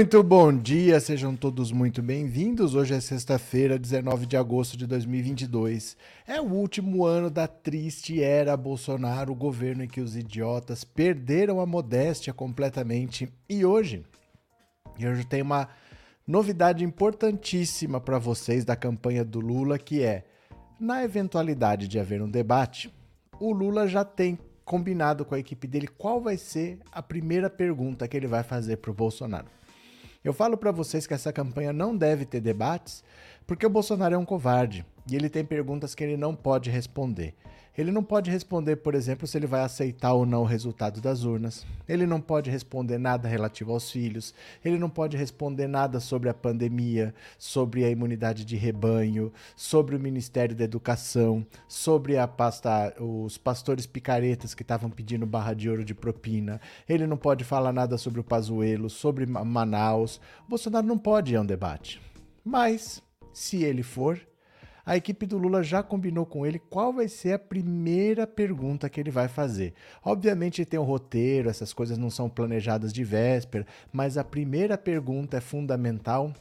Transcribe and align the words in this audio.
Muito 0.00 0.22
bom 0.22 0.50
dia, 0.50 0.98
sejam 0.98 1.36
todos 1.36 1.70
muito 1.70 2.00
bem-vindos. 2.00 2.74
Hoje 2.74 2.94
é 2.94 3.00
sexta-feira, 3.02 3.78
19 3.78 4.24
de 4.24 4.34
agosto 4.34 4.74
de 4.74 4.86
2022. 4.86 5.94
É 6.26 6.40
o 6.40 6.46
último 6.46 7.04
ano 7.04 7.28
da 7.28 7.46
triste 7.46 8.22
era 8.22 8.56
Bolsonaro, 8.56 9.30
o 9.30 9.36
governo 9.36 9.84
em 9.84 9.86
que 9.86 10.00
os 10.00 10.16
idiotas 10.16 10.84
perderam 10.84 11.60
a 11.60 11.66
modéstia 11.66 12.32
completamente. 12.32 13.30
E 13.46 13.62
hoje, 13.62 14.02
hoje 14.98 15.26
tem 15.26 15.42
uma 15.42 15.68
novidade 16.26 16.82
importantíssima 16.82 18.00
para 18.00 18.18
vocês 18.18 18.64
da 18.64 18.74
campanha 18.74 19.22
do 19.22 19.38
Lula, 19.38 19.78
que 19.78 20.02
é, 20.02 20.24
na 20.80 21.04
eventualidade 21.04 21.86
de 21.86 21.98
haver 21.98 22.22
um 22.22 22.30
debate, 22.30 22.90
o 23.38 23.52
Lula 23.52 23.86
já 23.86 24.02
tem 24.02 24.38
combinado 24.64 25.26
com 25.26 25.34
a 25.34 25.38
equipe 25.38 25.66
dele 25.66 25.88
qual 25.88 26.22
vai 26.22 26.38
ser 26.38 26.78
a 26.90 27.02
primeira 27.02 27.50
pergunta 27.50 28.08
que 28.08 28.16
ele 28.16 28.26
vai 28.26 28.42
fazer 28.42 28.78
para 28.78 28.90
o 28.90 28.94
Bolsonaro. 28.94 29.59
Eu 30.22 30.34
falo 30.34 30.56
para 30.56 30.70
vocês 30.70 31.06
que 31.06 31.14
essa 31.14 31.32
campanha 31.32 31.72
não 31.72 31.96
deve 31.96 32.26
ter 32.26 32.40
debates, 32.40 33.02
porque 33.46 33.64
o 33.64 33.70
Bolsonaro 33.70 34.14
é 34.14 34.18
um 34.18 34.24
covarde 34.24 34.84
e 35.10 35.16
ele 35.16 35.30
tem 35.30 35.42
perguntas 35.42 35.94
que 35.94 36.04
ele 36.04 36.16
não 36.16 36.34
pode 36.34 36.68
responder. 36.68 37.34
Ele 37.80 37.90
não 37.90 38.04
pode 38.04 38.30
responder, 38.30 38.76
por 38.76 38.94
exemplo, 38.94 39.26
se 39.26 39.38
ele 39.38 39.46
vai 39.46 39.62
aceitar 39.62 40.12
ou 40.12 40.26
não 40.26 40.42
o 40.42 40.44
resultado 40.44 41.00
das 41.00 41.24
urnas. 41.24 41.64
Ele 41.88 42.04
não 42.04 42.20
pode 42.20 42.50
responder 42.50 42.98
nada 42.98 43.26
relativo 43.26 43.72
aos 43.72 43.90
filhos. 43.90 44.34
Ele 44.62 44.76
não 44.76 44.90
pode 44.90 45.16
responder 45.16 45.66
nada 45.66 45.98
sobre 45.98 46.28
a 46.28 46.34
pandemia, 46.34 47.14
sobre 47.38 47.82
a 47.82 47.90
imunidade 47.90 48.44
de 48.44 48.54
rebanho, 48.54 49.32
sobre 49.56 49.96
o 49.96 49.98
Ministério 49.98 50.54
da 50.54 50.64
Educação, 50.64 51.46
sobre 51.66 52.18
a 52.18 52.28
pasta, 52.28 52.94
os 53.00 53.38
pastores 53.38 53.86
picaretas 53.86 54.52
que 54.52 54.60
estavam 54.60 54.90
pedindo 54.90 55.24
barra 55.24 55.54
de 55.54 55.70
ouro 55.70 55.82
de 55.82 55.94
propina. 55.94 56.60
Ele 56.86 57.06
não 57.06 57.16
pode 57.16 57.44
falar 57.44 57.72
nada 57.72 57.96
sobre 57.96 58.20
o 58.20 58.24
Pazuello, 58.24 58.90
sobre 58.90 59.24
Manaus. 59.24 60.20
O 60.44 60.50
Bolsonaro 60.50 60.86
não 60.86 60.98
pode 60.98 61.32
ir 61.32 61.36
a 61.36 61.40
um 61.40 61.46
debate. 61.46 61.98
Mas, 62.44 63.02
se 63.32 63.64
ele 63.64 63.82
for, 63.82 64.20
a 64.90 64.96
equipe 64.96 65.24
do 65.24 65.38
Lula 65.38 65.62
já 65.62 65.84
combinou 65.84 66.26
com 66.26 66.44
ele 66.44 66.58
qual 66.58 66.92
vai 66.92 67.06
ser 67.06 67.34
a 67.34 67.38
primeira 67.38 68.26
pergunta 68.26 68.90
que 68.90 68.98
ele 68.98 69.12
vai 69.12 69.28
fazer. 69.28 69.72
Obviamente 70.04 70.64
tem 70.64 70.80
o 70.80 70.82
um 70.82 70.84
roteiro, 70.86 71.48
essas 71.48 71.72
coisas 71.72 71.96
não 71.96 72.10
são 72.10 72.28
planejadas 72.28 72.92
de 72.92 73.04
véspera, 73.04 73.64
mas 73.92 74.18
a 74.18 74.24
primeira 74.24 74.76
pergunta 74.76 75.36
é 75.36 75.40
fundamental. 75.40 76.34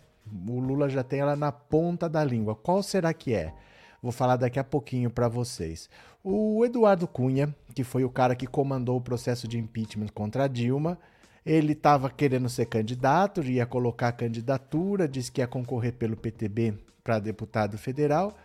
O 0.47 0.59
Lula 0.59 0.89
já 0.89 1.03
tem 1.03 1.19
ela 1.19 1.36
na 1.36 1.52
ponta 1.52 2.09
da 2.09 2.23
língua. 2.23 2.56
Qual 2.56 2.81
será 2.81 3.14
que 3.14 3.36
é? 3.36 3.53
Vou 4.02 4.11
falar 4.11 4.36
daqui 4.36 4.58
a 4.58 4.63
pouquinho 4.63 5.11
para 5.11 5.28
vocês. 5.28 5.88
O 6.23 6.66
Eduardo 6.66 7.08
Cunha, 7.08 7.56
que 7.75 7.84
foi 7.84 8.03
o 8.03 8.09
cara 8.09 8.36
que 8.36 8.47
comandou 8.47 8.97
o 8.97 9.02
processo 9.02 9.47
de 9.47 9.59
impeachment 9.59 10.08
contra 10.08 10.50
Dilma, 10.50 10.97
ele 11.45 11.74
estava 11.74 12.09
querendo 12.09 12.50
ser 12.50 12.66
candidato, 12.66 13.44
ia 13.44 13.68
colocar 13.68 14.07
a 14.07 14.12
candidatura, 14.12 15.07
disse 15.07 15.31
que 15.31 15.40
ia 15.40 15.45
concorrer 15.45 15.94
pelo 15.94 16.18
PTB 16.18 16.88
para 17.09 17.18
deputado 17.18 17.75
federal. 17.75 18.38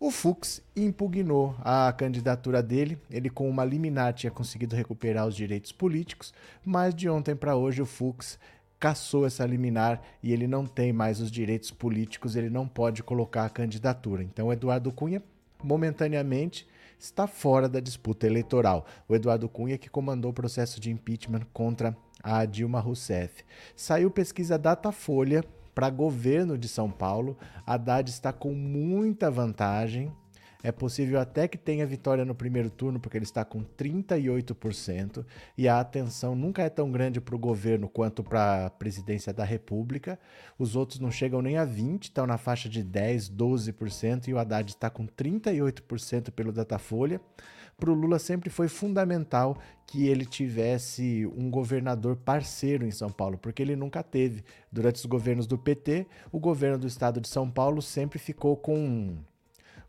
O 0.00 0.10
Fux 0.10 0.62
impugnou 0.74 1.54
a 1.60 1.92
candidatura 1.92 2.62
dele. 2.62 2.96
Ele, 3.10 3.28
com 3.28 3.46
uma 3.46 3.62
liminar, 3.62 4.14
tinha 4.14 4.30
conseguido 4.30 4.74
recuperar 4.74 5.26
os 5.26 5.36
direitos 5.36 5.70
políticos, 5.70 6.32
mas 6.64 6.94
de 6.94 7.10
ontem 7.10 7.36
para 7.36 7.56
hoje 7.56 7.82
o 7.82 7.86
Fux 7.86 8.38
cassou 8.80 9.26
essa 9.26 9.44
liminar 9.44 10.00
e 10.22 10.32
ele 10.32 10.46
não 10.46 10.66
tem 10.66 10.94
mais 10.94 11.20
os 11.20 11.30
direitos 11.30 11.70
políticos, 11.70 12.36
ele 12.36 12.48
não 12.48 12.66
pode 12.66 13.02
colocar 13.02 13.44
a 13.44 13.50
candidatura. 13.50 14.22
Então, 14.22 14.50
Eduardo 14.50 14.90
Cunha, 14.90 15.22
momentaneamente, 15.62 16.66
está 16.98 17.26
fora 17.26 17.68
da 17.68 17.80
disputa 17.80 18.26
eleitoral. 18.26 18.86
O 19.06 19.14
Eduardo 19.14 19.46
Cunha 19.46 19.76
que 19.76 19.90
comandou 19.90 20.30
o 20.30 20.34
processo 20.34 20.80
de 20.80 20.90
impeachment 20.90 21.42
contra 21.52 21.94
a 22.22 22.46
Dilma 22.46 22.80
Rousseff. 22.80 23.44
Saiu 23.74 24.10
pesquisa 24.10 24.56
Datafolha 24.56 25.44
para 25.76 25.90
governo 25.90 26.56
de 26.56 26.68
São 26.68 26.90
Paulo. 26.90 27.36
Haddad 27.66 28.08
está 28.08 28.32
com 28.32 28.54
muita 28.54 29.30
vantagem. 29.30 30.10
É 30.62 30.72
possível 30.72 31.20
até 31.20 31.46
que 31.46 31.58
tenha 31.58 31.86
vitória 31.86 32.24
no 32.24 32.34
primeiro 32.34 32.70
turno, 32.70 32.98
porque 32.98 33.16
ele 33.16 33.24
está 33.24 33.44
com 33.44 33.62
38%, 33.62 35.24
e 35.56 35.68
a 35.68 35.80
atenção 35.80 36.34
nunca 36.34 36.62
é 36.62 36.68
tão 36.68 36.90
grande 36.90 37.20
para 37.20 37.36
o 37.36 37.38
governo 37.38 37.88
quanto 37.88 38.22
para 38.22 38.66
a 38.66 38.70
presidência 38.70 39.32
da 39.32 39.44
República. 39.44 40.18
Os 40.58 40.74
outros 40.76 40.98
não 40.98 41.10
chegam 41.10 41.40
nem 41.40 41.56
a 41.56 41.66
20%, 41.66 42.04
estão 42.04 42.26
na 42.26 42.38
faixa 42.38 42.68
de 42.68 42.84
10%, 42.84 43.30
12%, 43.36 44.28
e 44.28 44.34
o 44.34 44.38
Haddad 44.38 44.70
está 44.70 44.90
com 44.90 45.06
38% 45.06 46.30
pelo 46.30 46.52
Datafolha 46.52 47.20
para 47.78 47.90
o 47.90 47.94
Lula 47.94 48.18
sempre 48.18 48.48
foi 48.48 48.68
fundamental 48.68 49.58
que 49.86 50.06
ele 50.08 50.24
tivesse 50.24 51.30
um 51.36 51.50
governador 51.50 52.16
parceiro 52.16 52.86
em 52.86 52.90
São 52.90 53.10
Paulo, 53.10 53.36
porque 53.36 53.62
ele 53.62 53.76
nunca 53.76 54.02
teve. 54.02 54.42
Durante 54.72 54.96
os 54.96 55.06
governos 55.06 55.46
do 55.46 55.58
PT, 55.58 56.06
o 56.32 56.40
governo 56.40 56.78
do 56.78 56.86
estado 56.86 57.20
de 57.20 57.28
São 57.28 57.50
Paulo 57.50 57.82
sempre 57.82 58.18
ficou 58.18 58.56
com 58.56 59.18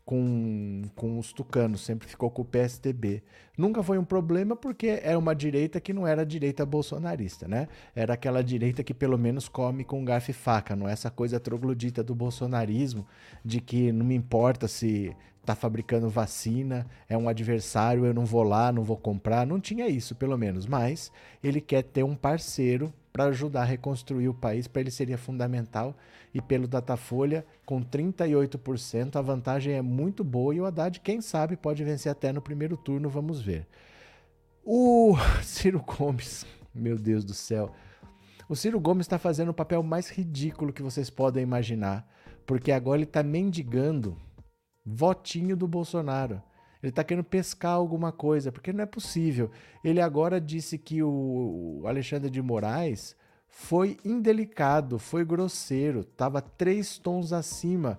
com, 0.08 0.84
com 0.96 1.18
os 1.18 1.34
tucanos, 1.34 1.82
sempre 1.82 2.08
ficou 2.08 2.30
com 2.30 2.40
o 2.40 2.44
PSDB. 2.46 3.22
Nunca 3.58 3.82
foi 3.82 3.98
um 3.98 4.04
problema 4.04 4.56
porque 4.56 5.00
é 5.02 5.14
uma 5.14 5.34
direita 5.34 5.78
que 5.82 5.92
não 5.92 6.06
era 6.06 6.24
direita 6.24 6.64
bolsonarista, 6.64 7.46
né? 7.46 7.68
Era 7.94 8.14
aquela 8.14 8.42
direita 8.42 8.82
que 8.82 8.94
pelo 8.94 9.18
menos 9.18 9.50
come 9.50 9.84
com 9.84 10.02
garfo 10.06 10.30
e 10.30 10.32
faca, 10.32 10.74
não 10.74 10.88
é 10.88 10.92
essa 10.92 11.10
coisa 11.10 11.38
troglodita 11.38 12.02
do 12.02 12.14
bolsonarismo, 12.14 13.06
de 13.44 13.60
que 13.60 13.92
não 13.92 14.06
me 14.06 14.14
importa 14.14 14.66
se 14.66 15.14
tá 15.48 15.54
fabricando 15.54 16.08
vacina, 16.08 16.86
é 17.08 17.16
um 17.16 17.28
adversário, 17.28 18.04
eu 18.04 18.12
não 18.12 18.26
vou 18.26 18.42
lá, 18.42 18.70
não 18.70 18.82
vou 18.84 18.96
comprar. 18.96 19.46
Não 19.46 19.58
tinha 19.58 19.88
isso, 19.88 20.14
pelo 20.14 20.36
menos. 20.36 20.66
Mas 20.66 21.10
ele 21.42 21.60
quer 21.60 21.82
ter 21.82 22.02
um 22.02 22.14
parceiro 22.14 22.92
para 23.10 23.24
ajudar 23.24 23.62
a 23.62 23.64
reconstruir 23.64 24.28
o 24.28 24.34
país, 24.34 24.68
para 24.68 24.82
ele 24.82 24.90
seria 24.90 25.16
fundamental. 25.16 25.96
E 26.34 26.42
pelo 26.42 26.68
Datafolha, 26.68 27.46
com 27.64 27.82
38%, 27.82 29.16
a 29.16 29.22
vantagem 29.22 29.72
é 29.72 29.80
muito 29.80 30.22
boa 30.22 30.54
e 30.54 30.60
o 30.60 30.66
Haddad, 30.66 31.00
quem 31.00 31.22
sabe, 31.22 31.56
pode 31.56 31.82
vencer 31.82 32.12
até 32.12 32.30
no 32.32 32.42
primeiro 32.42 32.76
turno, 32.76 33.08
vamos 33.08 33.40
ver. 33.40 33.66
O 34.62 35.16
Ciro 35.42 35.82
Gomes, 35.82 36.44
meu 36.74 36.98
Deus 36.98 37.24
do 37.24 37.32
céu. 37.32 37.74
O 38.46 38.54
Ciro 38.54 38.78
Gomes 38.78 39.04
está 39.04 39.18
fazendo 39.18 39.48
o 39.48 39.54
papel 39.54 39.82
mais 39.82 40.10
ridículo 40.10 40.74
que 40.74 40.82
vocês 40.82 41.08
podem 41.08 41.42
imaginar, 41.42 42.06
porque 42.44 42.70
agora 42.70 42.98
ele 42.98 43.04
está 43.04 43.22
mendigando 43.22 44.16
votinho 44.88 45.56
do 45.56 45.68
Bolsonaro. 45.68 46.42
Ele 46.82 46.90
está 46.90 47.02
querendo 47.02 47.24
pescar 47.24 47.72
alguma 47.72 48.12
coisa, 48.12 48.52
porque 48.52 48.72
não 48.72 48.82
é 48.82 48.86
possível. 48.86 49.50
Ele 49.82 50.00
agora 50.00 50.40
disse 50.40 50.78
que 50.78 51.02
o 51.02 51.82
Alexandre 51.86 52.30
de 52.30 52.40
Moraes 52.40 53.16
foi 53.48 53.96
indelicado, 54.04 54.98
foi 54.98 55.24
grosseiro, 55.24 56.00
estava 56.00 56.40
três 56.40 56.96
tons 56.98 57.32
acima 57.32 57.98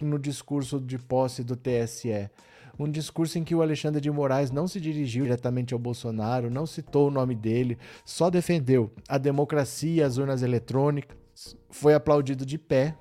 no 0.00 0.18
discurso 0.18 0.78
de 0.78 0.98
posse 0.98 1.42
do 1.42 1.56
TSE. 1.56 2.30
Um 2.78 2.90
discurso 2.90 3.38
em 3.38 3.44
que 3.44 3.54
o 3.54 3.62
Alexandre 3.62 4.00
de 4.00 4.10
Moraes 4.10 4.50
não 4.50 4.66
se 4.66 4.80
dirigiu 4.80 5.24
diretamente 5.24 5.72
ao 5.72 5.80
Bolsonaro, 5.80 6.50
não 6.50 6.66
citou 6.66 7.08
o 7.08 7.10
nome 7.10 7.34
dele, 7.34 7.78
só 8.04 8.28
defendeu 8.28 8.90
a 9.08 9.18
democracia, 9.18 10.06
as 10.06 10.16
urnas 10.16 10.42
eletrônicas, 10.42 11.16
foi 11.70 11.94
aplaudido 11.94 12.44
de 12.44 12.58
pé 12.58 12.96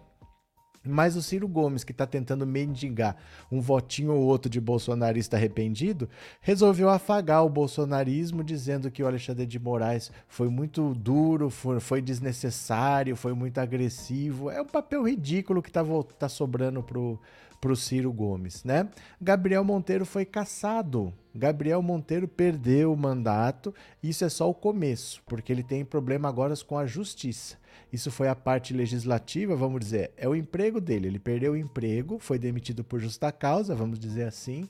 mas 0.83 1.15
o 1.15 1.21
Ciro 1.21 1.47
Gomes, 1.47 1.83
que 1.83 1.91
está 1.91 2.07
tentando 2.07 2.45
mendigar 2.45 3.15
um 3.51 3.61
votinho 3.61 4.13
ou 4.13 4.21
outro 4.21 4.49
de 4.49 4.59
bolsonarista 4.59 5.37
arrependido, 5.37 6.09
resolveu 6.41 6.89
afagar 6.89 7.45
o 7.45 7.49
bolsonarismo, 7.49 8.43
dizendo 8.43 8.89
que 8.89 9.03
o 9.03 9.07
Alexandre 9.07 9.45
de 9.45 9.59
Moraes 9.59 10.11
foi 10.27 10.49
muito 10.49 10.93
duro, 10.95 11.49
foi, 11.49 12.01
desnecessário, 12.01 13.15
foi 13.15 13.33
muito 13.33 13.59
agressivo. 13.59 14.49
É 14.49 14.61
um 14.61 14.65
papel 14.65 15.03
ridículo 15.03 15.61
que 15.61 15.69
está 15.69 15.83
tá 16.17 16.27
sobrando 16.27 16.81
pro, 16.81 17.19
pro 17.59 17.75
Ciro 17.75 18.11
Gomes, 18.11 18.63
né? 18.63 18.89
Gabriel 19.21 19.63
Monteiro 19.63 20.05
foi 20.05 20.25
caçado. 20.25 21.13
Gabriel 21.33 21.81
Monteiro 21.81 22.27
perdeu 22.27 22.91
o 22.91 22.97
mandato. 22.97 23.73
Isso 24.01 24.25
é 24.25 24.29
só 24.29 24.49
o 24.49 24.53
começo, 24.53 25.21
porque 25.27 25.51
ele 25.53 25.63
tem 25.63 25.85
problema 25.85 26.27
agora 26.27 26.55
com 26.65 26.77
a 26.77 26.87
justiça. 26.87 27.60
Isso 27.91 28.09
foi 28.09 28.27
a 28.27 28.35
parte 28.35 28.73
legislativa, 28.73 29.55
vamos 29.55 29.81
dizer, 29.81 30.11
é 30.15 30.27
o 30.27 30.35
emprego 30.35 30.79
dele. 30.79 31.07
Ele 31.07 31.19
perdeu 31.19 31.53
o 31.53 31.57
emprego, 31.57 32.19
foi 32.19 32.39
demitido 32.39 32.83
por 32.83 32.99
justa 32.99 33.31
causa, 33.31 33.75
vamos 33.75 33.99
dizer 33.99 34.23
assim. 34.23 34.69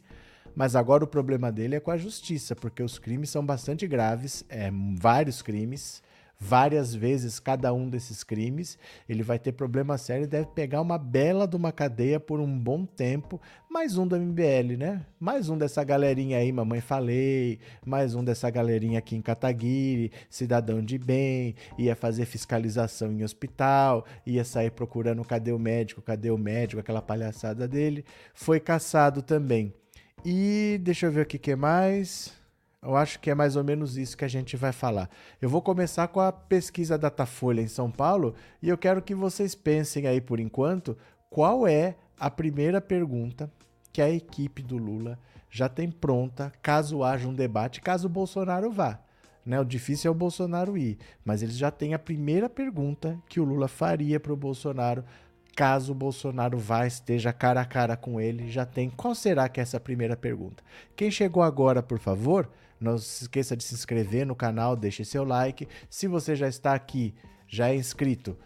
Mas 0.56 0.76
agora 0.76 1.04
o 1.04 1.08
problema 1.08 1.52
dele 1.52 1.76
é 1.76 1.80
com 1.80 1.92
a 1.92 1.98
justiça, 1.98 2.56
porque 2.56 2.82
os 2.82 2.98
crimes 2.98 3.30
são 3.30 3.46
bastante 3.46 3.88
graves, 3.88 4.44
é, 4.50 4.72
vários 4.96 5.42
crimes 5.42 6.02
várias 6.42 6.96
vezes 6.96 7.40
cada 7.40 7.72
um 7.72 7.88
desses 7.88 8.24
crimes, 8.24 8.78
ele 9.08 9.22
vai 9.22 9.38
ter 9.38 9.52
problema 9.52 9.96
sério 9.96 10.24
e 10.24 10.28
deve 10.28 10.48
pegar 10.48 10.82
uma 10.82 10.98
bela 10.98 11.48
de 11.48 11.56
uma 11.56 11.72
cadeia 11.72 12.20
por 12.20 12.40
um 12.40 12.60
bom 12.60 12.84
tempo. 12.84 13.40
Mais 13.70 13.96
um 13.96 14.08
do 14.08 14.18
MBL, 14.18 14.76
né? 14.76 15.06
Mais 15.20 15.50
um 15.50 15.58
dessa 15.58 15.84
galerinha 15.84 16.40
aí, 16.40 16.52
Mamãe 16.52 16.82
Falei, 16.82 17.60
mais 17.86 18.16
um 18.16 18.24
dessa 18.24 18.50
galerinha 18.50 18.98
aqui 18.98 19.16
em 19.16 19.22
Cataguiri, 19.22 20.12
cidadão 20.32 20.84
de 20.84 20.98
bem, 20.98 21.54
ia 21.78 21.96
fazer 21.96 22.26
fiscalização 22.26 23.12
em 23.12 23.24
hospital, 23.24 24.04
ia 24.26 24.44
sair 24.44 24.72
procurando 24.72 25.24
cadê 25.24 25.52
o 25.52 25.60
médico, 25.60 26.02
cadê 26.02 26.32
o 26.32 26.40
médico, 26.40 26.82
aquela 26.82 27.04
palhaçada 27.04 27.68
dele. 27.68 28.04
Foi 28.34 28.60
caçado 28.60 29.22
também. 29.22 29.72
E 30.26 30.80
deixa 30.82 31.06
eu 31.06 31.12
ver 31.12 31.22
o 31.22 31.26
que 31.26 31.56
mais. 31.56 32.41
Eu 32.84 32.96
acho 32.96 33.20
que 33.20 33.30
é 33.30 33.36
mais 33.36 33.56
ou 33.56 33.64
menos 33.64 33.96
isso 33.96 34.18
que 34.18 34.26
a 34.26 34.28
gente 34.28 34.58
vai 34.58 34.72
falar. 34.72 35.08
Eu 35.40 35.48
vou 35.48 35.62
começar 35.62 36.08
com 36.08 36.20
a 36.20 36.32
pesquisa 36.32 36.98
Datafolha 36.98 37.62
em 37.62 37.68
São 37.68 37.92
Paulo 37.92 38.34
e 38.60 38.70
eu 38.70 38.78
quero 38.78 39.04
que 39.04 39.14
vocês 39.14 39.54
pensem 39.54 40.08
aí 40.08 40.20
por 40.20 40.40
enquanto 40.40 40.98
qual 41.30 41.68
é 41.68 41.96
a 42.20 42.28
primeira 42.28 42.82
pergunta 42.82 43.52
que 43.94 44.02
a 44.02 44.10
equipe 44.10 44.64
do 44.64 44.78
Lula 44.78 45.20
já 45.48 45.70
tem 45.70 45.92
pronta 45.92 46.52
caso 46.60 47.04
haja 47.04 47.28
um 47.28 47.36
debate, 47.36 47.82
caso 47.82 48.08
o 48.08 48.10
Bolsonaro 48.10 48.72
vá. 48.72 49.00
Né? 49.46 49.60
O 49.60 49.66
difícil 49.66 50.10
é 50.10 50.12
o 50.12 50.18
Bolsonaro 50.18 50.76
ir, 50.76 50.98
mas 51.24 51.44
eles 51.44 51.58
já 51.58 51.70
têm 51.70 51.94
a 51.94 52.00
primeira 52.00 52.50
pergunta 52.50 53.16
que 53.30 53.40
o 53.40 53.44
Lula 53.44 53.68
faria 53.68 54.20
para 54.20 54.34
o 54.34 54.38
Bolsonaro 54.38 55.06
caso 55.56 55.92
o 55.92 55.96
Bolsonaro 55.96 56.58
vá, 56.58 56.88
esteja 56.88 57.32
cara 57.32 57.62
a 57.62 57.66
cara 57.66 57.96
com 57.96 58.20
ele, 58.20 58.50
já 58.50 58.66
tem. 58.66 58.90
Qual 58.90 59.14
será 59.14 59.48
que 59.48 59.60
é 59.60 59.64
essa 59.64 59.80
primeira 59.80 60.16
pergunta? 60.16 60.64
Quem 60.96 61.12
chegou 61.12 61.44
agora, 61.44 61.84
por 61.84 62.00
favor, 62.00 62.50
não 62.82 62.98
se 62.98 63.24
esqueça 63.24 63.56
de 63.56 63.64
se 63.64 63.76
inscrever 63.76 64.26
no 64.26 64.36
canal, 64.36 64.76
deixe 64.76 65.06
seu 65.06 65.24
like. 65.24 65.68
Se 65.90 66.08
você 66.08 66.36
já 66.36 66.48
está 66.48 66.74
aqui, 66.74 67.14
já 67.48 67.70
é 67.70 67.76
inscrito, 67.76 68.38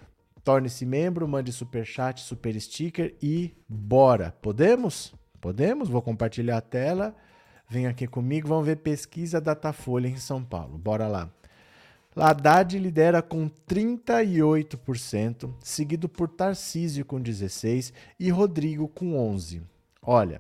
torne-se 0.44 0.86
membro, 0.86 1.28
mande 1.28 1.52
super 1.52 1.86
chat, 1.86 2.22
super 2.22 2.60
sticker 2.60 3.16
e 3.22 3.56
bora. 3.68 4.36
Podemos? 4.42 5.14
Podemos? 5.40 5.90
Vou 5.90 6.02
compartilhar 6.02 6.58
a 6.58 6.62
tela. 6.62 7.16
Vem 7.70 7.88
aqui 7.88 8.06
comigo, 8.08 8.48
vamos 8.48 8.66
ver 8.66 8.78
pesquisa 8.78 9.42
Datafolha 9.42 10.08
em 10.08 10.18
São 10.18 10.44
Paulo. 10.44 10.78
Bora 10.78 11.08
lá. 11.08 11.30
Haddad 12.16 12.80
lidera 12.80 13.22
com 13.22 13.50
38%, 13.68 15.54
seguido 15.60 16.08
por 16.08 16.30
Tarcísio 16.30 17.04
com 17.04 17.22
16% 17.22 17.92
e 18.18 18.30
Rodrigo 18.30 18.88
com 18.88 19.14
11%. 19.14 19.64
Olha, 20.02 20.40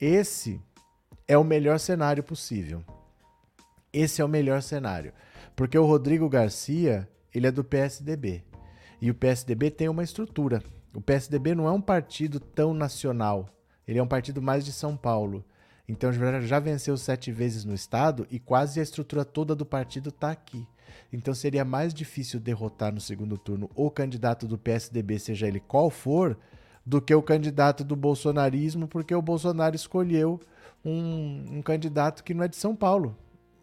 esse 0.00 0.58
é 1.28 1.36
o 1.36 1.44
melhor 1.44 1.78
cenário 1.78 2.22
possível. 2.22 2.82
Esse 3.92 4.22
é 4.22 4.24
o 4.24 4.28
melhor 4.28 4.62
cenário. 4.62 5.12
Porque 5.54 5.76
o 5.76 5.84
Rodrigo 5.84 6.28
Garcia, 6.28 7.08
ele 7.34 7.46
é 7.46 7.50
do 7.50 7.62
PSDB. 7.62 8.42
E 9.00 9.10
o 9.10 9.14
PSDB 9.14 9.70
tem 9.70 9.88
uma 9.88 10.02
estrutura. 10.02 10.62
O 10.94 11.00
PSDB 11.00 11.54
não 11.54 11.66
é 11.66 11.72
um 11.72 11.80
partido 11.80 12.40
tão 12.40 12.72
nacional. 12.72 13.48
Ele 13.86 13.98
é 13.98 14.02
um 14.02 14.08
partido 14.08 14.40
mais 14.40 14.64
de 14.64 14.72
São 14.72 14.96
Paulo. 14.96 15.44
Então 15.88 16.10
já 16.12 16.58
venceu 16.58 16.96
sete 16.96 17.32
vezes 17.32 17.64
no 17.64 17.74
estado 17.74 18.26
e 18.30 18.38
quase 18.38 18.80
a 18.80 18.82
estrutura 18.82 19.24
toda 19.24 19.54
do 19.54 19.66
partido 19.66 20.08
está 20.08 20.30
aqui. 20.30 20.66
Então 21.12 21.34
seria 21.34 21.64
mais 21.64 21.92
difícil 21.92 22.40
derrotar 22.40 22.94
no 22.94 23.00
segundo 23.00 23.36
turno 23.36 23.70
o 23.74 23.90
candidato 23.90 24.46
do 24.46 24.56
PSDB, 24.56 25.18
seja 25.18 25.46
ele 25.46 25.60
qual 25.60 25.90
for, 25.90 26.38
do 26.84 27.00
que 27.00 27.14
o 27.14 27.22
candidato 27.22 27.84
do 27.84 27.96
bolsonarismo, 27.96 28.88
porque 28.88 29.14
o 29.14 29.22
Bolsonaro 29.22 29.76
escolheu 29.76 30.40
um, 30.84 31.58
um 31.58 31.62
candidato 31.62 32.24
que 32.24 32.34
não 32.34 32.44
é 32.44 32.48
de 32.48 32.56
São 32.56 32.74
Paulo. 32.74 33.16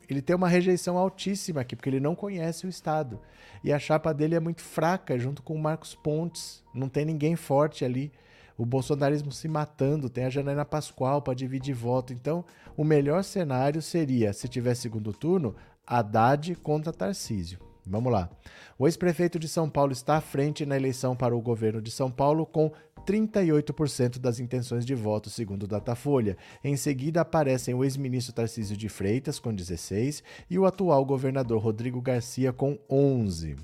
Ele 0.09 0.21
tem 0.21 0.35
uma 0.35 0.47
rejeição 0.47 0.97
altíssima 0.97 1.61
aqui, 1.61 1.75
porque 1.75 1.89
ele 1.89 2.00
não 2.00 2.15
conhece 2.15 2.65
o 2.65 2.69
Estado. 2.69 3.19
E 3.63 3.71
a 3.71 3.77
chapa 3.77 4.13
dele 4.13 4.35
é 4.35 4.39
muito 4.39 4.61
fraca, 4.61 5.19
junto 5.19 5.44
com 5.44 5.53
o 5.53 5.59
Marcos 5.59 5.94
Pontes. 5.94 6.63
Não 6.73 6.89
tem 6.89 7.06
ninguém 7.06 7.35
forte 7.35 7.85
ali. 7.85 8.11
O 8.57 8.65
bolsonarismo 8.65 9.31
se 9.31 9.47
matando, 9.47 10.09
tem 10.09 10.25
a 10.25 10.29
Janaína 10.29 10.65
Pascoal 10.65 11.21
para 11.21 11.33
dividir 11.33 11.75
voto. 11.75 12.11
Então, 12.11 12.44
o 12.75 12.83
melhor 12.83 13.23
cenário 13.23 13.81
seria, 13.81 14.33
se 14.33 14.47
tiver 14.47 14.75
segundo 14.75 15.13
turno, 15.13 15.56
Haddad 15.85 16.55
contra 16.55 16.91
Tarcísio. 16.91 17.59
Vamos 17.85 18.12
lá. 18.12 18.29
O 18.77 18.88
ex-prefeito 18.88 19.39
de 19.39 19.47
São 19.47 19.69
Paulo 19.69 19.91
está 19.91 20.17
à 20.17 20.21
frente 20.21 20.65
na 20.65 20.75
eleição 20.75 21.15
para 21.15 21.35
o 21.35 21.41
governo 21.41 21.81
de 21.81 21.89
São 21.89 22.12
Paulo 22.12 22.45
com 22.45 22.71
38% 23.06 24.19
das 24.19 24.40
intenções 24.40 24.86
de 24.86 24.96
voto, 24.96 25.30
segundo 25.30 25.63
o 25.63 25.68
Datafolha. 25.68 26.38
Em 26.63 26.75
seguida 26.75 27.22
aparecem 27.22 27.74
o 27.74 27.84
ex-ministro 27.84 28.34
Tarcísio 28.34 28.78
de 28.78 28.90
Freitas 28.90 29.40
com 29.40 29.54
16 29.54 30.24
e 30.50 30.60
o 30.60 30.66
atual 30.66 31.06
governador 31.06 31.62
Rodrigo 31.62 32.01
Garcia 32.01 32.54
com 32.54 32.78
11. 32.90 33.56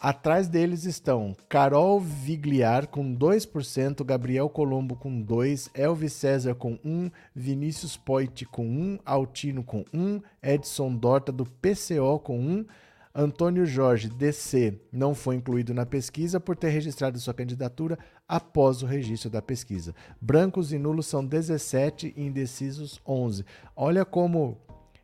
Atrás 0.00 0.48
deles 0.48 0.84
estão 0.84 1.36
Carol 1.46 2.00
Vigliar 2.00 2.88
com 2.88 3.14
2%, 3.14 4.02
Gabriel 4.02 4.48
Colombo 4.48 4.96
com 4.96 5.22
2%, 5.22 5.70
Elvis 5.74 6.14
César 6.14 6.54
com 6.54 6.78
1%, 6.78 7.12
Vinícius 7.34 7.98
Poit 7.98 8.46
com 8.46 8.66
1%, 8.66 9.00
Altino 9.04 9.62
com 9.62 9.84
1%, 9.84 10.22
Edson 10.42 10.96
Dorta 10.96 11.30
do 11.30 11.44
PCO 11.44 12.18
com 12.18 12.40
1%, 12.40 12.66
Antônio 13.12 13.66
Jorge, 13.66 14.08
DC, 14.08 14.80
não 14.92 15.16
foi 15.16 15.34
incluído 15.34 15.74
na 15.74 15.84
pesquisa 15.84 16.38
por 16.38 16.56
ter 16.56 16.68
registrado 16.68 17.18
sua 17.18 17.34
candidatura 17.34 17.98
após 18.28 18.82
o 18.82 18.86
registro 18.86 19.28
da 19.28 19.42
pesquisa. 19.42 19.92
Brancos 20.20 20.72
e 20.72 20.78
nulos 20.78 21.06
são 21.06 21.26
17 21.26 22.14
e 22.16 22.22
indecisos 22.22 23.00
11. 23.04 23.44
Olha 23.74 24.04
como 24.04 24.56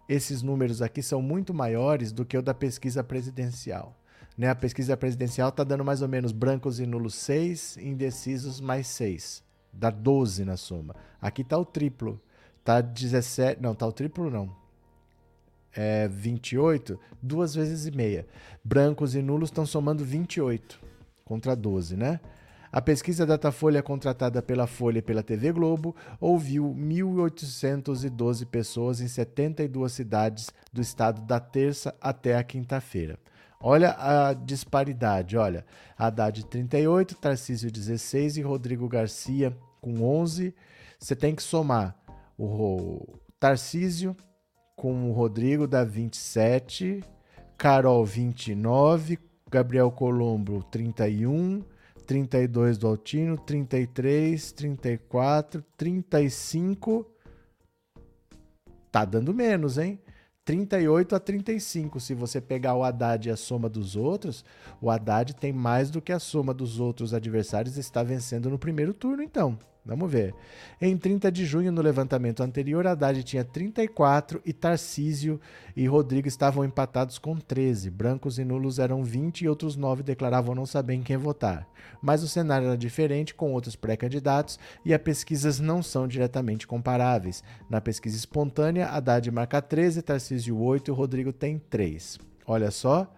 esses 0.09 0.41
números 0.41 0.81
aqui 0.81 1.03
são 1.03 1.21
muito 1.21 1.53
maiores 1.53 2.13
do 2.13 2.25
que 2.25 2.39
o 2.39 2.43
da 2.43 2.55
pesquisa 2.55 3.03
presidencial. 3.03 4.01
Né? 4.39 4.49
A 4.49 4.55
pesquisa 4.55 4.97
presidencial 4.97 5.49
está 5.49 5.65
dando 5.65 5.85
mais 5.85 6.01
ou 6.01 6.09
menos 6.09 6.31
brancos 6.31 6.79
e 6.79 6.87
nulos 6.87 7.17
6, 7.17 7.79
indecisos 7.79 8.61
mais 8.61 8.87
6. 8.87 9.43
Dá 9.73 9.91
12 9.91 10.45
na 10.45 10.57
soma. 10.57 10.95
Aqui 11.21 11.43
está 11.43 11.59
o 11.59 11.65
triplo. 11.65 12.21
Tá 12.63 12.81
17. 12.81 13.61
Não, 13.61 13.75
tá 13.75 13.85
o 13.85 13.93
triplo 13.93 14.31
não. 14.31 14.66
É 15.77 16.09
28, 16.09 16.99
duas 17.23 17.55
vezes 17.55 17.87
e 17.87 17.91
meia. 17.91 18.27
Brancos 18.65 19.15
e 19.15 19.21
nulos 19.21 19.51
estão 19.51 19.67
somando 19.67 20.03
28 20.03 20.81
contra 21.25 21.55
12, 21.55 21.97
né? 21.97 22.19
A 22.73 22.81
pesquisa 22.81 23.25
Datafolha, 23.25 23.83
contratada 23.83 24.43
pela 24.43 24.67
Folha 24.67 24.99
e 24.99 25.03
pela 25.03 25.23
TV 25.23 25.53
Globo, 25.53 25.95
ouviu 26.21 26.75
1.812 26.75 28.47
pessoas 28.47 29.01
em 29.01 29.09
72 29.09 29.93
cidades 29.93 30.51
do 30.73 30.81
estado 30.81 31.23
da 31.23 31.39
terça 31.39 31.95
até 32.01 32.37
a 32.37 32.45
quinta-feira. 32.45 33.19
Olha 33.61 33.97
a 33.99 34.35
disparidade, 34.35 35.37
olha. 35.37 35.65
Haddad 35.97 36.45
38, 36.47 37.15
Tarcísio 37.17 37.71
16 37.71 38.37
e 38.37 38.43
Rodrigo 38.43 38.89
Garcia 38.89 39.57
com 39.81 40.03
11. 40.03 40.55
Você 40.99 41.17
tem 41.17 41.35
que 41.35 41.43
somar 41.43 41.97
o 42.39 43.19
Tarcísio 43.41 44.15
com 44.77 45.09
o 45.09 45.13
Rodrigo 45.13 45.67
dá 45.67 45.83
27, 45.83 47.03
Carol 47.57 48.05
29, 48.05 49.19
Gabriel 49.51 49.91
Colombo 49.91 50.63
31, 50.65 51.65
32 52.07 52.77
do 52.77 52.87
Altino, 52.87 53.39
33, 53.39 54.53
34, 54.53 55.65
35. 55.77 57.07
Tá 58.93 59.05
dando 59.05 59.35
menos, 59.35 59.79
hein? 59.79 59.99
38 60.45 61.17
a 61.17 61.21
35. 61.21 61.99
Se 61.99 62.15
você 62.15 62.41
pegar 62.41 62.77
o 62.77 62.85
Haddad 62.85 63.29
e 63.29 63.33
a 63.33 63.37
soma 63.37 63.69
dos 63.69 63.97
outros, 63.97 64.45
o 64.81 64.91
Haddad 64.91 65.35
tem 65.35 65.53
mais 65.53 65.91
do 65.91 66.01
que 66.01 66.13
a 66.13 66.21
soma 66.21 66.55
dos 66.55 66.79
outros 66.79 67.13
adversários 67.13 67.77
está 67.77 68.03
vencendo 68.03 68.49
no 68.49 68.59
primeiro 68.59 68.95
turno, 68.95 69.23
então. 69.23 69.59
Vamos 69.87 70.11
ver. 70.11 70.35
Em 70.81 70.97
30 70.97 71.31
de 71.31 71.47
junho, 71.47 71.71
no 71.71 71.81
levantamento 71.81 72.43
anterior, 72.43 72.85
Haddad 72.87 73.23
tinha 73.23 73.45
34 73.45 74.43
e 74.45 74.53
Tarcísio 74.53 75.41
e 75.77 75.87
Rodrigo 75.87 76.27
estavam 76.27 76.65
empatados 76.65 77.19
com 77.19 77.37
13. 77.37 77.89
Brancos 77.89 78.37
e 78.39 78.45
nulos 78.45 78.81
eram 78.81 79.05
20 79.05 79.43
e 79.43 79.49
outros 79.49 79.77
9 79.77 80.03
declaravam 80.03 80.57
não 80.57 80.67
saber 80.67 80.95
em 80.95 81.03
quem 81.03 81.17
votar. 81.17 81.69
Mas 82.03 82.25
o 82.25 82.29
cenário 82.29 82.67
era 82.67 82.77
diferente 82.77 83.33
com 83.33 83.53
outros 83.53 83.77
pré-candidatos 83.77 84.59
e 84.85 84.93
as 84.93 85.01
pesquisas 85.01 85.61
não 85.61 85.83
são 85.85 86.09
diretamente 86.09 86.67
comparáveis. 86.67 87.45
Na 87.71 87.81
pesquisa 87.81 88.17
espontânea, 88.17 88.89
Haddad 88.89 89.31
marca 89.31 89.63
13, 89.63 90.03
Tarcísio 90.03 90.59
8 90.59 90.91
e 90.91 90.95
Rodrigo 90.95 91.33
tem 91.33 91.59
3. 91.59 92.19
Olha 92.45 92.73
só, 92.73 93.09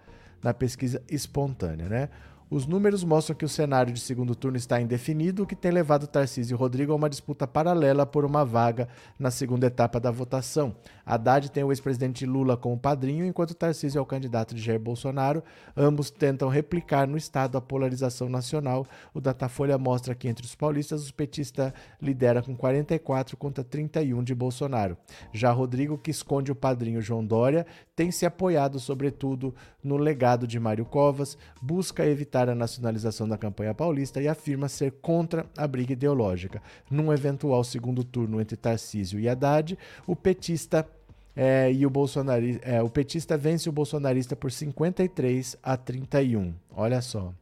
na 0.43 0.53
pesquisa 0.53 1.03
espontânea, 1.09 1.89
né? 1.89 2.09
Os 2.51 2.67
números 2.67 3.05
mostram 3.05 3.37
que 3.37 3.45
o 3.45 3.49
cenário 3.49 3.93
de 3.93 4.01
segundo 4.01 4.35
turno 4.35 4.57
está 4.57 4.81
indefinido, 4.81 5.43
o 5.43 5.47
que 5.47 5.55
tem 5.55 5.71
levado 5.71 6.07
Tarcísio 6.07 6.55
e 6.55 6.57
Rodrigo 6.57 6.93
a 6.93 6.97
uma 6.97 7.11
disputa 7.11 7.47
paralela 7.47 8.07
por 8.07 8.25
uma 8.25 8.43
vaga 8.43 8.89
na 9.19 9.31
segunda 9.31 9.67
etapa 9.67 10.01
da 10.01 10.11
votação. 10.11 10.75
Haddad 11.05 11.51
tem 11.51 11.63
o 11.63 11.71
ex-presidente 11.71 12.25
Lula 12.25 12.57
como 12.57 12.79
padrinho, 12.79 13.27
enquanto 13.27 13.55
Tarcísio 13.55 13.99
é 13.99 14.01
o 14.01 14.07
candidato 14.07 14.55
de 14.55 14.63
Jair 14.63 14.81
Bolsonaro. 14.81 15.45
Ambos 15.77 16.11
tentam 16.11 16.49
replicar 16.49 17.07
no 17.07 17.19
estado 17.19 17.59
a 17.59 17.61
polarização 17.61 18.31
nacional. 18.31 18.87
O 19.13 19.21
Datafolha 19.21 19.77
mostra 19.77 20.15
que 20.15 20.27
entre 20.27 20.47
os 20.47 20.55
paulistas, 20.55 21.07
o 21.07 21.13
petista 21.13 21.75
lidera 22.01 22.41
com 22.41 22.57
44 22.57 23.37
contra 23.37 23.63
31 23.63 24.25
de 24.25 24.35
Bolsonaro. 24.35 24.97
Já 25.35 25.53
Rodrigo, 25.53 25.99
que 25.99 26.11
esconde 26.11 26.51
o 26.51 26.55
padrinho 26.55 27.03
João 27.03 27.23
Dória, 27.23 27.67
tem 27.99 28.13
se 28.13 28.25
apoiado 28.25 28.79
sobretudo 28.79 29.53
no 29.83 29.97
legado 29.97 30.47
de 30.47 30.61
Mário 30.61 30.85
Covas, 30.85 31.37
busca 31.61 32.07
evitar 32.07 32.49
a 32.49 32.55
nacionalização 32.55 33.29
da 33.29 33.37
campanha 33.37 33.75
paulista 33.75 34.23
e 34.23 34.29
afirma 34.29 34.69
ser 34.69 34.93
contra 35.03 35.45
a 35.57 35.67
briga 35.67 35.95
ideológica. 35.95 36.63
Num 36.89 37.13
eventual 37.13 37.65
segundo 37.65 38.05
turno 38.05 38.41
entre 38.41 38.57
Tarcísio 38.57 39.19
e 39.19 39.29
Haddad, 39.29 39.77
o 40.07 40.15
petista 40.15 40.89
é, 41.35 41.73
e 41.73 41.85
o 41.85 41.91
bolsonarista, 41.91 42.65
é, 42.65 42.81
o 42.81 42.89
petista 42.89 43.37
vence 43.37 43.69
o 43.69 43.73
bolsonarista 43.73 44.37
por 44.37 44.53
53 44.53 45.57
a 45.61 45.77
31. 45.77 46.55
Olha 46.77 47.03
só. 47.03 47.35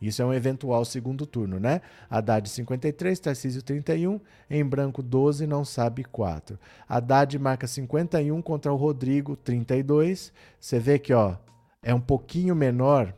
Isso 0.00 0.20
é 0.20 0.24
um 0.24 0.32
eventual 0.32 0.84
segundo 0.84 1.24
turno, 1.24 1.58
né? 1.58 1.80
Haddad 2.10 2.48
53, 2.48 3.18
Tarcísio 3.18 3.62
31, 3.62 4.20
em 4.50 4.64
branco 4.64 5.02
12, 5.02 5.46
não 5.46 5.64
sabe 5.64 6.04
4. 6.04 6.58
Haddad 6.88 7.38
marca 7.38 7.66
51 7.66 8.42
contra 8.42 8.72
o 8.72 8.76
Rodrigo 8.76 9.36
32. 9.36 10.32
Você 10.60 10.78
vê 10.78 10.98
que, 10.98 11.14
ó, 11.14 11.36
é 11.82 11.94
um 11.94 12.00
pouquinho 12.00 12.54
menor, 12.54 13.14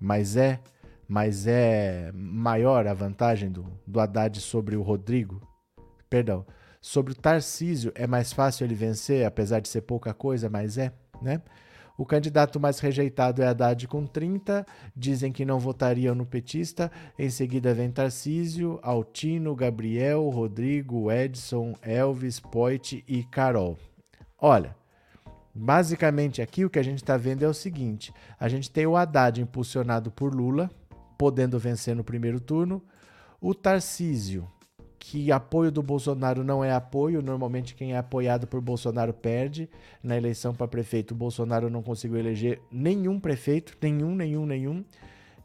mas 0.00 0.36
é, 0.36 0.60
mas 1.08 1.46
é 1.46 2.12
maior 2.14 2.86
a 2.86 2.94
vantagem 2.94 3.50
do, 3.50 3.66
do 3.86 3.98
Haddad 3.98 4.40
sobre 4.40 4.76
o 4.76 4.82
Rodrigo. 4.82 5.40
Perdão, 6.08 6.46
sobre 6.80 7.12
o 7.12 7.16
Tarcísio 7.16 7.90
é 7.94 8.06
mais 8.06 8.32
fácil 8.32 8.64
ele 8.64 8.74
vencer, 8.74 9.26
apesar 9.26 9.58
de 9.58 9.68
ser 9.68 9.80
pouca 9.80 10.14
coisa, 10.14 10.48
mas 10.48 10.78
é, 10.78 10.92
né? 11.20 11.40
O 11.96 12.04
candidato 12.04 12.58
mais 12.58 12.80
rejeitado 12.80 13.40
é 13.40 13.46
Haddad 13.46 13.86
com 13.86 14.04
30. 14.04 14.66
Dizem 14.96 15.30
que 15.30 15.44
não 15.44 15.60
votariam 15.60 16.14
no 16.14 16.26
petista. 16.26 16.90
Em 17.16 17.30
seguida 17.30 17.72
vem 17.72 17.90
Tarcísio, 17.90 18.80
Altino, 18.82 19.54
Gabriel, 19.54 20.28
Rodrigo, 20.28 21.10
Edson, 21.10 21.74
Elvis, 21.82 22.40
Poit 22.40 23.04
e 23.06 23.22
Carol. 23.24 23.78
Olha, 24.38 24.74
basicamente 25.54 26.42
aqui 26.42 26.64
o 26.64 26.70
que 26.70 26.80
a 26.80 26.84
gente 26.84 26.98
está 26.98 27.16
vendo 27.16 27.44
é 27.44 27.48
o 27.48 27.54
seguinte: 27.54 28.12
a 28.40 28.48
gente 28.48 28.70
tem 28.70 28.86
o 28.86 28.96
Haddad 28.96 29.40
impulsionado 29.40 30.10
por 30.10 30.34
Lula, 30.34 30.68
podendo 31.16 31.58
vencer 31.60 31.94
no 31.94 32.02
primeiro 32.02 32.40
turno. 32.40 32.82
O 33.40 33.54
Tarcísio 33.54 34.48
que 35.06 35.30
apoio 35.30 35.70
do 35.70 35.82
Bolsonaro 35.82 36.42
não 36.42 36.64
é 36.64 36.72
apoio. 36.72 37.20
Normalmente, 37.20 37.74
quem 37.74 37.92
é 37.92 37.98
apoiado 37.98 38.46
por 38.46 38.62
Bolsonaro 38.62 39.12
perde. 39.12 39.68
Na 40.02 40.16
eleição 40.16 40.54
para 40.54 40.66
prefeito, 40.66 41.12
o 41.12 41.14
Bolsonaro 41.14 41.68
não 41.68 41.82
conseguiu 41.82 42.16
eleger 42.16 42.62
nenhum 42.72 43.20
prefeito, 43.20 43.76
nenhum, 43.82 44.14
nenhum, 44.14 44.46
nenhum. 44.46 44.82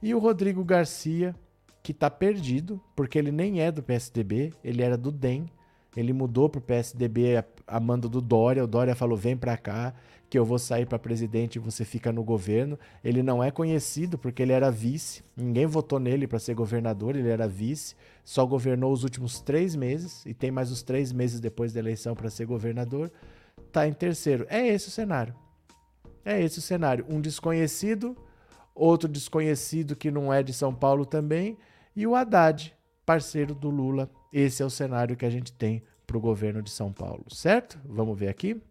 E 0.01 0.15
o 0.15 0.19
Rodrigo 0.19 0.63
Garcia, 0.63 1.35
que 1.83 1.91
está 1.91 2.09
perdido, 2.09 2.81
porque 2.95 3.19
ele 3.19 3.33
nem 3.33 3.59
é 3.59 3.69
do 3.69 3.83
PSDB, 3.83 4.53
ele 4.63 4.81
era 4.81 4.97
do 4.97 5.11
DEM. 5.11 5.51
Ele 5.93 6.13
mudou 6.13 6.47
para 6.47 6.59
o 6.59 6.61
PSDB 6.61 7.43
a 7.67 7.79
mando 7.81 8.07
do 8.07 8.21
Dória. 8.21 8.63
O 8.63 8.67
Dória 8.67 8.95
falou: 8.95 9.17
vem 9.17 9.35
para 9.35 9.57
cá 9.57 9.93
que 10.29 10.37
eu 10.37 10.45
vou 10.45 10.59
sair 10.59 10.85
para 10.85 10.99
presidente 10.99 11.55
e 11.55 11.59
você 11.59 11.83
fica 11.83 12.11
no 12.11 12.23
governo. 12.23 12.77
Ele 13.03 13.23
não 13.23 13.43
é 13.43 13.49
conhecido 13.49 14.17
porque 14.17 14.43
ele 14.43 14.51
era 14.51 14.69
vice, 14.69 15.23
ninguém 15.35 15.65
votou 15.65 15.99
nele 15.99 16.27
para 16.27 16.37
ser 16.37 16.53
governador, 16.53 17.15
ele 17.15 17.29
era 17.29 17.47
vice, 17.47 17.95
só 18.23 18.45
governou 18.45 18.93
os 18.93 19.03
últimos 19.03 19.41
três 19.41 19.75
meses 19.75 20.23
e 20.25 20.33
tem 20.33 20.51
mais 20.51 20.69
os 20.71 20.83
três 20.83 21.11
meses 21.11 21.39
depois 21.39 21.73
da 21.73 21.79
eleição 21.79 22.13
para 22.15 22.29
ser 22.29 22.45
governador. 22.45 23.11
Tá 23.71 23.87
em 23.87 23.93
terceiro. 23.93 24.45
É 24.49 24.67
esse 24.67 24.89
o 24.89 24.91
cenário. 24.91 25.33
É 26.23 26.39
esse 26.39 26.59
o 26.59 26.61
cenário. 26.61 27.05
Um 27.09 27.19
desconhecido, 27.19 28.15
outro 28.75 29.09
desconhecido 29.09 29.95
que 29.95 30.11
não 30.11 30.31
é 30.31 30.43
de 30.43 30.53
São 30.53 30.73
Paulo 30.73 31.05
também, 31.05 31.57
e 31.95 32.05
o 32.05 32.15
Haddad, 32.15 32.75
parceiro 33.05 33.55
do 33.55 33.69
Lula. 33.69 34.09
Esse 34.31 34.61
é 34.61 34.65
o 34.65 34.69
cenário 34.69 35.17
que 35.17 35.25
a 35.25 35.29
gente 35.29 35.51
tem 35.51 35.81
para 36.05 36.17
o 36.17 36.21
governo 36.21 36.61
de 36.61 36.69
São 36.69 36.93
Paulo, 36.93 37.25
certo? 37.29 37.79
Vamos 37.83 38.17
ver 38.17 38.29
aqui. 38.29 38.61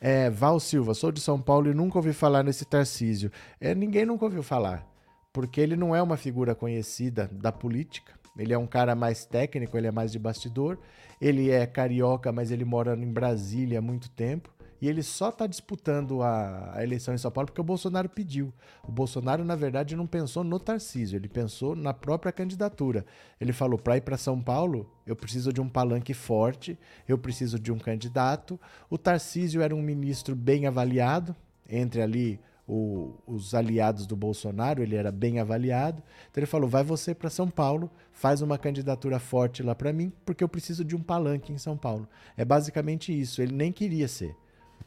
É, 0.00 0.30
Val 0.30 0.60
Silva, 0.60 0.94
sou 0.94 1.10
de 1.10 1.20
São 1.20 1.40
Paulo 1.40 1.70
e 1.70 1.74
nunca 1.74 1.98
ouvi 1.98 2.12
falar 2.12 2.42
nesse 2.42 2.64
Tarcísio. 2.64 3.30
É, 3.60 3.74
ninguém 3.74 4.06
nunca 4.06 4.24
ouviu 4.24 4.42
falar, 4.42 4.86
porque 5.32 5.60
ele 5.60 5.76
não 5.76 5.94
é 5.94 6.00
uma 6.02 6.16
figura 6.16 6.54
conhecida 6.54 7.28
da 7.32 7.50
política. 7.50 8.12
Ele 8.38 8.52
é 8.52 8.58
um 8.58 8.66
cara 8.66 8.94
mais 8.94 9.24
técnico, 9.24 9.76
ele 9.76 9.88
é 9.88 9.90
mais 9.90 10.12
de 10.12 10.18
bastidor. 10.18 10.78
Ele 11.20 11.50
é 11.50 11.66
carioca, 11.66 12.30
mas 12.30 12.52
ele 12.52 12.64
mora 12.64 12.94
em 12.94 13.12
Brasília 13.12 13.80
há 13.80 13.82
muito 13.82 14.08
tempo. 14.10 14.54
E 14.80 14.88
ele 14.88 15.02
só 15.02 15.30
está 15.30 15.46
disputando 15.46 16.22
a, 16.22 16.76
a, 16.76 16.82
eleição 16.84 17.12
em 17.12 17.18
São 17.18 17.30
Paulo 17.30 17.46
porque 17.46 17.60
o 17.60 17.64
Bolsonaro 17.64 18.08
pediu. 18.08 18.52
O 18.86 18.92
Bolsonaro, 18.92 19.44
na 19.44 19.56
verdade, 19.56 19.96
não 19.96 20.06
pensou 20.06 20.44
no 20.44 20.60
Tarcísio, 20.60 21.16
ele 21.16 21.28
pensou 21.28 21.74
na 21.74 21.92
própria 21.92 22.30
candidatura. 22.30 23.04
Ele 23.40 23.52
falou: 23.52 23.78
para 23.78 23.96
ir 23.96 24.02
para 24.02 24.16
São 24.16 24.40
Paulo, 24.40 24.88
eu 25.06 25.16
preciso 25.16 25.52
de 25.52 25.60
um 25.60 25.68
palanque 25.68 26.14
forte, 26.14 26.78
eu 27.08 27.18
preciso 27.18 27.58
de 27.58 27.72
um 27.72 27.78
candidato. 27.78 28.58
O 28.88 28.96
Tarcísio 28.96 29.62
era 29.62 29.74
um 29.74 29.82
ministro 29.82 30.36
bem 30.36 30.66
avaliado, 30.66 31.34
entre 31.68 32.00
ali 32.00 32.40
o, 32.68 33.14
os 33.26 33.54
aliados 33.54 34.06
do 34.06 34.14
Bolsonaro, 34.14 34.82
ele 34.82 34.94
era 34.94 35.10
bem 35.10 35.40
avaliado. 35.40 36.02
Então 36.30 36.40
ele 36.40 36.46
falou: 36.46 36.68
vai 36.68 36.84
você 36.84 37.14
para 37.14 37.30
São 37.30 37.48
Paulo, 37.48 37.90
faz 38.12 38.42
uma 38.42 38.58
candidatura 38.58 39.18
forte 39.18 39.62
lá 39.62 39.74
para 39.74 39.92
mim, 39.92 40.12
porque 40.24 40.44
eu 40.44 40.48
preciso 40.48 40.84
de 40.84 40.94
um 40.94 41.02
palanque 41.02 41.52
em 41.52 41.58
São 41.58 41.76
Paulo. 41.76 42.06
É 42.36 42.44
basicamente 42.44 43.18
isso. 43.18 43.40
Ele 43.40 43.54
nem 43.54 43.72
queria 43.72 44.06
ser. 44.06 44.36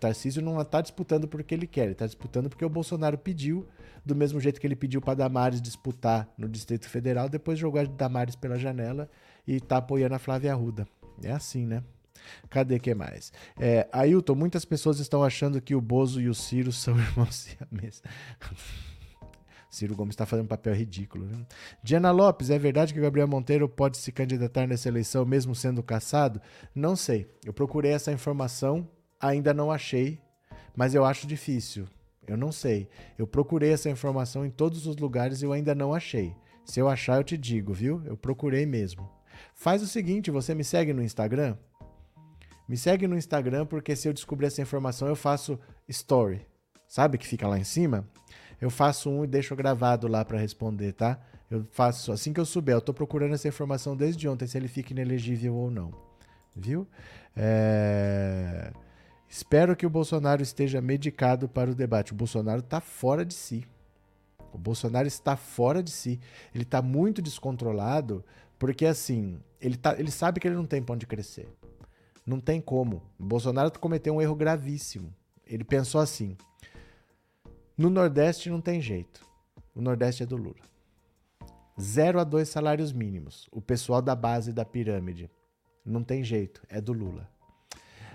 Tarcísio 0.02 0.42
não 0.42 0.60
está 0.60 0.82
disputando 0.82 1.28
porque 1.28 1.54
ele 1.54 1.68
quer, 1.68 1.84
ele 1.84 1.92
está 1.92 2.08
disputando 2.08 2.50
porque 2.50 2.66
o 2.66 2.70
Bolsonaro 2.70 3.20
pediu, 3.20 3.68
do 4.04 4.16
mesmo 4.16 4.40
jeito 4.40 4.60
que 4.60 4.66
ele 4.66 4.76
pediu 4.76 5.00
para 5.00 5.14
Damares 5.14 5.62
disputar 5.62 6.28
no 6.36 6.50
Distrito 6.50 6.90
Federal, 6.90 7.30
depois 7.30 7.60
jogou 7.60 7.80
a 7.80 7.84
Damares 7.84 8.36
pela 8.36 8.58
janela 8.58 9.08
e 9.48 9.58
está 9.58 9.78
apoiando 9.78 10.16
a 10.16 10.20
Flávia 10.20 10.54
Arruda. 10.54 10.88
É 11.24 11.32
assim, 11.32 11.68
né? 11.68 11.84
Cadê 12.50 12.80
que 12.80 12.96
mais? 12.96 13.32
É, 13.60 13.88
Ailton, 13.92 14.34
muitas 14.34 14.66
pessoas 14.66 15.00
estão 15.00 15.24
achando 15.24 15.62
que 15.62 15.76
o 15.76 15.82
Bozo 15.82 16.20
e 16.20 16.28
o 16.28 16.34
Ciro 16.34 16.72
são 16.72 16.98
irmãos 17.00 17.36
siameses. 17.36 18.02
Ciro 19.70 19.96
Gomes 19.96 20.14
está 20.14 20.26
fazendo 20.26 20.46
um 20.46 20.50
papel 20.50 20.74
ridículo. 20.74 21.26
Viu? 21.26 21.46
Diana 21.84 22.10
Lopes, 22.10 22.50
é 22.50 22.58
verdade 22.58 22.92
que 22.92 23.00
Gabriel 23.00 23.28
Monteiro 23.28 23.70
pode 23.70 23.98
se 23.98 24.12
candidatar 24.12 24.66
nessa 24.68 24.90
eleição 24.90 25.24
mesmo 25.26 25.54
sendo 25.54 25.84
caçado? 25.84 26.42
Não 26.74 26.96
sei. 26.96 27.28
Eu 27.46 27.54
procurei 27.54 27.92
essa 27.92 28.12
informação 28.12 28.90
Ainda 29.22 29.54
não 29.54 29.72
achei, 29.72 30.20
mas 30.76 30.96
eu 30.96 31.06
acho 31.06 31.28
difícil. 31.28 31.88
Eu 32.28 32.38
não 32.38 32.52
sei. 32.52 32.90
Eu 33.18 33.28
procurei 33.28 33.72
essa 33.72 33.90
informação 33.90 34.46
em 34.46 34.50
todos 34.50 34.88
os 34.88 34.98
lugares 34.98 35.42
e 35.42 35.46
eu 35.46 35.54
ainda 35.54 35.76
não 35.76 35.94
achei. 35.94 36.36
Se 36.66 36.80
eu 36.80 36.88
achar, 36.88 37.18
eu 37.18 37.24
te 37.24 37.38
digo, 37.38 37.74
viu? 37.74 38.02
Eu 38.06 38.16
procurei 38.16 38.66
mesmo. 38.66 39.10
Faz 39.54 39.82
o 39.82 39.88
seguinte, 39.88 40.32
você 40.32 40.54
me 40.54 40.64
segue 40.64 40.94
no 40.94 41.04
Instagram? 41.04 41.58
Me 42.68 42.78
segue 42.78 43.08
no 43.08 43.18
Instagram 43.18 43.66
porque 43.66 43.96
se 43.96 44.08
eu 44.08 44.14
descobrir 44.14 44.48
essa 44.48 44.62
informação, 44.62 45.08
eu 45.08 45.16
faço 45.16 45.60
story. 45.90 46.46
Sabe 46.88 47.18
que 47.18 47.28
fica 47.28 47.48
lá 47.48 47.58
em 47.58 47.64
cima? 47.64 48.08
Eu 48.60 48.70
faço 48.70 49.10
um 49.10 49.24
e 49.24 49.28
deixo 49.28 49.56
gravado 49.56 50.08
lá 50.08 50.24
para 50.24 50.38
responder, 50.38 50.94
tá? 50.94 51.20
Eu 51.50 51.66
faço 51.72 52.12
assim 52.12 52.32
que 52.32 52.40
eu 52.40 52.46
souber. 52.46 52.76
Eu 52.76 52.82
tô 52.82 52.94
procurando 52.94 53.34
essa 53.34 53.48
informação 53.48 53.96
desde 53.96 54.28
ontem, 54.30 54.48
se 54.48 54.58
ele 54.58 54.68
fica 54.68 54.94
inelegível 54.94 55.56
ou 55.56 55.70
não. 55.70 55.92
Viu? 56.56 56.88
É... 57.36 58.72
Espero 59.32 59.78
que 59.78 59.86
o 59.86 59.90
Bolsonaro 59.90 60.42
esteja 60.42 60.82
medicado 60.82 61.48
para 61.48 61.72
o 61.72 61.74
debate. 61.74 62.12
O 62.12 62.16
Bolsonaro 62.16 62.60
está 62.60 62.82
fora 62.82 63.24
de 63.24 63.34
si. 63.34 63.66
O 64.52 64.58
Bolsonaro 64.58 65.08
está 65.08 65.38
fora 65.38 65.82
de 65.82 65.90
si. 65.90 66.20
Ele 66.54 66.66
está 66.66 66.82
muito 66.82 67.22
descontrolado 67.22 68.26
porque, 68.60 68.86
assim, 68.86 69.40
ele, 69.62 69.78
tá, 69.78 69.98
ele 69.98 70.12
sabe 70.12 70.42
que 70.42 70.50
ele 70.50 70.58
não 70.58 70.66
tem 70.66 70.84
pão 70.84 70.98
de 70.98 71.08
crescer. 71.08 71.48
Não 72.26 72.42
tem 72.42 72.60
como. 72.60 73.04
O 73.18 73.24
Bolsonaro 73.24 73.72
cometeu 73.80 74.14
um 74.14 74.22
erro 74.22 74.36
gravíssimo. 74.36 75.16
Ele 75.48 75.64
pensou 75.64 76.02
assim: 76.02 76.36
no 77.78 77.90
Nordeste 77.90 78.50
não 78.50 78.60
tem 78.60 78.82
jeito. 78.82 79.26
O 79.74 79.82
Nordeste 79.82 80.24
é 80.24 80.26
do 80.26 80.36
Lula. 80.36 80.70
Zero 81.80 82.20
a 82.20 82.26
dois 82.26 82.50
salários 82.50 82.92
mínimos. 82.92 83.48
O 83.50 83.62
pessoal 83.62 84.02
da 84.02 84.14
base 84.14 84.52
da 84.52 84.66
pirâmide. 84.66 85.32
Não 85.86 86.04
tem 86.04 86.22
jeito. 86.22 86.62
É 86.68 86.82
do 86.82 86.92
Lula. 86.92 87.30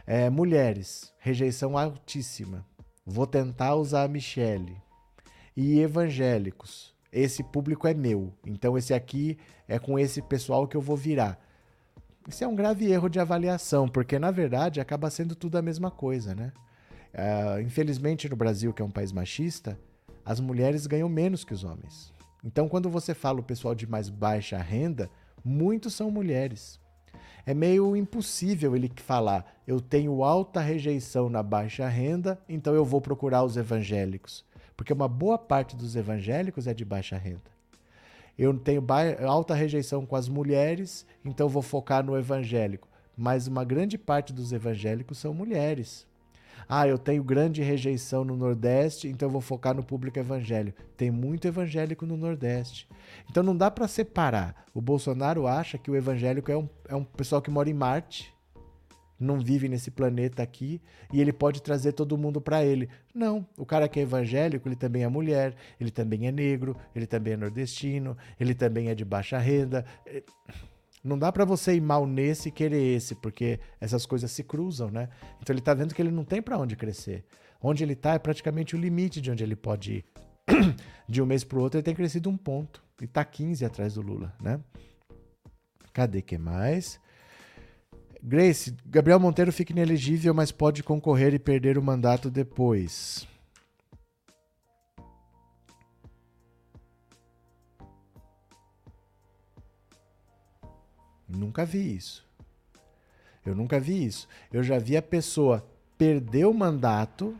É, 0.06 0.30
mulheres, 0.30 1.12
rejeição 1.18 1.76
altíssima. 1.76 2.64
Vou 3.04 3.26
tentar 3.26 3.74
usar 3.74 4.04
a 4.04 4.08
Michelle. 4.08 4.80
E 5.56 5.80
evangélicos, 5.80 6.94
esse 7.12 7.42
público 7.42 7.88
é 7.88 7.94
meu. 7.94 8.32
Então 8.46 8.78
esse 8.78 8.94
aqui 8.94 9.36
é 9.66 9.80
com 9.80 9.98
esse 9.98 10.22
pessoal 10.22 10.68
que 10.68 10.76
eu 10.76 10.80
vou 10.80 10.96
virar. 10.96 11.40
Isso 12.28 12.44
é 12.44 12.46
um 12.46 12.54
grave 12.54 12.88
erro 12.88 13.08
de 13.08 13.18
avaliação, 13.18 13.88
porque 13.88 14.16
na 14.16 14.30
verdade 14.30 14.80
acaba 14.80 15.10
sendo 15.10 15.34
tudo 15.34 15.58
a 15.58 15.62
mesma 15.62 15.90
coisa, 15.90 16.36
né? 16.36 16.52
Uh, 17.12 17.60
infelizmente 17.62 18.28
no 18.28 18.36
Brasil, 18.36 18.72
que 18.72 18.82
é 18.82 18.84
um 18.84 18.90
país 18.90 19.10
machista, 19.10 19.76
as 20.24 20.38
mulheres 20.38 20.86
ganham 20.86 21.08
menos 21.08 21.42
que 21.42 21.54
os 21.54 21.64
homens. 21.64 22.12
Então 22.44 22.68
quando 22.68 22.88
você 22.88 23.12
fala 23.12 23.40
o 23.40 23.44
pessoal 23.44 23.74
de 23.74 23.88
mais 23.88 24.08
baixa 24.08 24.58
renda, 24.58 25.10
muitos 25.44 25.94
são 25.94 26.12
mulheres 26.12 26.78
é 27.44 27.54
meio 27.54 27.96
impossível 27.96 28.74
ele 28.74 28.90
falar: 28.96 29.44
eu 29.66 29.80
tenho 29.80 30.22
alta 30.22 30.60
rejeição 30.60 31.28
na 31.28 31.42
baixa 31.42 31.88
renda, 31.88 32.38
então 32.48 32.74
eu 32.74 32.84
vou 32.84 33.00
procurar 33.00 33.44
os 33.44 33.56
evangélicos. 33.56 34.44
Porque 34.76 34.92
uma 34.92 35.08
boa 35.08 35.38
parte 35.38 35.74
dos 35.74 35.96
evangélicos 35.96 36.66
é 36.66 36.74
de 36.74 36.84
baixa 36.84 37.16
renda. 37.16 37.56
Eu 38.38 38.52
tenho 38.58 38.84
alta 39.26 39.54
rejeição 39.54 40.04
com 40.04 40.14
as 40.14 40.28
mulheres, 40.28 41.06
então 41.24 41.48
vou 41.48 41.62
focar 41.62 42.04
no 42.04 42.16
evangélico. 42.16 42.86
Mas 43.16 43.46
uma 43.46 43.64
grande 43.64 43.96
parte 43.96 44.32
dos 44.32 44.52
evangélicos 44.52 45.16
são 45.16 45.32
mulheres. 45.32 46.06
Ah, 46.68 46.86
eu 46.86 46.98
tenho 46.98 47.22
grande 47.22 47.62
rejeição 47.62 48.24
no 48.24 48.36
Nordeste, 48.36 49.08
então 49.08 49.28
eu 49.28 49.32
vou 49.32 49.40
focar 49.40 49.74
no 49.74 49.84
público 49.84 50.18
evangélico. 50.18 50.82
Tem 50.96 51.10
muito 51.10 51.46
evangélico 51.46 52.04
no 52.04 52.16
Nordeste. 52.16 52.88
Então 53.30 53.42
não 53.42 53.56
dá 53.56 53.70
para 53.70 53.86
separar. 53.86 54.66
O 54.74 54.80
Bolsonaro 54.80 55.46
acha 55.46 55.78
que 55.78 55.90
o 55.90 55.96
evangélico 55.96 56.50
é 56.50 56.56
um, 56.56 56.68
é 56.88 56.94
um 56.94 57.04
pessoal 57.04 57.40
que 57.40 57.50
mora 57.50 57.70
em 57.70 57.74
Marte 57.74 58.36
não 59.18 59.40
vive 59.40 59.68
nesse 59.68 59.90
planeta 59.90 60.42
aqui 60.42 60.80
e 61.12 61.20
ele 61.20 61.32
pode 61.32 61.62
trazer 61.62 61.92
todo 61.92 62.18
mundo 62.18 62.40
para 62.40 62.64
ele. 62.64 62.88
Não, 63.14 63.46
o 63.56 63.64
cara 63.64 63.88
que 63.88 63.98
é 63.98 64.02
evangélico, 64.02 64.68
ele 64.68 64.76
também 64.76 65.04
é 65.04 65.08
mulher, 65.08 65.54
ele 65.80 65.90
também 65.90 66.26
é 66.26 66.32
negro, 66.32 66.76
ele 66.94 67.06
também 67.06 67.32
é 67.32 67.36
nordestino, 67.36 68.16
ele 68.38 68.54
também 68.54 68.88
é 68.88 68.94
de 68.94 69.04
baixa 69.04 69.38
renda. 69.38 69.84
Não 71.06 71.16
dá 71.16 71.30
para 71.30 71.44
você 71.44 71.74
ir 71.74 71.80
mal 71.80 72.04
nesse 72.04 72.48
e 72.48 72.52
querer 72.52 72.96
esse, 72.96 73.14
porque 73.14 73.60
essas 73.80 74.04
coisas 74.04 74.30
se 74.32 74.42
cruzam, 74.42 74.90
né? 74.90 75.08
Então 75.40 75.54
ele 75.54 75.62
tá 75.62 75.72
vendo 75.72 75.94
que 75.94 76.02
ele 76.02 76.10
não 76.10 76.24
tem 76.24 76.42
para 76.42 76.58
onde 76.58 76.74
crescer. 76.74 77.24
Onde 77.62 77.84
ele 77.84 77.94
tá 77.94 78.14
é 78.14 78.18
praticamente 78.18 78.74
o 78.74 78.78
limite 78.78 79.20
de 79.20 79.30
onde 79.30 79.44
ele 79.44 79.54
pode 79.54 79.92
ir. 79.92 80.04
De 81.08 81.22
um 81.22 81.26
mês 81.26 81.44
pro 81.44 81.60
outro 81.60 81.78
ele 81.78 81.84
tem 81.84 81.94
crescido 81.94 82.28
um 82.28 82.36
ponto 82.36 82.82
e 83.00 83.06
tá 83.06 83.24
15 83.24 83.64
atrás 83.64 83.94
do 83.94 84.00
Lula, 84.00 84.34
né? 84.40 84.60
Cadê 85.92 86.20
que 86.20 86.36
mais? 86.36 87.00
Grace, 88.22 88.76
Gabriel 88.84 89.20
Monteiro 89.20 89.52
fica 89.52 89.72
inelegível, 89.72 90.34
mas 90.34 90.50
pode 90.50 90.82
concorrer 90.82 91.32
e 91.34 91.38
perder 91.38 91.78
o 91.78 91.82
mandato 91.82 92.28
depois. 92.28 93.26
Nunca 101.28 101.64
vi 101.64 101.96
isso. 101.96 102.26
Eu 103.44 103.54
nunca 103.54 103.78
vi 103.78 104.04
isso. 104.04 104.28
Eu 104.52 104.62
já 104.62 104.78
vi 104.78 104.96
a 104.96 105.02
pessoa 105.02 105.66
perder 105.96 106.46
o 106.46 106.54
mandato 106.54 107.34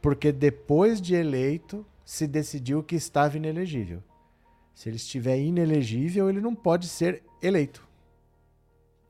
porque 0.00 0.32
depois 0.32 1.00
de 1.00 1.14
eleito 1.14 1.84
se 2.04 2.26
decidiu 2.26 2.82
que 2.82 2.96
estava 2.96 3.36
inelegível. 3.36 4.02
Se 4.74 4.88
ele 4.88 4.96
estiver 4.96 5.38
inelegível, 5.38 6.30
ele 6.30 6.40
não 6.40 6.54
pode 6.54 6.88
ser 6.88 7.22
eleito. 7.42 7.86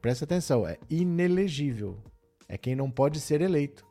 Presta 0.00 0.24
atenção, 0.24 0.66
é 0.66 0.78
inelegível. 0.88 1.96
É 2.48 2.56
quem 2.56 2.74
não 2.74 2.90
pode 2.90 3.20
ser 3.20 3.40
eleito. 3.40 3.86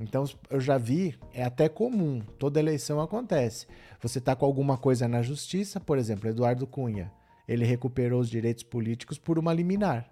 Então, 0.00 0.24
eu 0.50 0.60
já 0.60 0.78
vi, 0.78 1.18
é 1.32 1.42
até 1.42 1.68
comum, 1.68 2.20
toda 2.38 2.60
eleição 2.60 3.00
acontece. 3.00 3.66
Você 4.00 4.18
está 4.18 4.36
com 4.36 4.44
alguma 4.44 4.76
coisa 4.76 5.08
na 5.08 5.22
justiça, 5.22 5.80
por 5.80 5.98
exemplo, 5.98 6.28
Eduardo 6.28 6.66
Cunha, 6.66 7.12
ele 7.48 7.64
recuperou 7.64 8.20
os 8.20 8.30
direitos 8.30 8.62
políticos 8.62 9.18
por 9.18 9.38
uma 9.38 9.52
liminar. 9.52 10.08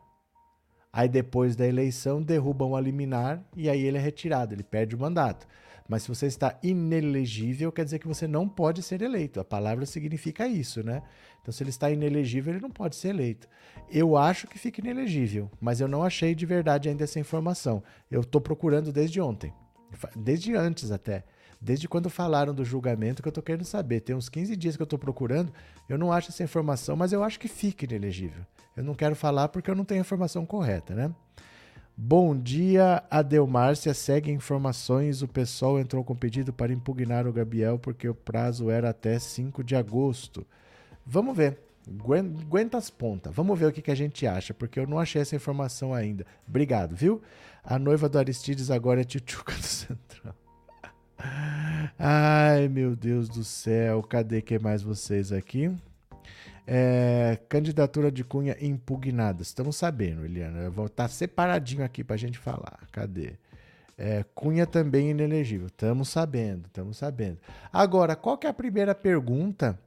Aí 0.92 1.08
depois 1.08 1.56
da 1.56 1.66
eleição 1.66 2.22
derrubam 2.22 2.76
a 2.76 2.80
liminar 2.80 3.44
e 3.56 3.68
aí 3.68 3.82
ele 3.82 3.98
é 3.98 4.00
retirado, 4.00 4.54
ele 4.54 4.62
perde 4.62 4.94
o 4.94 4.98
mandato. 4.98 5.46
Mas 5.88 6.02
se 6.02 6.08
você 6.08 6.26
está 6.26 6.58
inelegível, 6.62 7.70
quer 7.70 7.84
dizer 7.84 7.98
que 7.98 8.08
você 8.08 8.26
não 8.26 8.48
pode 8.48 8.82
ser 8.82 9.02
eleito. 9.02 9.38
A 9.38 9.44
palavra 9.44 9.84
significa 9.84 10.48
isso, 10.48 10.82
né? 10.82 11.02
Então, 11.42 11.52
se 11.52 11.62
ele 11.62 11.70
está 11.70 11.90
inelegível, 11.90 12.54
ele 12.54 12.62
não 12.62 12.70
pode 12.70 12.96
ser 12.96 13.08
eleito. 13.08 13.46
Eu 13.90 14.16
acho 14.16 14.46
que 14.46 14.58
fica 14.58 14.80
inelegível, 14.80 15.50
mas 15.60 15.80
eu 15.80 15.88
não 15.88 16.02
achei 16.02 16.34
de 16.34 16.46
verdade 16.46 16.88
ainda 16.88 17.04
essa 17.04 17.20
informação. 17.20 17.82
Eu 18.10 18.22
estou 18.22 18.40
procurando 18.40 18.90
desde 18.90 19.20
ontem, 19.20 19.52
desde 20.16 20.54
antes 20.54 20.90
até. 20.90 21.24
Desde 21.64 21.88
quando 21.88 22.10
falaram 22.10 22.52
do 22.52 22.62
julgamento 22.62 23.22
que 23.22 23.28
eu 23.28 23.30
estou 23.30 23.42
querendo 23.42 23.64
saber. 23.64 24.00
Tem 24.00 24.14
uns 24.14 24.28
15 24.28 24.54
dias 24.54 24.76
que 24.76 24.82
eu 24.82 24.84
estou 24.84 24.98
procurando, 24.98 25.50
eu 25.88 25.96
não 25.96 26.12
acho 26.12 26.28
essa 26.28 26.42
informação, 26.42 26.94
mas 26.94 27.10
eu 27.10 27.24
acho 27.24 27.40
que 27.40 27.48
fica 27.48 27.86
inelegível. 27.86 28.44
Eu 28.76 28.84
não 28.84 28.94
quero 28.94 29.16
falar 29.16 29.48
porque 29.48 29.70
eu 29.70 29.74
não 29.74 29.84
tenho 29.84 30.02
a 30.02 30.04
informação 30.04 30.44
correta, 30.44 30.94
né? 30.94 31.10
Bom 31.96 32.36
dia, 32.38 33.02
Adelmárcia. 33.10 33.94
Segue 33.94 34.30
informações. 34.30 35.22
O 35.22 35.28
pessoal 35.28 35.80
entrou 35.80 36.04
com 36.04 36.14
pedido 36.14 36.52
para 36.52 36.70
impugnar 36.70 37.26
o 37.26 37.32
Gabriel 37.32 37.78
porque 37.78 38.06
o 38.06 38.14
prazo 38.14 38.68
era 38.68 38.90
até 38.90 39.18
5 39.18 39.64
de 39.64 39.74
agosto. 39.74 40.46
Vamos 41.06 41.34
ver. 41.34 41.58
Aguenta 41.88 42.76
as 42.76 42.90
pontas. 42.90 43.34
Vamos 43.34 43.58
ver 43.58 43.66
o 43.66 43.72
que, 43.72 43.80
que 43.80 43.90
a 43.90 43.94
gente 43.94 44.26
acha, 44.26 44.52
porque 44.52 44.78
eu 44.78 44.86
não 44.86 44.98
achei 44.98 45.22
essa 45.22 45.36
informação 45.36 45.94
ainda. 45.94 46.26
Obrigado, 46.46 46.94
viu? 46.94 47.22
A 47.62 47.78
noiva 47.78 48.06
do 48.06 48.18
Aristides 48.18 48.70
agora 48.70 49.00
é 49.00 49.04
Tchutchuca 49.04 49.54
do 49.54 49.62
Central. 49.64 50.34
Ai, 51.98 52.68
meu 52.68 52.94
Deus 52.96 53.28
do 53.28 53.44
céu. 53.44 54.02
Cadê 54.02 54.42
que 54.42 54.58
mais 54.58 54.82
vocês 54.82 55.32
aqui? 55.32 55.70
É, 56.66 57.38
candidatura 57.48 58.10
de 58.10 58.24
Cunha 58.24 58.56
impugnada. 58.60 59.42
Estamos 59.42 59.76
sabendo, 59.76 60.24
Eliana. 60.24 60.70
Vou 60.70 60.86
estar 60.86 61.04
tá 61.04 61.08
separadinho 61.08 61.84
aqui 61.84 62.02
para 62.02 62.14
a 62.14 62.18
gente 62.18 62.38
falar. 62.38 62.80
Cadê? 62.90 63.34
É, 63.96 64.24
Cunha 64.34 64.66
também 64.66 65.10
inelegível. 65.10 65.68
Estamos 65.68 66.08
sabendo, 66.08 66.66
estamos 66.66 66.96
sabendo. 66.96 67.38
Agora, 67.72 68.16
qual 68.16 68.36
que 68.36 68.46
é 68.46 68.50
a 68.50 68.54
primeira 68.54 68.94
pergunta? 68.94 69.78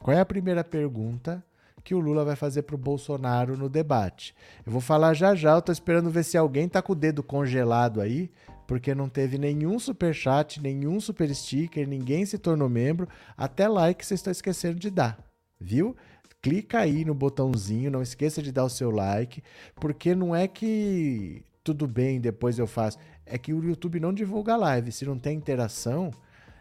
Qual 0.00 0.16
é 0.16 0.20
a 0.20 0.26
primeira 0.26 0.62
pergunta 0.62 1.42
que 1.82 1.94
o 1.94 2.00
Lula 2.00 2.24
vai 2.24 2.36
fazer 2.36 2.62
para 2.62 2.74
o 2.74 2.78
Bolsonaro 2.78 3.56
no 3.56 3.68
debate? 3.68 4.34
Eu 4.66 4.72
vou 4.72 4.80
falar 4.80 5.14
já 5.14 5.34
já. 5.34 5.52
Eu 5.52 5.60
estou 5.60 5.72
esperando 5.72 6.10
ver 6.10 6.24
se 6.24 6.36
alguém 6.36 6.66
está 6.66 6.82
com 6.82 6.92
o 6.92 6.96
dedo 6.96 7.22
congelado 7.22 8.00
aí, 8.00 8.30
porque 8.66 8.94
não 8.94 9.08
teve 9.08 9.38
nenhum 9.38 9.78
super 9.78 10.14
chat, 10.14 10.60
nenhum 10.60 11.00
super 11.00 11.32
sticker, 11.34 11.88
ninguém 11.88 12.24
se 12.26 12.38
tornou 12.38 12.68
membro. 12.68 13.08
Até 13.36 13.68
like 13.68 14.04
vocês 14.04 14.20
estão 14.20 14.30
esquecendo 14.30 14.78
de 14.78 14.90
dar, 14.90 15.18
viu? 15.60 15.96
clica 16.44 16.80
aí 16.80 17.06
no 17.06 17.14
botãozinho, 17.14 17.90
não 17.90 18.02
esqueça 18.02 18.42
de 18.42 18.52
dar 18.52 18.64
o 18.64 18.68
seu 18.68 18.90
like, 18.90 19.42
porque 19.76 20.14
não 20.14 20.36
é 20.36 20.46
que 20.46 21.42
tudo 21.64 21.88
bem, 21.88 22.20
depois 22.20 22.58
eu 22.58 22.66
faço. 22.66 22.98
É 23.24 23.38
que 23.38 23.54
o 23.54 23.64
YouTube 23.64 23.98
não 23.98 24.12
divulga 24.12 24.52
a 24.52 24.56
live. 24.56 24.92
Se 24.92 25.06
não 25.06 25.18
tem 25.18 25.38
interação, 25.38 26.10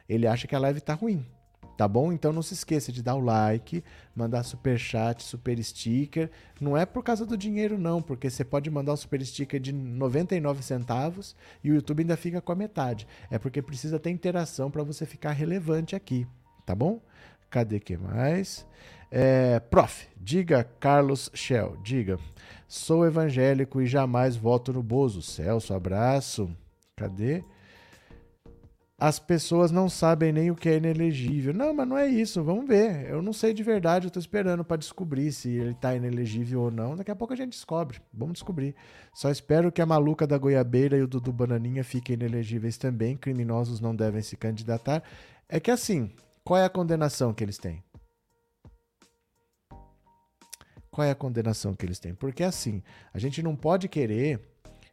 ele 0.07 0.25
acha 0.25 0.47
que 0.47 0.55
a 0.55 0.59
live 0.59 0.79
tá 0.79 0.93
ruim. 0.93 1.25
Tá 1.77 1.87
bom? 1.87 2.13
Então 2.13 2.31
não 2.31 2.43
se 2.43 2.53
esqueça 2.53 2.91
de 2.91 3.01
dar 3.01 3.15
o 3.15 3.19
like, 3.19 3.83
mandar 4.15 4.43
super 4.43 4.77
chat, 4.77 5.23
super 5.23 5.61
sticker. 5.63 6.29
Não 6.61 6.77
é 6.77 6.85
por 6.85 7.03
causa 7.03 7.25
do 7.25 7.35
dinheiro 7.35 7.77
não, 7.77 8.01
porque 8.01 8.29
você 8.29 8.43
pode 8.43 8.69
mandar 8.69 8.93
um 8.93 8.97
super 8.97 9.23
sticker 9.25 9.59
de 9.59 9.73
99 9.73 10.61
centavos 10.61 11.35
e 11.63 11.71
o 11.71 11.75
YouTube 11.75 12.01
ainda 12.01 12.15
fica 12.15 12.41
com 12.41 12.51
a 12.51 12.55
metade. 12.55 13.07
É 13.31 13.39
porque 13.39 13.61
precisa 13.61 13.99
ter 13.99 14.11
interação 14.11 14.69
para 14.69 14.83
você 14.83 15.05
ficar 15.05 15.31
relevante 15.31 15.95
aqui, 15.95 16.27
tá 16.65 16.75
bom? 16.75 17.01
Cadê 17.49 17.79
que 17.79 17.97
mais? 17.97 18.65
É, 19.11 19.59
prof, 19.59 20.07
diga 20.17 20.63
Carlos 20.79 21.29
Shell, 21.33 21.77
diga. 21.83 22.19
Sou 22.67 23.05
evangélico 23.05 23.79
e 23.81 23.85
jamais 23.85 24.35
voto 24.35 24.73
no 24.73 24.81
Bozo. 24.81 25.21
Celso, 25.21 25.73
abraço. 25.73 26.49
Cadê? 26.95 27.43
As 28.97 29.19
pessoas 29.19 29.71
não 29.71 29.89
sabem 29.89 30.31
nem 30.31 30.51
o 30.51 30.55
que 30.55 30.69
é 30.69 30.77
inelegível. 30.77 31.53
Não, 31.53 31.73
mas 31.73 31.87
não 31.87 31.97
é 31.97 32.07
isso. 32.07 32.43
Vamos 32.43 32.67
ver. 32.67 33.09
Eu 33.09 33.21
não 33.21 33.33
sei 33.33 33.53
de 33.53 33.63
verdade. 33.63 34.05
Eu 34.05 34.07
estou 34.07 34.21
esperando 34.21 34.63
para 34.63 34.77
descobrir 34.77 35.31
se 35.31 35.49
ele 35.49 35.71
está 35.71 35.95
inelegível 35.95 36.61
ou 36.61 36.71
não. 36.71 36.95
Daqui 36.95 37.11
a 37.11 37.15
pouco 37.15 37.33
a 37.33 37.35
gente 37.35 37.51
descobre. 37.51 37.99
Vamos 38.13 38.33
descobrir. 38.33 38.75
Só 39.13 39.29
espero 39.29 39.71
que 39.71 39.81
a 39.81 39.85
maluca 39.85 40.27
da 40.27 40.37
goiabeira 40.37 40.97
e 40.97 41.01
o 41.01 41.07
Dudu 41.07 41.33
Bananinha 41.33 41.83
fiquem 41.83 42.13
inelegíveis 42.13 42.77
também. 42.77 43.17
Criminosos 43.17 43.81
não 43.81 43.95
devem 43.95 44.21
se 44.21 44.37
candidatar. 44.37 45.03
É 45.49 45.59
que 45.59 45.71
assim, 45.71 46.11
qual 46.43 46.59
é 46.59 46.65
a 46.65 46.69
condenação 46.69 47.33
que 47.33 47.43
eles 47.43 47.57
têm? 47.57 47.83
Qual 50.93 51.05
é 51.05 51.09
a 51.09 51.15
condenação 51.15 51.73
que 51.73 51.85
eles 51.85 51.99
têm? 51.99 52.13
Porque 52.13 52.43
assim, 52.43 52.83
a 53.11 53.17
gente 53.17 53.41
não 53.41 53.55
pode 53.55 53.89
querer 53.89 54.39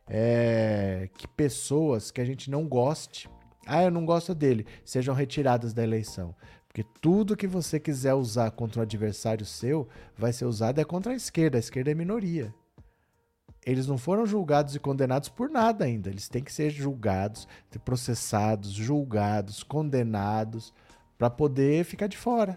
é, 0.08 1.10
que 1.18 1.28
pessoas 1.28 2.10
que 2.10 2.20
a 2.20 2.24
gente 2.24 2.50
não 2.50 2.66
goste, 2.66 3.28
ah, 3.66 3.82
eu 3.82 3.90
não 3.90 4.04
gosto 4.04 4.34
dele, 4.34 4.66
sejam 4.84 5.14
retiradas 5.14 5.72
da 5.72 5.82
eleição. 5.82 6.34
Porque 6.66 6.84
tudo 7.00 7.36
que 7.36 7.48
você 7.48 7.80
quiser 7.80 8.14
usar 8.14 8.52
contra 8.52 8.80
um 8.80 8.82
adversário 8.82 9.44
seu 9.44 9.88
vai 10.16 10.32
ser 10.32 10.44
usado 10.44 10.80
é 10.80 10.84
contra 10.84 11.12
a 11.12 11.16
esquerda. 11.16 11.58
A 11.58 11.60
esquerda 11.60 11.90
é 11.90 11.94
minoria. 11.94 12.54
Eles 13.66 13.86
não 13.88 13.98
foram 13.98 14.24
julgados 14.24 14.74
e 14.74 14.78
condenados 14.78 15.28
por 15.28 15.50
nada 15.50 15.84
ainda. 15.84 16.08
Eles 16.08 16.28
têm 16.28 16.42
que 16.42 16.52
ser 16.52 16.70
julgados, 16.70 17.48
processados, 17.84 18.70
julgados, 18.70 19.64
condenados, 19.64 20.72
para 21.18 21.28
poder 21.28 21.84
ficar 21.84 22.06
de 22.06 22.16
fora. 22.16 22.56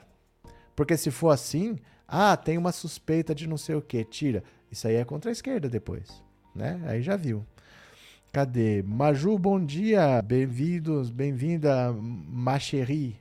Porque 0.75 0.95
se 0.95 1.09
for 1.09 1.29
assim, 1.29 1.77
ah, 2.07 2.37
tem 2.37 2.57
uma 2.57 2.71
suspeita 2.71 3.33
de 3.33 3.47
não 3.47 3.57
sei 3.57 3.75
o 3.75 3.81
que, 3.81 4.05
tira. 4.05 4.43
Isso 4.71 4.87
aí 4.87 4.95
é 4.95 5.03
contra 5.03 5.31
a 5.31 5.33
esquerda 5.33 5.67
depois, 5.67 6.23
né? 6.55 6.79
Aí 6.85 7.01
já 7.01 7.15
viu. 7.15 7.45
Cadê? 8.33 8.81
Maju, 8.81 9.37
bom 9.37 9.63
dia. 9.63 10.19
Bem-vindos, 10.23 11.11
bem-vinda, 11.11 11.93
ma 11.93 12.57
chérie. 12.57 13.15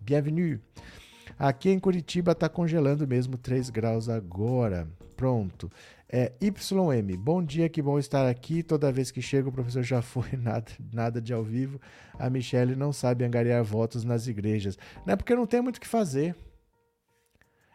Bienvenue. 0.00 0.58
Aqui 1.38 1.68
em 1.68 1.78
Curitiba 1.78 2.34
tá 2.34 2.48
congelando 2.48 3.06
mesmo 3.06 3.36
3 3.36 3.68
graus 3.68 4.08
agora. 4.08 4.88
Pronto. 5.18 5.70
É, 6.08 6.32
YM, 6.40 7.14
bom 7.18 7.44
dia, 7.44 7.68
que 7.68 7.82
bom 7.82 7.98
estar 7.98 8.26
aqui. 8.26 8.62
Toda 8.62 8.90
vez 8.90 9.10
que 9.10 9.20
chega, 9.20 9.50
o 9.50 9.52
professor 9.52 9.82
já 9.82 10.00
foi, 10.00 10.30
nada, 10.40 10.72
nada 10.90 11.20
de 11.20 11.34
ao 11.34 11.44
vivo. 11.44 11.78
A 12.18 12.30
Michelle 12.30 12.74
não 12.74 12.90
sabe 12.90 13.22
angariar 13.22 13.62
votos 13.62 14.02
nas 14.02 14.28
igrejas. 14.28 14.78
Não 15.04 15.12
é 15.12 15.16
porque 15.16 15.34
não 15.34 15.46
tem 15.46 15.60
muito 15.60 15.76
o 15.76 15.80
que 15.80 15.86
fazer. 15.86 16.34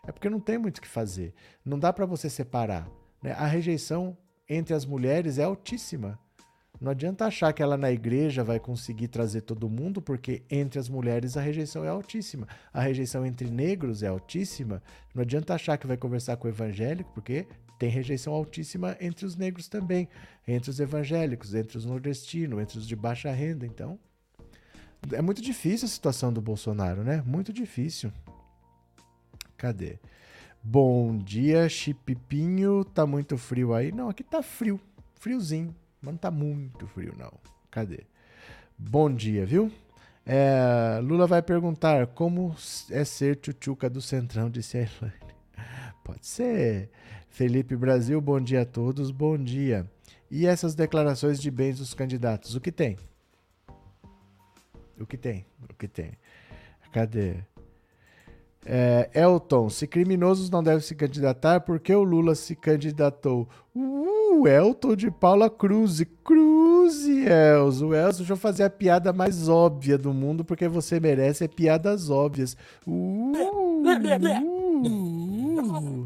É 0.08 0.12
porque 0.12 0.28
não 0.28 0.40
tem 0.40 0.58
muito 0.58 0.80
o 0.80 0.82
que 0.82 0.88
fazer. 0.88 1.36
Não 1.64 1.78
dá 1.78 1.94
para 1.94 2.08
você 2.08 2.32
separar. 2.32 2.90
Né? 3.22 3.34
A 3.34 3.46
rejeição 3.46 4.18
entre 4.50 4.74
as 4.74 4.88
mulheres 4.88 5.38
é 5.38 5.44
altíssima. 5.44 6.18
Não 6.80 6.92
adianta 6.92 7.26
achar 7.26 7.52
que 7.52 7.62
ela 7.62 7.76
na 7.76 7.92
igreja 7.92 8.42
vai 8.44 8.60
conseguir 8.60 9.10
trazer 9.10 9.42
todo 9.42 9.70
mundo, 9.70 10.02
porque 10.02 10.44
entre 10.50 10.80
as 10.80 10.88
mulheres 10.88 11.36
a 11.36 11.42
rejeição 11.42 11.84
é 11.84 11.90
altíssima. 11.90 12.48
A 12.74 12.80
rejeição 12.80 13.26
entre 13.26 13.50
negros 13.50 14.02
é 14.02 14.08
altíssima. 14.08 14.82
Não 15.14 15.22
adianta 15.22 15.54
achar 15.54 15.78
que 15.78 15.86
vai 15.86 15.98
conversar 15.98 16.38
com 16.38 16.48
o 16.48 16.52
evangélico, 16.52 17.12
porque 17.14 17.46
tem 17.78 17.90
rejeição 17.90 18.34
altíssima 18.34 18.96
entre 19.02 19.26
os 19.26 19.36
negros 19.36 19.68
também, 19.68 20.08
entre 20.48 20.70
os 20.70 20.80
evangélicos, 20.80 21.54
entre 21.54 21.78
os 21.78 21.86
nordestinos, 21.86 22.62
entre 22.62 22.78
os 22.78 22.88
de 22.88 22.96
baixa 22.96 23.32
renda. 23.32 23.66
Então, 23.66 24.00
é 25.12 25.22
muito 25.22 25.42
difícil 25.42 25.86
a 25.86 25.90
situação 25.90 26.32
do 26.32 26.42
Bolsonaro, 26.42 27.04
né? 27.04 27.22
Muito 27.26 27.52
difícil. 27.52 28.12
Cadê? 29.58 30.00
Bom 30.64 31.18
dia, 31.18 31.68
Chipipinho. 31.68 32.86
Tá 32.86 33.06
muito 33.06 33.38
frio 33.38 33.74
aí? 33.74 33.92
Não, 33.92 34.10
aqui 34.10 34.24
tá 34.24 34.42
frio. 34.42 34.80
Friozinho. 35.16 35.76
Mas 36.02 36.14
não 36.14 36.18
tá 36.18 36.32
muito 36.32 36.88
frio, 36.88 37.14
não. 37.18 37.32
Cadê? 37.70 38.06
Bom 38.78 39.14
dia, 39.14 39.46
viu? 39.46 39.72
É, 40.26 41.00
Lula 41.02 41.28
vai 41.28 41.42
perguntar 41.42 42.08
como 42.08 42.56
é 42.92 43.04
ser 43.04 43.36
tchutchuca 43.38 43.90
do 43.90 44.02
Centrão, 44.02 44.50
disse 44.50 44.78
a 44.78 44.82
Elaine. 44.82 45.36
Pode 46.04 46.26
ser. 46.26 46.90
Felipe 47.30 47.76
Brasil, 47.76 48.20
bom 48.20 48.40
dia 48.40 48.62
a 48.62 48.66
todos, 48.66 49.12
bom 49.12 49.38
dia. 49.38 49.90
E 50.30 50.46
essas 50.46 50.76
declarações 50.76 51.40
de 51.40 51.50
bens 51.50 51.80
dos 51.80 51.94
candidatos, 51.94 52.56
o 52.56 52.62
que 52.62 52.72
tem? 52.72 52.98
O 55.00 55.06
que 55.06 55.18
tem? 55.18 55.46
O 55.70 55.74
que 55.74 55.88
tem? 55.88 56.12
Cadê? 56.92 57.38
É, 58.66 59.10
Elton, 59.14 59.70
se 59.70 59.88
criminosos 59.88 60.50
não 60.50 60.62
devem 60.62 60.82
se 60.82 60.94
candidatar, 60.94 61.62
por 61.62 61.80
que 61.80 61.94
o 61.94 62.04
Lula 62.04 62.36
se 62.36 62.56
candidatou? 62.56 63.48
Uh, 63.74 63.89
Elton 64.48 64.96
de 64.96 65.12
Paula 65.12 65.50
Cruz. 65.50 66.04
Cruz, 66.24 67.08
Elzo. 67.08 67.94
Elzo, 67.94 68.20
deixa 68.20 68.34
eu 68.34 68.38
fazer 68.38 68.64
a 68.64 68.70
piada 68.70 69.12
mais 69.14 69.50
óbvia 69.50 69.98
do 69.98 70.14
mundo, 70.14 70.44
porque 70.46 70.68
você 70.68 71.00
merece 71.00 71.48
piadas 71.48 72.10
óbvias. 72.10 72.56
Uh, 72.86 73.34
uh. 74.82 76.06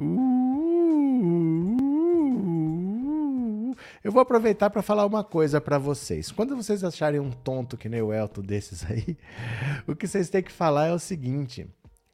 Uh, 0.00 0.67
eu 4.08 4.12
vou 4.12 4.22
aproveitar 4.22 4.70
para 4.70 4.80
falar 4.80 5.04
uma 5.04 5.22
coisa 5.22 5.60
para 5.60 5.76
vocês. 5.76 6.32
Quando 6.32 6.56
vocês 6.56 6.82
acharem 6.82 7.20
um 7.20 7.30
tonto 7.30 7.76
que 7.76 7.90
nem 7.90 8.00
o 8.00 8.10
Elton 8.10 8.40
desses 8.40 8.90
aí, 8.90 9.18
o 9.86 9.94
que 9.94 10.08
vocês 10.08 10.30
têm 10.30 10.42
que 10.42 10.50
falar 10.50 10.86
é 10.86 10.94
o 10.94 10.98
seguinte: 10.98 11.68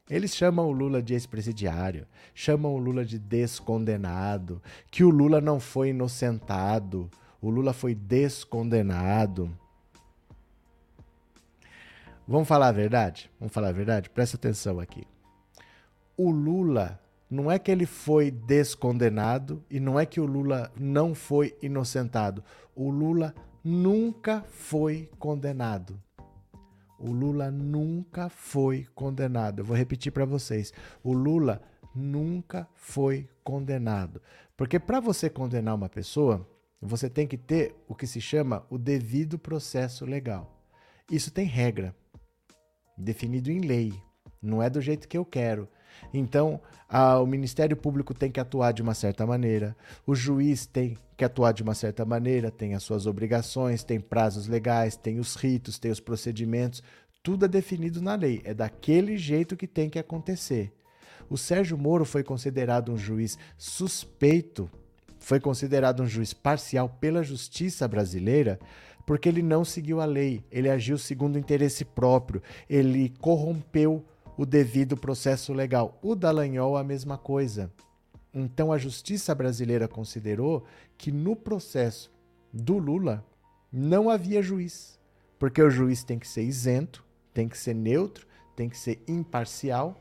eles 0.09 0.35
chamam 0.35 0.67
o 0.67 0.73
Lula 0.73 1.01
de 1.01 1.13
ex-presidiário, 1.13 2.05
chamam 2.33 2.75
o 2.75 2.77
Lula 2.77 3.05
de 3.05 3.17
descondenado, 3.17 4.61
que 4.91 5.05
o 5.05 5.09
Lula 5.09 5.39
não 5.39 5.57
foi 5.57 5.91
inocentado, 5.91 7.09
o 7.41 7.49
Lula 7.49 7.71
foi 7.71 7.95
descondenado. 7.95 9.49
Vamos 12.27 12.45
falar 12.45 12.67
a 12.67 12.73
verdade? 12.73 13.31
Vamos 13.39 13.53
falar 13.53 13.69
a 13.69 13.71
verdade? 13.71 14.09
Presta 14.09 14.35
atenção 14.35 14.81
aqui. 14.81 15.07
O 16.17 16.29
Lula 16.29 16.99
não 17.29 17.51
é 17.51 17.57
que 17.57 17.71
ele 17.71 17.85
foi 17.85 18.29
descondenado 18.29 19.63
e 19.69 19.79
não 19.79 19.99
é 19.99 20.05
que 20.05 20.19
o 20.19 20.25
Lula 20.25 20.71
não 20.79 21.15
foi 21.15 21.57
inocentado. 21.61 22.43
O 22.75 22.89
Lula 22.89 23.33
nunca 23.63 24.43
foi 24.43 25.09
condenado. 25.17 25.99
O 26.99 27.11
Lula 27.11 27.51
nunca 27.51 28.29
foi 28.29 28.87
condenado. 28.95 29.59
Eu 29.59 29.65
vou 29.65 29.75
repetir 29.75 30.11
para 30.11 30.25
vocês. 30.25 30.71
O 31.03 31.13
Lula 31.13 31.61
nunca 31.95 32.67
foi 32.75 33.27
condenado. 33.43 34.21
Porque 34.55 34.79
para 34.79 34.99
você 34.99 35.29
condenar 35.29 35.75
uma 35.75 35.89
pessoa, 35.89 36.47
você 36.81 37.09
tem 37.09 37.27
que 37.27 37.37
ter 37.37 37.75
o 37.87 37.95
que 37.95 38.07
se 38.07 38.21
chama 38.21 38.65
o 38.69 38.77
devido 38.77 39.39
processo 39.39 40.05
legal. 40.05 40.63
Isso 41.11 41.31
tem 41.31 41.45
regra 41.45 41.95
definido 42.97 43.51
em 43.51 43.59
lei. 43.59 43.93
Não 44.41 44.61
é 44.61 44.69
do 44.69 44.81
jeito 44.81 45.07
que 45.07 45.17
eu 45.17 45.25
quero. 45.25 45.67
Então, 46.13 46.59
a, 46.87 47.19
o 47.19 47.25
Ministério 47.25 47.75
Público 47.75 48.13
tem 48.13 48.31
que 48.31 48.39
atuar 48.39 48.71
de 48.71 48.81
uma 48.81 48.93
certa 48.93 49.25
maneira, 49.25 49.75
o 50.05 50.15
juiz 50.15 50.65
tem 50.65 50.97
que 51.17 51.25
atuar 51.25 51.51
de 51.51 51.63
uma 51.63 51.73
certa 51.73 52.05
maneira, 52.05 52.51
tem 52.51 52.73
as 52.73 52.83
suas 52.83 53.05
obrigações, 53.05 53.83
tem 53.83 53.99
prazos 53.99 54.47
legais, 54.47 54.95
tem 54.95 55.19
os 55.19 55.35
ritos, 55.35 55.79
tem 55.79 55.91
os 55.91 55.99
procedimentos, 55.99 56.83
tudo 57.23 57.45
é 57.45 57.47
definido 57.47 58.01
na 58.01 58.15
lei. 58.15 58.41
É 58.43 58.53
daquele 58.53 59.17
jeito 59.17 59.57
que 59.57 59.67
tem 59.67 59.89
que 59.89 59.97
acontecer. 59.97 60.71
O 61.29 61.37
Sérgio 61.37 61.77
Moro 61.77 62.05
foi 62.05 62.23
considerado 62.23 62.91
um 62.91 62.97
juiz 62.97 63.37
suspeito, 63.57 64.69
foi 65.19 65.39
considerado 65.39 66.03
um 66.03 66.07
juiz 66.07 66.33
parcial 66.33 66.87
pela 66.87 67.23
justiça 67.23 67.87
brasileira 67.87 68.59
porque 69.05 69.29
ele 69.29 69.41
não 69.41 69.63
seguiu 69.63 70.01
a 70.01 70.05
lei, 70.05 70.43
ele 70.51 70.69
agiu 70.69 70.97
segundo 70.97 71.37
interesse 71.37 71.85
próprio, 71.85 72.41
ele 72.69 73.13
corrompeu 73.19 74.03
o 74.37 74.45
devido 74.45 74.97
processo 74.97 75.53
legal. 75.53 75.99
O 76.01 76.15
Dallagnol 76.15 76.77
a 76.77 76.83
mesma 76.83 77.17
coisa. 77.17 77.71
Então 78.33 78.71
a 78.71 78.77
justiça 78.77 79.33
brasileira 79.33 79.87
considerou 79.87 80.65
que 80.97 81.11
no 81.11 81.35
processo 81.35 82.11
do 82.51 82.77
Lula 82.77 83.25
não 83.71 84.09
havia 84.09 84.41
juiz, 84.41 84.99
porque 85.39 85.61
o 85.61 85.69
juiz 85.69 86.03
tem 86.03 86.19
que 86.19 86.27
ser 86.27 86.43
isento, 86.43 87.03
tem 87.33 87.47
que 87.47 87.57
ser 87.57 87.73
neutro, 87.73 88.27
tem 88.55 88.69
que 88.69 88.77
ser 88.77 89.01
imparcial, 89.07 89.95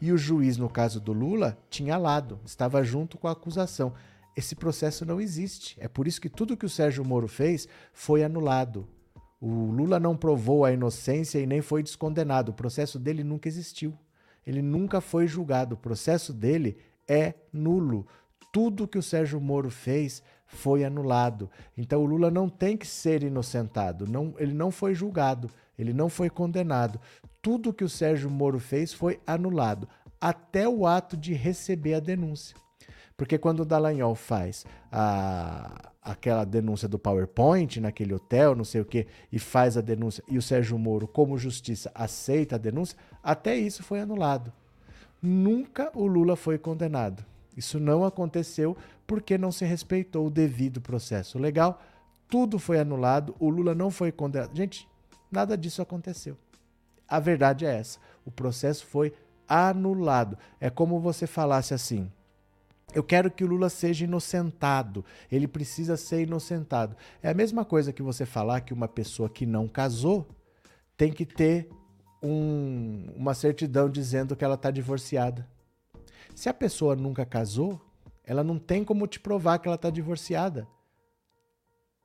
e 0.00 0.12
o 0.12 0.18
juiz 0.18 0.56
no 0.56 0.68
caso 0.68 1.00
do 1.00 1.12
Lula 1.12 1.56
tinha 1.70 1.96
lado, 1.96 2.38
estava 2.44 2.82
junto 2.82 3.16
com 3.16 3.28
a 3.28 3.32
acusação 3.32 3.94
esse 4.36 4.54
processo 4.54 5.04
não 5.04 5.20
existe. 5.20 5.76
É 5.78 5.88
por 5.88 6.08
isso 6.08 6.20
que 6.20 6.28
tudo 6.28 6.56
que 6.56 6.66
o 6.66 6.70
Sérgio 6.70 7.04
Moro 7.04 7.28
fez 7.28 7.68
foi 7.92 8.24
anulado. 8.24 8.86
O 9.46 9.70
Lula 9.70 10.00
não 10.00 10.16
provou 10.16 10.64
a 10.64 10.72
inocência 10.72 11.38
e 11.38 11.44
nem 11.44 11.60
foi 11.60 11.82
descondenado. 11.82 12.50
O 12.50 12.54
processo 12.54 12.98
dele 12.98 13.22
nunca 13.22 13.46
existiu. 13.46 13.92
Ele 14.46 14.62
nunca 14.62 15.02
foi 15.02 15.26
julgado. 15.26 15.74
O 15.74 15.78
processo 15.78 16.32
dele 16.32 16.78
é 17.06 17.34
nulo. 17.52 18.06
Tudo 18.50 18.88
que 18.88 18.96
o 18.96 19.02
Sérgio 19.02 19.38
Moro 19.38 19.68
fez 19.68 20.22
foi 20.46 20.82
anulado. 20.82 21.50
Então 21.76 22.00
o 22.00 22.06
Lula 22.06 22.30
não 22.30 22.48
tem 22.48 22.74
que 22.74 22.86
ser 22.86 23.22
inocentado. 23.22 24.06
Não, 24.06 24.34
ele 24.38 24.54
não 24.54 24.70
foi 24.70 24.94
julgado. 24.94 25.50
Ele 25.78 25.92
não 25.92 26.08
foi 26.08 26.30
condenado. 26.30 26.98
Tudo 27.42 27.74
que 27.74 27.84
o 27.84 27.88
Sérgio 27.88 28.30
Moro 28.30 28.58
fez 28.58 28.94
foi 28.94 29.20
anulado, 29.26 29.86
até 30.18 30.66
o 30.66 30.86
ato 30.86 31.18
de 31.18 31.34
receber 31.34 31.92
a 31.92 32.00
denúncia. 32.00 32.56
Porque 33.14 33.36
quando 33.36 33.60
o 33.60 33.66
Dallagnol 33.66 34.14
faz 34.14 34.64
a, 34.90 35.92
aquela 36.04 36.44
denúncia 36.44 36.86
do 36.86 36.98
PowerPoint 36.98 37.80
naquele 37.80 38.12
hotel, 38.12 38.54
não 38.54 38.64
sei 38.64 38.82
o 38.82 38.84
quê, 38.84 39.06
e 39.32 39.38
faz 39.38 39.76
a 39.78 39.80
denúncia, 39.80 40.22
e 40.28 40.36
o 40.36 40.42
Sérgio 40.42 40.78
Moro, 40.78 41.08
como 41.08 41.38
justiça, 41.38 41.90
aceita 41.94 42.56
a 42.56 42.58
denúncia, 42.58 42.98
até 43.22 43.56
isso 43.56 43.82
foi 43.82 44.00
anulado. 44.00 44.52
Nunca 45.22 45.90
o 45.94 46.06
Lula 46.06 46.36
foi 46.36 46.58
condenado. 46.58 47.24
Isso 47.56 47.80
não 47.80 48.04
aconteceu 48.04 48.76
porque 49.06 49.38
não 49.38 49.50
se 49.50 49.64
respeitou 49.64 50.26
o 50.26 50.30
devido 50.30 50.80
processo 50.80 51.38
legal. 51.38 51.80
Tudo 52.28 52.58
foi 52.58 52.78
anulado, 52.78 53.34
o 53.38 53.48
Lula 53.48 53.74
não 53.74 53.90
foi 53.90 54.12
condenado. 54.12 54.54
Gente, 54.54 54.86
nada 55.30 55.56
disso 55.56 55.80
aconteceu. 55.80 56.36
A 57.08 57.18
verdade 57.18 57.64
é 57.64 57.74
essa. 57.74 57.98
O 58.24 58.30
processo 58.30 58.84
foi 58.86 59.14
anulado. 59.48 60.36
É 60.60 60.68
como 60.68 61.00
você 61.00 61.26
falasse 61.26 61.72
assim: 61.72 62.10
eu 62.94 63.02
quero 63.02 63.30
que 63.30 63.44
o 63.44 63.46
Lula 63.46 63.68
seja 63.68 64.04
inocentado. 64.04 65.04
Ele 65.30 65.48
precisa 65.48 65.96
ser 65.96 66.22
inocentado. 66.22 66.96
É 67.22 67.28
a 67.28 67.34
mesma 67.34 67.64
coisa 67.64 67.92
que 67.92 68.02
você 68.02 68.24
falar 68.24 68.60
que 68.60 68.72
uma 68.72 68.88
pessoa 68.88 69.28
que 69.28 69.44
não 69.44 69.66
casou 69.66 70.26
tem 70.96 71.12
que 71.12 71.26
ter 71.26 71.68
um, 72.22 73.12
uma 73.16 73.34
certidão 73.34 73.90
dizendo 73.90 74.36
que 74.36 74.44
ela 74.44 74.54
está 74.54 74.70
divorciada. 74.70 75.46
Se 76.34 76.48
a 76.48 76.54
pessoa 76.54 76.96
nunca 76.96 77.26
casou, 77.26 77.80
ela 78.24 78.42
não 78.42 78.58
tem 78.58 78.84
como 78.84 79.06
te 79.06 79.20
provar 79.20 79.58
que 79.58 79.68
ela 79.68 79.76
está 79.76 79.90
divorciada. 79.90 80.66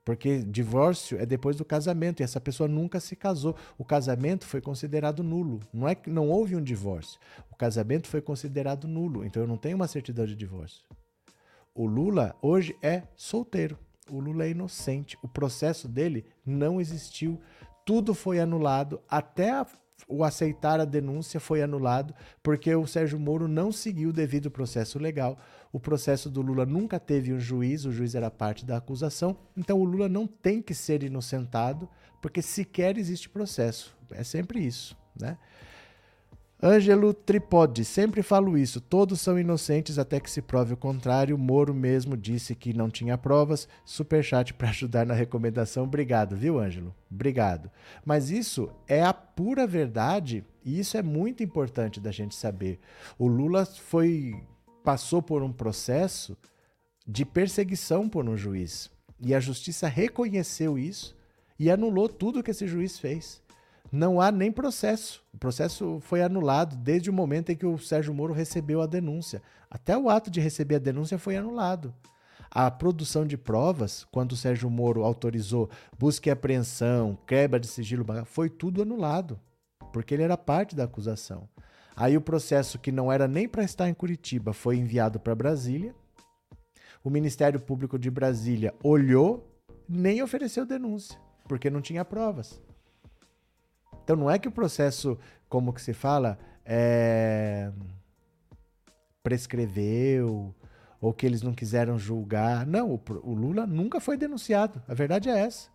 Porque 0.04 0.40
divórcio 0.40 1.20
é 1.20 1.26
depois 1.26 1.56
do 1.56 1.66
casamento 1.66 2.22
e 2.22 2.24
essa 2.24 2.42
pessoa 2.42 2.68
nunca 2.68 3.00
se 3.00 3.16
casou. 3.16 3.56
O 3.78 3.86
casamento 3.86 4.46
foi 4.46 4.62
considerado 4.62 5.24
nulo. 5.24 5.60
Não 5.74 5.88
é 5.88 5.94
que 5.94 6.10
não 6.10 6.30
houve 6.30 6.56
um 6.56 6.64
divórcio. 6.64 7.20
O 7.52 7.56
casamento 7.56 8.08
foi 8.08 8.22
considerado 8.22 8.88
nulo. 8.88 9.24
Então 9.24 9.44
eu 9.44 9.48
não 9.48 9.58
tenho 9.58 9.76
uma 9.76 9.88
certidão 9.88 10.26
de 10.26 10.36
divórcio. 10.36 10.84
O 11.76 11.86
Lula 11.86 12.36
hoje 12.42 12.76
é 12.82 13.04
solteiro. 13.16 13.78
O 14.10 14.20
Lula 14.20 14.46
é 14.46 14.50
inocente. 14.50 15.18
O 15.22 15.28
processo 15.28 15.88
dele 15.88 16.26
não 16.46 16.82
existiu. 16.82 17.40
Tudo 17.86 18.14
foi 18.14 18.40
anulado 18.40 19.02
até 19.08 19.52
a 19.52 19.66
o 20.08 20.24
aceitar 20.24 20.80
a 20.80 20.86
denúncia 20.86 21.40
foi 21.40 21.62
anulado 21.62 22.14
porque 22.42 22.74
o 22.74 22.88
Sérgio 22.88 23.20
Moro 23.20 23.48
não 23.48 23.72
seguiu 23.72 24.10
o 24.10 24.14
devido 24.14 24.50
processo 24.50 24.98
legal. 25.00 25.38
O 25.72 25.80
processo 25.80 26.30
do 26.30 26.42
Lula 26.42 26.66
nunca 26.66 27.00
teve 27.00 27.34
um 27.34 27.40
juiz, 27.40 27.86
o 27.86 27.92
juiz 27.92 28.16
era 28.16 28.32
parte 28.32 28.66
da 28.66 28.78
acusação, 28.78 29.38
então 29.56 29.80
o 29.80 29.84
Lula 29.84 30.10
não 30.10 30.26
tem 30.26 30.62
que 30.62 30.74
ser 30.74 31.04
inocentado 31.04 31.88
porque 32.22 32.42
sequer 32.42 32.98
existe 32.98 33.30
processo. 33.30 33.96
É 34.12 34.24
sempre 34.24 34.60
isso, 34.60 34.98
né? 35.20 35.38
Ângelo 36.62 37.14
Tripode, 37.14 37.86
sempre 37.86 38.22
falo 38.22 38.58
isso, 38.58 38.82
todos 38.82 39.22
são 39.22 39.40
inocentes 39.40 39.98
até 39.98 40.20
que 40.20 40.30
se 40.30 40.42
prove 40.42 40.74
o 40.74 40.78
contrário. 40.78 41.38
Moro 41.38 41.74
mesmo 41.74 42.18
disse 42.18 42.54
que 42.54 42.74
não 42.74 42.90
tinha 42.90 43.18
provas. 43.18 43.66
Superchat 43.86 44.54
para 44.54 44.68
ajudar 44.68 45.06
na 45.06 45.14
recomendação. 45.14 45.86
Obrigado, 45.86 46.36
viu, 46.36 46.60
Ângelo? 46.60 46.94
Obrigado. 47.10 47.72
Mas 48.06 48.30
isso 48.30 48.70
é 48.90 49.02
a 49.02 49.14
pura 49.14 49.66
verdade 49.66 50.44
e 50.66 50.78
isso 50.78 50.98
é 50.98 51.02
muito 51.02 51.42
importante 51.42 51.98
da 52.02 52.12
gente 52.12 52.36
saber. 52.36 52.78
O 53.18 53.26
Lula 53.26 53.66
foi 53.66 54.36
passou 54.84 55.22
por 55.22 55.42
um 55.42 55.54
processo 55.54 56.38
de 57.08 57.24
perseguição 57.24 58.10
por 58.10 58.28
um 58.28 58.36
juiz 58.36 58.92
e 59.22 59.34
a 59.34 59.40
justiça 59.40 59.88
reconheceu 59.88 60.78
isso 60.78 61.16
e 61.58 61.72
anulou 61.72 62.10
tudo 62.10 62.44
que 62.44 62.52
esse 62.52 62.68
juiz 62.68 63.00
fez 63.00 63.42
não 63.92 64.22
há 64.22 64.32
nem 64.32 64.52
processo. 64.52 65.24
O 65.34 65.38
processo 65.38 66.00
foi 66.02 66.22
anulado 66.22 66.76
desde 66.76 67.10
o 67.10 67.14
momento 67.14 67.52
em 67.52 67.56
que 67.56 67.66
o 67.66 67.78
Sérgio 67.78 68.14
Moro 68.14 68.34
recebeu 68.34 68.82
a 68.82 68.86
denúncia. 68.86 69.42
Até 69.70 69.98
o 69.98 70.10
ato 70.10 70.30
de 70.30 70.40
receber 70.40 70.76
a 70.76 70.80
denúncia 70.80 71.18
foi 71.18 71.36
anulado. 71.36 71.94
A 72.52 72.70
produção 72.72 73.26
de 73.26 73.38
provas, 73.38 74.06
quando 74.12 74.32
o 74.32 74.36
Sérgio 74.36 74.70
Moro 74.70 75.04
autorizou 75.04 75.70
busca 75.98 76.30
e 76.30 76.32
apreensão, 76.32 77.18
quebra 77.28 77.60
de 77.60 77.68
sigilo, 77.68 78.06
foi 78.26 78.50
tudo 78.50 78.82
anulado, 78.82 79.40
porque 79.94 80.16
ele 80.16 80.24
era 80.24 80.36
parte 80.36 80.76
da 80.76 80.86
acusação. 80.86 81.48
Aí 81.96 82.18
o 82.18 82.22
processo 82.22 82.80
que 82.80 82.92
não 82.92 83.12
era 83.12 83.28
nem 83.28 83.48
para 83.48 83.64
estar 83.64 83.88
em 83.88 83.94
Curitiba 83.94 84.54
foi 84.54 84.78
enviado 84.78 85.20
para 85.20 85.36
Brasília. 85.36 85.94
O 87.04 87.10
Ministério 87.10 87.60
Público 87.60 88.00
de 88.00 88.10
Brasília 88.10 88.74
olhou, 88.84 89.48
nem 89.88 90.24
ofereceu 90.24 90.66
denúncia, 90.66 91.20
porque 91.48 91.70
não 91.70 91.82
tinha 91.82 92.04
provas. 92.04 92.60
Então 94.10 94.18
não 94.18 94.32
é 94.32 94.40
que 94.40 94.48
o 94.48 94.52
processo, 94.52 95.20
como 95.48 95.72
que 95.72 95.80
se 95.80 95.94
fala, 95.94 96.40
é... 96.66 97.72
prescreveu 99.22 100.52
ou 101.00 101.14
que 101.14 101.28
eles 101.28 101.44
não 101.44 101.54
quiseram 101.54 101.96
julgar. 102.00 102.66
Não, 102.66 102.90
o, 102.96 103.00
o 103.22 103.36
Lula 103.36 103.68
nunca 103.68 104.00
foi 104.00 104.18
denunciado. 104.18 104.82
A 104.88 104.96
verdade 104.96 105.30
é 105.30 105.38
essa. 105.38 105.70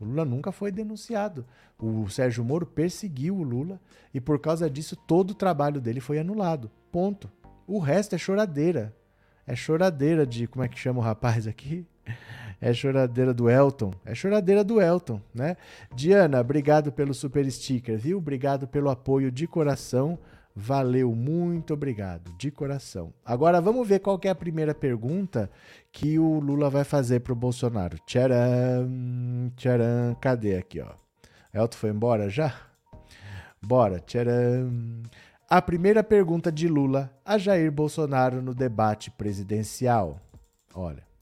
O 0.00 0.06
Lula 0.06 0.24
nunca 0.24 0.50
foi 0.50 0.72
denunciado. 0.72 1.44
O 1.78 2.08
Sérgio 2.08 2.42
Moro 2.42 2.64
perseguiu 2.64 3.36
o 3.36 3.42
Lula 3.42 3.78
e 4.14 4.18
por 4.18 4.38
causa 4.40 4.70
disso 4.70 4.96
todo 4.96 5.32
o 5.32 5.34
trabalho 5.34 5.78
dele 5.78 6.00
foi 6.00 6.18
anulado. 6.18 6.70
Ponto. 6.90 7.30
O 7.66 7.78
resto 7.78 8.14
é 8.14 8.18
choradeira. 8.18 8.96
É 9.46 9.54
choradeira 9.54 10.26
de. 10.26 10.46
Como 10.46 10.64
é 10.64 10.68
que 10.68 10.78
chama 10.78 11.00
o 11.00 11.02
rapaz 11.02 11.46
aqui? 11.46 11.86
É 12.64 12.72
choradeira 12.72 13.34
do 13.34 13.50
Elton. 13.50 13.92
É 14.06 14.14
choradeira 14.14 14.64
do 14.64 14.80
Elton, 14.80 15.20
né? 15.34 15.54
Diana, 15.94 16.40
obrigado 16.40 16.90
pelo 16.90 17.12
super 17.12 17.44
sticker, 17.52 17.98
viu? 17.98 18.16
Obrigado 18.16 18.66
pelo 18.66 18.88
apoio 18.88 19.30
de 19.30 19.46
coração. 19.46 20.18
Valeu, 20.56 21.14
muito 21.14 21.74
obrigado, 21.74 22.32
de 22.38 22.50
coração. 22.50 23.12
Agora 23.22 23.60
vamos 23.60 23.86
ver 23.86 23.98
qual 23.98 24.18
é 24.24 24.30
a 24.30 24.34
primeira 24.34 24.74
pergunta 24.74 25.50
que 25.92 26.18
o 26.18 26.40
Lula 26.40 26.70
vai 26.70 26.84
fazer 26.84 27.20
pro 27.20 27.34
Bolsonaro. 27.34 27.98
Tcharam, 28.06 29.52
tcharam, 29.56 30.16
cadê 30.18 30.56
aqui, 30.56 30.80
ó? 30.80 30.88
Elton 31.52 31.76
foi 31.76 31.90
embora 31.90 32.30
já? 32.30 32.54
Bora, 33.60 34.00
tcharam. 34.00 35.02
A 35.50 35.60
primeira 35.60 36.02
pergunta 36.02 36.50
de 36.50 36.66
Lula 36.66 37.12
a 37.26 37.36
Jair 37.36 37.70
Bolsonaro 37.70 38.40
no 38.40 38.54
debate 38.54 39.10
presidencial. 39.10 40.18
Olha. 40.74 41.13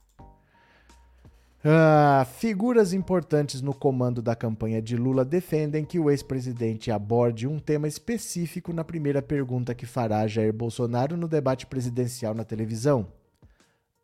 Ah, 1.65 2.27
figuras 2.39 2.91
importantes 2.91 3.61
no 3.61 3.73
comando 3.73 4.21
da 4.21 4.35
campanha 4.35 4.81
de 4.81 4.97
Lula 4.97 5.23
defendem 5.23 5.85
que 5.85 5.97
o 5.97 6.11
ex-presidente 6.11 6.91
aborde 6.91 7.47
um 7.47 7.57
tema 7.57 7.87
específico 7.87 8.73
na 8.73 8.83
primeira 8.83 9.21
pergunta 9.21 9.73
que 9.73 9.85
fará 9.85 10.27
Jair 10.27 10.51
Bolsonaro 10.51 11.15
no 11.15 11.25
debate 11.25 11.65
presidencial 11.65 12.33
na 12.33 12.43
televisão: 12.43 13.07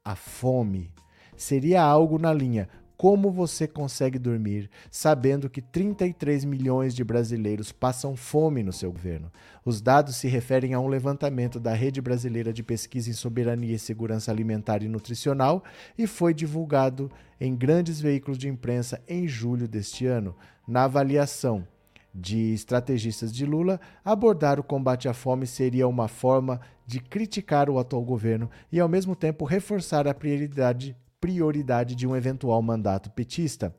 a 0.06 0.16
fome. 0.16 0.94
Seria 1.36 1.84
algo 1.84 2.18
na 2.18 2.32
linha: 2.32 2.70
como 3.00 3.32
você 3.32 3.66
consegue 3.66 4.20
dormir 4.20 4.70
sabendo 4.92 5.50
que 5.50 5.62
33 5.62 6.44
milhões 6.44 6.94
de 6.94 7.02
brasileiros 7.02 7.72
passam 7.72 8.14
fome 8.14 8.62
no 8.62 8.74
seu 8.74 8.92
governo? 8.92 9.32
Os 9.64 9.80
dados 9.80 10.18
se 10.18 10.28
referem 10.28 10.74
a 10.74 10.82
um 10.82 10.90
levantamento 10.90 11.62
da 11.62 11.74
Rede 11.74 12.02
Brasileira 12.02 12.52
de 12.52 12.62
Pesquisa 12.62 13.10
em 13.10 13.14
Soberania 13.14 13.74
e 13.74 13.80
Segurança 13.80 14.30
Alimentar 14.30 14.84
e 14.84 14.90
Nutricional 14.90 15.64
e 15.98 16.06
foi 16.06 16.34
divulgado 16.34 17.10
em 17.40 17.56
grandes 17.56 18.02
veículos 18.02 18.38
de 18.38 18.50
imprensa 18.50 19.02
em 19.08 19.26
julho 19.30 19.66
deste 19.66 20.06
ano. 20.06 20.36
Na 20.68 20.84
avaliação 20.84 21.66
de 22.14 22.54
estrategistas 22.54 23.32
de 23.32 23.46
Lula, 23.46 23.80
abordar 24.04 24.60
o 24.60 24.64
combate 24.64 25.08
à 25.08 25.14
fome 25.14 25.48
seria 25.48 25.88
uma 25.88 26.10
forma 26.10 26.60
de 26.86 27.00
criticar 27.00 27.70
o 27.70 27.80
atual 27.80 28.04
governo 28.04 28.50
e, 28.70 28.78
ao 28.78 28.90
mesmo 28.90 29.16
tempo, 29.16 29.46
reforçar 29.46 30.06
a 30.06 30.14
prioridade 30.14 30.98
prioridade 31.20 31.96
de 31.96 32.08
um 32.08 32.16
eventual 32.16 32.62
mandato 32.62 33.10
petista. 33.10 33.76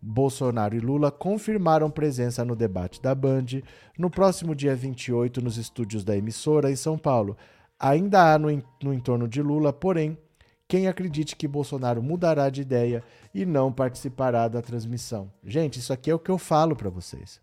Bolsonaro 0.00 0.76
e 0.76 0.80
Lula 0.80 1.10
confirmaram 1.10 1.90
presença 1.90 2.44
no 2.44 2.54
debate 2.54 3.02
da 3.02 3.14
Band 3.14 3.46
no 3.98 4.08
próximo 4.08 4.54
dia 4.54 4.74
28 4.74 5.42
nos 5.42 5.56
estúdios 5.56 6.04
da 6.04 6.16
emissora 6.16 6.70
em 6.70 6.76
São 6.76 6.96
Paulo. 6.96 7.36
Ainda 7.78 8.32
há 8.32 8.38
no, 8.38 8.48
no 8.82 8.94
entorno 8.94 9.26
de 9.26 9.42
Lula, 9.42 9.72
porém, 9.72 10.16
quem 10.68 10.86
acredite 10.86 11.34
que 11.34 11.48
Bolsonaro 11.48 12.02
mudará 12.02 12.50
de 12.50 12.60
ideia 12.60 13.02
e 13.34 13.46
não 13.46 13.72
participará 13.72 14.46
da 14.48 14.60
transmissão. 14.60 15.32
Gente, 15.42 15.78
isso 15.78 15.92
aqui 15.92 16.10
é 16.10 16.14
o 16.14 16.18
que 16.18 16.30
eu 16.30 16.38
falo 16.38 16.76
para 16.76 16.90
vocês. 16.90 17.40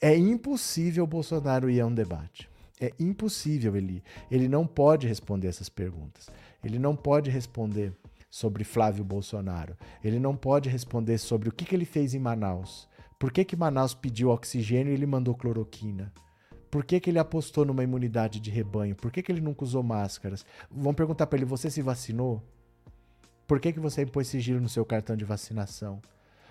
É 0.00 0.16
impossível 0.16 1.06
Bolsonaro 1.06 1.70
ir 1.70 1.80
a 1.80 1.86
um 1.86 1.94
debate. 1.94 2.48
É 2.80 2.92
impossível 2.98 3.74
ele. 3.76 4.02
Ele 4.30 4.48
não 4.48 4.66
pode 4.66 5.06
responder 5.06 5.48
essas 5.48 5.70
perguntas. 5.70 6.28
Ele 6.62 6.78
não 6.78 6.94
pode 6.94 7.30
responder 7.30 7.96
sobre 8.34 8.64
Flávio 8.64 9.04
Bolsonaro. 9.04 9.76
Ele 10.02 10.18
não 10.18 10.34
pode 10.34 10.68
responder 10.68 11.18
sobre 11.18 11.48
o 11.48 11.52
que, 11.52 11.64
que 11.64 11.72
ele 11.72 11.84
fez 11.84 12.14
em 12.14 12.18
Manaus. 12.18 12.88
Por 13.16 13.30
que, 13.30 13.44
que 13.44 13.54
Manaus 13.54 13.94
pediu 13.94 14.30
oxigênio 14.30 14.90
e 14.90 14.94
ele 14.94 15.06
mandou 15.06 15.36
cloroquina? 15.36 16.12
Por 16.68 16.84
que, 16.84 16.98
que 16.98 17.10
ele 17.10 17.20
apostou 17.20 17.64
numa 17.64 17.84
imunidade 17.84 18.40
de 18.40 18.50
rebanho? 18.50 18.96
Por 18.96 19.12
que, 19.12 19.22
que 19.22 19.30
ele 19.30 19.40
nunca 19.40 19.62
usou 19.62 19.84
máscaras? 19.84 20.44
Vão 20.68 20.92
perguntar 20.92 21.28
para 21.28 21.36
ele: 21.36 21.44
você 21.44 21.70
se 21.70 21.80
vacinou? 21.80 22.42
Por 23.46 23.60
que, 23.60 23.72
que 23.72 23.78
você 23.78 24.02
impôs 24.02 24.26
sigilo 24.26 24.60
no 24.60 24.68
seu 24.68 24.84
cartão 24.84 25.14
de 25.14 25.24
vacinação? 25.24 26.02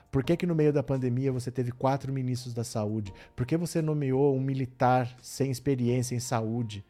Por 0.09 0.23
que, 0.23 0.37
que 0.37 0.47
no 0.47 0.55
meio 0.55 0.71
da 0.71 0.81
pandemia 0.81 1.33
você 1.33 1.51
teve 1.51 1.73
quatro 1.73 2.13
ministros 2.13 2.53
da 2.53 2.63
saúde? 2.63 3.13
Por 3.35 3.45
que 3.45 3.57
você 3.57 3.81
nomeou 3.81 4.33
um 4.37 4.39
militar 4.39 5.13
sem 5.21 5.51
experiência 5.51 6.15
em 6.15 6.21
saúde 6.21 6.81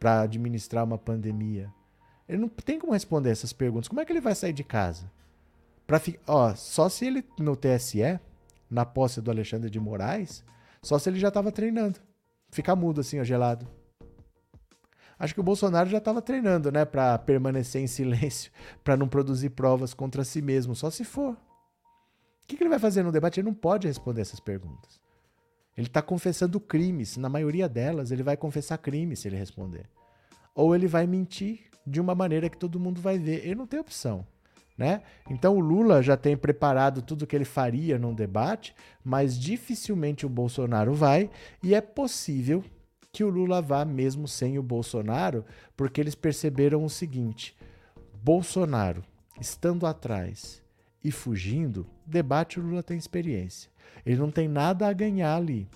para 0.00 0.22
administrar 0.22 0.82
uma 0.82 0.98
pandemia? 0.98 1.72
Ele 2.32 2.40
não 2.40 2.48
tem 2.48 2.78
como 2.78 2.94
responder 2.94 3.30
essas 3.30 3.52
perguntas. 3.52 3.88
Como 3.88 4.00
é 4.00 4.06
que 4.06 4.12
ele 4.12 4.20
vai 4.20 4.34
sair 4.34 4.54
de 4.54 4.64
casa? 4.64 5.10
Pra 5.86 5.98
fi... 5.98 6.18
Ó, 6.26 6.54
só 6.54 6.88
se 6.88 7.04
ele 7.04 7.22
no 7.38 7.54
TSE, 7.54 8.18
na 8.70 8.86
posse 8.86 9.20
do 9.20 9.30
Alexandre 9.30 9.68
de 9.68 9.78
Moraes, 9.78 10.42
só 10.80 10.98
se 10.98 11.10
ele 11.10 11.18
já 11.18 11.28
estava 11.28 11.52
treinando. 11.52 12.00
Ficar 12.50 12.74
mudo 12.74 13.02
assim, 13.02 13.20
ó, 13.20 13.24
gelado. 13.24 13.68
Acho 15.18 15.34
que 15.34 15.40
o 15.40 15.44
Bolsonaro 15.44 15.90
já 15.90 15.98
estava 15.98 16.22
treinando, 16.22 16.72
né, 16.72 16.86
para 16.86 17.18
permanecer 17.18 17.82
em 17.82 17.86
silêncio, 17.86 18.50
para 18.82 18.96
não 18.96 19.06
produzir 19.06 19.50
provas 19.50 19.92
contra 19.92 20.24
si 20.24 20.40
mesmo, 20.40 20.74
só 20.74 20.90
se 20.90 21.04
for. 21.04 21.32
O 21.34 21.38
que, 22.46 22.56
que 22.56 22.62
ele 22.62 22.70
vai 22.70 22.78
fazer 22.78 23.02
no 23.02 23.12
debate? 23.12 23.40
Ele 23.40 23.48
não 23.48 23.54
pode 23.54 23.86
responder 23.86 24.22
essas 24.22 24.40
perguntas. 24.40 25.00
Ele 25.76 25.86
está 25.86 26.00
confessando 26.00 26.58
crimes. 26.58 27.18
Na 27.18 27.28
maioria 27.28 27.68
delas, 27.68 28.10
ele 28.10 28.22
vai 28.22 28.36
confessar 28.38 28.78
crimes 28.78 29.20
se 29.20 29.28
ele 29.28 29.36
responder. 29.36 29.86
Ou 30.54 30.74
ele 30.74 30.86
vai 30.86 31.06
mentir 31.06 31.71
de 31.86 32.00
uma 32.00 32.14
maneira 32.14 32.48
que 32.48 32.56
todo 32.56 32.80
mundo 32.80 33.00
vai 33.00 33.18
ver. 33.18 33.44
Ele 33.44 33.54
não 33.54 33.66
tem 33.66 33.80
opção. 33.80 34.26
Né? 34.76 35.02
Então 35.30 35.56
o 35.56 35.60
Lula 35.60 36.02
já 36.02 36.16
tem 36.16 36.36
preparado 36.36 37.02
tudo 37.02 37.22
o 37.22 37.26
que 37.26 37.36
ele 37.36 37.44
faria 37.44 37.98
num 37.98 38.14
debate, 38.14 38.74
mas 39.04 39.38
dificilmente 39.38 40.24
o 40.24 40.30
Bolsonaro 40.30 40.94
vai, 40.94 41.30
e 41.62 41.74
é 41.74 41.80
possível 41.80 42.64
que 43.12 43.22
o 43.22 43.28
Lula 43.28 43.60
vá 43.60 43.84
mesmo 43.84 44.26
sem 44.26 44.58
o 44.58 44.62
Bolsonaro, 44.62 45.44
porque 45.76 46.00
eles 46.00 46.14
perceberam 46.14 46.84
o 46.84 46.90
seguinte: 46.90 47.54
Bolsonaro 48.22 49.04
estando 49.38 49.86
atrás 49.86 50.62
e 51.04 51.10
fugindo, 51.10 51.86
debate 52.06 52.58
o 52.58 52.62
Lula 52.62 52.82
tem 52.82 52.96
experiência. 52.96 53.70
Ele 54.06 54.16
não 54.16 54.30
tem 54.30 54.48
nada 54.48 54.88
a 54.88 54.92
ganhar 54.92 55.36
ali. 55.36 55.68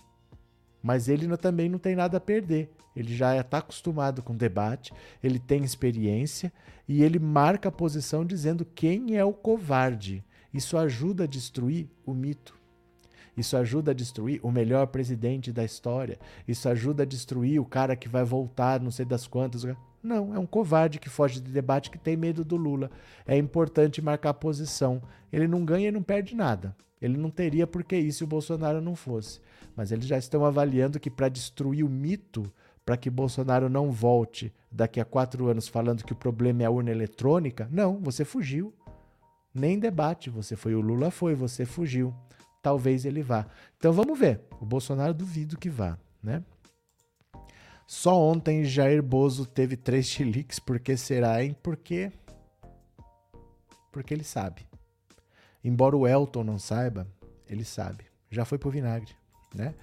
Mas 0.83 1.09
ele 1.09 1.37
também 1.37 1.69
não 1.69 1.79
tem 1.79 1.95
nada 1.95 2.17
a 2.17 2.21
perder. 2.21 2.71
Ele 2.97 3.15
já 3.15 3.39
está 3.39 3.59
acostumado 3.59 4.23
com 4.23 4.35
debate, 4.35 4.93
ele 5.23 5.39
tem 5.39 5.63
experiência 5.63 6.53
e 6.89 7.03
ele 7.03 7.19
marca 7.19 7.69
a 7.69 7.73
posição 7.73 8.25
dizendo 8.25 8.65
quem 8.65 9.17
é 9.17 9.25
o 9.25 9.33
covarde. 9.33 10.25
Isso 10.53 10.79
ajuda 10.79 11.25
a 11.25 11.27
destruir 11.27 11.89
o 12.05 12.15
mito. 12.15 12.57
Isso 13.37 13.57
ajuda 13.57 13.91
a 13.91 13.95
destruir 13.95 14.41
o 14.43 14.51
melhor 14.51 14.87
presidente 14.87 15.53
da 15.53 15.63
história. 15.63 16.19
Isso 16.49 16.69
ajuda 16.69 17.03
a 17.03 17.07
destruir 17.07 17.61
o 17.61 17.67
cara 17.67 17.95
que 17.95 18.09
vai 18.09 18.25
voltar, 18.25 18.81
não 18.81 18.91
sei 18.91 19.05
das 19.05 19.27
quantas. 19.27 19.65
Não, 20.03 20.35
é 20.35 20.39
um 20.39 20.47
covarde 20.47 20.99
que 20.99 21.11
foge 21.11 21.41
de 21.41 21.53
debate 21.53 21.91
que 21.91 21.99
tem 21.99 22.17
medo 22.17 22.45
do 22.45 22.57
Lula. 22.57 22.91
É 23.27 23.37
importante 23.37 24.01
marcar 24.01 24.33
posição. 24.35 25.03
Ele 25.31 25.47
não 25.47 25.65
ganha 25.65 25.89
e 25.89 25.93
não 25.93 26.03
perde 26.03 26.35
nada. 26.35 26.75
Ele 27.01 27.19
não 27.19 27.31
teria 27.31 27.67
por 27.67 27.85
que 27.85 27.97
isso 27.97 28.19
se 28.19 28.25
o 28.25 28.27
Bolsonaro 28.27 28.81
não 28.81 28.97
fosse. 28.97 29.41
Mas 29.77 29.93
eles 29.93 30.07
já 30.07 30.17
estão 30.17 30.45
avaliando 30.45 30.99
que 30.99 31.11
para 31.11 31.29
destruir 31.29 31.85
o 31.85 31.91
mito, 31.91 32.51
para 32.87 32.97
que 32.97 33.11
Bolsonaro 33.11 33.69
não 33.69 33.91
volte 33.91 34.55
daqui 34.71 35.01
a 35.01 35.05
quatro 35.05 35.49
anos 35.49 35.67
falando 35.67 36.05
que 36.05 36.13
o 36.13 36.17
problema 36.17 36.63
é 36.63 36.67
a 36.67 36.71
urna 36.71 36.93
eletrônica? 36.93 37.69
Não, 37.69 37.99
você 37.99 38.25
fugiu. 38.25 38.73
Nem 39.53 39.77
debate 39.77 40.31
você 40.31 40.55
foi. 40.55 40.73
O 40.77 40.81
Lula 40.81 41.11
foi, 41.11 41.35
você 41.35 41.67
fugiu. 41.67 42.15
Talvez 42.63 43.05
ele 43.05 43.23
vá. 43.23 43.45
Então 43.77 43.93
vamos 43.93 44.17
ver. 44.17 44.41
O 44.61 44.65
Bolsonaro 44.65 45.13
duvido 45.13 45.59
que 45.59 45.69
vá, 45.69 45.99
né? 46.23 46.45
Só 47.89 48.21
ontem 48.21 48.65
Jair 48.65 49.03
Bozo 49.03 49.47
teve 49.47 49.77
três 49.77 50.07
chiliques. 50.09 50.61
Por 50.61 50.79
que 50.79 50.97
será, 50.97 51.43
hein? 51.43 51.57
Porque. 51.61 52.13
Porque 53.91 54.15
ele 54.15 54.25
sabe. 54.25 54.65
Embora 55.65 55.97
o 55.97 56.07
Elton 56.07 56.45
não 56.45 56.59
saiba, 56.59 57.09
ele 57.49 57.65
sabe. 57.65 58.05
Já 58.31 58.45
foi 58.45 58.59
pro 58.59 58.71
vinagre, 58.71 59.13
né? 59.53 59.75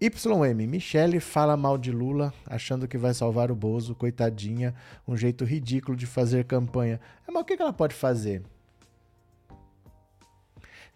YM, 0.00 0.66
Michele 0.66 1.20
fala 1.20 1.56
mal 1.56 1.78
de 1.78 1.92
Lula, 1.92 2.32
achando 2.46 2.88
que 2.88 2.98
vai 2.98 3.14
salvar 3.14 3.50
o 3.50 3.54
Bozo, 3.54 3.94
coitadinha, 3.94 4.74
um 5.06 5.16
jeito 5.16 5.44
ridículo 5.44 5.96
de 5.96 6.06
fazer 6.06 6.44
campanha. 6.44 7.00
Mas 7.26 7.42
o 7.42 7.44
que 7.44 7.54
ela 7.60 7.72
pode 7.72 7.94
fazer? 7.94 8.42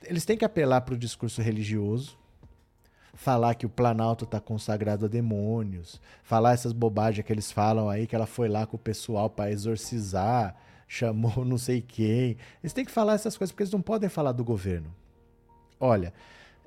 Eles 0.03 0.25
têm 0.25 0.37
que 0.37 0.45
apelar 0.45 0.81
para 0.83 0.95
o 0.95 0.99
discurso 0.99 1.41
religioso, 1.41 2.19
falar 3.15 3.55
que 3.55 3.67
o 3.67 3.71
Planalto 3.71 4.25
está 4.25 4.41
consagrado 4.41 5.07
a 5.07 5.09
demônios, 5.09 6.01
falar 6.23 6.53
essas 6.53 6.73
bobagens 6.73 7.27
que 7.27 7.33
eles 7.33 7.51
falam 7.51 7.89
aí, 7.89 8.07
que 8.07 8.15
ela 8.15 8.27
foi 8.27 8.49
lá 8.49 8.67
com 8.67 8.77
o 8.77 8.81
pessoal 8.81 9.31
para 9.31 9.51
exorcizar, 9.51 10.55
chamou 10.87 11.43
não 11.47 11.59
sei 11.59 11.81
quem. 11.81 12.37
Eles 12.63 12.73
têm 12.73 12.85
que 12.85 12.91
falar 12.91 13.15
essas 13.15 13.37
coisas 13.37 13.53
porque 13.53 13.63
eles 13.63 13.73
não 13.73 13.83
podem 13.83 14.09
falar 14.09 14.33
do 14.33 14.45
governo. 14.45 14.95
Olha, 15.81 16.13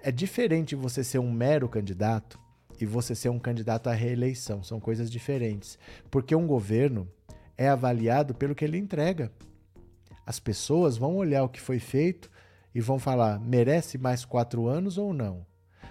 é 0.03 0.11
diferente 0.11 0.75
você 0.75 1.03
ser 1.03 1.19
um 1.19 1.31
mero 1.31 1.69
candidato 1.69 2.39
e 2.79 2.85
você 2.85 3.13
ser 3.13 3.29
um 3.29 3.39
candidato 3.39 3.87
à 3.87 3.93
reeleição. 3.93 4.63
São 4.63 4.79
coisas 4.79 5.09
diferentes. 5.11 5.77
Porque 6.09 6.35
um 6.35 6.47
governo 6.47 7.07
é 7.57 7.69
avaliado 7.69 8.33
pelo 8.33 8.55
que 8.55 8.65
ele 8.65 8.77
entrega. 8.77 9.31
As 10.25 10.39
pessoas 10.39 10.97
vão 10.97 11.15
olhar 11.15 11.43
o 11.43 11.49
que 11.49 11.61
foi 11.61 11.79
feito 11.79 12.29
e 12.73 12.81
vão 12.81 12.97
falar: 12.97 13.39
merece 13.39 13.97
mais 13.97 14.25
quatro 14.25 14.67
anos 14.67 14.97
ou 14.97 15.13
não? 15.13 15.45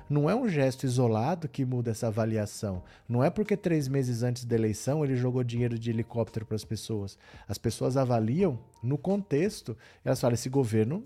Não 0.09 0.29
é 0.29 0.35
um 0.35 0.49
gesto 0.49 0.85
isolado 0.85 1.49
que 1.49 1.65
muda 1.65 1.93
essa 1.93 2.09
avaliação. 2.09 2.83
Não 3.09 3.23
é 3.23 3.31
porque 3.31 3.57
três 3.57 3.87
meses 3.87 4.25
antes 4.25 4.45
da 4.45 4.57
eleição 4.57 5.05
ele 5.05 5.15
jogou 5.15 5.45
dinheiro 5.45 5.79
de 5.79 5.89
helicóptero 5.91 6.45
para 6.45 6.57
as 6.57 6.65
pessoas. 6.65 7.17
As 7.47 7.59
pessoas 7.59 7.97
avaliam 7.97 8.59
no 8.83 8.99
contexto. 8.99 9.77
Elas 10.05 10.21
falam: 10.21 10.35
esse 10.35 10.49
governo 10.49 11.05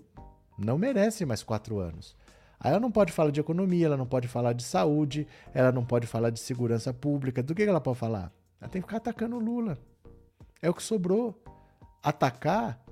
não 0.57 0.77
merece 0.77 1.23
mais 1.23 1.43
quatro 1.43 1.77
anos. 1.77 2.15
Aí 2.65 2.71
ela 2.71 2.79
não 2.79 2.89
pode 2.89 3.11
falar 3.11 3.29
de 3.29 3.39
economia, 3.39 3.85
ela 3.85 3.95
não 3.95 4.07
pode 4.07 4.27
falar 4.27 4.51
de 4.53 4.63
saúde, 4.63 5.27
ela 5.53 5.71
não 5.71 5.85
pode 5.85 6.07
falar 6.07 6.31
de 6.31 6.39
segurança 6.39 6.91
pública. 6.91 7.43
Do 7.43 7.53
que 7.53 7.61
ela 7.61 7.79
pode 7.79 7.99
falar? 7.99 8.33
Ela 8.59 8.67
tem 8.67 8.81
que 8.81 8.87
ficar 8.87 8.97
atacando 8.97 9.35
o 9.35 9.39
Lula. 9.39 9.77
É 10.63 10.67
o 10.67 10.73
que 10.73 10.81
sobrou. 10.81 11.39
Atacar 12.01 12.83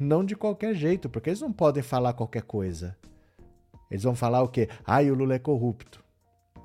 não 0.00 0.24
de 0.24 0.34
qualquer 0.34 0.74
jeito, 0.74 1.10
porque 1.10 1.28
eles 1.28 1.42
não 1.42 1.52
podem 1.52 1.82
falar 1.82 2.14
qualquer 2.14 2.40
coisa. 2.40 2.96
Eles 3.90 4.02
vão 4.02 4.14
falar 4.14 4.42
o 4.42 4.48
quê? 4.48 4.66
Ah, 4.82 5.02
o 5.02 5.12
Lula 5.12 5.34
é 5.34 5.38
corrupto. 5.38 6.02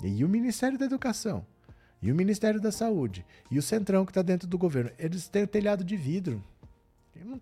E 0.02 0.24
o 0.24 0.28
Ministério 0.28 0.78
da 0.78 0.86
Educação? 0.86 1.44
E 2.00 2.10
o 2.10 2.14
Ministério 2.14 2.62
da 2.62 2.72
Saúde? 2.72 3.26
E 3.50 3.58
o 3.58 3.62
Centrão 3.62 4.06
que 4.06 4.10
está 4.10 4.22
dentro 4.22 4.48
do 4.48 4.56
governo? 4.56 4.90
Eles 4.98 5.28
têm 5.28 5.42
o 5.42 5.46
telhado 5.46 5.84
de 5.84 5.98
vidro. 5.98 6.42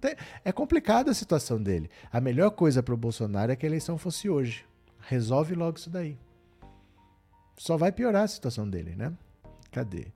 Tem... 0.00 0.16
É 0.44 0.50
complicada 0.50 1.12
a 1.12 1.14
situação 1.14 1.62
dele. 1.62 1.88
A 2.10 2.20
melhor 2.20 2.50
coisa 2.50 2.82
para 2.82 2.92
o 2.92 2.96
Bolsonaro 2.96 3.52
é 3.52 3.54
que 3.54 3.64
a 3.64 3.68
eleição 3.68 3.96
fosse 3.96 4.28
hoje. 4.28 4.64
Resolve 5.02 5.54
logo 5.54 5.78
isso 5.78 5.90
daí. 5.90 6.18
Só 7.56 7.76
vai 7.76 7.92
piorar 7.92 8.24
a 8.24 8.28
situação 8.28 8.68
dele, 8.68 8.94
né? 8.96 9.12
Cadê? 9.70 10.06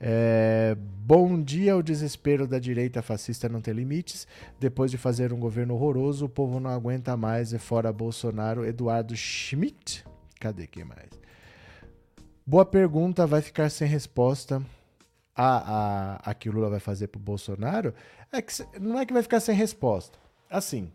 É, 0.00 0.76
bom 0.78 1.40
dia 1.40 1.72
ao 1.72 1.82
desespero 1.82 2.46
da 2.46 2.58
direita 2.58 3.00
fascista 3.00 3.48
não 3.48 3.60
ter 3.60 3.74
limites. 3.74 4.26
Depois 4.60 4.90
de 4.90 4.98
fazer 4.98 5.32
um 5.32 5.38
governo 5.38 5.74
horroroso, 5.74 6.26
o 6.26 6.28
povo 6.28 6.60
não 6.60 6.70
aguenta 6.70 7.16
mais. 7.16 7.54
É 7.54 7.58
fora 7.58 7.92
Bolsonaro. 7.92 8.64
Eduardo 8.64 9.16
Schmidt. 9.16 10.04
Cadê 10.40 10.66
quem 10.66 10.84
mais? 10.84 11.08
Boa 12.46 12.66
pergunta, 12.66 13.26
vai 13.26 13.40
ficar 13.40 13.70
sem 13.70 13.88
resposta. 13.88 14.62
A, 15.34 16.20
a, 16.26 16.30
a 16.30 16.34
que 16.34 16.48
o 16.48 16.52
Lula 16.52 16.70
vai 16.70 16.78
fazer 16.80 17.08
pro 17.08 17.18
Bolsonaro 17.18 17.92
é 18.30 18.40
que 18.40 18.52
não 18.78 18.98
é 18.98 19.06
que 19.06 19.12
vai 19.12 19.22
ficar 19.22 19.40
sem 19.40 19.54
resposta. 19.54 20.18
Assim, 20.48 20.92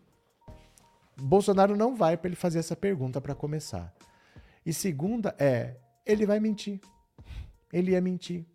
Bolsonaro 1.21 1.75
não 1.75 1.95
vai 1.95 2.17
para 2.17 2.29
ele 2.29 2.35
fazer 2.35 2.59
essa 2.59 2.75
pergunta 2.75 3.19
para 3.19 3.35
começar. 3.35 3.93
E 4.65 4.73
segunda 4.73 5.35
é, 5.39 5.75
ele 6.05 6.25
vai 6.25 6.39
mentir. 6.39 6.79
Ele 7.71 7.91
ia 7.91 8.01
mentir. 8.01 8.45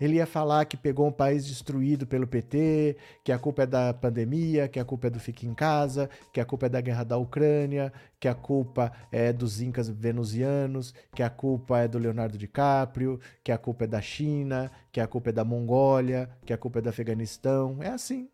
Ele 0.00 0.16
ia 0.16 0.26
falar 0.26 0.64
que 0.64 0.76
pegou 0.76 1.08
um 1.08 1.12
país 1.12 1.44
destruído 1.44 2.06
pelo 2.06 2.26
PT, 2.26 2.96
que 3.24 3.32
a 3.32 3.38
culpa 3.38 3.64
é 3.64 3.66
da 3.66 3.92
pandemia, 3.92 4.68
que 4.68 4.78
a 4.78 4.84
culpa 4.84 5.08
é 5.08 5.10
do 5.10 5.18
fique 5.18 5.46
em 5.46 5.54
casa, 5.54 6.08
que 6.32 6.40
a 6.40 6.44
culpa 6.44 6.66
é 6.66 6.68
da 6.68 6.80
guerra 6.80 7.02
da 7.02 7.16
Ucrânia, 7.16 7.92
que 8.20 8.28
a 8.28 8.34
culpa 8.34 8.92
é 9.10 9.32
dos 9.32 9.60
incas 9.60 9.88
venusianos, 9.88 10.94
que 11.14 11.22
a 11.22 11.28
culpa 11.28 11.80
é 11.80 11.88
do 11.88 11.98
Leonardo 11.98 12.38
DiCaprio, 12.38 13.18
que 13.42 13.50
a 13.50 13.58
culpa 13.58 13.84
é 13.84 13.88
da 13.88 14.00
China, 14.00 14.70
que 14.92 15.00
a 15.00 15.06
culpa 15.06 15.30
é 15.30 15.32
da 15.32 15.44
Mongólia, 15.44 16.30
que 16.46 16.52
a 16.52 16.58
culpa 16.58 16.78
é 16.78 16.82
do 16.82 16.88
Afeganistão. 16.88 17.78
É 17.80 17.88
assim. 17.88 18.28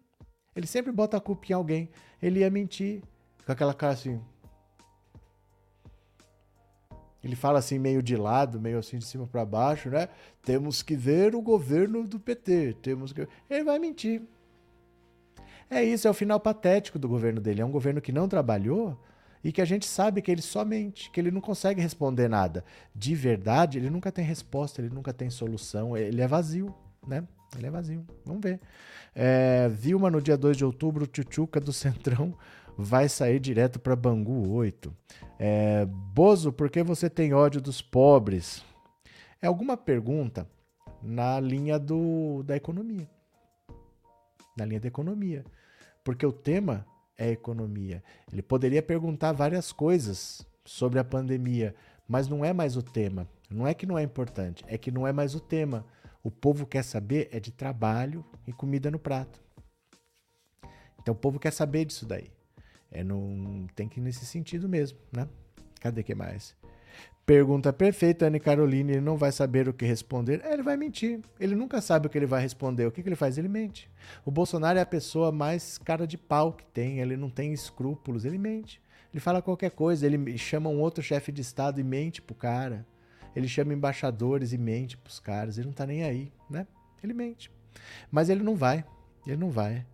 Ele 0.54 0.66
sempre 0.66 0.92
bota 0.92 1.16
a 1.16 1.20
culpa 1.20 1.46
em 1.48 1.54
alguém. 1.54 1.88
Ele 2.20 2.40
ia 2.40 2.50
mentir 2.50 3.02
com 3.44 3.52
aquela 3.52 3.74
cara 3.74 3.92
assim. 3.92 4.20
Ele 7.22 7.36
fala 7.36 7.58
assim 7.58 7.78
meio 7.78 8.02
de 8.02 8.16
lado, 8.16 8.60
meio 8.60 8.78
assim 8.78 8.98
de 8.98 9.04
cima 9.04 9.26
para 9.26 9.44
baixo, 9.46 9.88
né? 9.88 10.08
Temos 10.42 10.82
que 10.82 10.94
ver 10.94 11.34
o 11.34 11.40
governo 11.40 12.06
do 12.06 12.20
PT, 12.20 12.76
temos 12.82 13.12
que 13.12 13.26
Ele 13.48 13.64
vai 13.64 13.78
mentir. 13.78 14.22
É 15.70 15.82
isso, 15.82 16.06
é 16.06 16.10
o 16.10 16.14
final 16.14 16.38
patético 16.38 16.98
do 16.98 17.08
governo 17.08 17.40
dele. 17.40 17.62
É 17.62 17.64
um 17.64 17.70
governo 17.70 18.00
que 18.00 18.12
não 18.12 18.28
trabalhou 18.28 18.98
e 19.42 19.50
que 19.50 19.60
a 19.60 19.64
gente 19.64 19.86
sabe 19.86 20.22
que 20.22 20.30
ele 20.30 20.42
só 20.42 20.64
mente, 20.64 21.10
que 21.10 21.20
ele 21.20 21.30
não 21.30 21.40
consegue 21.40 21.80
responder 21.80 22.28
nada. 22.28 22.64
De 22.94 23.14
verdade, 23.14 23.78
ele 23.78 23.90
nunca 23.90 24.12
tem 24.12 24.24
resposta, 24.24 24.80
ele 24.80 24.94
nunca 24.94 25.12
tem 25.12 25.28
solução, 25.30 25.96
ele 25.96 26.20
é 26.20 26.26
vazio, 26.26 26.74
né? 27.06 27.24
Ele 27.56 27.66
é 27.66 27.70
vazio. 27.70 28.04
Vamos 28.24 28.42
ver. 28.42 28.60
É, 29.14 29.68
Vilma, 29.68 30.10
no 30.10 30.20
dia 30.20 30.36
2 30.36 30.56
de 30.56 30.64
outubro, 30.64 31.06
Tchutchuca 31.06 31.60
do 31.60 31.72
Centrão 31.72 32.36
vai 32.76 33.08
sair 33.08 33.38
direto 33.40 33.78
para 33.78 33.96
Bangu 33.96 34.52
8. 34.52 34.94
É, 35.38 35.84
Bozo, 35.86 36.52
por 36.52 36.70
que 36.70 36.82
você 36.82 37.08
tem 37.08 37.32
ódio 37.32 37.60
dos 37.60 37.80
pobres? 37.80 38.64
É 39.40 39.46
alguma 39.46 39.76
pergunta 39.76 40.48
na 41.02 41.38
linha 41.38 41.78
do, 41.78 42.42
da 42.42 42.56
economia. 42.56 43.08
Na 44.56 44.64
linha 44.64 44.80
da 44.80 44.88
economia. 44.88 45.44
Porque 46.02 46.24
o 46.24 46.32
tema 46.32 46.86
é 47.16 47.30
economia. 47.30 48.02
Ele 48.32 48.42
poderia 48.42 48.82
perguntar 48.82 49.32
várias 49.32 49.72
coisas 49.72 50.46
sobre 50.64 50.98
a 50.98 51.04
pandemia, 51.04 51.74
mas 52.08 52.28
não 52.28 52.44
é 52.44 52.52
mais 52.52 52.76
o 52.76 52.82
tema. 52.82 53.28
Não 53.50 53.66
é 53.66 53.74
que 53.74 53.86
não 53.86 53.98
é 53.98 54.02
importante, 54.02 54.64
é 54.66 54.76
que 54.76 54.90
não 54.90 55.06
é 55.06 55.12
mais 55.12 55.34
o 55.34 55.40
tema. 55.40 55.84
O 56.22 56.30
povo 56.30 56.66
quer 56.66 56.82
saber 56.82 57.28
é 57.30 57.38
de 57.38 57.52
trabalho 57.52 58.24
e 58.46 58.52
comida 58.52 58.90
no 58.90 58.98
prato. 58.98 59.40
Então 61.00 61.12
o 61.12 61.16
povo 61.16 61.38
quer 61.38 61.52
saber 61.52 61.84
disso 61.84 62.06
daí. 62.06 62.30
É 62.94 63.04
tem 63.74 63.88
que 63.88 63.98
ir 63.98 64.02
nesse 64.02 64.24
sentido 64.24 64.68
mesmo, 64.68 64.98
né? 65.12 65.28
Cadê 65.80 66.02
que 66.02 66.14
mais? 66.14 66.56
Pergunta 67.26 67.72
perfeita, 67.72 68.26
Anne 68.26 68.38
Caroline, 68.38 68.92
ele 68.92 69.00
não 69.00 69.16
vai 69.16 69.32
saber 69.32 69.66
o 69.66 69.72
que 69.72 69.84
responder. 69.84 70.42
É, 70.44 70.52
ele 70.52 70.62
vai 70.62 70.76
mentir. 70.76 71.20
Ele 71.40 71.54
nunca 71.54 71.80
sabe 71.80 72.06
o 72.06 72.10
que 72.10 72.18
ele 72.18 72.26
vai 72.26 72.42
responder. 72.42 72.86
O 72.86 72.92
que, 72.92 73.02
que 73.02 73.08
ele 73.08 73.16
faz? 73.16 73.38
Ele 73.38 73.48
mente. 73.48 73.90
O 74.24 74.30
Bolsonaro 74.30 74.78
é 74.78 74.82
a 74.82 74.86
pessoa 74.86 75.32
mais 75.32 75.78
cara 75.78 76.06
de 76.06 76.18
pau 76.18 76.52
que 76.52 76.64
tem. 76.66 77.00
Ele 77.00 77.16
não 77.16 77.30
tem 77.30 77.52
escrúpulos, 77.52 78.26
ele 78.26 78.36
mente. 78.36 78.80
Ele 79.10 79.20
fala 79.20 79.40
qualquer 79.40 79.70
coisa, 79.70 80.04
ele 80.06 80.36
chama 80.36 80.68
um 80.68 80.80
outro 80.80 81.02
chefe 81.02 81.32
de 81.32 81.40
Estado 81.40 81.80
e 81.80 81.84
mente 81.84 82.20
pro 82.20 82.34
cara. 82.34 82.86
Ele 83.34 83.48
chama 83.48 83.72
embaixadores 83.72 84.52
e 84.52 84.58
mente 84.58 84.96
pros 84.96 85.18
caras. 85.18 85.56
Ele 85.56 85.68
não 85.68 85.74
tá 85.74 85.86
nem 85.86 86.04
aí, 86.04 86.30
né? 86.48 86.66
Ele 87.02 87.14
mente. 87.14 87.50
Mas 88.10 88.28
ele 88.28 88.42
não 88.42 88.54
vai. 88.54 88.84
Ele 89.26 89.38
não 89.38 89.50
vai. 89.50 89.86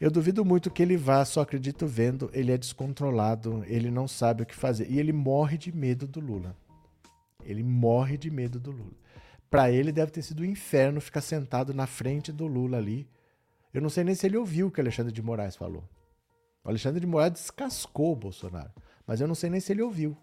Eu 0.00 0.10
duvido 0.10 0.44
muito 0.44 0.70
que 0.70 0.82
ele 0.82 0.96
vá, 0.96 1.24
só 1.24 1.40
acredito 1.40 1.86
vendo. 1.86 2.28
Ele 2.32 2.52
é 2.52 2.58
descontrolado, 2.58 3.64
ele 3.66 3.90
não 3.90 4.08
sabe 4.08 4.42
o 4.42 4.46
que 4.46 4.54
fazer. 4.54 4.90
E 4.90 4.98
ele 4.98 5.12
morre 5.12 5.56
de 5.56 5.74
medo 5.74 6.06
do 6.06 6.20
Lula. 6.20 6.56
Ele 7.44 7.62
morre 7.62 8.16
de 8.16 8.30
medo 8.30 8.58
do 8.58 8.70
Lula. 8.70 8.92
Para 9.48 9.70
ele 9.70 9.92
deve 9.92 10.10
ter 10.10 10.22
sido 10.22 10.42
um 10.42 10.46
inferno 10.46 11.00
ficar 11.00 11.20
sentado 11.20 11.72
na 11.72 11.86
frente 11.86 12.32
do 12.32 12.46
Lula 12.46 12.78
ali. 12.78 13.08
Eu 13.72 13.80
não 13.80 13.88
sei 13.88 14.02
nem 14.02 14.14
se 14.14 14.26
ele 14.26 14.36
ouviu 14.36 14.66
o 14.66 14.70
que 14.70 14.80
Alexandre 14.80 15.12
de 15.12 15.22
Moraes 15.22 15.56
falou. 15.56 15.84
O 16.64 16.68
Alexandre 16.68 17.00
de 17.00 17.06
Moraes 17.06 17.32
descascou 17.34 18.12
o 18.12 18.16
Bolsonaro. 18.16 18.72
Mas 19.06 19.20
eu 19.20 19.28
não 19.28 19.34
sei 19.34 19.50
nem 19.50 19.60
se 19.60 19.72
ele 19.72 19.82
ouviu. 19.82 20.16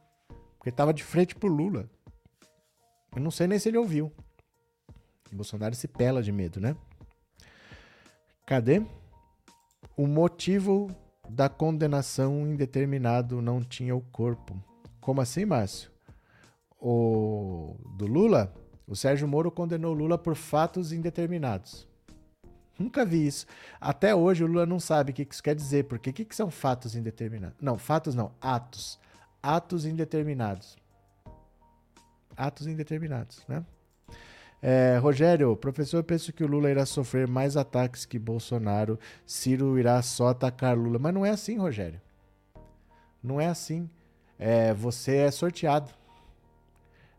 Porque 0.58 0.70
estava 0.70 0.94
de 0.94 1.04
frente 1.04 1.34
pro 1.34 1.48
Lula. 1.48 1.90
Eu 3.16 3.22
não 3.22 3.32
sei 3.32 3.48
nem 3.48 3.58
se 3.58 3.70
ele 3.70 3.78
ouviu. 3.78 4.12
O 5.32 5.36
Bolsonaro 5.36 5.76
se 5.76 5.88
pela 5.88 6.22
de 6.22 6.32
medo, 6.32 6.60
né? 6.60 6.76
Cadê? 8.46 8.84
O 9.96 10.08
motivo 10.08 10.90
da 11.30 11.48
condenação 11.50 12.48
indeterminado 12.48 13.42
não 13.42 13.62
tinha 13.62 13.96
o 13.96 14.02
corpo. 14.02 14.62
Como 15.00 15.22
assim, 15.22 15.46
Márcio? 15.46 15.92
O 16.80 17.76
do 17.98 18.06
Lula? 18.06 18.54
O 18.88 18.96
Sérgio 18.96 19.28
Moro 19.28 19.52
condenou 19.52 19.94
Lula 19.94 20.18
por 20.18 20.36
fatos 20.36 20.92
indeterminados. 20.92 21.88
Nunca 22.78 23.06
vi 23.06 23.28
isso. 23.28 23.46
Até 23.80 24.16
hoje 24.16 24.44
o 24.44 24.48
Lula 24.48 24.66
não 24.66 24.80
sabe 24.80 25.12
o 25.12 25.14
que 25.14 25.28
isso 25.30 25.44
quer 25.44 25.56
dizer, 25.56 25.86
porque 25.86 26.10
o 26.10 26.14
que, 26.14 26.26
que 26.26 26.36
são 26.36 26.50
fatos 26.50 26.96
indeterminados? 26.96 27.58
Não, 27.62 27.78
fatos 27.78 28.16
não, 28.16 28.32
atos. 28.42 29.00
Atos 29.42 29.86
indeterminados. 29.86 30.78
Atos 32.36 32.68
indeterminados, 32.68 33.44
né? 33.48 33.64
É, 34.62 34.98
Rogério, 34.98 35.56
professor, 35.56 35.98
eu 35.98 36.04
penso 36.04 36.32
que 36.32 36.44
o 36.44 36.48
Lula 36.48 36.70
irá 36.70 36.86
sofrer 36.86 37.28
mais 37.28 37.58
ataques 37.58 38.06
que 38.06 38.20
Bolsonaro. 38.20 39.00
Ciro 39.26 39.80
irá 39.80 40.00
só 40.04 40.28
atacar 40.28 40.78
Lula. 40.78 41.00
Mas 41.00 41.14
não 41.14 41.26
é 41.26 41.32
assim, 41.32 41.58
Rogério. 41.58 42.00
Não 43.24 43.42
é 43.42 43.48
assim. 43.48 43.90
É, 44.38 44.74
você 44.74 45.18
é 45.18 45.32
sorteado. 45.32 45.92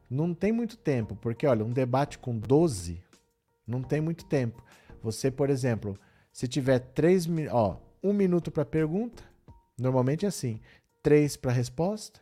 Não 0.09 0.33
tem 0.33 0.53
muito 0.53 0.77
tempo, 0.77 1.17
porque 1.17 1.47
olha, 1.47 1.65
um 1.65 1.73
debate 1.73 2.19
com 2.19 2.37
12 2.39 3.03
não 3.67 3.83
tem 3.83 4.01
muito 4.01 4.25
tempo. 4.27 4.63
Você, 5.03 5.31
por 5.31 5.49
exemplo, 5.49 5.99
se 6.33 6.47
tiver 6.47 6.79
três, 6.79 7.27
ó, 7.51 7.79
um 8.03 8.13
minuto 8.13 8.51
para 8.51 8.65
pergunta, 8.65 9.23
normalmente 9.79 10.27
é 10.27 10.29
assim: 10.29 10.61
três 11.03 11.37
para 11.37 11.51
resposta, 11.51 12.21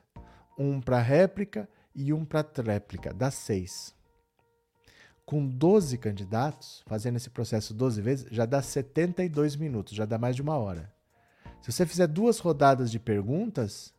um 0.57 0.81
para 0.81 1.01
réplica 1.01 1.69
e 1.93 2.13
um 2.13 2.25
para 2.25 2.45
tréplica, 2.45 3.13
dá 3.13 3.31
seis 3.31 3.93
com 5.31 5.47
12 5.47 5.97
candidatos, 5.97 6.83
fazendo 6.87 7.15
esse 7.15 7.31
processo 7.31 7.73
12 7.73 8.03
vezes, 8.03 8.27
já 8.33 8.45
dá 8.45 8.61
72 8.61 9.55
minutos, 9.55 9.95
já 9.95 10.05
dá 10.05 10.19
mais 10.19 10.35
de 10.35 10.43
uma 10.43 10.57
hora. 10.57 10.93
Se 11.63 11.71
você 11.71 11.87
fizer 11.87 12.09
duas 12.09 12.41
rodadas 12.41 12.91
de 12.91 12.99
perguntas, 12.99 13.95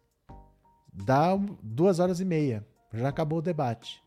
dá 0.91 1.29
duas 1.63 1.99
horas 1.99 2.19
e 2.19 2.25
meia. 2.25 2.67
Já 2.93 3.07
acabou 3.07 3.39
o 3.39 3.41
debate. 3.41 4.03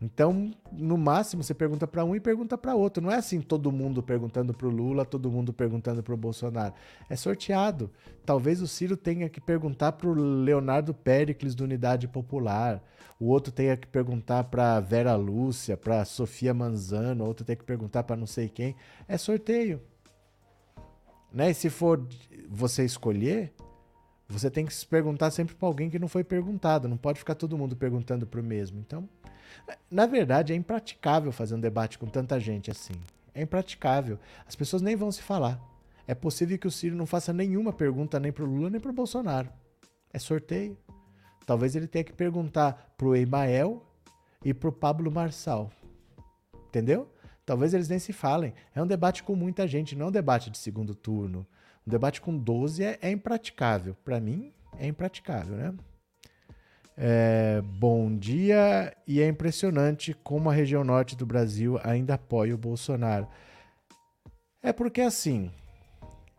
Então, 0.00 0.52
no 0.70 0.96
máximo, 0.96 1.42
você 1.42 1.52
pergunta 1.52 1.86
para 1.86 2.04
um 2.04 2.14
e 2.14 2.20
pergunta 2.20 2.56
para 2.56 2.74
outro. 2.74 3.02
Não 3.02 3.10
é 3.10 3.16
assim 3.16 3.40
todo 3.40 3.72
mundo 3.72 4.00
perguntando 4.02 4.54
para 4.54 4.68
o 4.68 4.70
Lula, 4.70 5.04
todo 5.04 5.30
mundo 5.30 5.52
perguntando 5.52 6.02
para 6.02 6.14
o 6.14 6.16
Bolsonaro. 6.16 6.72
É 7.10 7.16
sorteado. 7.16 7.90
Talvez 8.24 8.62
o 8.62 8.68
Ciro 8.68 8.96
tenha 8.96 9.28
que 9.28 9.40
perguntar 9.40 9.92
para 9.92 10.08
o 10.08 10.14
Leonardo 10.14 10.94
Pericles 10.94 11.54
do 11.54 11.64
Unidade 11.64 12.06
Popular. 12.06 12.80
O 13.18 13.26
outro 13.26 13.52
tenha 13.52 13.76
que 13.76 13.88
perguntar 13.88 14.44
para 14.44 14.78
Vera 14.78 15.16
Lúcia, 15.16 15.76
para 15.76 16.04
Sofia 16.04 16.54
Manzano, 16.54 17.24
outro 17.24 17.44
tem 17.44 17.56
que 17.56 17.64
perguntar 17.64 18.04
para 18.04 18.16
não 18.16 18.26
sei 18.26 18.48
quem. 18.48 18.76
É 19.08 19.18
sorteio. 19.18 19.80
Né? 21.32 21.50
E 21.50 21.54
se 21.54 21.68
for 21.68 22.06
você 22.48 22.84
escolher, 22.84 23.52
você 24.28 24.48
tem 24.48 24.64
que 24.64 24.72
se 24.72 24.86
perguntar 24.86 25.32
sempre 25.32 25.56
para 25.56 25.66
alguém 25.66 25.90
que 25.90 25.98
não 25.98 26.06
foi 26.06 26.22
perguntado. 26.22 26.86
Não 26.86 26.96
pode 26.96 27.18
ficar 27.18 27.34
todo 27.34 27.58
mundo 27.58 27.74
perguntando 27.74 28.26
para 28.26 28.40
o 28.40 28.44
mesmo. 28.44 28.78
Então, 28.78 29.08
na 29.90 30.06
verdade, 30.06 30.52
é 30.52 30.56
impraticável 30.56 31.32
fazer 31.32 31.54
um 31.54 31.60
debate 31.60 31.98
com 31.98 32.06
tanta 32.06 32.38
gente 32.38 32.70
assim. 32.70 32.94
É 33.34 33.42
impraticável. 33.42 34.18
As 34.46 34.56
pessoas 34.56 34.82
nem 34.82 34.96
vão 34.96 35.12
se 35.12 35.22
falar. 35.22 35.60
É 36.06 36.14
possível 36.14 36.58
que 36.58 36.66
o 36.66 36.70
Ciro 36.70 36.96
não 36.96 37.06
faça 37.06 37.32
nenhuma 37.32 37.72
pergunta 37.72 38.18
nem 38.18 38.32
para 38.32 38.44
o 38.44 38.46
Lula 38.46 38.70
nem 38.70 38.80
para 38.80 38.90
o 38.90 38.94
Bolsonaro. 38.94 39.48
É 40.12 40.18
sorteio. 40.18 40.76
Talvez 41.46 41.76
ele 41.76 41.86
tenha 41.86 42.04
que 42.04 42.12
perguntar 42.12 42.94
para 42.96 43.06
o 43.06 43.14
Emael 43.14 43.82
e 44.44 44.52
para 44.52 44.68
o 44.68 44.72
Pablo 44.72 45.10
Marçal. 45.10 45.70
Entendeu? 46.68 47.10
Talvez 47.44 47.72
eles 47.72 47.88
nem 47.88 47.98
se 47.98 48.12
falem. 48.12 48.52
É 48.74 48.82
um 48.82 48.86
debate 48.86 49.22
com 49.22 49.34
muita 49.34 49.66
gente, 49.66 49.96
não 49.96 50.06
é 50.06 50.08
um 50.08 50.12
debate 50.12 50.50
de 50.50 50.58
segundo 50.58 50.94
turno. 50.94 51.46
Um 51.86 51.90
debate 51.90 52.20
com 52.20 52.36
12 52.36 52.84
é, 52.84 52.98
é 53.00 53.10
impraticável. 53.10 53.96
Para 54.04 54.20
mim, 54.20 54.52
é 54.78 54.86
impraticável, 54.86 55.56
né? 55.56 55.74
É, 57.00 57.62
bom 57.62 58.12
dia, 58.16 58.92
e 59.06 59.20
é 59.20 59.28
impressionante 59.28 60.12
como 60.24 60.50
a 60.50 60.52
região 60.52 60.82
norte 60.82 61.14
do 61.14 61.24
Brasil 61.24 61.78
ainda 61.84 62.14
apoia 62.14 62.52
o 62.52 62.58
Bolsonaro. 62.58 63.28
É 64.60 64.72
porque 64.72 65.02
assim, 65.02 65.48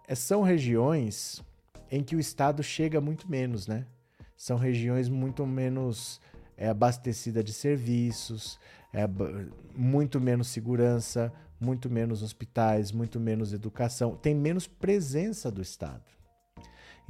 é, 0.06 0.14
são 0.16 0.42
regiões 0.42 1.42
em 1.90 2.04
que 2.04 2.14
o 2.14 2.20
Estado 2.20 2.62
chega 2.62 3.00
muito 3.00 3.32
menos, 3.32 3.68
né? 3.68 3.86
São 4.36 4.58
regiões 4.58 5.08
muito 5.08 5.48
menos 5.48 6.20
é, 6.58 6.68
abastecidas 6.68 7.46
de 7.46 7.54
serviços, 7.54 8.60
é, 8.92 9.08
muito 9.74 10.20
menos 10.20 10.50
segurança, 10.50 11.32
muito 11.58 11.90
menos 11.90 12.22
hospitais, 12.22 12.92
muito 12.92 13.18
menos 13.18 13.54
educação, 13.54 14.18
tem 14.18 14.36
menos 14.36 14.68
presença 14.68 15.50
do 15.50 15.62
Estado. 15.62 16.19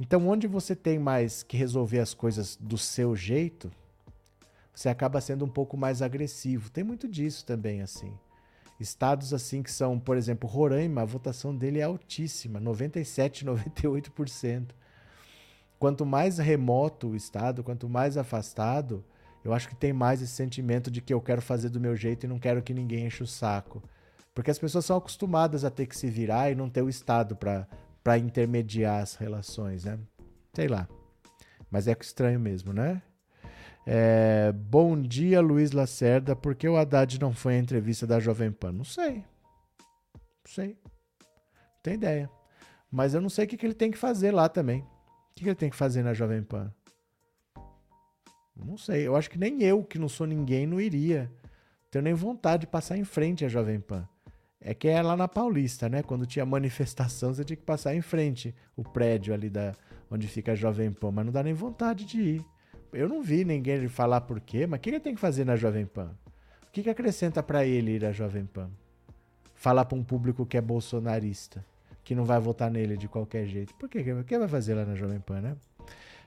Então, 0.00 0.26
onde 0.26 0.46
você 0.46 0.74
tem 0.74 0.98
mais 0.98 1.42
que 1.42 1.58
resolver 1.58 1.98
as 1.98 2.14
coisas 2.14 2.56
do 2.56 2.78
seu 2.78 3.14
jeito, 3.14 3.70
você 4.74 4.88
acaba 4.88 5.20
sendo 5.20 5.44
um 5.44 5.48
pouco 5.48 5.76
mais 5.76 6.00
agressivo. 6.00 6.70
Tem 6.70 6.82
muito 6.82 7.06
disso 7.06 7.44
também, 7.44 7.82
assim. 7.82 8.10
Estados 8.80 9.34
assim 9.34 9.62
que 9.62 9.70
são, 9.70 10.00
por 10.00 10.16
exemplo, 10.16 10.48
Roraima, 10.48 11.02
a 11.02 11.04
votação 11.04 11.54
dele 11.54 11.80
é 11.80 11.82
altíssima, 11.82 12.58
97, 12.58 13.44
98%. 13.44 14.70
Quanto 15.78 16.06
mais 16.06 16.38
remoto 16.38 17.08
o 17.08 17.16
estado, 17.16 17.62
quanto 17.62 17.86
mais 17.86 18.16
afastado, 18.16 19.04
eu 19.44 19.52
acho 19.52 19.68
que 19.68 19.76
tem 19.76 19.92
mais 19.92 20.22
esse 20.22 20.32
sentimento 20.32 20.90
de 20.90 21.02
que 21.02 21.12
eu 21.12 21.20
quero 21.20 21.42
fazer 21.42 21.68
do 21.68 21.78
meu 21.78 21.94
jeito 21.94 22.24
e 22.24 22.28
não 22.28 22.38
quero 22.38 22.62
que 22.62 22.72
ninguém 22.72 23.04
enche 23.04 23.22
o 23.22 23.26
saco. 23.26 23.82
Porque 24.34 24.50
as 24.50 24.58
pessoas 24.58 24.86
são 24.86 24.96
acostumadas 24.96 25.62
a 25.62 25.70
ter 25.70 25.84
que 25.84 25.96
se 25.96 26.08
virar 26.08 26.50
e 26.50 26.54
não 26.54 26.70
ter 26.70 26.80
o 26.80 26.88
estado 26.88 27.36
para 27.36 27.68
para 28.10 28.18
intermediar 28.18 29.00
as 29.00 29.14
relações, 29.14 29.84
né? 29.84 29.96
Sei 30.52 30.66
lá. 30.66 30.88
Mas 31.70 31.86
é 31.86 31.96
estranho 32.00 32.40
mesmo, 32.40 32.72
né? 32.72 33.00
É, 33.86 34.50
bom 34.50 35.00
dia, 35.00 35.40
Luiz 35.40 35.70
Lacerda. 35.70 36.34
Por 36.34 36.56
que 36.56 36.68
o 36.68 36.76
Haddad 36.76 37.20
não 37.20 37.32
foi 37.32 37.54
à 37.54 37.58
entrevista 37.58 38.08
da 38.08 38.18
Jovem 38.18 38.50
Pan? 38.50 38.72
Não 38.72 38.82
sei. 38.82 39.18
Não 40.12 40.44
sei. 40.44 40.76
Não 41.20 41.82
tem 41.84 41.94
ideia. 41.94 42.28
Mas 42.90 43.14
eu 43.14 43.20
não 43.20 43.28
sei 43.28 43.44
o 43.44 43.48
que, 43.48 43.56
que 43.56 43.64
ele 43.64 43.74
tem 43.74 43.92
que 43.92 43.96
fazer 43.98 44.32
lá 44.32 44.48
também. 44.48 44.80
O 44.80 44.86
que, 45.36 45.44
que 45.44 45.48
ele 45.48 45.54
tem 45.54 45.70
que 45.70 45.76
fazer 45.76 46.02
na 46.02 46.12
Jovem 46.12 46.42
Pan? 46.42 46.74
Não 48.56 48.76
sei. 48.76 49.06
Eu 49.06 49.14
acho 49.14 49.30
que 49.30 49.38
nem 49.38 49.62
eu, 49.62 49.84
que 49.84 50.00
não 50.00 50.08
sou 50.08 50.26
ninguém, 50.26 50.66
não 50.66 50.80
iria. 50.80 51.30
Tenho 51.92 52.02
nem 52.02 52.14
vontade 52.14 52.62
de 52.62 52.66
passar 52.66 52.98
em 52.98 53.04
frente 53.04 53.44
à 53.44 53.48
Jovem 53.48 53.78
Pan. 53.78 54.08
É 54.62 54.74
que 54.74 54.88
é 54.88 55.00
lá 55.00 55.16
na 55.16 55.26
Paulista, 55.26 55.88
né? 55.88 56.02
Quando 56.02 56.26
tinha 56.26 56.44
manifestação, 56.44 57.32
você 57.32 57.42
tinha 57.42 57.56
que 57.56 57.62
passar 57.62 57.94
em 57.94 58.02
frente 58.02 58.54
o 58.76 58.84
prédio 58.84 59.32
ali 59.32 59.48
da 59.48 59.74
onde 60.10 60.28
fica 60.28 60.52
a 60.52 60.54
Jovem 60.54 60.92
Pan, 60.92 61.10
mas 61.12 61.24
não 61.24 61.32
dá 61.32 61.42
nem 61.42 61.54
vontade 61.54 62.04
de 62.04 62.20
ir. 62.20 62.44
Eu 62.92 63.08
não 63.08 63.22
vi 63.22 63.44
ninguém 63.44 63.88
falar 63.88 64.20
por 64.22 64.38
quê, 64.38 64.66
mas 64.66 64.78
o 64.78 64.80
que 64.82 64.90
ele 64.90 65.00
tem 65.00 65.14
que 65.14 65.20
fazer 65.20 65.46
na 65.46 65.56
Jovem 65.56 65.86
Pan? 65.86 66.10
O 66.68 66.72
que, 66.72 66.82
que 66.82 66.90
acrescenta 66.90 67.42
para 67.42 67.64
ele 67.64 67.92
ir 67.92 68.04
à 68.04 68.12
Jovem 68.12 68.44
Pan? 68.44 68.68
Falar 69.54 69.86
para 69.86 69.96
um 69.96 70.04
público 70.04 70.44
que 70.44 70.58
é 70.58 70.60
bolsonarista, 70.60 71.64
que 72.04 72.14
não 72.14 72.24
vai 72.24 72.38
votar 72.38 72.70
nele 72.70 72.96
de 72.98 73.08
qualquer 73.08 73.46
jeito. 73.46 73.74
Por 73.76 73.88
quê? 73.88 74.00
O 74.12 74.24
que 74.24 74.38
vai 74.38 74.48
fazer 74.48 74.74
lá 74.74 74.84
na 74.84 74.94
Jovem 74.94 75.20
Pan, 75.20 75.40
né? 75.40 75.56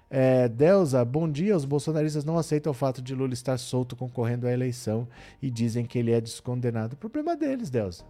É, 0.09 0.47
Delza, 0.47 1.03
bom 1.05 1.29
dia. 1.29 1.55
Os 1.55 1.65
bolsonaristas 1.65 2.25
não 2.25 2.37
aceitam 2.37 2.71
o 2.71 2.73
fato 2.73 3.01
de 3.01 3.13
Lula 3.13 3.33
estar 3.33 3.57
solto 3.57 3.95
concorrendo 3.95 4.47
à 4.47 4.51
eleição 4.51 5.07
e 5.41 5.51
dizem 5.51 5.85
que 5.85 5.99
ele 5.99 6.11
é 6.11 6.21
descondenado. 6.21 6.95
Problema 6.95 7.35
deles, 7.35 7.69
Delza 7.69 8.03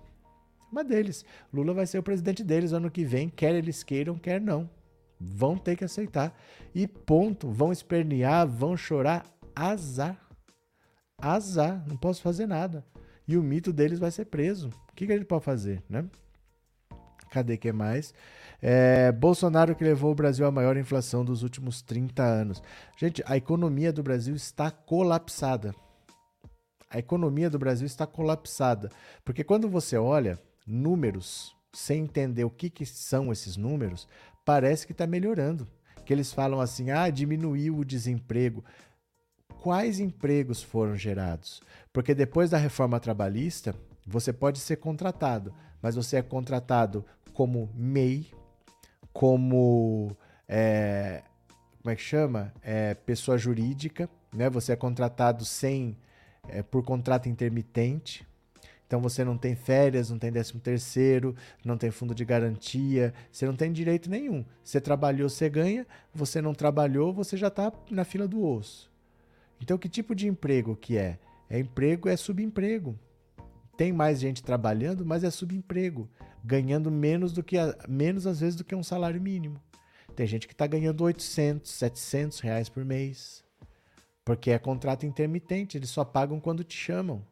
uma 0.74 0.84
deles. 0.84 1.24
Lula 1.54 1.74
vai 1.74 1.86
ser 1.86 2.00
o 2.00 2.04
presidente 2.04 2.44
deles 2.44 2.74
ano 2.74 2.92
que 2.92 3.06
vem, 3.06 3.30
quer 3.30 3.54
eles 3.56 3.84
queiram, 3.84 4.16
quer 4.16 4.42
não. 4.42 4.70
Vão 5.20 5.56
ter 5.56 5.78
que 5.78 5.86
aceitar. 5.86 6.38
E 6.76 6.86
ponto. 6.88 7.50
Vão 7.50 7.72
espernear, 7.72 8.46
vão 8.48 8.76
chorar. 8.76 9.26
Azar. 9.56 10.18
Azar. 11.18 11.84
Não 11.88 11.96
posso 11.96 12.22
fazer 12.22 12.48
nada. 12.48 12.84
E 13.28 13.38
o 13.38 13.44
mito 13.44 13.72
deles 13.72 14.00
vai 14.00 14.12
ser 14.12 14.26
preso. 14.26 14.70
O 14.90 14.96
que, 14.96 15.06
que 15.06 15.14
a 15.14 15.16
gente 15.18 15.28
pode 15.28 15.46
fazer, 15.46 15.82
né? 15.88 16.04
Cadê 17.30 17.58
que 17.58 17.72
mais? 17.72 18.14
É, 18.62 19.12
Bolsonaro 19.12 19.76
que 19.76 19.84
levou 19.84 20.12
o 20.12 20.16
Brasil 20.16 20.46
à 20.46 20.52
maior 20.52 20.76
inflação 20.78 21.24
dos 21.24 21.42
últimos 21.42 21.82
30 21.82 22.24
anos. 22.24 22.64
Gente, 22.98 23.24
a 23.26 23.38
economia 23.38 23.94
do 23.94 24.04
Brasil 24.04 24.36
está 24.36 24.70
colapsada. 24.70 25.74
A 26.90 27.00
economia 27.00 27.50
do 27.50 27.58
Brasil 27.58 27.88
está 27.88 28.06
colapsada. 28.06 28.92
Porque 29.26 29.44
quando 29.44 29.68
você 29.68 29.98
olha, 29.98 30.40
números 30.66 31.56
sem 31.74 32.04
entender 32.04 32.44
o 32.44 32.50
que, 32.50 32.70
que 32.70 32.86
são 32.86 33.32
esses 33.32 33.58
números, 33.58 34.08
parece 34.46 34.86
que 34.86 34.92
está 34.92 35.08
melhorando. 35.08 35.68
Que 36.06 36.14
eles 36.14 36.32
falam 36.32 36.62
assim: 36.62 36.92
ah, 36.92 37.10
diminuiu 37.10 37.78
o 37.78 37.86
desemprego. 37.86 38.64
Quais 39.62 40.00
empregos 40.00 40.62
foram 40.62 40.96
gerados? 40.96 41.62
Porque 41.92 42.14
depois 42.14 42.50
da 42.50 42.58
reforma 42.58 43.00
trabalhista, 43.00 43.74
você 44.06 44.32
pode 44.34 44.60
ser 44.60 44.78
contratado, 44.78 45.54
mas 45.82 45.96
você 45.96 46.18
é 46.18 46.22
contratado 46.22 47.06
como 47.34 47.70
MEI, 47.74 48.30
como. 49.12 50.16
É, 50.48 51.24
como 51.82 51.92
é 51.92 51.96
que 51.96 52.02
chama? 52.02 52.54
É, 52.62 52.94
pessoa 52.94 53.38
jurídica, 53.38 54.10
né? 54.34 54.50
Você 54.50 54.74
é 54.74 54.76
contratado 54.76 55.46
sem. 55.46 55.98
É, 56.50 56.62
por 56.62 56.84
contrato 56.84 57.30
intermitente, 57.30 58.28
então 58.86 59.02
você 59.02 59.24
não 59.24 59.38
tem 59.38 59.56
férias, 59.56 60.10
não 60.10 60.20
tem 60.20 60.32
décimo 60.32 60.60
terceiro, 60.60 61.36
não 61.66 61.78
tem 61.78 61.90
fundo 61.90 62.14
de 62.14 62.24
garantia, 62.24 63.14
você 63.32 63.46
não 63.46 63.56
tem 63.56 63.72
direito 63.72 64.10
nenhum. 64.10 64.46
Você 64.64 64.80
trabalhou, 64.80 65.30
você 65.30 65.50
ganha, 65.50 65.88
você 66.14 66.42
não 66.42 66.54
trabalhou, 66.54 67.14
você 67.14 67.36
já 67.36 67.48
está 67.48 67.72
na 67.90 68.04
fila 68.04 68.28
do 68.28 68.46
osso. 68.46 68.92
Então 69.60 69.78
que 69.78 69.90
tipo 69.90 70.14
de 70.14 70.28
emprego 70.28 70.76
que 70.76 70.98
é? 70.98 71.18
É 71.50 71.60
emprego, 71.60 72.10
é 72.10 72.16
subemprego. 72.16 72.98
Tem 73.76 73.92
mais 73.92 74.20
gente 74.20 74.44
trabalhando, 74.44 75.06
mas 75.06 75.24
é 75.24 75.32
subemprego, 75.32 76.08
ganhando 76.44 76.92
menos 76.92 77.34
do 77.34 77.42
que 77.42 77.58
menos 77.88 78.28
às 78.28 78.42
vezes 78.42 78.56
do 78.56 78.64
que 78.64 78.76
um 78.76 78.84
salário 78.84 79.20
mínimo. 79.20 79.60
Tem 80.16 80.28
gente 80.28 80.48
que 80.48 80.54
está 80.54 80.68
ganhando 80.68 81.04
800, 81.04 81.72
700 81.72 82.40
reais 82.42 82.70
por 82.70 82.86
mês, 82.86 83.44
porque 84.24 84.52
é 84.52 84.60
contrato 84.60 85.06
intermitente, 85.06 85.78
eles 85.78 85.90
só 85.90 86.06
pagam 86.06 86.40
quando 86.40 86.64
te 86.64 86.78
chamam. 86.78 87.26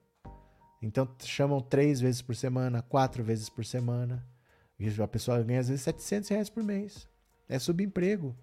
Então 0.82 1.08
chamam 1.24 1.62
três 1.62 2.02
vezes 2.02 2.22
por 2.22 2.36
semana, 2.36 2.82
quatro 2.82 3.24
vezes 3.24 3.50
por 3.50 3.64
semana. 3.64 4.26
E 4.80 4.90
a 5.02 5.08
pessoa 5.08 5.42
ganha 5.44 5.60
às 5.60 5.68
vezes 5.70 5.84
700 5.84 6.30
reais 6.30 6.50
por 6.50 6.64
mês. 6.64 7.08
É 7.48 7.60
subemprego. 7.60 8.36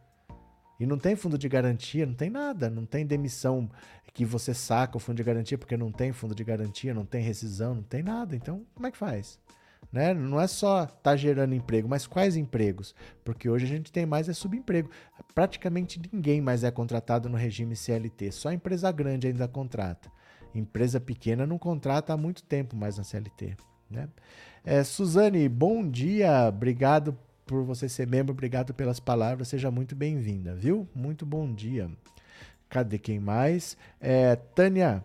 E 0.79 0.87
não 0.87 0.97
tem 0.97 1.17
fundo 1.17 1.37
de 1.37 1.49
garantia, 1.49 2.07
não 2.07 2.15
tem 2.15 2.31
nada, 2.31 2.71
não 2.71 2.87
tem 2.87 3.05
demissão 3.05 3.69
que 4.15 4.25
você 4.25 4.55
saca 4.55 4.97
o 4.97 5.01
fundo 5.01 5.17
de 5.17 5.25
garantia 5.25 5.59
porque 5.59 5.77
não 5.77 5.91
tem 5.91 6.13
fundo 6.13 6.35
de 6.35 6.45
garantia, 6.45 6.95
não 6.95 7.05
tem 7.05 7.23
rescisão, 7.23 7.75
não 7.75 7.83
tem 7.83 8.03
nada. 8.03 8.37
Então, 8.37 8.65
como 8.75 8.87
é 8.87 8.91
que 8.93 8.97
faz? 8.97 9.41
Né? 9.93 10.15
Não 10.15 10.41
é 10.41 10.47
só 10.47 10.85
estar 10.85 10.97
tá 10.97 11.17
gerando 11.17 11.55
emprego, 11.55 11.89
mas 11.89 12.07
quais 12.07 12.37
empregos? 12.37 12.95
Porque 13.25 13.49
hoje 13.49 13.65
a 13.65 13.69
gente 13.69 13.91
tem 13.91 14.07
mais 14.07 14.29
é 14.29 14.33
subemprego. 14.33 14.91
Praticamente 15.35 16.01
ninguém 16.13 16.41
mais 16.41 16.63
é 16.63 16.71
contratado 16.71 17.29
no 17.29 17.37
regime 17.37 17.75
CLT, 17.75 18.31
só 18.31 18.53
empresa 18.53 18.93
grande 18.93 19.27
ainda 19.27 19.49
contrata. 19.49 20.11
Empresa 20.55 21.01
pequena 21.01 21.47
não 21.47 21.59
contrata 21.59 22.13
há 22.13 22.17
muito 22.17 22.43
tempo 22.43 22.77
mais 22.77 22.99
na 22.99 23.05
CLT. 23.05 23.57
Né? 23.91 24.09
É, 24.65 24.85
Suzane, 24.85 25.49
bom 25.49 25.89
dia, 25.89 26.49
obrigado 26.49 27.17
por 27.47 27.65
você 27.65 27.89
ser 27.89 28.07
membro, 28.07 28.33
obrigado 28.33 28.75
pelas 28.75 29.01
palavras, 29.01 29.49
seja 29.49 29.71
muito 29.71 29.97
bem-vinda, 29.97 30.55
viu? 30.55 30.87
Muito 30.95 31.25
bom 31.25 31.53
dia. 31.53 31.91
Cadê 32.69 32.99
quem 32.99 33.19
mais? 33.19 33.77
É, 33.99 34.37
Tânia, 34.37 35.03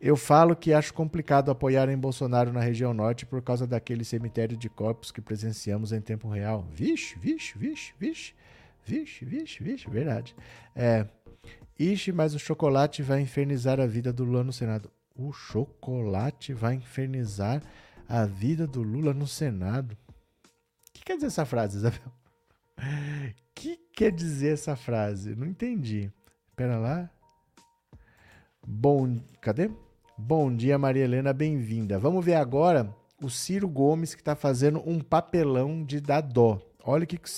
eu 0.00 0.16
falo 0.16 0.56
que 0.56 0.72
acho 0.72 0.92
complicado 0.92 1.50
apoiar 1.50 1.88
em 1.88 1.96
Bolsonaro 1.96 2.52
na 2.52 2.60
região 2.60 2.92
norte 2.92 3.24
por 3.24 3.40
causa 3.40 3.66
daquele 3.66 4.04
cemitério 4.04 4.56
de 4.56 4.68
corpos 4.68 5.12
que 5.12 5.20
presenciamos 5.20 5.92
em 5.92 6.00
tempo 6.00 6.28
real. 6.28 6.66
Vixe, 6.72 7.16
vixe, 7.18 7.56
vixe, 7.56 7.94
vixe, 7.98 8.34
vixe, 8.84 9.24
vixe, 9.24 9.62
vixe, 9.62 9.88
verdade. 9.88 10.34
É, 10.74 11.06
Ixi, 11.78 12.12
mas 12.12 12.34
o 12.34 12.38
chocolate 12.38 13.02
vai 13.02 13.20
infernizar 13.20 13.80
a 13.80 13.86
vida 13.86 14.12
do 14.12 14.24
Lula 14.24 14.44
no 14.44 14.52
Senado. 14.52 14.90
O 15.14 15.32
chocolate 15.32 16.52
vai 16.52 16.74
infernizar 16.74 17.62
a 18.08 18.24
vida 18.24 18.66
do 18.66 18.82
Lula 18.82 19.12
no 19.12 19.26
Senado 19.26 19.96
quer 21.06 21.14
dizer 21.14 21.28
essa 21.28 21.44
frase, 21.44 21.76
Isabel? 21.78 22.12
O 22.76 23.34
que 23.54 23.78
quer 23.94 24.10
dizer 24.10 24.54
essa 24.54 24.74
frase? 24.74 25.36
Não 25.36 25.46
entendi. 25.46 26.10
Espera 26.50 26.78
lá. 26.78 27.08
Bom, 28.66 29.16
cadê? 29.40 29.70
Bom 30.18 30.54
dia, 30.54 30.76
Maria 30.76 31.04
Helena, 31.04 31.32
bem-vinda. 31.32 31.96
Vamos 31.96 32.24
ver 32.24 32.34
agora 32.34 32.92
o 33.22 33.30
Ciro 33.30 33.68
Gomes 33.68 34.16
que 34.16 34.20
está 34.20 34.34
fazendo 34.34 34.82
um 34.84 34.98
papelão 34.98 35.84
de 35.84 36.00
dar 36.00 36.20
dó. 36.20 36.60
Olha 36.84 37.04
o 37.04 37.06
que, 37.06 37.16
que 37.16 37.30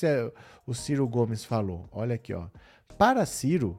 o 0.67 0.75
Ciro 0.75 1.07
Gomes 1.07 1.45
falou. 1.45 1.87
Olha 1.93 2.15
aqui, 2.15 2.33
ó. 2.33 2.49
Para 2.97 3.27
Ciro, 3.27 3.79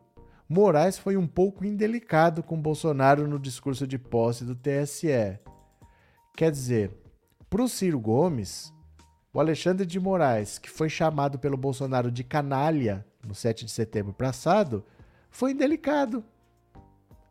Moraes 0.51 0.97
foi 0.97 1.15
um 1.15 1.27
pouco 1.27 1.63
indelicado 1.63 2.41
com 2.41 2.59
Bolsonaro 2.59 3.27
no 3.27 3.37
discurso 3.37 3.85
de 3.85 3.99
posse 3.99 4.43
do 4.43 4.55
TSE. 4.55 5.37
Quer 6.35 6.49
dizer, 6.49 6.91
para 7.47 7.61
o 7.61 7.69
Ciro 7.69 7.99
Gomes, 7.99 8.73
o 9.31 9.39
Alexandre 9.39 9.85
de 9.85 9.99
Moraes, 9.99 10.57
que 10.57 10.67
foi 10.67 10.89
chamado 10.89 11.37
pelo 11.37 11.55
Bolsonaro 11.55 12.09
de 12.09 12.23
canalha 12.23 13.05
no 13.23 13.35
7 13.35 13.63
de 13.63 13.69
setembro 13.69 14.11
passado, 14.11 14.83
foi 15.29 15.51
indelicado. 15.51 16.23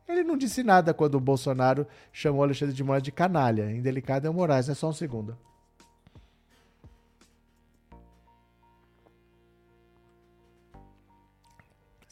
Ele 0.09 0.23
não 0.23 0.37
disse 0.37 0.62
nada 0.62 0.95
quando 0.95 1.16
o 1.16 1.21
Bolsonaro 1.21 1.89
chamou 2.12 2.43
o 2.43 2.45
Alexandre 2.45 2.73
de 2.73 2.85
Moraes 2.85 3.03
de 3.03 3.11
canalha. 3.11 3.73
Indelicado 3.73 4.29
é 4.29 4.31
o 4.31 4.35
Moraes, 4.35 4.69
é 4.69 4.75
só 4.75 4.91
um 4.91 4.93
segundo. 4.93 5.37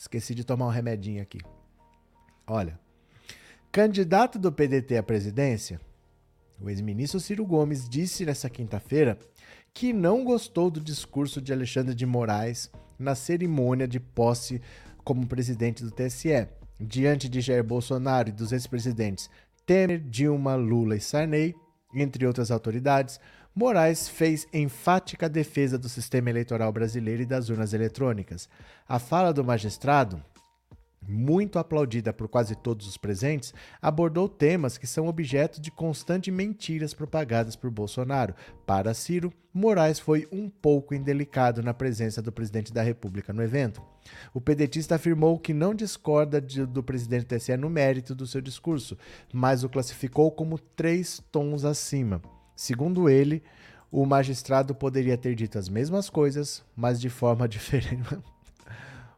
Esqueci 0.07 0.36
de 0.36 0.44
tomar 0.44 0.66
um 0.66 0.70
remedinho 0.70 1.20
aqui. 1.20 1.40
Olha, 2.46 2.78
candidato 3.72 4.38
do 4.38 4.52
PDT 4.52 4.96
à 4.96 5.02
presidência, 5.02 5.80
o 6.61 6.70
ex-ministro 6.70 7.18
Ciro 7.18 7.44
Gomes 7.44 7.88
disse 7.88 8.24
nessa 8.24 8.48
quinta-feira 8.48 9.18
que 9.74 9.92
não 9.92 10.22
gostou 10.22 10.70
do 10.70 10.80
discurso 10.80 11.42
de 11.42 11.52
Alexandre 11.52 11.92
de 11.92 12.07
Moraes 12.07 12.70
na 12.96 13.16
cerimônia 13.16 13.88
de 13.88 13.98
posse 13.98 14.62
como 15.02 15.26
presidente 15.26 15.82
do 15.82 15.90
TSE. 15.90 16.46
Diante 16.78 17.28
de 17.28 17.40
Jair 17.40 17.64
Bolsonaro 17.64 18.28
e 18.28 18.32
dos 18.32 18.52
ex-presidentes 18.52 19.28
Temer, 19.66 19.98
Dilma, 19.98 20.54
Lula 20.54 20.94
e 20.94 21.00
Sarney, 21.00 21.52
entre 21.92 22.24
outras 22.24 22.52
autoridades, 22.52 23.18
Moraes 23.59 24.07
fez 24.07 24.46
enfática 24.52 25.30
defesa 25.30 25.78
do 25.78 25.88
sistema 25.88 26.28
eleitoral 26.28 26.70
brasileiro 26.70 27.22
e 27.22 27.26
das 27.26 27.48
urnas 27.48 27.72
eletrônicas. 27.72 28.50
A 28.86 28.98
fala 28.98 29.32
do 29.32 29.42
magistrado 29.42 30.22
muito 31.09 31.59
aplaudida 31.59 32.12
por 32.12 32.28
quase 32.28 32.54
todos 32.54 32.86
os 32.86 32.96
presentes, 32.96 33.54
abordou 33.80 34.28
temas 34.28 34.76
que 34.76 34.86
são 34.86 35.07
objeto 35.07 35.61
de 35.61 35.70
constantes 35.70 36.34
mentiras 36.34 36.92
propagadas 36.92 37.57
por 37.57 37.70
Bolsonaro. 37.70 38.34
Para 38.66 38.92
Ciro, 38.92 39.32
Moraes 39.54 39.98
foi 39.98 40.28
um 40.30 40.48
pouco 40.48 40.94
indelicado 40.94 41.62
na 41.62 41.72
presença 41.72 42.20
do 42.20 42.32
presidente 42.32 42.72
da 42.72 42.82
República 42.82 43.32
no 43.32 43.42
evento. 43.42 43.80
O 44.34 44.40
pedetista 44.40 44.96
afirmou 44.96 45.38
que 45.38 45.54
não 45.54 45.74
discorda 45.74 46.40
de, 46.40 46.66
do 46.66 46.82
presidente 46.82 47.26
do 47.26 47.36
TSE 47.36 47.57
no 47.57 47.70
mérito 47.70 48.14
do 48.14 48.26
seu 48.26 48.40
discurso, 48.40 48.98
mas 49.32 49.64
o 49.64 49.68
classificou 49.68 50.30
como 50.30 50.59
três 50.59 51.22
tons 51.32 51.64
acima. 51.64 52.20
Segundo 52.57 53.09
ele, 53.09 53.42
o 53.92 54.07
magistrado 54.07 54.74
poderia 54.74 55.16
ter 55.18 55.34
dito 55.34 55.59
as 55.59 55.68
mesmas 55.68 56.09
coisas, 56.11 56.64
mas 56.74 56.98
de 57.00 57.11
forma 57.11 57.46
diferente. 57.48 58.18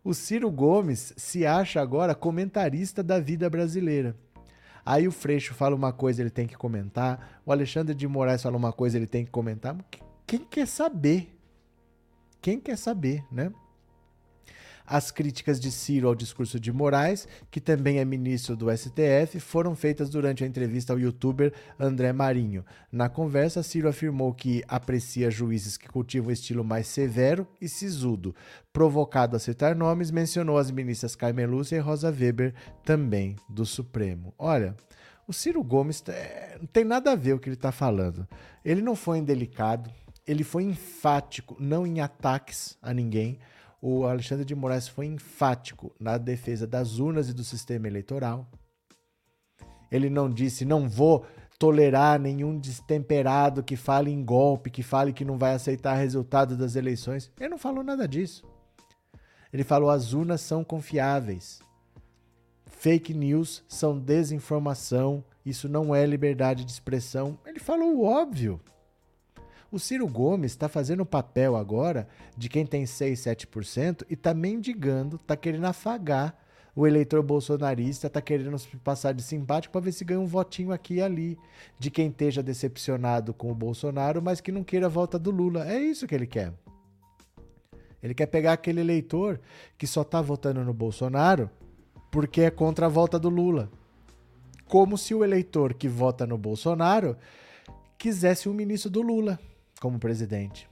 O 0.05 0.13
Ciro 0.13 0.51
Gomes 0.51 1.15
se 1.17 1.47
acha 1.47 1.81
agora 1.81 2.15
comentarista 2.15 3.03
da 3.03 3.21
vida 3.21 3.49
brasileira. 3.49 4.17
Aí 4.85 5.07
o 5.07 5.13
Freixo 5.13 5.55
fala 5.55 5.77
uma 5.77 5.93
coisa, 5.93 6.23
ele 6.23 6.31
tem 6.31 6.47
que 6.47 6.57
comentar. 6.57 7.41
O 7.45 7.53
Alexandre 7.53 7.95
de 7.95 8.09
Moraes 8.09 8.43
fala 8.43 8.57
uma 8.57 8.73
coisa, 8.73 8.97
ele 8.97 9.07
tem 9.07 9.25
que 9.25 9.31
comentar. 9.31 9.77
Quem 10.27 10.41
quer 10.41 10.67
saber? 10.67 11.35
Quem 12.41 12.59
quer 12.59 12.77
saber, 12.77 13.23
né? 13.31 13.53
As 14.91 15.11
críticas 15.11 15.61
de 15.61 15.71
Ciro 15.71 16.09
ao 16.09 16.15
discurso 16.15 16.59
de 16.59 16.73
Moraes, 16.73 17.29
que 17.51 17.61
também 17.61 17.99
é 17.99 18.07
ministro 18.07 18.57
do 18.57 18.75
STF, 18.75 19.39
foram 19.39 19.77
feitas 19.77 20.09
durante 20.09 20.43
a 20.43 20.47
entrevista 20.47 20.95
ao 20.95 20.99
youtuber 20.99 21.53
André 21.79 22.11
Marinho. 22.11 22.65
Na 22.91 23.07
conversa, 23.07 23.63
Ciro 23.63 23.87
afirmou 23.87 24.33
que 24.33 24.65
aprecia 24.67 25.31
juízes 25.31 25.77
que 25.77 25.91
cultivam 25.91 26.31
um 26.31 26.33
estilo 26.33 26.65
mais 26.65 26.87
severo 26.87 27.47
e 27.61 27.69
sisudo. 27.69 28.35
Provocado 28.73 29.37
a 29.37 29.39
citar 29.39 29.77
nomes, 29.77 30.11
mencionou 30.11 30.57
as 30.57 30.71
ministras 30.71 31.15
Carmen 31.15 31.45
Lúcia 31.45 31.77
e 31.77 31.81
Rosa 31.81 32.09
Weber, 32.09 32.55
também 32.83 33.37
do 33.47 33.67
Supremo. 33.67 34.33
Olha, 34.39 34.75
o 35.27 35.35
Ciro 35.35 35.63
Gomes 35.63 36.03
é, 36.09 36.57
não 36.59 36.67
tem 36.67 36.85
nada 36.85 37.13
a 37.13 37.15
ver 37.15 37.35
o 37.35 37.39
que 37.39 37.51
ele 37.51 37.57
está 37.57 37.71
falando. 37.71 38.27
Ele 38.65 38.81
não 38.81 38.97
foi 38.97 39.19
indelicado, 39.19 39.91
ele 40.27 40.43
foi 40.43 40.65
enfático, 40.65 41.59
não 41.61 41.87
em 41.87 42.01
ataques 42.01 42.79
a 42.81 42.95
ninguém 42.95 43.39
o 43.81 44.05
Alexandre 44.05 44.45
de 44.45 44.55
Moraes 44.55 44.89
foi 44.89 45.07
enfático 45.07 45.95
na 45.99 46.19
defesa 46.19 46.67
das 46.67 46.99
urnas 46.99 47.29
e 47.29 47.33
do 47.33 47.45
sistema 47.45 47.87
eleitoral. 47.87 48.47
Ele 49.91 50.11
não 50.11 50.29
disse, 50.29 50.65
não 50.65 50.89
vou 50.89 51.25
tolerar 51.59 52.21
nenhum 52.21 52.59
destemperado 52.59 53.63
que 53.63 53.77
fale 53.77 54.11
em 54.11 54.25
golpe, 54.25 54.71
que 54.71 54.83
fale 54.83 55.13
que 55.13 55.25
não 55.25 55.39
vai 55.39 55.55
aceitar 55.55 55.95
resultado 55.95 56.57
das 56.57 56.77
eleições. 56.77 57.31
Ele 57.39 57.49
não 57.49 57.59
falou 57.59 57.83
nada 57.83 58.07
disso. 58.07 58.45
Ele 59.53 59.65
falou 59.65 59.91
as 59.91 60.13
urnas 60.13 60.41
são 60.41 60.63
confiáveis. 60.63 61.61
Fake 62.67 63.13
news 63.13 63.65
são 63.67 63.99
desinformação, 63.99 65.25
isso 65.45 65.69
não 65.69 65.95
é 65.95 66.07
liberdade 66.07 66.65
de 66.65 66.71
expressão. 66.71 67.39
Ele 67.45 67.59
falou 67.59 67.97
o 67.97 68.05
óbvio. 68.05 68.61
O 69.71 69.79
Ciro 69.79 70.09
Gomes 70.09 70.53
está 70.53 70.67
fazendo 70.67 71.01
o 71.01 71.07
papel 71.07 71.55
agora 71.55 72.09
de 72.35 72.49
quem 72.49 72.65
tem 72.65 72.87
6, 72.87 73.21
7% 73.21 74.07
e 74.09 74.15
está 74.15 74.33
mendigando, 74.33 75.17
está 75.17 75.37
querendo 75.37 75.67
afagar 75.67 76.35
o 76.75 76.87
eleitor 76.87 77.23
bolsonarista, 77.23 78.07
está 78.07 78.23
querendo 78.23 78.57
passar 78.83 79.13
de 79.13 79.23
simpático 79.23 79.73
para 79.73 79.83
ver 79.83 79.93
se 79.93 80.05
ganha 80.05 80.21
um 80.21 80.27
votinho 80.27 80.73
aqui 80.73 80.95
e 80.95 81.03
ali. 81.03 81.39
De 81.79 81.91
quem 81.91 82.09
esteja 82.09 82.43
decepcionado 82.43 83.35
com 83.35 83.51
o 83.51 83.55
Bolsonaro, 83.55 84.23
mas 84.23 84.41
que 84.41 84.51
não 84.51 84.65
queira 84.65 84.87
a 84.87 84.89
volta 84.89 85.19
do 85.19 85.31
Lula. 85.31 85.69
É 85.69 85.79
isso 85.79 86.07
que 86.07 86.15
ele 86.15 86.27
quer. 86.27 86.55
Ele 88.03 88.15
quer 88.15 88.27
pegar 88.27 88.55
aquele 88.55 88.81
eleitor 88.81 89.39
que 89.77 89.87
só 89.87 90.01
está 90.01 90.23
votando 90.23 90.65
no 90.65 90.73
Bolsonaro 90.73 91.51
porque 92.11 92.41
é 92.43 92.51
contra 92.51 92.87
a 92.87 92.89
volta 92.89 93.19
do 93.19 93.29
Lula. 93.29 93.69
Como 94.65 94.97
se 94.97 95.15
o 95.15 95.23
eleitor 95.23 95.75
que 95.75 95.89
vota 95.89 96.27
no 96.27 96.39
Bolsonaro 96.39 97.19
quisesse 97.99 98.49
um 98.49 98.55
ministro 98.55 98.89
do 98.89 99.03
Lula 99.03 99.39
como 99.81 99.99
presidente. 99.99 100.69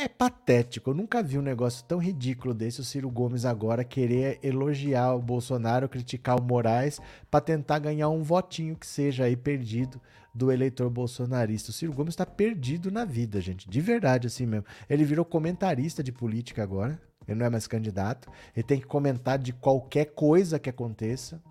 É 0.00 0.06
patético. 0.06 0.90
Eu 0.90 0.94
nunca 0.94 1.20
vi 1.20 1.36
um 1.38 1.42
negócio 1.42 1.84
tão 1.84 1.98
ridículo 1.98 2.54
desse. 2.54 2.80
O 2.80 2.84
Ciro 2.84 3.10
Gomes 3.10 3.44
agora 3.44 3.82
querer 3.82 4.38
elogiar 4.44 5.12
o 5.14 5.20
Bolsonaro, 5.20 5.88
criticar 5.88 6.38
o 6.38 6.42
Moraes, 6.42 7.00
para 7.28 7.40
tentar 7.40 7.80
ganhar 7.80 8.08
um 8.08 8.22
votinho 8.22 8.76
que 8.76 8.86
seja 8.86 9.24
aí 9.24 9.36
perdido 9.36 10.00
do 10.32 10.52
eleitor 10.52 10.88
bolsonarista. 10.88 11.70
O 11.70 11.72
Ciro 11.72 11.92
Gomes 11.92 12.12
está 12.12 12.24
perdido 12.24 12.92
na 12.92 13.04
vida, 13.04 13.40
gente. 13.40 13.68
De 13.68 13.80
verdade, 13.80 14.28
assim 14.28 14.46
mesmo. 14.46 14.66
Ele 14.88 15.04
virou 15.04 15.24
comentarista 15.24 16.00
de 16.00 16.12
política 16.12 16.62
agora. 16.62 17.00
Ele 17.26 17.40
não 17.40 17.46
é 17.46 17.50
mais 17.50 17.66
candidato. 17.66 18.30
Ele 18.54 18.62
tem 18.62 18.78
que 18.78 18.86
comentar 18.86 19.36
de 19.36 19.52
qualquer 19.52 20.04
coisa 20.14 20.60
que 20.60 20.70
aconteça. 20.70 21.42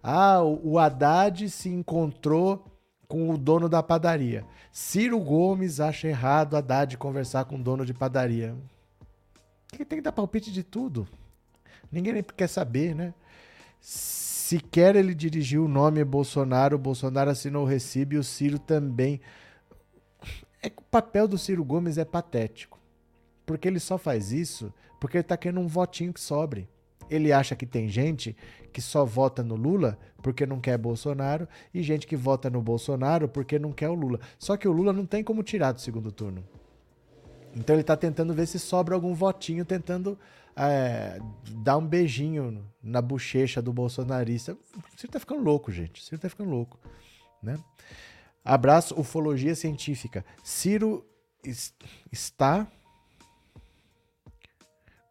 Ah, 0.00 0.40
o 0.40 0.78
Haddad 0.78 1.50
se 1.50 1.68
encontrou 1.68 2.64
com 3.08 3.30
o 3.30 3.38
dono 3.38 3.68
da 3.68 3.82
padaria. 3.82 4.44
Ciro 4.72 5.18
Gomes 5.20 5.80
acha 5.80 6.08
errado 6.08 6.56
Haddad 6.56 6.96
conversar 6.96 7.44
com 7.44 7.56
o 7.56 7.62
dono 7.62 7.84
de 7.84 7.94
padaria. 7.94 8.56
Ele 9.72 9.84
tem 9.84 9.98
que 9.98 10.02
dar 10.02 10.12
palpite 10.12 10.52
de 10.52 10.62
tudo. 10.62 11.06
Ninguém 11.90 12.14
nem 12.14 12.22
quer 12.22 12.48
saber, 12.48 12.94
né? 12.94 13.14
Sequer 13.80 14.96
ele 14.96 15.14
dirigiu 15.14 15.64
o 15.64 15.68
nome 15.68 16.04
Bolsonaro, 16.04 16.76
o 16.76 16.78
Bolsonaro 16.78 17.30
assinou 17.30 17.64
o 17.64 17.68
recibo 17.68 18.14
e 18.14 18.18
o 18.18 18.24
Ciro 18.24 18.58
também. 18.58 19.20
É 20.62 20.70
que 20.70 20.78
o 20.78 20.84
papel 20.84 21.28
do 21.28 21.38
Ciro 21.38 21.64
Gomes 21.64 21.98
é 21.98 22.04
patético. 22.04 22.78
Porque 23.44 23.68
ele 23.68 23.78
só 23.78 23.96
faz 23.96 24.32
isso 24.32 24.72
porque 25.00 25.18
ele 25.18 25.22
está 25.22 25.36
querendo 25.36 25.60
um 25.60 25.66
votinho 25.66 26.12
que 26.12 26.20
sobre. 26.20 26.68
Ele 27.10 27.32
acha 27.32 27.54
que 27.54 27.66
tem 27.66 27.88
gente 27.88 28.36
que 28.72 28.80
só 28.80 29.04
vota 29.04 29.42
no 29.42 29.54
Lula 29.54 29.98
porque 30.22 30.44
não 30.44 30.60
quer 30.60 30.76
Bolsonaro 30.76 31.48
e 31.72 31.82
gente 31.82 32.06
que 32.06 32.16
vota 32.16 32.50
no 32.50 32.60
Bolsonaro 32.60 33.28
porque 33.28 33.58
não 33.58 33.72
quer 33.72 33.88
o 33.88 33.94
Lula. 33.94 34.20
Só 34.38 34.56
que 34.56 34.68
o 34.68 34.72
Lula 34.72 34.92
não 34.92 35.06
tem 35.06 35.22
como 35.22 35.42
tirar 35.42 35.72
do 35.72 35.80
segundo 35.80 36.10
turno. 36.12 36.44
Então 37.54 37.74
ele 37.74 37.80
está 37.80 37.96
tentando 37.96 38.34
ver 38.34 38.46
se 38.46 38.58
sobra 38.58 38.94
algum 38.94 39.14
votinho, 39.14 39.64
tentando 39.64 40.18
é, 40.54 41.18
dar 41.62 41.78
um 41.78 41.86
beijinho 41.86 42.64
na 42.82 43.00
bochecha 43.00 43.62
do 43.62 43.72
bolsonarista. 43.72 44.52
O 44.52 44.98
Ciro 44.98 45.12
tá 45.12 45.20
ficando 45.20 45.42
louco, 45.42 45.72
gente. 45.72 46.02
O 46.02 46.04
Ciro 46.04 46.20
tá 46.20 46.28
ficando 46.28 46.50
louco. 46.50 46.78
Né? 47.42 47.58
Abraço, 48.44 48.98
ufologia 48.98 49.54
científica. 49.54 50.24
Ciro 50.44 51.06
está. 52.12 52.66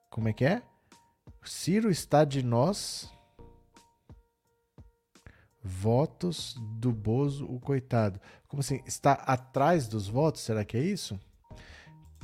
Como 0.10 0.30
é 0.30 0.34
que 0.34 0.46
é? 0.46 0.62
Ciro 1.50 1.90
está 1.90 2.24
de 2.24 2.44
nós. 2.44 3.12
Votos 5.64 6.56
do 6.80 6.92
Bozo, 6.92 7.46
o 7.46 7.60
coitado. 7.60 8.20
Como 8.48 8.62
assim? 8.62 8.82
Está 8.86 9.14
atrás 9.14 9.88
dos 9.88 10.08
votos? 10.08 10.42
Será 10.42 10.64
que 10.64 10.78
é 10.78 10.82
isso? 10.82 11.20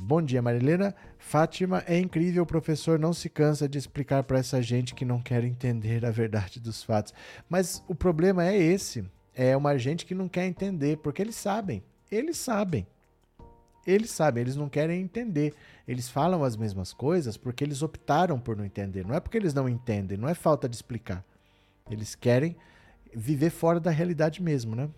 Bom 0.00 0.20
dia, 0.20 0.42
Marilena. 0.42 0.94
Fátima, 1.18 1.84
é 1.86 1.96
incrível, 1.98 2.42
o 2.42 2.46
professor 2.46 2.98
não 2.98 3.12
se 3.12 3.28
cansa 3.28 3.68
de 3.68 3.78
explicar 3.78 4.24
para 4.24 4.38
essa 4.38 4.60
gente 4.60 4.94
que 4.94 5.04
não 5.04 5.22
quer 5.22 5.44
entender 5.44 6.04
a 6.04 6.10
verdade 6.10 6.58
dos 6.58 6.82
fatos. 6.82 7.14
Mas 7.48 7.82
o 7.86 7.94
problema 7.94 8.44
é 8.44 8.56
esse. 8.56 9.04
É 9.34 9.56
uma 9.56 9.78
gente 9.78 10.04
que 10.04 10.14
não 10.14 10.28
quer 10.28 10.46
entender, 10.46 10.98
porque 10.98 11.22
eles 11.22 11.36
sabem. 11.36 11.82
Eles 12.10 12.36
sabem. 12.36 12.86
Eles 13.86 14.10
sabem, 14.10 14.42
eles 14.42 14.56
não 14.56 14.68
querem 14.68 15.00
entender. 15.00 15.54
Eles 15.86 16.08
falam 16.08 16.44
as 16.44 16.56
mesmas 16.56 16.92
coisas 16.92 17.36
porque 17.36 17.64
eles 17.64 17.82
optaram 17.82 18.38
por 18.38 18.56
não 18.56 18.64
entender. 18.64 19.04
Não 19.06 19.14
é 19.14 19.20
porque 19.20 19.36
eles 19.36 19.54
não 19.54 19.68
entendem, 19.68 20.16
não 20.16 20.28
é 20.28 20.34
falta 20.34 20.68
de 20.68 20.76
explicar. 20.76 21.24
Eles 21.90 22.14
querem 22.14 22.56
viver 23.14 23.50
fora 23.50 23.80
da 23.80 23.90
realidade 23.90 24.42
mesmo, 24.42 24.74
né? 24.74 24.88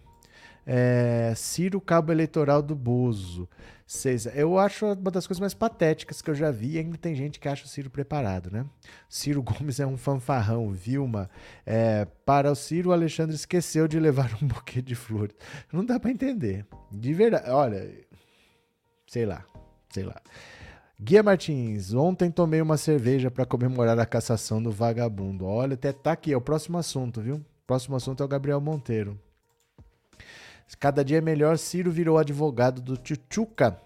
É, 0.67 1.33
Ciro 1.37 1.81
Cabo 1.81 2.11
Eleitoral 2.11 2.63
do 2.63 2.75
Bozo. 2.75 3.49
Seis. 3.87 4.25
Eu 4.35 4.59
acho 4.59 4.87
uma 4.87 5.11
das 5.11 5.27
coisas 5.27 5.41
mais 5.41 5.53
patéticas 5.53 6.23
que 6.23 6.31
eu 6.31 6.35
já 6.35 6.51
vi. 6.51 6.79
Ainda 6.79 6.97
tem 6.97 7.15
gente 7.15 7.39
que 7.39 7.47
acha 7.47 7.67
o 7.67 7.69
Ciro 7.69 7.91
preparado, 7.91 8.51
né? 8.51 8.65
Ciro 9.11 9.43
Gomes 9.45 9.79
é 9.79 9.87
um 9.87 9.99
fanfarrão, 9.99 10.71
Vilma. 10.71 11.29
É, 11.67 12.07
para 12.25 12.51
o 12.51 12.55
Ciro, 12.55 12.91
o 12.91 12.93
Alexandre 12.95 13.37
esqueceu 13.37 13.87
de 13.87 14.01
levar 14.01 14.31
um 14.43 14.47
buquê 14.49 14.81
de 14.81 14.95
flores. 14.95 15.37
Não 15.71 15.85
dá 15.85 16.01
para 16.01 16.11
entender. 16.11 16.65
De 16.91 17.13
verdade. 17.13 17.51
Olha, 17.51 17.91
sei 19.15 19.25
lá, 19.25 19.45
sei 19.91 20.03
lá. 20.03 20.21
Guia 21.01 21.23
Martins, 21.23 21.95
ontem 21.95 22.33
tomei 22.33 22.61
uma 22.61 22.77
cerveja 22.77 23.31
para 23.31 23.47
comemorar 23.47 23.97
a 23.97 24.05
cassação 24.05 24.61
do 24.61 24.73
vagabundo. 24.73 25.47
Olha, 25.47 25.75
até 25.75 25.93
tá 25.93 26.13
aqui, 26.13 26.33
é 26.33 26.37
o 26.37 26.41
próximo 26.41 26.79
assunto, 26.79 27.21
viu? 27.21 27.41
Próximo 27.65 27.95
assunto 27.95 28.25
é 28.25 28.27
o 28.27 28.29
Gabriel 28.29 28.61
Monteiro. 28.61 29.17
Cada 30.81 31.05
dia 31.05 31.19
é 31.19 31.21
melhor, 31.21 31.59
Ciro 31.59 31.93
virou 31.93 32.19
advogado 32.19 32.83
do 32.83 32.97
Tchutchuca. 32.97 33.79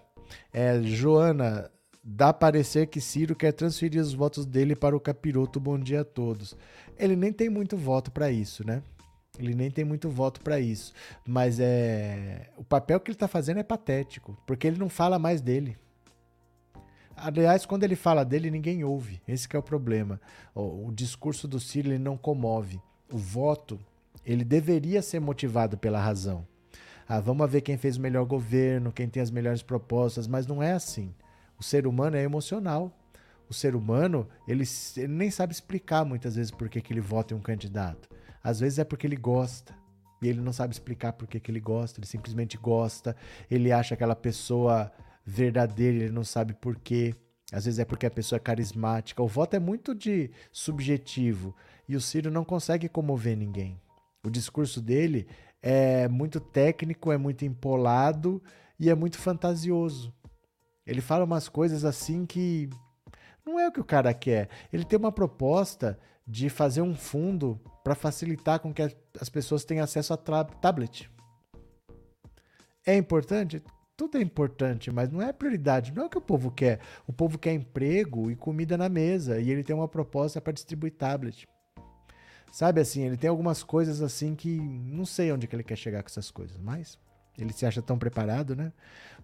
É, 0.51 0.81
Joana, 0.81 1.69
dá 2.03 2.33
parecer 2.33 2.87
que 2.87 2.99
Ciro 2.99 3.35
quer 3.35 3.51
transferir 3.51 4.01
os 4.01 4.15
votos 4.15 4.47
dele 4.47 4.75
para 4.75 4.97
o 4.97 4.99
capiroto. 4.99 5.59
Bom 5.59 5.77
dia 5.77 6.01
a 6.01 6.05
todos. 6.05 6.57
Ele 6.97 7.15
nem 7.15 7.31
tem 7.31 7.49
muito 7.49 7.77
voto 7.77 8.09
para 8.11 8.31
isso, 8.31 8.65
né? 8.65 8.81
Ele 9.39 9.55
nem 9.55 9.71
tem 9.71 9.85
muito 9.85 10.09
voto 10.09 10.41
para 10.41 10.59
isso. 10.59 10.93
Mas 11.25 11.59
é 11.59 12.49
o 12.57 12.63
papel 12.63 12.99
que 12.99 13.09
ele 13.09 13.15
está 13.15 13.27
fazendo 13.27 13.59
é 13.59 13.63
patético, 13.63 14.37
porque 14.45 14.67
ele 14.67 14.77
não 14.77 14.89
fala 14.89 15.17
mais 15.17 15.41
dele. 15.41 15.77
Aliás, 17.15 17.65
quando 17.65 17.83
ele 17.83 17.95
fala 17.95 18.23
dele, 18.23 18.51
ninguém 18.51 18.83
ouve. 18.83 19.21
Esse 19.27 19.47
é 19.53 19.59
o 19.59 19.63
problema. 19.63 20.21
O, 20.53 20.91
discurso 20.91 21.47
do 21.47 21.59
Ciro 21.59 21.97
não 21.99 22.17
comove. 22.17 22.81
O 23.11 23.17
voto, 23.17 23.79
ele 24.25 24.43
deveria 24.43 25.01
ser 25.01 25.19
motivado 25.19 25.77
pela 25.77 25.99
razão. 25.99 26.47
Ah, 27.07 27.19
vamos 27.19 27.49
ver 27.49 27.61
quem 27.61 27.77
fez 27.77 27.97
o 27.97 28.01
melhor 28.01 28.25
governo, 28.25 28.91
quem 28.91 29.09
tem 29.09 29.21
as 29.21 29.31
melhores 29.31 29.61
propostas, 29.61 30.27
mas 30.27 30.45
não 30.45 30.61
é 30.61 30.73
assim. 30.73 31.13
O 31.59 31.63
ser 31.63 31.87
humano 31.87 32.15
é 32.15 32.23
emocional. 32.23 32.93
O 33.49 33.53
ser 33.53 33.75
humano, 33.75 34.27
ele, 34.47 34.63
ele 34.95 35.07
nem 35.07 35.31
sabe 35.31 35.51
explicar 35.51 36.05
muitas 36.05 36.35
vezes 36.35 36.51
por 36.51 36.69
que 36.69 36.81
ele 36.93 37.01
vota 37.01 37.33
em 37.33 37.37
um 37.37 37.41
candidato. 37.41 38.07
Às 38.49 38.59
vezes 38.59 38.79
é 38.79 38.83
porque 38.83 39.07
ele 39.07 39.15
gosta. 39.15 39.75
E 40.21 40.27
ele 40.27 40.41
não 40.41 40.51
sabe 40.51 40.73
explicar 40.73 41.13
por 41.13 41.27
que, 41.27 41.39
que 41.39 41.49
ele 41.49 41.61
gosta, 41.61 41.99
ele 41.99 42.07
simplesmente 42.07 42.57
gosta, 42.57 43.15
ele 43.49 43.71
acha 43.71 43.93
aquela 43.93 44.15
pessoa 44.15 44.91
verdadeira, 45.25 46.03
ele 46.03 46.11
não 46.11 46.23
sabe 46.23 46.53
por 46.53 46.75
quê. 46.77 47.15
Às 47.51 47.65
vezes 47.65 47.79
é 47.79 47.85
porque 47.85 48.05
a 48.05 48.11
pessoa 48.11 48.37
é 48.37 48.39
carismática. 48.39 49.23
O 49.23 49.27
voto 49.27 49.55
é 49.55 49.59
muito 49.59 49.95
de 49.95 50.29
subjetivo 50.51 51.55
e 51.87 51.95
o 51.95 52.01
Ciro 52.01 52.29
não 52.29 52.43
consegue 52.43 52.89
comover 52.89 53.37
ninguém. 53.37 53.79
O 54.23 54.29
discurso 54.29 54.81
dele 54.81 55.27
é 55.61 56.07
muito 56.07 56.39
técnico, 56.39 57.11
é 57.11 57.17
muito 57.17 57.45
empolado 57.45 58.41
e 58.79 58.89
é 58.89 58.95
muito 58.95 59.17
fantasioso. 59.17 60.13
Ele 60.85 61.01
fala 61.01 61.23
umas 61.23 61.47
coisas 61.47 61.85
assim 61.85 62.25
que 62.25 62.69
não 63.45 63.59
é 63.59 63.67
o 63.67 63.71
que 63.71 63.79
o 63.79 63.85
cara 63.85 64.13
quer. 64.13 64.49
Ele 64.71 64.83
tem 64.83 64.99
uma 64.99 65.11
proposta 65.11 65.97
de 66.27 66.49
fazer 66.49 66.81
um 66.81 66.95
fundo 66.95 67.59
para 67.89 67.95
facilitar 67.95 68.59
com 68.59 68.71
que 68.71 68.83
as 69.19 69.29
pessoas 69.29 69.65
tenham 69.65 69.83
acesso 69.83 70.13
a 70.13 70.17
tablet. 70.17 71.09
É 72.85 72.95
importante? 72.95 73.63
Tudo 73.97 74.19
é 74.19 74.21
importante, 74.21 74.91
mas 74.91 75.09
não 75.09 75.19
é 75.19 75.33
prioridade. 75.33 75.91
Não 75.91 76.03
é 76.03 76.05
o 76.05 76.09
que 76.09 76.17
o 76.19 76.21
povo 76.21 76.51
quer. 76.51 76.79
O 77.07 77.11
povo 77.11 77.39
quer 77.39 77.51
emprego 77.51 78.29
e 78.29 78.35
comida 78.35 78.77
na 78.77 78.87
mesa. 78.87 79.39
E 79.39 79.49
ele 79.49 79.63
tem 79.63 79.75
uma 79.75 79.87
proposta 79.87 80.39
para 80.39 80.53
distribuir 80.53 80.93
tablet. 80.93 81.47
Sabe 82.51 82.79
assim, 82.79 83.01
ele 83.01 83.17
tem 83.17 83.27
algumas 83.27 83.63
coisas 83.63 84.03
assim 84.03 84.35
que 84.35 84.59
não 84.59 85.03
sei 85.03 85.31
onde 85.31 85.47
que 85.47 85.55
ele 85.55 85.63
quer 85.63 85.75
chegar 85.75 86.03
com 86.03 86.09
essas 86.09 86.29
coisas, 86.29 86.59
mas 86.59 86.95
ele 87.39 87.53
se 87.53 87.65
acha 87.65 87.81
tão 87.81 87.97
preparado, 87.97 88.55
né? 88.55 88.71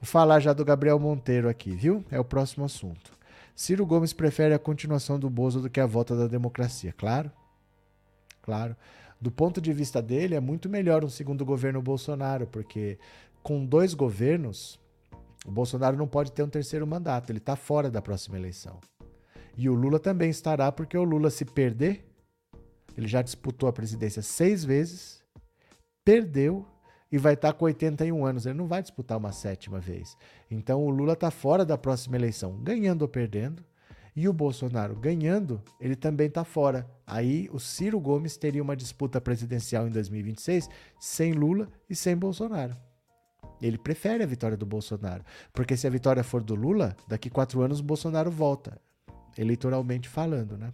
Vou 0.01 0.07
falar 0.07 0.39
já 0.39 0.53
do 0.53 0.66
Gabriel 0.66 0.99
Monteiro 0.99 1.47
aqui, 1.47 1.70
viu? 1.76 2.03
É 2.09 2.20
o 2.20 2.26
próximo 2.26 2.66
assunto. 2.66 3.13
Ciro 3.55 3.86
Gomes 3.86 4.11
prefere 4.11 4.55
a 4.55 4.59
continuação 4.59 5.20
do 5.20 5.30
Bozo 5.30 5.61
do 5.61 5.70
que 5.70 5.80
a 5.80 5.86
volta 5.86 6.16
da 6.16 6.26
democracia. 6.26 6.91
Claro, 6.91 7.32
claro. 8.46 8.76
Do 9.20 9.32
ponto 9.32 9.60
de 9.60 9.74
vista 9.74 10.02
dele, 10.02 10.36
é 10.36 10.39
muito 10.39 10.70
melhor 10.70 11.04
um 11.04 11.10
segundo 11.10 11.43
governo 11.43 11.82
Bolsonaro, 11.82 12.46
porque 12.46 13.00
com 13.41 13.66
dois 13.66 13.96
governos, 13.96 14.80
o 15.46 15.52
Bolsonaro 15.52 15.98
não 15.98 16.08
pode 16.08 16.32
ter 16.32 16.43
um 16.43 16.50
terceiro 16.50 16.86
mandato, 16.86 17.32
ele 17.32 17.39
está 17.39 17.56
fora 17.56 17.89
da 17.89 18.02
próxima 18.02 18.38
eleição. 18.38 18.80
E 19.58 19.68
o 19.68 19.74
Lula 19.74 20.00
também 20.00 20.30
estará, 20.30 20.72
porque 20.72 20.98
o 20.98 21.04
Lula, 21.04 21.32
se 21.32 21.43
perder, 21.43 22.06
ele 22.96 23.08
já 23.08 23.22
disputou 23.22 23.68
a 23.68 23.74
presidência 23.74 24.22
seis 24.22 24.64
vezes, 24.64 25.24
perdeu 26.04 26.66
e 27.12 27.18
vai 27.18 27.34
estar 27.34 27.54
tá 27.54 27.58
com 27.58 27.66
81 27.66 28.26
anos. 28.26 28.46
Ele 28.46 28.58
não 28.58 28.68
vai 28.68 28.82
disputar 28.82 29.18
uma 29.18 29.32
sétima 29.32 29.80
vez. 29.80 30.16
Então 30.52 30.84
o 30.84 30.89
Lula 30.89 31.14
está 31.14 31.32
fora 31.32 31.66
da 31.66 31.78
próxima 31.78 32.16
eleição, 32.16 32.58
ganhando 32.62 33.04
ou 33.04 33.08
perdendo. 33.08 33.64
E 34.16 34.30
o 34.30 34.34
Bolsonaro 34.34 34.95
ganhando, 34.95 35.61
ele 35.80 35.95
também 35.95 36.28
está 36.28 36.45
fora. 36.45 36.89
Aí 37.05 37.49
o 37.51 37.59
Ciro 37.59 37.99
Gomes 37.99 38.38
teria 38.38 38.63
uma 38.63 38.76
disputa 38.76 39.20
presidencial 39.20 39.88
em 39.88 39.91
2026 39.91 40.70
sem 40.99 41.34
Lula 41.34 41.68
e 41.89 41.95
sem 41.95 42.16
Bolsonaro. 42.16 42.76
Ele 43.61 43.78
prefere 43.78 44.24
a 44.24 44.28
vitória 44.28 44.55
do 44.55 44.66
Bolsonaro. 44.66 45.24
Porque 45.53 45.76
se 45.76 45.86
a 45.86 45.89
vitória 45.89 46.24
for 46.24 46.41
do 46.41 46.55
Lula, 46.55 46.95
daqui 47.07 47.30
quatro 47.30 47.61
anos 47.61 47.80
o 47.80 47.84
Bolsonaro 47.84 48.32
volta. 48.32 48.80
Eleitoralmente 49.38 50.07
falando, 50.07 50.57
né? 50.57 50.72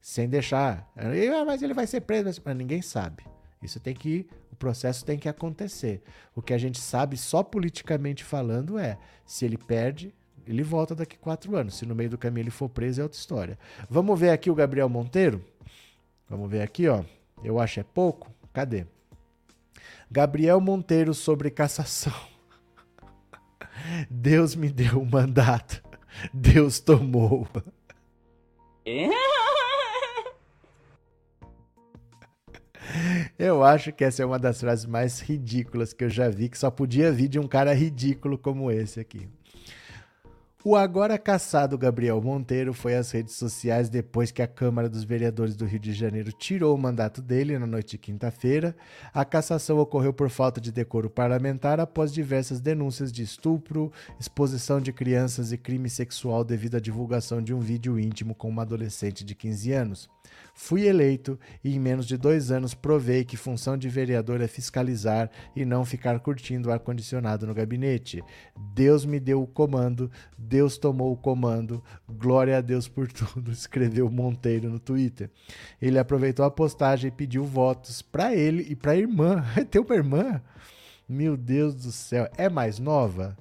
Sem 0.00 0.28
deixar. 0.28 0.90
Ah, 0.94 1.44
mas 1.44 1.62
ele 1.62 1.74
vai 1.74 1.86
ser 1.86 2.02
preso. 2.02 2.40
Mas 2.44 2.56
ninguém 2.56 2.82
sabe. 2.82 3.24
Isso 3.62 3.80
tem 3.80 3.94
que 3.94 4.28
o 4.52 4.56
processo 4.56 5.04
tem 5.04 5.18
que 5.18 5.28
acontecer. 5.28 6.02
O 6.34 6.42
que 6.42 6.52
a 6.52 6.58
gente 6.58 6.80
sabe 6.80 7.16
só 7.16 7.42
politicamente 7.42 8.24
falando 8.24 8.78
é 8.78 8.98
se 9.24 9.44
ele 9.44 9.56
perde, 9.56 10.14
ele 10.48 10.62
volta 10.62 10.94
daqui 10.94 11.18
quatro 11.18 11.54
anos. 11.56 11.76
Se 11.76 11.84
no 11.84 11.94
meio 11.94 12.08
do 12.08 12.18
caminho 12.18 12.44
ele 12.44 12.50
for 12.50 12.68
preso, 12.68 13.00
é 13.00 13.04
outra 13.04 13.18
história. 13.18 13.58
Vamos 13.88 14.18
ver 14.18 14.30
aqui 14.30 14.50
o 14.50 14.54
Gabriel 14.54 14.88
Monteiro? 14.88 15.44
Vamos 16.28 16.50
ver 16.50 16.62
aqui, 16.62 16.88
ó. 16.88 17.04
Eu 17.44 17.60
acho 17.60 17.80
é 17.80 17.82
pouco. 17.82 18.32
Cadê? 18.52 18.86
Gabriel 20.10 20.60
Monteiro 20.60 21.12
sobre 21.12 21.50
cassação. 21.50 22.14
Deus 24.10 24.54
me 24.54 24.70
deu 24.70 24.98
o 24.98 25.02
um 25.02 25.04
mandato. 25.04 25.82
Deus 26.32 26.80
tomou. 26.80 27.46
Eu 33.38 33.62
acho 33.62 33.92
que 33.92 34.02
essa 34.02 34.22
é 34.22 34.26
uma 34.26 34.38
das 34.38 34.60
frases 34.60 34.86
mais 34.86 35.20
ridículas 35.20 35.92
que 35.92 36.04
eu 36.04 36.08
já 36.08 36.28
vi, 36.28 36.48
que 36.48 36.58
só 36.58 36.70
podia 36.70 37.12
vir 37.12 37.28
de 37.28 37.38
um 37.38 37.46
cara 37.46 37.74
ridículo 37.74 38.38
como 38.38 38.70
esse 38.70 38.98
aqui. 38.98 39.28
O 40.70 40.76
agora 40.76 41.16
caçado 41.16 41.78
Gabriel 41.78 42.20
Monteiro 42.20 42.74
foi 42.74 42.94
às 42.94 43.10
redes 43.10 43.36
sociais 43.36 43.88
depois 43.88 44.30
que 44.30 44.42
a 44.42 44.46
Câmara 44.46 44.86
dos 44.86 45.02
Vereadores 45.02 45.56
do 45.56 45.64
Rio 45.64 45.80
de 45.80 45.94
Janeiro 45.94 46.30
tirou 46.30 46.74
o 46.74 46.78
mandato 46.78 47.22
dele 47.22 47.58
na 47.58 47.66
noite 47.66 47.92
de 47.92 47.98
quinta-feira. 47.98 48.76
A 49.14 49.24
cassação 49.24 49.78
ocorreu 49.78 50.12
por 50.12 50.28
falta 50.28 50.60
de 50.60 50.70
decoro 50.70 51.08
parlamentar 51.08 51.80
após 51.80 52.12
diversas 52.12 52.60
denúncias 52.60 53.10
de 53.10 53.22
estupro, 53.22 53.90
exposição 54.20 54.78
de 54.78 54.92
crianças 54.92 55.52
e 55.52 55.56
crime 55.56 55.88
sexual 55.88 56.44
devido 56.44 56.76
à 56.76 56.80
divulgação 56.80 57.40
de 57.40 57.54
um 57.54 57.60
vídeo 57.60 57.98
íntimo 57.98 58.34
com 58.34 58.50
uma 58.50 58.60
adolescente 58.60 59.24
de 59.24 59.34
15 59.34 59.72
anos. 59.72 60.10
Fui 60.54 60.86
eleito 60.86 61.38
e 61.62 61.76
em 61.76 61.78
menos 61.78 62.04
de 62.04 62.16
dois 62.16 62.50
anos 62.50 62.74
provei 62.74 63.24
que 63.24 63.36
função 63.36 63.78
de 63.78 63.88
vereador 63.88 64.40
é 64.40 64.48
fiscalizar 64.48 65.30
e 65.54 65.64
não 65.64 65.84
ficar 65.84 66.18
curtindo 66.18 66.68
o 66.68 66.72
ar-condicionado 66.72 67.46
no 67.46 67.54
gabinete. 67.54 68.22
Deus 68.74 69.06
me 69.06 69.20
deu 69.20 69.40
o 69.40 69.46
comando, 69.46 70.10
Deus 70.36 70.57
tomou 70.78 71.12
o 71.12 71.16
comando, 71.16 71.82
glória 72.08 72.58
a 72.58 72.60
Deus 72.60 72.88
por 72.88 73.10
tudo, 73.12 73.50
escreveu 73.52 74.10
Monteiro 74.10 74.68
no 74.68 74.80
Twitter. 74.80 75.30
Ele 75.80 75.98
aproveitou 75.98 76.44
a 76.44 76.50
postagem 76.50 77.08
e 77.08 77.12
pediu 77.12 77.44
votos 77.44 78.02
para 78.02 78.34
ele 78.34 78.66
e 78.68 78.74
para 78.74 78.92
a 78.92 78.96
irmã. 78.96 79.44
Tem 79.70 79.80
uma 79.80 79.94
irmã? 79.94 80.42
Meu 81.08 81.36
Deus 81.36 81.74
do 81.74 81.92
céu, 81.92 82.28
é 82.36 82.48
mais 82.48 82.78
nova? 82.78 83.36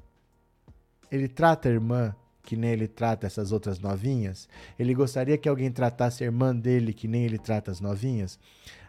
Ele 1.11 1.27
trata 1.27 1.67
a 1.67 1.71
irmã 1.71 2.15
que 2.43 2.55
nem 2.55 2.71
ele 2.71 2.87
trata 2.87 3.27
essas 3.27 3.51
outras 3.51 3.79
novinhas? 3.79 4.47
Ele 4.79 4.93
gostaria 4.93 5.37
que 5.37 5.49
alguém 5.49 5.69
tratasse 5.69 6.23
a 6.23 6.27
irmã 6.27 6.55
dele 6.55 6.93
que 6.93 7.07
nem 7.07 7.25
ele 7.25 7.37
trata 7.37 7.71
as 7.71 7.81
novinhas? 7.81 8.39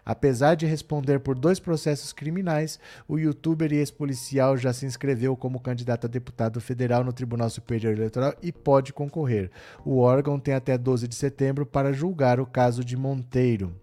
Apesar 0.09 0.55
de 0.55 0.65
responder 0.65 1.21
por 1.21 1.39
dois 1.39 1.61
processos 1.61 2.15
criminais, 2.15 2.81
o 3.07 3.19
youtuber 3.19 3.71
e 3.71 3.77
ex-policial 3.77 4.57
já 4.57 4.73
se 4.73 4.87
inscreveu 4.87 5.37
como 5.37 5.61
candidato 5.61 6.07
a 6.07 6.09
deputado 6.09 6.63
federal 6.63 7.05
no 7.05 7.13
Tribunal 7.13 7.51
Superior 7.51 7.93
Eleitoral 7.93 8.33
e 8.43 8.51
pode 8.51 8.91
concorrer. 8.95 9.51
O 9.85 9.99
órgão 9.99 10.41
tem 10.41 10.55
até 10.55 10.79
12 10.79 11.07
de 11.07 11.15
setembro 11.15 11.67
para 11.67 11.93
julgar 11.93 12.41
o 12.41 12.47
caso 12.47 12.83
de 12.83 12.97
Monteiro. 12.97 13.77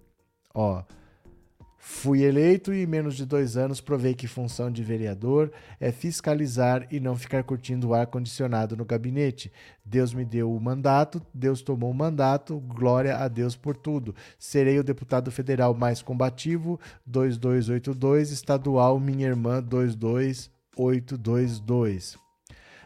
Ó, 0.52 0.82
Fui 1.88 2.24
eleito 2.24 2.74
e 2.74 2.82
em 2.82 2.88
menos 2.88 3.16
de 3.16 3.28
dois 3.28 3.56
anos 3.56 3.80
provei 3.80 4.16
que 4.16 4.28
função 4.28 4.72
de 4.72 4.84
vereador 4.84 5.52
é 5.80 5.92
fiscalizar 5.92 6.88
e 6.90 7.00
não 7.00 7.16
ficar 7.16 7.44
curtindo 7.44 7.90
o 7.90 7.94
ar-condicionado 7.94 8.76
no 8.76 8.84
gabinete. 8.84 9.52
Deus 9.86 10.12
me 10.12 10.26
deu 10.26 10.52
o 10.52 10.60
mandato, 10.60 11.22
Deus 11.32 11.62
tomou 11.62 11.92
o 11.92 11.94
mandato, 11.94 12.60
glória 12.60 13.18
a 13.18 13.28
Deus 13.28 13.56
por 13.56 13.78
tudo. 13.78 14.16
Serei 14.40 14.80
o 14.80 14.84
deputado 14.84 15.30
federal 15.30 15.76
mais 15.76 16.02
combativo, 16.02 16.80
2282, 17.06 18.32
estadual, 18.32 19.00
minha 19.00 19.28
irmã, 19.28 19.62
22822. 19.62 22.25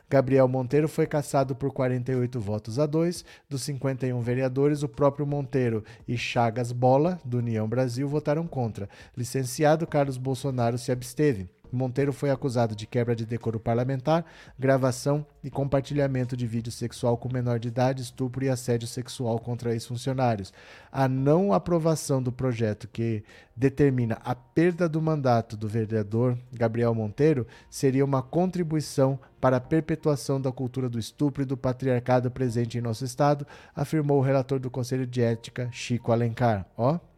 Gabriel 0.09 0.47
Monteiro 0.47 0.87
foi 0.87 1.05
cassado 1.05 1.55
por 1.55 1.71
48 1.71 2.39
votos 2.39 2.79
a 2.79 2.85
2. 2.87 3.23
Dos 3.47 3.61
51 3.61 4.19
vereadores, 4.21 4.81
o 4.81 4.89
próprio 4.89 5.27
Monteiro 5.27 5.83
e 6.07 6.17
Chagas 6.17 6.71
Bola, 6.71 7.21
do 7.23 7.37
União 7.37 7.67
Brasil, 7.67 8.07
votaram 8.07 8.47
contra. 8.47 8.89
Licenciado 9.15 9.85
Carlos 9.85 10.17
Bolsonaro 10.17 10.77
se 10.77 10.91
absteve. 10.91 11.47
Monteiro 11.71 12.11
foi 12.11 12.29
acusado 12.29 12.75
de 12.75 12.87
quebra 12.87 13.15
de 13.15 13.25
decoro 13.25 13.59
parlamentar, 13.59 14.25
gravação 14.57 15.25
e 15.43 15.49
compartilhamento 15.49 16.35
de 16.35 16.47
vídeo 16.47 16.71
sexual 16.71 17.17
com 17.17 17.31
menor 17.31 17.59
de 17.59 17.67
idade, 17.67 18.01
estupro 18.01 18.43
e 18.43 18.49
assédio 18.49 18.87
sexual 18.87 19.39
contra 19.39 19.73
ex-funcionários. 19.73 20.53
A 20.91 21.07
não 21.07 21.53
aprovação 21.53 22.21
do 22.21 22.31
projeto 22.31 22.87
que 22.87 23.23
determina 23.55 24.19
a 24.23 24.33
perda 24.33 24.87
do 24.87 25.01
mandato 25.01 25.57
do 25.57 25.67
vereador 25.67 26.37
Gabriel 26.51 26.95
Monteiro 26.95 27.45
seria 27.69 28.05
uma 28.05 28.21
contribuição 28.21 29.19
para 29.39 29.57
a 29.57 29.61
perpetuação 29.61 30.39
da 30.39 30.51
cultura 30.51 30.89
do 30.89 30.99
estupro 30.99 31.43
e 31.43 31.45
do 31.45 31.57
patriarcado 31.57 32.31
presente 32.31 32.77
em 32.77 32.81
nosso 32.81 33.05
Estado, 33.05 33.45
afirmou 33.75 34.19
o 34.19 34.23
relator 34.23 34.59
do 34.59 34.69
Conselho 34.69 35.07
de 35.07 35.21
Ética, 35.21 35.69
Chico 35.71 36.11
Alencar. 36.11 36.65
Ó. 36.77 36.95
Oh. 36.95 37.08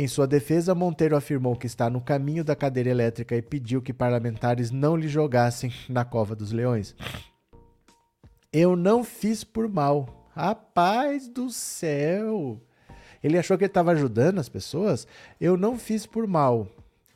Em 0.00 0.06
sua 0.06 0.28
defesa, 0.28 0.76
Monteiro 0.76 1.16
afirmou 1.16 1.56
que 1.56 1.66
está 1.66 1.90
no 1.90 2.00
caminho 2.00 2.44
da 2.44 2.54
cadeira 2.54 2.88
elétrica 2.88 3.34
e 3.34 3.42
pediu 3.42 3.82
que 3.82 3.92
parlamentares 3.92 4.70
não 4.70 4.96
lhe 4.96 5.08
jogassem 5.08 5.72
na 5.88 6.04
cova 6.04 6.36
dos 6.36 6.52
leões. 6.52 6.94
Eu 8.52 8.76
não 8.76 9.02
fiz 9.02 9.42
por 9.42 9.68
mal. 9.68 10.30
Rapaz 10.30 11.26
do 11.26 11.50
céu! 11.50 12.62
Ele 13.24 13.36
achou 13.36 13.58
que 13.58 13.64
ele 13.64 13.70
estava 13.70 13.90
ajudando 13.90 14.38
as 14.38 14.48
pessoas? 14.48 15.04
Eu 15.40 15.56
não 15.56 15.76
fiz 15.76 16.06
por 16.06 16.28
mal. 16.28 16.68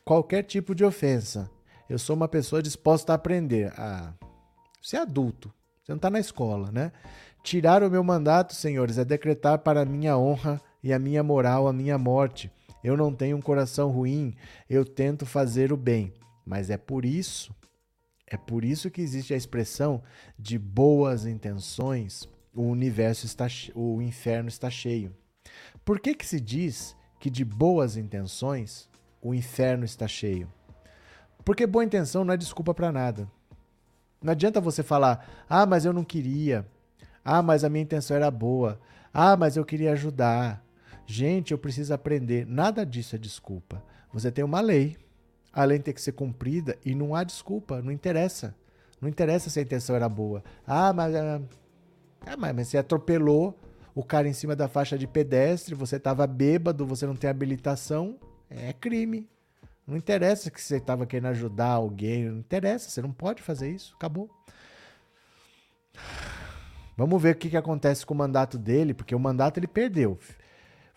Qualquer 0.03 0.43
tipo 0.43 0.75
de 0.75 0.83
ofensa. 0.83 1.49
Eu 1.89 1.97
sou 1.97 2.17
uma 2.17 2.27
pessoa 2.27 2.61
disposta 2.61 3.13
a 3.13 3.15
aprender. 3.15 3.71
Ah, 3.77 4.13
você 4.81 4.97
é 4.97 4.99
adulto. 4.99 5.53
Você 5.81 5.93
não 5.93 5.95
está 5.95 6.09
na 6.09 6.19
escola, 6.19 6.69
né? 6.69 6.91
Tirar 7.45 7.81
o 7.81 7.89
meu 7.89 8.03
mandato, 8.03 8.53
senhores, 8.53 8.97
é 8.97 9.05
decretar 9.05 9.59
para 9.59 9.83
a 9.83 9.85
minha 9.85 10.17
honra 10.17 10.59
e 10.83 10.91
a 10.91 10.99
minha 10.99 11.23
moral 11.23 11.65
a 11.65 11.71
minha 11.71 11.97
morte. 11.97 12.51
Eu 12.83 12.97
não 12.97 13.13
tenho 13.13 13.37
um 13.37 13.41
coração 13.41 13.89
ruim, 13.89 14.35
eu 14.69 14.83
tento 14.83 15.25
fazer 15.25 15.71
o 15.71 15.77
bem. 15.77 16.13
Mas 16.45 16.69
é 16.69 16.77
por 16.77 17.05
isso, 17.05 17.55
é 18.27 18.37
por 18.37 18.65
isso 18.65 18.91
que 18.91 19.01
existe 19.01 19.33
a 19.33 19.37
expressão 19.37 20.03
de 20.37 20.59
boas 20.59 21.25
intenções, 21.25 22.27
o 22.53 22.63
universo 22.63 23.25
está 23.25 23.47
o 23.73 24.01
inferno 24.01 24.49
está 24.49 24.69
cheio. 24.69 25.15
Por 25.85 25.99
que 25.99 26.13
que 26.13 26.25
se 26.25 26.39
diz 26.39 26.95
que 27.19 27.29
de 27.29 27.45
boas 27.45 27.95
intenções 27.95 28.89
o 29.21 29.33
inferno 29.33 29.85
está 29.85 30.07
cheio? 30.07 30.51
Porque 31.45 31.67
boa 31.67 31.83
intenção 31.83 32.23
não 32.23 32.33
é 32.33 32.37
desculpa 32.37 32.73
para 32.73 32.91
nada. 32.91 33.29
Não 34.21 34.31
adianta 34.31 34.61
você 34.61 34.81
falar: 34.83 35.45
"Ah, 35.49 35.65
mas 35.65 35.85
eu 35.85 35.93
não 35.93 36.03
queria. 36.03 36.65
Ah, 37.23 37.41
mas 37.41 37.63
a 37.63 37.69
minha 37.69 37.83
intenção 37.83 38.15
era 38.15 38.29
boa. 38.31 38.79
Ah, 39.13 39.35
mas 39.37 39.55
eu 39.55 39.65
queria 39.65 39.93
ajudar. 39.93 40.63
Gente, 41.05 41.51
eu 41.51 41.57
preciso 41.57 41.93
aprender. 41.93 42.45
Nada 42.45 42.85
disso 42.85 43.15
é 43.15 43.19
desculpa. 43.19 43.83
Você 44.11 44.31
tem 44.31 44.43
uma 44.43 44.61
lei. 44.61 44.97
A 45.51 45.63
lei 45.63 45.79
tem 45.79 45.93
que 45.93 46.01
ser 46.01 46.13
cumprida 46.13 46.77
e 46.85 46.95
não 46.95 47.15
há 47.15 47.23
desculpa. 47.23 47.81
Não 47.81 47.91
interessa. 47.91 48.55
Não 48.99 49.09
interessa 49.09 49.49
se 49.49 49.59
a 49.59 49.63
intenção 49.63 49.95
era 49.95 50.07
boa. 50.07 50.43
Ah, 50.65 50.93
mas, 50.93 51.13
ah, 51.13 51.41
ah 52.25 52.37
mas, 52.37 52.67
você 52.67 52.77
atropelou 52.77 53.59
o 53.93 54.03
cara 54.03 54.27
em 54.27 54.33
cima 54.33 54.55
da 54.55 54.67
faixa 54.67 54.97
de 54.97 55.05
pedestre, 55.05 55.75
você 55.75 55.97
estava 55.97 56.25
bêbado, 56.25 56.85
você 56.85 57.05
não 57.05 57.15
tem 57.15 57.29
habilitação. 57.29 58.17
É 58.49 58.73
crime. 58.73 59.27
Não 59.85 59.97
interessa 59.97 60.49
que 60.49 60.61
você 60.61 60.77
estava 60.77 61.05
querendo 61.05 61.27
ajudar 61.27 61.67
alguém. 61.67 62.29
Não 62.29 62.39
interessa. 62.39 62.89
Você 62.89 63.01
não 63.01 63.11
pode 63.11 63.41
fazer 63.41 63.69
isso. 63.69 63.93
Acabou. 63.95 64.29
Vamos 66.95 67.21
ver 67.21 67.35
o 67.35 67.37
que, 67.37 67.49
que 67.49 67.57
acontece 67.57 68.05
com 68.05 68.13
o 68.13 68.17
mandato 68.17 68.57
dele, 68.57 68.93
porque 68.93 69.15
o 69.15 69.19
mandato 69.19 69.57
ele 69.59 69.67
perdeu. 69.67 70.17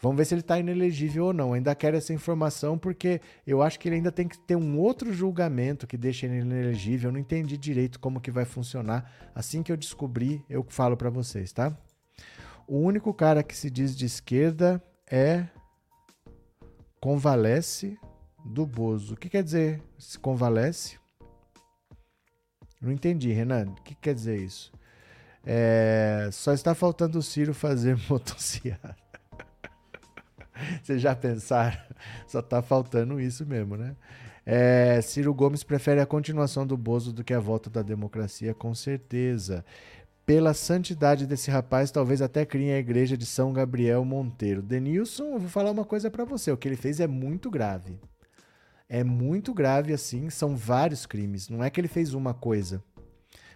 Vamos 0.00 0.18
ver 0.18 0.26
se 0.26 0.34
ele 0.34 0.42
está 0.42 0.58
inelegível 0.58 1.26
ou 1.26 1.32
não. 1.32 1.52
Ainda 1.54 1.74
quero 1.74 1.96
essa 1.96 2.12
informação 2.12 2.76
porque 2.76 3.20
eu 3.46 3.62
acho 3.62 3.78
que 3.80 3.88
ele 3.88 3.96
ainda 3.96 4.12
tem 4.12 4.28
que 4.28 4.38
ter 4.38 4.56
um 4.56 4.78
outro 4.78 5.12
julgamento 5.12 5.86
que 5.86 5.96
deixe 5.96 6.26
ele 6.26 6.40
inelegível. 6.40 7.08
Eu 7.08 7.12
não 7.12 7.20
entendi 7.20 7.56
direito 7.56 7.98
como 7.98 8.20
que 8.20 8.30
vai 8.30 8.44
funcionar. 8.44 9.10
Assim 9.34 9.62
que 9.62 9.72
eu 9.72 9.76
descobrir, 9.76 10.44
eu 10.50 10.64
falo 10.68 10.96
para 10.96 11.08
vocês, 11.08 11.52
tá? 11.52 11.76
O 12.66 12.78
único 12.78 13.14
cara 13.14 13.42
que 13.42 13.56
se 13.56 13.70
diz 13.70 13.96
de 13.96 14.04
esquerda 14.04 14.82
é 15.10 15.46
convalesce 17.00 17.96
do 18.44 18.66
Bozo. 18.66 19.14
O 19.14 19.16
que 19.16 19.28
quer 19.28 19.42
dizer 19.42 19.82
se 19.98 20.18
convalesce? 20.18 20.98
Não 22.80 22.92
entendi, 22.92 23.32
Renan. 23.32 23.66
O 23.70 23.82
que 23.82 23.94
quer 23.94 24.14
dizer 24.14 24.38
isso? 24.38 24.72
É, 25.44 26.28
só 26.32 26.52
está 26.52 26.74
faltando 26.74 27.18
o 27.18 27.22
Ciro 27.22 27.54
fazer 27.54 27.96
motocicleta. 28.10 29.05
Vocês 30.82 31.00
já 31.00 31.14
pensaram? 31.14 31.78
Só 32.26 32.42
tá 32.42 32.62
faltando 32.62 33.20
isso 33.20 33.44
mesmo, 33.46 33.76
né? 33.76 33.94
É, 34.44 35.00
Ciro 35.00 35.34
Gomes 35.34 35.64
prefere 35.64 36.00
a 36.00 36.06
continuação 36.06 36.66
do 36.66 36.76
Bozo 36.76 37.12
do 37.12 37.24
que 37.24 37.34
a 37.34 37.40
volta 37.40 37.68
da 37.68 37.82
democracia, 37.82 38.54
com 38.54 38.74
certeza. 38.74 39.64
Pela 40.24 40.54
santidade 40.54 41.26
desse 41.26 41.50
rapaz, 41.50 41.90
talvez 41.90 42.22
até 42.22 42.44
criem 42.44 42.72
a 42.72 42.78
igreja 42.78 43.16
de 43.16 43.26
São 43.26 43.52
Gabriel 43.52 44.04
Monteiro. 44.04 44.62
Denilson, 44.62 45.34
eu 45.34 45.38
vou 45.38 45.48
falar 45.48 45.70
uma 45.70 45.84
coisa 45.84 46.10
para 46.10 46.24
você: 46.24 46.50
o 46.50 46.56
que 46.56 46.68
ele 46.68 46.76
fez 46.76 47.00
é 47.00 47.06
muito 47.06 47.50
grave. 47.50 47.98
É 48.88 49.02
muito 49.02 49.52
grave, 49.52 49.92
assim, 49.92 50.30
são 50.30 50.56
vários 50.56 51.06
crimes. 51.06 51.48
Não 51.48 51.62
é 51.62 51.70
que 51.70 51.80
ele 51.80 51.88
fez 51.88 52.14
uma 52.14 52.32
coisa. 52.32 52.82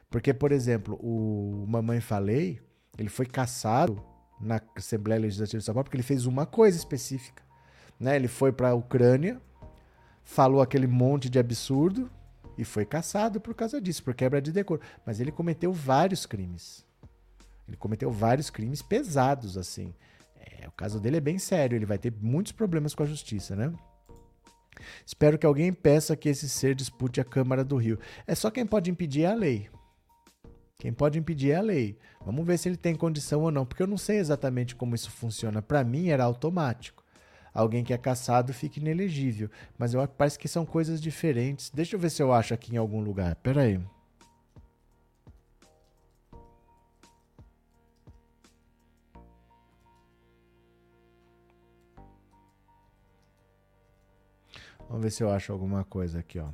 Porque, 0.09 0.35
por 0.35 0.51
exemplo, 0.51 0.99
o 1.01 1.65
Mamãe 1.69 2.01
Falei, 2.01 2.61
ele 2.99 3.09
foi 3.09 3.27
caçado 3.27 4.10
na 4.41 4.61
Assembleia 4.75 5.21
Legislativa 5.21 5.59
de 5.59 5.65
São 5.65 5.75
Paulo 5.75 5.85
porque 5.85 5.97
ele 5.97 6.03
fez 6.03 6.27
uma 6.27 6.47
coisa 6.47 6.77
específica. 6.77 7.43
Né? 7.99 8.17
Ele 8.17 8.29
foi 8.29 8.51
para 8.53 8.71
a 8.71 8.75
Ucrânia, 8.75 9.41
falou 10.25 10.63
aquele 10.63 10.87
monte 10.87 11.29
de 11.29 11.39
absurdo 11.39 12.11
e 12.57 12.65
foi 12.65 12.85
caçado 12.85 13.41
por 13.41 13.55
causa 13.55 13.81
disso, 13.81 14.03
por 14.03 14.15
quebra 14.15 14.41
de 14.41 14.53
decoro. 14.53 14.81
Mas 15.05 15.21
ele 15.21 15.31
cometeu 15.31 15.73
vários 15.73 16.27
crimes. 16.27 16.85
Ele 17.69 17.77
cometeu 17.77 18.11
vários 18.11 18.51
crimes 18.51 18.83
pesados, 18.83 19.57
assim. 19.57 19.95
É, 20.39 20.67
o 20.67 20.73
caso 20.73 20.99
dele 20.99 21.19
é 21.19 21.21
bem 21.21 21.39
sério, 21.39 21.77
ele 21.77 21.87
vai 21.87 21.99
ter 21.99 22.13
muitos 22.21 22.53
problemas 22.53 22.95
com 22.95 23.03
a 23.03 23.07
justiça, 23.07 23.55
né? 23.55 23.73
Espero 25.05 25.39
que 25.39 25.47
alguém 25.47 25.73
peça 25.73 26.17
que 26.17 26.29
esse 26.29 26.49
ser 26.49 26.75
dispute 26.75 27.21
a 27.21 27.25
Câmara 27.25 27.65
do 27.65 27.77
Rio. 27.77 27.99
É 28.27 28.35
só 28.35 28.51
quem 28.51 28.67
pode 28.67 28.91
impedir 28.91 29.23
é 29.23 29.27
a 29.27 29.35
lei. 29.35 29.69
Quem 30.81 30.95
pode 30.95 31.19
impedir 31.19 31.51
é 31.51 31.57
a 31.57 31.61
lei. 31.61 31.99
Vamos 32.25 32.47
ver 32.47 32.59
se 32.59 32.67
ele 32.67 32.77
tem 32.79 32.95
condição 32.95 33.43
ou 33.43 33.51
não, 33.51 33.67
porque 33.67 33.83
eu 33.83 33.87
não 33.87 33.99
sei 33.99 34.17
exatamente 34.17 34.75
como 34.75 34.95
isso 34.95 35.11
funciona. 35.11 35.61
Para 35.61 35.85
mim 35.85 36.09
era 36.09 36.25
automático. 36.25 37.05
Alguém 37.53 37.85
que 37.85 37.93
é 37.93 37.99
caçado 37.99 38.55
fica 38.55 38.81
inelegível, 38.81 39.51
mas 39.77 39.93
eu 39.93 40.09
parece 40.09 40.39
que 40.39 40.49
são 40.49 40.65
coisas 40.65 40.99
diferentes. 40.99 41.69
Deixa 41.69 41.97
eu 41.97 42.01
ver 42.01 42.11
se 42.11 42.23
eu 42.23 42.33
acho 42.33 42.55
aqui 42.55 42.75
em 42.75 42.79
algum 42.79 43.03
lugar. 43.03 43.37
Pera 43.37 43.61
aí. 43.61 43.79
Vamos 54.89 55.03
ver 55.03 55.11
se 55.11 55.23
eu 55.23 55.31
acho 55.31 55.53
alguma 55.53 55.85
coisa 55.85 56.21
aqui, 56.21 56.39
ó. 56.39 56.49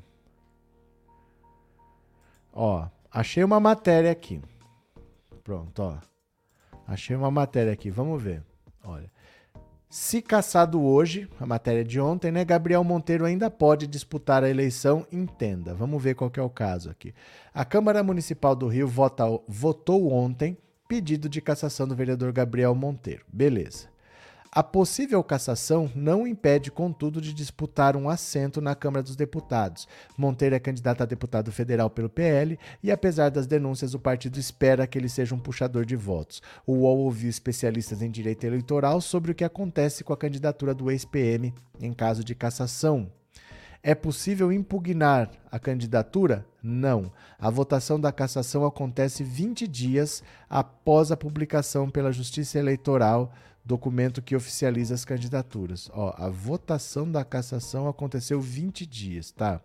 Ó, 2.53 2.89
achei 3.21 3.43
uma 3.43 3.59
matéria 3.59 4.11
aqui. 4.11 4.41
Pronto, 5.43 5.83
ó. 5.83 5.99
Achei 6.87 7.17
uma 7.17 7.31
matéria 7.31 7.73
aqui, 7.73 7.91
vamos 7.91 8.23
ver. 8.23 8.43
Olha. 8.85 9.11
Se 9.89 10.21
caçado 10.21 10.83
hoje, 10.83 11.29
a 11.41 11.47
matéria 11.47 11.85
de 11.85 11.99
ontem, 12.01 12.31
né? 12.31 12.45
Gabriel 12.45 12.85
Monteiro 12.85 13.25
ainda 13.25 13.51
pode 13.51 13.87
disputar 13.87 14.45
a 14.45 14.51
eleição, 14.51 15.07
entenda. 15.11 15.75
Vamos 15.75 16.03
ver 16.03 16.15
qual 16.15 16.31
é 16.37 16.43
o 16.43 16.51
caso 16.51 16.91
aqui. 16.91 17.15
A 17.55 17.65
Câmara 17.65 18.03
Municipal 18.03 18.55
do 18.55 18.69
Rio 18.69 18.87
vota, 18.87 19.25
votou 19.49 20.13
ontem 20.13 20.59
pedido 20.87 21.29
de 21.29 21.41
cassação 21.41 21.89
do 21.89 21.97
vereador 21.97 22.33
Gabriel 22.33 22.75
Monteiro. 22.75 23.25
Beleza. 23.33 23.89
A 24.57 24.63
possível 24.63 25.23
cassação 25.23 25.93
não 25.95 26.27
impede, 26.27 26.71
contudo, 26.71 27.21
de 27.21 27.35
disputar 27.35 27.95
um 27.95 28.09
assento 28.09 28.59
na 28.59 28.75
Câmara 28.75 29.03
dos 29.03 29.15
Deputados. 29.15 29.87
Monteiro 30.17 30.55
é 30.55 30.59
candidato 30.59 31.03
a 31.03 31.05
deputado 31.05 31.53
federal 31.53 31.91
pelo 31.91 32.09
PL 32.09 32.59
e, 32.83 32.91
apesar 32.91 33.29
das 33.29 33.47
denúncias, 33.47 33.93
o 33.93 33.99
partido 33.99 34.39
espera 34.39 34.87
que 34.87 34.97
ele 34.97 35.11
seja 35.11 35.35
um 35.35 35.39
puxador 35.39 35.85
de 35.85 35.95
votos. 35.95 36.41
O 36.67 36.73
UOL 36.73 37.01
ouviu 37.01 37.29
especialistas 37.29 38.01
em 38.01 38.11
direito 38.11 38.45
eleitoral 38.45 39.03
sobre 39.03 39.31
o 39.31 39.35
que 39.35 39.45
acontece 39.45 40.03
com 40.03 40.15
a 40.15 40.17
candidatura 40.17 40.73
do 40.73 40.91
ex-PM 40.91 41.53
em 41.79 41.93
caso 41.93 42.25
de 42.25 42.35
cassação. 42.35 43.13
É 43.87 43.95
possível 43.95 44.51
impugnar 44.51 45.31
a 45.49 45.61
candidatura? 45.61 46.45
Não. 46.61 47.13
A 47.39 47.49
votação 47.51 48.01
da 48.01 48.11
cassação 48.11 48.67
acontece 48.67 49.23
20 49.23 49.69
dias 49.69 50.25
após 50.51 51.13
a 51.13 51.17
publicação 51.17 51.89
pela 51.89 52.11
Justiça 52.11 52.59
Eleitoral 52.59 53.33
documento 53.65 54.21
que 54.21 54.35
oficializa 54.35 54.93
as 54.93 55.05
candidaturas. 55.05 55.89
Ó, 55.93 56.13
a 56.19 56.29
votação 56.29 57.09
da 57.09 57.25
cassação 57.25 57.87
aconteceu 57.87 58.41
20 58.41 58.85
dias, 58.85 59.31
tá? 59.31 59.61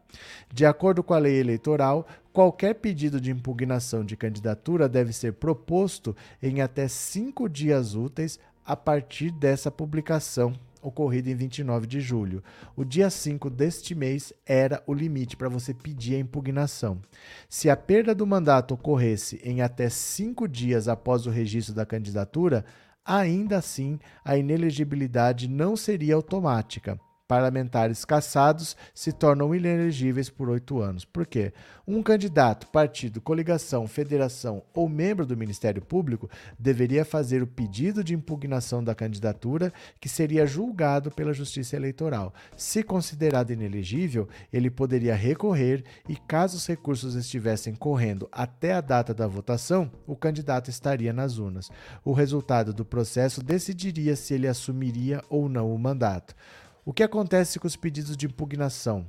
De 0.54 0.68
acordo 0.68 1.02
com 1.02 1.16
a 1.16 1.20
lei 1.20 1.40
eleitoral, 1.40 2.06
qualquer 2.32 2.76
pedido 2.76 3.20
de 3.20 3.32
impugnação 3.32 4.06
de 4.06 4.16
candidatura 4.16 4.88
deve 4.88 5.14
ser 5.14 5.34
proposto 5.34 6.16
em 6.44 6.62
até 6.62 6.88
cinco 6.88 7.50
dias 7.50 7.96
úteis 7.96 8.40
a 8.64 8.76
partir 8.76 9.32
dessa 9.32 9.72
publicação 9.72 10.54
ocorrida 10.82 11.30
em 11.30 11.36
29 11.36 11.86
de 11.88 12.00
julho. 12.00 12.44
O 12.76 12.84
dia 12.84 13.10
5 13.10 13.50
deste 13.50 13.94
mês 13.94 14.34
era 14.46 14.84
o 14.88 14.94
limite 14.94 15.38
para 15.38 15.50
você 15.50 15.74
pedir 15.74 16.16
a 16.16 16.20
impugnação. 16.20 17.02
Se 17.50 17.70
a 17.70 17.78
perda 17.78 18.16
do 18.16 18.26
mandato 18.26 18.74
ocorresse 18.74 19.40
em 19.44 19.62
até 19.62 19.90
cinco 19.90 20.48
dias 20.48 20.88
após 20.88 21.26
o 21.26 21.30
registro 21.30 21.74
da 21.74 21.86
candidatura, 21.86 22.66
ainda 23.06 23.58
assim 23.58 24.00
a 24.24 24.38
inelegibilidade 24.38 25.48
não 25.48 25.76
seria 25.76 26.16
automática. 26.16 27.00
Parlamentares 27.32 28.04
cassados 28.04 28.76
se 28.94 29.14
tornam 29.14 29.56
inelegíveis 29.56 30.30
por 30.30 30.50
oito 30.50 30.82
anos. 30.82 31.06
Por 31.06 31.26
quê? 31.26 31.54
Um 31.88 32.04
candidato, 32.04 32.68
partido, 32.68 33.22
coligação, 33.22 33.88
federação 33.88 34.62
ou 34.74 34.90
membro 34.90 35.26
do 35.26 35.38
Ministério 35.38 35.82
Público 35.82 36.30
deveria 36.60 37.06
fazer 37.06 37.42
o 37.42 37.48
pedido 37.48 38.04
de 38.04 38.14
impugnação 38.14 38.84
da 38.84 38.94
candidatura, 38.94 39.72
que 39.98 40.10
seria 40.10 40.46
julgado 40.46 41.10
pela 41.10 41.32
Justiça 41.32 41.78
Eleitoral. 41.78 42.34
Se 42.58 42.84
considerado 42.84 43.52
inelegível, 43.52 44.28
ele 44.52 44.70
poderia 44.70 45.16
recorrer 45.16 45.86
e, 46.10 46.18
caso 46.18 46.58
os 46.58 46.68
recursos 46.68 47.16
estivessem 47.16 47.74
correndo 47.74 48.28
até 48.30 48.74
a 48.74 48.82
data 48.82 49.14
da 49.14 49.26
votação, 49.26 49.90
o 50.06 50.18
candidato 50.18 50.70
estaria 50.70 51.14
nas 51.14 51.38
urnas. 51.38 51.70
O 52.04 52.12
resultado 52.12 52.74
do 52.74 52.84
processo 52.84 53.42
decidiria 53.42 54.18
se 54.18 54.34
ele 54.34 54.50
assumiria 54.50 55.24
ou 55.30 55.48
não 55.48 55.74
o 55.74 55.80
mandato. 55.80 56.36
O 56.84 56.92
que 56.92 57.04
acontece 57.04 57.60
com 57.60 57.68
os 57.68 57.76
pedidos 57.76 58.18
de 58.18 58.26
impugnação? 58.26 59.06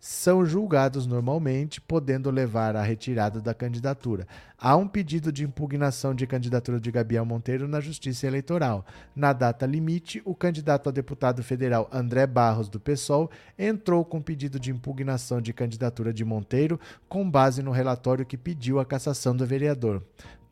São 0.00 0.46
julgados 0.46 1.06
normalmente, 1.06 1.78
podendo 1.78 2.30
levar 2.30 2.74
à 2.74 2.82
retirada 2.82 3.38
da 3.38 3.52
candidatura. 3.52 4.26
Há 4.58 4.76
um 4.76 4.88
pedido 4.88 5.30
de 5.30 5.44
impugnação 5.44 6.14
de 6.14 6.26
candidatura 6.26 6.80
de 6.80 6.90
Gabriel 6.90 7.26
Monteiro 7.26 7.68
na 7.68 7.80
Justiça 7.80 8.26
Eleitoral. 8.26 8.84
Na 9.14 9.34
data 9.34 9.66
limite, 9.66 10.22
o 10.24 10.34
candidato 10.34 10.88
a 10.88 10.92
deputado 10.92 11.42
federal 11.42 11.86
André 11.92 12.26
Barros, 12.26 12.70
do 12.70 12.80
PSOL, 12.80 13.30
entrou 13.58 14.06
com 14.06 14.22
pedido 14.22 14.58
de 14.58 14.70
impugnação 14.70 15.38
de 15.38 15.52
candidatura 15.52 16.14
de 16.14 16.24
Monteiro, 16.24 16.80
com 17.10 17.30
base 17.30 17.62
no 17.62 17.72
relatório 17.72 18.24
que 18.24 18.38
pediu 18.38 18.80
a 18.80 18.86
cassação 18.86 19.36
do 19.36 19.46
vereador. 19.46 20.02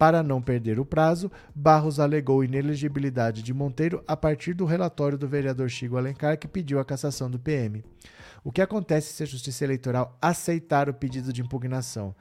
Para 0.00 0.22
não 0.22 0.40
perder 0.40 0.80
o 0.80 0.86
prazo, 0.86 1.30
Barros 1.54 2.00
alegou 2.00 2.42
inelegibilidade 2.42 3.42
de 3.42 3.52
Monteiro 3.52 4.02
a 4.08 4.16
partir 4.16 4.54
do 4.54 4.64
relatório 4.64 5.18
do 5.18 5.28
vereador 5.28 5.68
Chico 5.68 5.98
Alencar 5.98 6.38
que 6.38 6.48
pediu 6.48 6.80
a 6.80 6.84
cassação 6.86 7.30
do 7.30 7.38
PM. 7.38 7.84
O 8.42 8.50
que 8.50 8.62
acontece 8.62 9.12
se 9.12 9.22
a 9.22 9.26
Justiça 9.26 9.62
Eleitoral 9.62 10.16
aceitar 10.18 10.88
o 10.88 10.94
pedido 10.94 11.34
de 11.34 11.42
impugnação? 11.42 12.16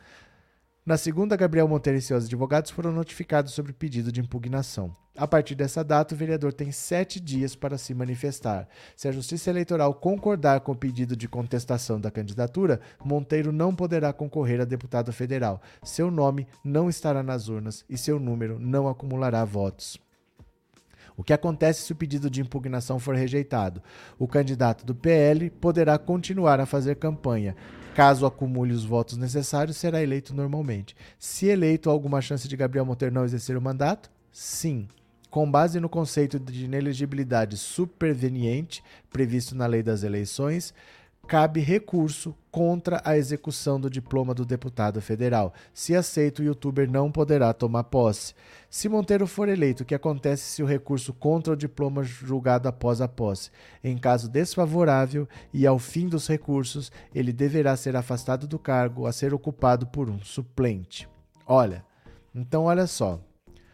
Na 0.86 0.98
segunda, 0.98 1.38
Gabriel 1.38 1.70
Monteiro 1.70 1.98
e 1.98 2.02
seus 2.02 2.26
advogados 2.26 2.70
foram 2.70 2.92
notificados 2.92 3.54
sobre 3.54 3.72
o 3.72 3.76
pedido 3.76 4.12
de 4.12 4.20
impugnação. 4.20 4.94
A 5.20 5.28
partir 5.28 5.54
dessa 5.54 5.84
data, 5.84 6.16
o 6.16 6.18
vereador 6.18 6.54
tem 6.54 6.72
sete 6.72 7.20
dias 7.20 7.54
para 7.54 7.78
se 7.78 7.94
manifestar. 7.94 8.70
Se 8.96 9.06
a 9.06 9.12
Justiça 9.12 9.50
Eleitoral 9.50 9.94
concordar 9.94 10.62
com 10.62 10.72
o 10.72 10.78
pedido 10.78 11.14
de 11.14 11.28
contestação 11.28 12.00
da 12.00 12.10
candidatura, 12.10 12.80
Monteiro 13.04 13.52
não 13.52 13.76
poderá 13.76 14.14
concorrer 14.14 14.62
a 14.62 14.64
deputado 14.64 15.12
federal. 15.12 15.62
Seu 15.84 16.10
nome 16.10 16.48
não 16.64 16.90
estará 16.90 17.22
nas 17.22 17.50
urnas 17.50 17.84
e 17.90 17.98
seu 17.98 18.18
número 18.18 18.58
não 18.60 18.88
acumulará 18.88 19.44
votos. 19.44 20.00
O 21.18 21.24
que 21.24 21.34
acontece 21.34 21.82
se 21.82 21.92
o 21.92 21.98
pedido 21.98 22.30
de 22.30 22.40
impugnação 22.40 22.98
for 22.98 23.14
rejeitado? 23.14 23.84
O 24.18 24.26
candidato 24.26 24.86
do 24.86 24.96
PL 24.96 25.50
poderá 25.50 25.98
continuar 25.98 26.62
a 26.62 26.66
fazer 26.66 26.96
campanha. 26.96 27.58
Caso 27.94 28.26
acumule 28.26 28.72
os 28.72 28.86
votos 28.86 29.18
necessários, 29.18 29.76
será 29.76 30.02
eleito 30.02 30.34
normalmente. 30.34 30.96
Se 31.18 31.48
eleito, 31.48 31.90
há 31.90 31.92
alguma 31.92 32.22
chance 32.22 32.48
de 32.48 32.56
Gabriel 32.56 32.86
Monteiro 32.86 33.14
não 33.14 33.26
exercer 33.26 33.58
o 33.58 33.62
mandato? 33.62 34.10
Sim. 34.32 34.88
Com 35.30 35.50
base 35.50 35.80
no 35.80 35.88
conceito 35.88 36.40
de 36.40 36.66
inelegibilidade 36.66 37.56
superveniente 37.56 38.84
previsto 39.12 39.56
na 39.56 39.68
lei 39.68 39.84
das 39.84 40.02
eleições, 40.02 40.74
cabe 41.28 41.60
recurso 41.60 42.36
contra 42.50 43.00
a 43.06 43.16
execução 43.16 43.80
do 43.80 43.88
diploma 43.88 44.34
do 44.34 44.44
deputado 44.44 45.00
federal. 45.00 45.54
Se 45.72 45.96
aceito, 45.96 46.40
o 46.40 46.44
youtuber 46.44 46.90
não 46.90 47.12
poderá 47.12 47.54
tomar 47.54 47.84
posse. 47.84 48.34
Se 48.68 48.90
Monteiro 48.90 49.28
for 49.28 49.48
eleito, 49.48 49.84
o 49.84 49.86
que 49.86 49.94
acontece 49.94 50.42
se 50.42 50.64
o 50.64 50.66
recurso 50.66 51.14
contra 51.14 51.54
o 51.54 51.56
diploma 51.56 52.04
julgado 52.04 52.68
após 52.68 53.00
a 53.00 53.08
posse? 53.08 53.52
Em 53.84 53.96
caso 53.96 54.28
desfavorável 54.28 55.30
e 55.54 55.68
ao 55.68 55.78
fim 55.78 56.08
dos 56.08 56.28
recursos, 56.28 56.92
ele 57.14 57.32
deverá 57.32 57.78
ser 57.78 57.96
afastado 57.96 58.48
do 58.48 58.58
cargo 58.58 59.06
a 59.06 59.12
ser 59.12 59.32
ocupado 59.32 59.86
por 59.86 60.10
um 60.10 60.20
suplente. 60.24 61.08
Olha, 61.46 61.86
então 62.34 62.64
olha 62.64 62.88
só. 62.88 63.22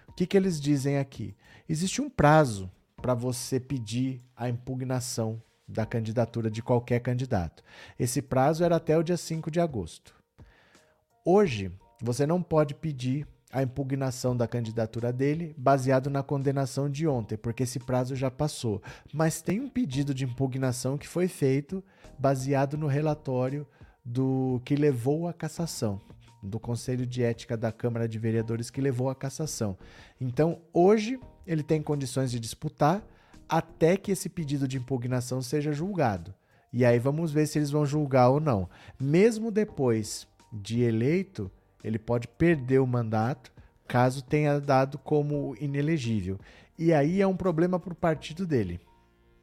O 0.10 0.14
que, 0.14 0.28
que 0.28 0.36
eles 0.36 0.60
dizem 0.60 0.98
aqui? 0.98 1.34
Existe 1.68 2.00
um 2.00 2.10
prazo 2.10 2.70
para 3.02 3.16
você 3.16 3.60
pedir 3.60 4.22
a 4.36 4.48
impugnação 4.48 5.42
da 5.68 5.84
candidatura 5.84 6.50
de 6.50 6.62
qualquer 6.62 7.00
candidato. 7.00 7.64
Esse 7.98 8.22
prazo 8.22 8.64
era 8.64 8.76
até 8.76 8.96
o 8.96 9.02
dia 9.02 9.18
5 9.18 9.50
de 9.50 9.60
agosto. 9.60 10.14
Hoje, 11.26 11.72
você 12.00 12.28
não 12.28 12.40
pode 12.40 12.76
pedir 12.76 13.28
a 13.52 13.64
impugnação 13.64 14.38
da 14.38 14.48
candidatura 14.48 15.12
dele 15.12 15.56
baseado 15.58 16.08
na 16.08 16.22
condenação 16.22 16.88
de 16.88 17.08
ontem, 17.08 17.36
porque 17.36 17.64
esse 17.64 17.80
prazo 17.80 18.16
já 18.16 18.30
passou. 18.30 18.80
Mas 19.12 19.42
tem 19.42 19.60
um 19.60 19.70
pedido 19.70 20.14
de 20.14 20.24
impugnação 20.24 21.00
que 21.00 21.08
foi 21.08 21.28
feito 21.28 21.84
baseado 22.20 22.78
no 22.78 22.86
relatório 22.86 23.66
do 24.04 24.62
que 24.64 24.76
levou 24.76 25.28
à 25.28 25.34
cassação. 25.34 26.00
Do 26.46 26.60
Conselho 26.60 27.06
de 27.06 27.24
Ética 27.24 27.58
da 27.58 27.72
Câmara 27.72 28.08
de 28.08 28.20
Vereadores 28.20 28.70
que 28.70 28.82
levou 28.82 29.10
à 29.10 29.16
cassação. 29.16 29.78
Então, 30.20 30.62
hoje, 30.74 31.20
ele 31.46 31.64
tem 31.64 31.82
condições 31.82 32.32
de 32.32 32.40
disputar 32.40 33.04
até 33.48 33.98
que 33.98 34.12
esse 34.12 34.30
pedido 34.30 34.68
de 34.68 34.78
impugnação 34.78 35.42
seja 35.42 35.72
julgado. 35.72 36.34
E 36.72 36.84
aí 36.84 37.00
vamos 37.00 37.32
ver 37.32 37.48
se 37.48 37.58
eles 37.58 37.72
vão 37.72 37.86
julgar 37.86 38.30
ou 38.30 38.40
não. 38.40 38.70
Mesmo 39.00 39.52
depois 39.52 40.28
de 40.52 40.82
eleito, 40.82 41.50
ele 41.84 41.98
pode 42.00 42.28
perder 42.28 42.80
o 42.80 42.88
mandato 42.88 43.54
caso 43.88 44.24
tenha 44.24 44.60
dado 44.60 44.98
como 44.98 45.56
inelegível. 45.60 46.40
E 46.78 46.94
aí 46.94 47.22
é 47.22 47.28
um 47.28 47.38
problema 47.38 47.80
para 47.80 47.94
o 47.94 47.96
partido 47.96 48.46
dele. 48.46 48.80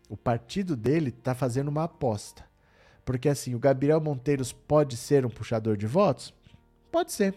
O 0.08 0.16
partido 0.16 0.76
dele 0.76 1.08
está 1.08 1.34
fazendo 1.34 1.68
uma 1.68 1.84
aposta. 1.84 2.44
Porque 3.04 3.28
assim, 3.28 3.54
o 3.54 3.58
Gabriel 3.58 4.00
Monteiros 4.00 4.52
pode 4.52 4.96
ser 4.96 5.24
um 5.24 5.30
puxador 5.30 5.76
de 5.76 5.86
votos? 5.86 6.34
Pode 6.92 7.10
ser. 7.10 7.34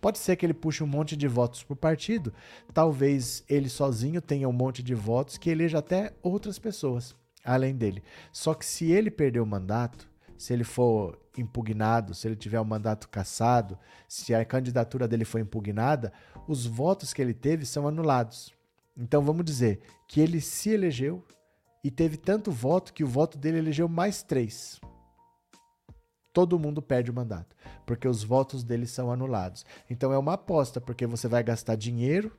Pode 0.00 0.18
ser 0.18 0.36
que 0.36 0.44
ele 0.44 0.52
puxe 0.52 0.82
um 0.82 0.86
monte 0.86 1.16
de 1.16 1.26
votos 1.28 1.62
para 1.62 1.72
o 1.72 1.76
partido. 1.76 2.34
Talvez 2.74 3.44
ele 3.48 3.68
sozinho 3.68 4.20
tenha 4.20 4.48
um 4.48 4.52
monte 4.52 4.82
de 4.82 4.94
votos 4.94 5.38
que 5.38 5.48
eleja 5.48 5.78
até 5.78 6.12
outras 6.22 6.58
pessoas 6.58 7.14
além 7.44 7.76
dele. 7.76 8.02
Só 8.32 8.52
que 8.52 8.66
se 8.66 8.90
ele 8.90 9.10
perder 9.10 9.40
o 9.40 9.46
mandato, 9.46 10.10
se 10.36 10.52
ele 10.52 10.64
for 10.64 11.18
impugnado, 11.38 12.12
se 12.12 12.26
ele 12.26 12.34
tiver 12.34 12.58
o 12.58 12.64
mandato 12.64 13.08
cassado, 13.08 13.78
se 14.08 14.34
a 14.34 14.44
candidatura 14.44 15.06
dele 15.06 15.24
for 15.24 15.40
impugnada, 15.40 16.12
os 16.48 16.66
votos 16.66 17.14
que 17.14 17.22
ele 17.22 17.32
teve 17.32 17.64
são 17.64 17.86
anulados. 17.86 18.52
Então 18.96 19.22
vamos 19.22 19.44
dizer 19.44 19.80
que 20.08 20.20
ele 20.20 20.40
se 20.40 20.70
elegeu 20.70 21.24
e 21.84 21.90
teve 21.90 22.16
tanto 22.16 22.50
voto 22.50 22.92
que 22.92 23.04
o 23.04 23.08
voto 23.08 23.38
dele 23.38 23.58
elegeu 23.58 23.88
mais 23.88 24.22
três. 24.22 24.80
Todo 26.36 26.58
mundo 26.58 26.82
perde 26.82 27.10
o 27.10 27.14
mandato, 27.14 27.56
porque 27.86 28.06
os 28.06 28.22
votos 28.22 28.62
dele 28.62 28.86
são 28.86 29.10
anulados. 29.10 29.64
Então 29.88 30.12
é 30.12 30.18
uma 30.18 30.34
aposta, 30.34 30.82
porque 30.82 31.06
você 31.06 31.26
vai 31.26 31.42
gastar 31.42 31.76
dinheiro 31.76 32.30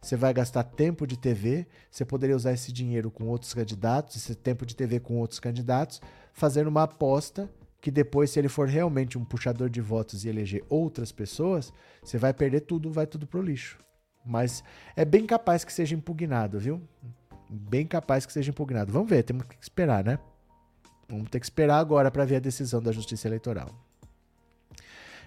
você 0.00 0.16
vai 0.16 0.34
gastar 0.34 0.64
tempo 0.64 1.06
de 1.06 1.16
TV, 1.16 1.66
você 1.90 2.04
poderia 2.04 2.36
usar 2.36 2.52
esse 2.52 2.70
dinheiro 2.70 3.10
com 3.10 3.24
outros 3.24 3.54
candidatos, 3.54 4.16
esse 4.16 4.34
tempo 4.34 4.66
de 4.66 4.76
TV 4.76 5.00
com 5.00 5.16
outros 5.16 5.40
candidatos, 5.40 6.00
fazendo 6.34 6.68
uma 6.68 6.82
aposta 6.82 7.48
que 7.80 7.90
depois, 7.90 8.30
se 8.30 8.38
ele 8.38 8.48
for 8.48 8.68
realmente 8.68 9.16
um 9.16 9.24
puxador 9.24 9.70
de 9.70 9.80
votos 9.80 10.24
e 10.24 10.28
eleger 10.28 10.62
outras 10.68 11.10
pessoas, 11.10 11.72
você 12.02 12.18
vai 12.18 12.34
perder 12.34 12.60
tudo, 12.60 12.90
vai 12.90 13.06
tudo 13.06 13.26
pro 13.26 13.40
lixo. 13.40 13.78
Mas 14.26 14.62
é 14.94 15.06
bem 15.06 15.24
capaz 15.24 15.64
que 15.64 15.72
seja 15.72 15.94
impugnado, 15.94 16.58
viu? 16.58 16.82
Bem 17.48 17.86
capaz 17.86 18.26
que 18.26 18.32
seja 18.32 18.50
impugnado. 18.50 18.92
Vamos 18.92 19.08
ver, 19.08 19.22
temos 19.22 19.46
que 19.46 19.56
esperar, 19.58 20.04
né? 20.04 20.18
Vamos 21.14 21.30
ter 21.30 21.40
que 21.40 21.46
esperar 21.46 21.78
agora 21.78 22.10
para 22.10 22.24
ver 22.24 22.36
a 22.36 22.40
decisão 22.40 22.82
da 22.82 22.92
Justiça 22.92 23.28
Eleitoral. 23.28 23.70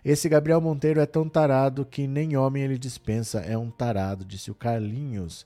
Esse 0.03 0.29
Gabriel 0.29 0.61
Monteiro 0.61 0.99
é 0.99 1.05
tão 1.05 1.27
tarado 1.27 1.85
que 1.85 2.07
nem 2.07 2.37
homem 2.37 2.63
ele 2.63 2.77
dispensa, 2.77 3.39
é 3.39 3.57
um 3.57 3.69
tarado, 3.69 4.23
disse 4.23 4.51
o 4.51 4.55
Carlinhos. 4.55 5.45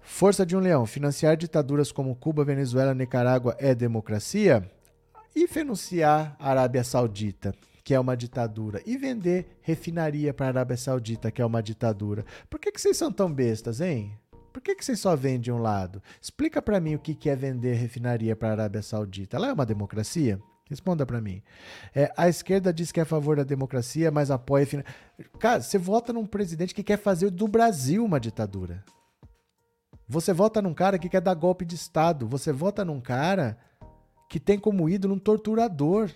Força 0.00 0.46
de 0.46 0.56
um 0.56 0.60
leão, 0.60 0.86
financiar 0.86 1.36
ditaduras 1.36 1.90
como 1.90 2.14
Cuba, 2.14 2.44
Venezuela, 2.44 2.94
Nicarágua 2.94 3.56
é 3.58 3.74
democracia? 3.74 4.70
E 5.34 5.48
financiar 5.48 6.36
a 6.38 6.50
Arábia 6.50 6.84
Saudita, 6.84 7.54
que 7.82 7.92
é 7.92 8.00
uma 8.00 8.16
ditadura, 8.16 8.80
e 8.86 8.96
vender 8.96 9.58
refinaria 9.62 10.32
para 10.32 10.46
a 10.46 10.48
Arábia 10.50 10.76
Saudita, 10.76 11.30
que 11.30 11.42
é 11.42 11.44
uma 11.44 11.62
ditadura. 11.62 12.24
Por 12.48 12.60
que, 12.60 12.70
que 12.70 12.80
vocês 12.80 12.96
são 12.96 13.12
tão 13.12 13.30
bestas, 13.30 13.80
hein? 13.80 14.16
Por 14.56 14.62
que, 14.62 14.74
que 14.74 14.82
vocês 14.82 14.98
só 14.98 15.14
vendem 15.14 15.52
um 15.52 15.58
lado? 15.58 16.02
Explica 16.18 16.62
para 16.62 16.80
mim 16.80 16.94
o 16.94 16.98
que 16.98 17.28
é 17.28 17.36
vender 17.36 17.74
refinaria 17.74 18.34
para 18.34 18.48
a 18.48 18.52
Arábia 18.52 18.80
Saudita. 18.80 19.36
Ela 19.36 19.48
é 19.48 19.52
uma 19.52 19.66
democracia? 19.66 20.40
Responda 20.64 21.04
para 21.04 21.20
mim. 21.20 21.42
É, 21.94 22.10
a 22.16 22.26
esquerda 22.26 22.72
diz 22.72 22.90
que 22.90 22.98
é 22.98 23.02
a 23.02 23.06
favor 23.06 23.36
da 23.36 23.42
democracia, 23.42 24.10
mas 24.10 24.30
apoia. 24.30 24.66
Cara, 25.38 25.60
você 25.60 25.76
vota 25.76 26.10
num 26.10 26.24
presidente 26.24 26.74
que 26.74 26.82
quer 26.82 26.96
fazer 26.96 27.28
do 27.28 27.46
Brasil 27.46 28.02
uma 28.02 28.18
ditadura. 28.18 28.82
Você 30.08 30.32
vota 30.32 30.62
num 30.62 30.72
cara 30.72 30.98
que 30.98 31.10
quer 31.10 31.20
dar 31.20 31.34
golpe 31.34 31.66
de 31.66 31.74
Estado. 31.74 32.26
Você 32.26 32.50
vota 32.50 32.82
num 32.82 32.98
cara 32.98 33.58
que 34.26 34.40
tem 34.40 34.58
como 34.58 34.88
ídolo 34.88 35.16
um 35.16 35.18
torturador. 35.18 36.10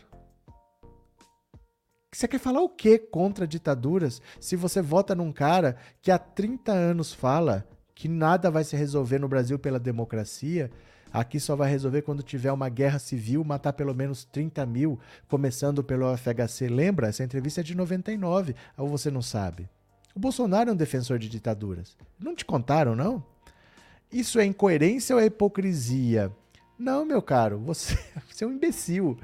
Você 2.10 2.26
quer 2.26 2.38
falar 2.38 2.62
o 2.62 2.70
que 2.70 2.96
contra 2.98 3.46
ditaduras 3.46 4.22
se 4.40 4.56
você 4.56 4.80
vota 4.80 5.14
num 5.14 5.30
cara 5.30 5.76
que 6.00 6.10
há 6.10 6.18
30 6.18 6.72
anos 6.72 7.12
fala 7.12 7.68
que 8.00 8.08
nada 8.08 8.50
vai 8.50 8.64
se 8.64 8.74
resolver 8.74 9.18
no 9.18 9.28
Brasil 9.28 9.58
pela 9.58 9.78
democracia? 9.78 10.70
Aqui 11.12 11.38
só 11.38 11.54
vai 11.54 11.70
resolver 11.70 12.00
quando 12.00 12.22
tiver 12.22 12.50
uma 12.50 12.70
guerra 12.70 12.98
civil, 12.98 13.44
matar 13.44 13.74
pelo 13.74 13.94
menos 13.94 14.24
30 14.24 14.64
mil, 14.64 14.98
começando 15.28 15.84
pelo 15.84 16.16
FHC. 16.16 16.66
Lembra? 16.70 17.08
Essa 17.08 17.24
entrevista 17.24 17.60
é 17.60 17.62
de 17.62 17.76
99, 17.76 18.54
ou 18.78 18.88
você 18.88 19.10
não 19.10 19.20
sabe? 19.20 19.68
O 20.14 20.18
Bolsonaro 20.18 20.70
é 20.70 20.72
um 20.72 20.76
defensor 20.76 21.18
de 21.18 21.28
ditaduras. 21.28 21.94
Não 22.18 22.34
te 22.34 22.42
contaram, 22.42 22.96
não? 22.96 23.22
Isso 24.10 24.40
é 24.40 24.46
incoerência 24.46 25.14
ou 25.14 25.20
é 25.20 25.26
hipocrisia? 25.26 26.32
Não, 26.78 27.04
meu 27.04 27.20
caro, 27.20 27.58
você, 27.58 27.98
você 28.32 28.44
é 28.44 28.46
um 28.46 28.52
imbecil. 28.52 29.18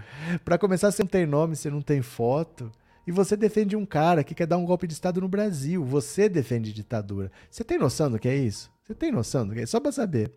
Para 0.45 0.59
começar, 0.59 0.91
você 0.91 1.03
não 1.03 1.09
tem 1.09 1.25
nome, 1.25 1.57
você 1.57 1.71
não 1.71 1.81
tem 1.81 2.03
foto. 2.03 2.71
E 3.07 3.13
você 3.13 3.37
defende 3.37 3.77
um 3.77 3.87
cara 3.87 4.25
que 4.25 4.35
quer 4.35 4.47
dar 4.47 4.57
um 4.57 4.65
golpe 4.65 4.87
de 4.87 4.93
Estado 4.93 5.21
no 5.21 5.29
Brasil. 5.29 5.85
Você 5.85 6.29
defende 6.29 6.73
ditadura. 6.73 7.31
Você 7.49 7.63
tem 7.63 7.79
noção 7.79 8.11
do 8.11 8.19
que 8.19 8.29
é 8.29 8.35
isso? 8.35 8.71
Você 8.83 8.95
tem 8.95 9.13
noção 9.13 9.47
do 9.47 9.55
que 9.55 9.61
é 9.61 9.63
isso? 9.63 9.73
Só 9.73 9.81
para 9.81 9.93
saber. 9.93 10.33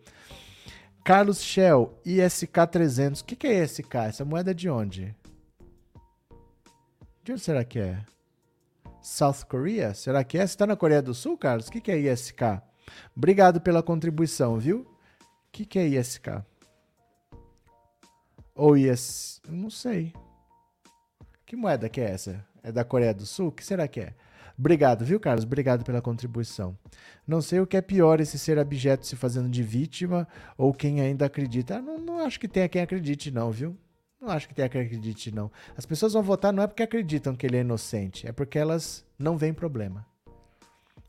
Carlos 1.04 1.42
Shell, 1.42 1.98
ISK300. 2.06 3.22
O 3.22 3.24
que, 3.24 3.34
que 3.34 3.46
é 3.46 3.64
ISK? 3.64 3.94
Essa 3.96 4.24
moeda 4.24 4.52
é 4.52 4.54
de 4.54 4.68
onde? 4.68 5.16
De 7.24 7.32
onde 7.32 7.40
será 7.40 7.64
que 7.64 7.80
é? 7.80 8.04
South 9.02 9.46
Korea? 9.48 9.92
Será 9.94 10.22
que 10.22 10.38
é? 10.38 10.46
Você 10.46 10.52
está 10.52 10.66
na 10.66 10.76
Coreia 10.76 11.02
do 11.02 11.14
Sul, 11.14 11.36
Carlos? 11.36 11.66
O 11.66 11.72
que, 11.72 11.80
que 11.80 11.90
é 11.90 11.98
ISK? 11.98 12.60
Obrigado 13.16 13.60
pela 13.60 13.82
contribuição, 13.82 14.58
viu? 14.58 14.80
O 14.80 14.86
que, 15.50 15.64
que 15.64 15.78
é 15.78 15.88
ISK? 15.88 16.44
Ou 18.54 18.76
IS... 18.76 19.40
Não 19.48 19.70
sei. 19.70 20.12
Que 21.46 21.56
moeda 21.56 21.88
que 21.88 22.00
é 22.00 22.10
essa? 22.10 22.49
É 22.62 22.70
da 22.70 22.84
Coreia 22.84 23.14
do 23.14 23.26
Sul? 23.26 23.48
O 23.48 23.52
que 23.52 23.64
será 23.64 23.86
que 23.88 24.00
é? 24.00 24.14
Obrigado, 24.58 25.04
viu, 25.04 25.18
Carlos? 25.18 25.44
Obrigado 25.44 25.84
pela 25.84 26.02
contribuição. 26.02 26.76
Não 27.26 27.40
sei 27.40 27.60
o 27.60 27.66
que 27.66 27.76
é 27.76 27.80
pior, 27.80 28.20
esse 28.20 28.38
ser 28.38 28.58
abjeto 28.58 29.06
se 29.06 29.16
fazendo 29.16 29.48
de 29.48 29.62
vítima 29.62 30.28
ou 30.58 30.74
quem 30.74 31.00
ainda 31.00 31.24
acredita. 31.24 31.78
Ah, 31.78 31.82
não, 31.82 31.98
não 31.98 32.18
acho 32.18 32.38
que 32.38 32.46
tenha 32.46 32.68
quem 32.68 32.82
acredite, 32.82 33.30
não, 33.30 33.50
viu? 33.50 33.76
Não 34.20 34.28
acho 34.28 34.46
que 34.46 34.54
tenha 34.54 34.68
quem 34.68 34.82
acredite, 34.82 35.34
não. 35.34 35.50
As 35.76 35.86
pessoas 35.86 36.12
vão 36.12 36.22
votar 36.22 36.52
não 36.52 36.62
é 36.62 36.66
porque 36.66 36.82
acreditam 36.82 37.34
que 37.34 37.46
ele 37.46 37.56
é 37.56 37.60
inocente, 37.60 38.26
é 38.26 38.32
porque 38.32 38.58
elas 38.58 39.02
não 39.18 39.38
veem 39.38 39.54
problema. 39.54 40.04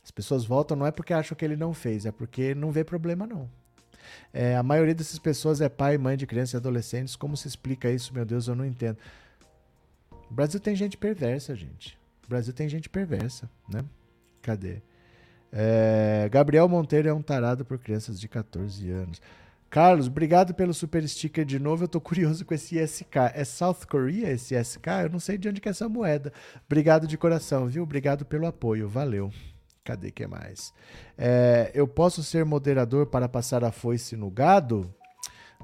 As 0.02 0.12
pessoas 0.12 0.46
votam 0.46 0.78
não 0.78 0.86
é 0.86 0.92
porque 0.92 1.14
acham 1.14 1.36
que 1.36 1.44
ele 1.44 1.58
não 1.58 1.74
fez, 1.74 2.06
é 2.06 2.12
porque 2.12 2.56
não 2.56 2.72
vê 2.72 2.86
problema, 2.86 3.28
não. 3.28 3.50
É, 4.34 4.56
a 4.56 4.64
maioria 4.64 4.96
dessas 4.96 5.20
pessoas 5.20 5.60
é 5.60 5.68
pai 5.68 5.96
e 5.96 5.98
mãe 5.98 6.16
de 6.16 6.26
crianças 6.26 6.54
e 6.54 6.58
adolescentes. 6.58 7.16
Como 7.16 7.36
se 7.36 7.48
explica 7.48 7.92
isso? 7.92 8.14
Meu 8.14 8.26
Deus, 8.26 8.48
eu 8.48 8.56
não 8.56 8.66
entendo. 8.66 8.98
O 10.32 10.34
Brasil 10.34 10.60
tem 10.60 10.76
gente 10.76 10.98
perversa, 10.98 11.54
gente. 11.54 12.00
Brasil 12.32 12.54
tem 12.54 12.70
gente 12.70 12.88
perversa, 12.88 13.50
né? 13.68 13.84
Cadê? 14.42 14.82
É, 15.52 16.30
Gabriel 16.32 16.70
Monteiro 16.70 17.10
é 17.10 17.14
um 17.14 17.22
tarado 17.22 17.66
por 17.66 17.78
crianças 17.78 18.18
de 18.18 18.30
14 18.30 18.90
anos. 18.90 19.22
Carlos, 19.70 20.08
obrigado 20.08 20.54
pelo 20.54 20.74
super 20.74 21.06
sticker 21.06 21.44
de 21.44 21.60
novo. 21.60 21.84
Eu 21.84 21.90
tô 21.90 22.00
curioso 22.00 22.46
com 22.46 22.54
esse 22.54 22.80
ISK. 22.80 23.18
É 23.34 23.44
South 23.44 23.86
Korea 23.86 24.32
esse 24.32 24.56
ISK? 24.56 24.88
Eu 25.04 25.10
não 25.10 25.20
sei 25.20 25.38
de 25.38 25.50
onde 25.50 25.60
que 25.60 25.68
é 25.68 25.72
essa 25.72 25.90
moeda. 25.90 26.32
Obrigado 26.66 27.06
de 27.06 27.18
coração, 27.18 27.68
viu? 27.68 27.84
Obrigado 27.84 28.24
pelo 28.24 28.48
apoio. 28.48 28.88
Valeu. 28.88 29.30
Cadê 29.84 30.12
que 30.12 30.26
mais? 30.26 30.74
É, 31.18 31.72
eu 31.74 31.86
posso 31.86 32.24
ser 32.24 32.46
moderador 32.46 33.08
para 33.08 33.28
passar 33.28 33.66
a 33.66 33.72
foice 33.74 34.16
no 34.16 34.32
gado? 34.32 34.94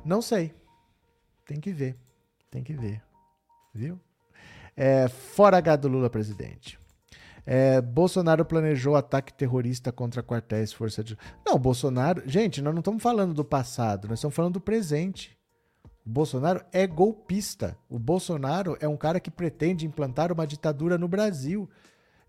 Não 0.04 0.22
sei. 0.22 0.54
Tem 1.46 1.62
que 1.62 1.72
ver. 1.72 1.96
Tem 2.52 2.62
que 2.62 2.74
ver. 2.74 3.02
Viu? 3.74 3.98
É, 4.78 5.08
fora 5.08 5.60
gado 5.60 5.88
Lula 5.88 6.08
presidente. 6.08 6.80
É, 7.44 7.82
Bolsonaro 7.82 8.46
planejou 8.46 8.96
ataque 8.96 9.34
terrorista 9.34 9.92
contra 9.92 10.22
quartéis 10.22 10.72
Força 10.72 11.04
de. 11.04 11.18
Não, 11.44 11.58
Bolsonaro. 11.58 12.22
Gente, 12.26 12.62
nós 12.62 12.74
não 12.74 12.80
estamos 12.80 13.02
falando 13.02 13.34
do 13.34 13.44
passado, 13.44 14.08
nós 14.08 14.20
estamos 14.20 14.36
falando 14.36 14.54
do 14.54 14.62
presente. 14.62 15.36
O 16.06 16.10
Bolsonaro 16.10 16.64
é 16.72 16.86
golpista. 16.86 17.78
O 17.90 17.98
Bolsonaro 17.98 18.78
é 18.80 18.88
um 18.88 18.96
cara 18.96 19.20
que 19.20 19.32
pretende 19.32 19.86
implantar 19.86 20.32
uma 20.32 20.46
ditadura 20.46 20.98
no 20.98 21.08
Brasil. 21.08 21.70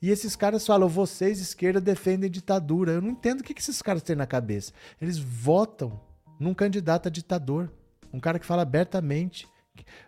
E 0.01 0.11
esses 0.11 0.35
caras 0.35 0.67
falam, 0.67 0.89
vocês, 0.89 1.41
esquerda, 1.41 1.81
defendem 1.81 2.31
ditadura. 2.31 2.93
Eu 2.93 3.03
não 3.03 3.11
entendo 3.11 3.41
o 3.41 3.45
que 3.45 3.53
esses 3.57 3.83
caras 3.83 4.03
têm 4.03 4.17
na 4.17 4.27
cabeça. 4.27 4.73
Eles 5.01 5.19
votam 5.19 6.01
num 6.41 6.55
candidato 6.55 7.09
a 7.09 7.11
ditador. 7.11 7.71
Um 8.13 8.21
cara 8.21 8.39
que 8.39 8.47
fala 8.47 8.63
abertamente 8.63 9.47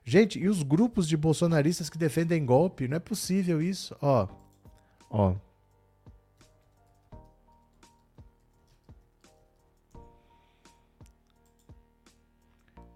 Gente, 0.04 0.38
e 0.38 0.48
os 0.48 0.62
grupos 0.62 1.08
de 1.08 1.16
bolsonaristas 1.16 1.90
que 1.90 1.98
defendem 1.98 2.44
golpe? 2.44 2.88
Não 2.88 2.96
é 2.96 3.00
possível 3.00 3.60
isso. 3.60 3.96
Ó. 4.00 4.28
Ó. 5.10 5.34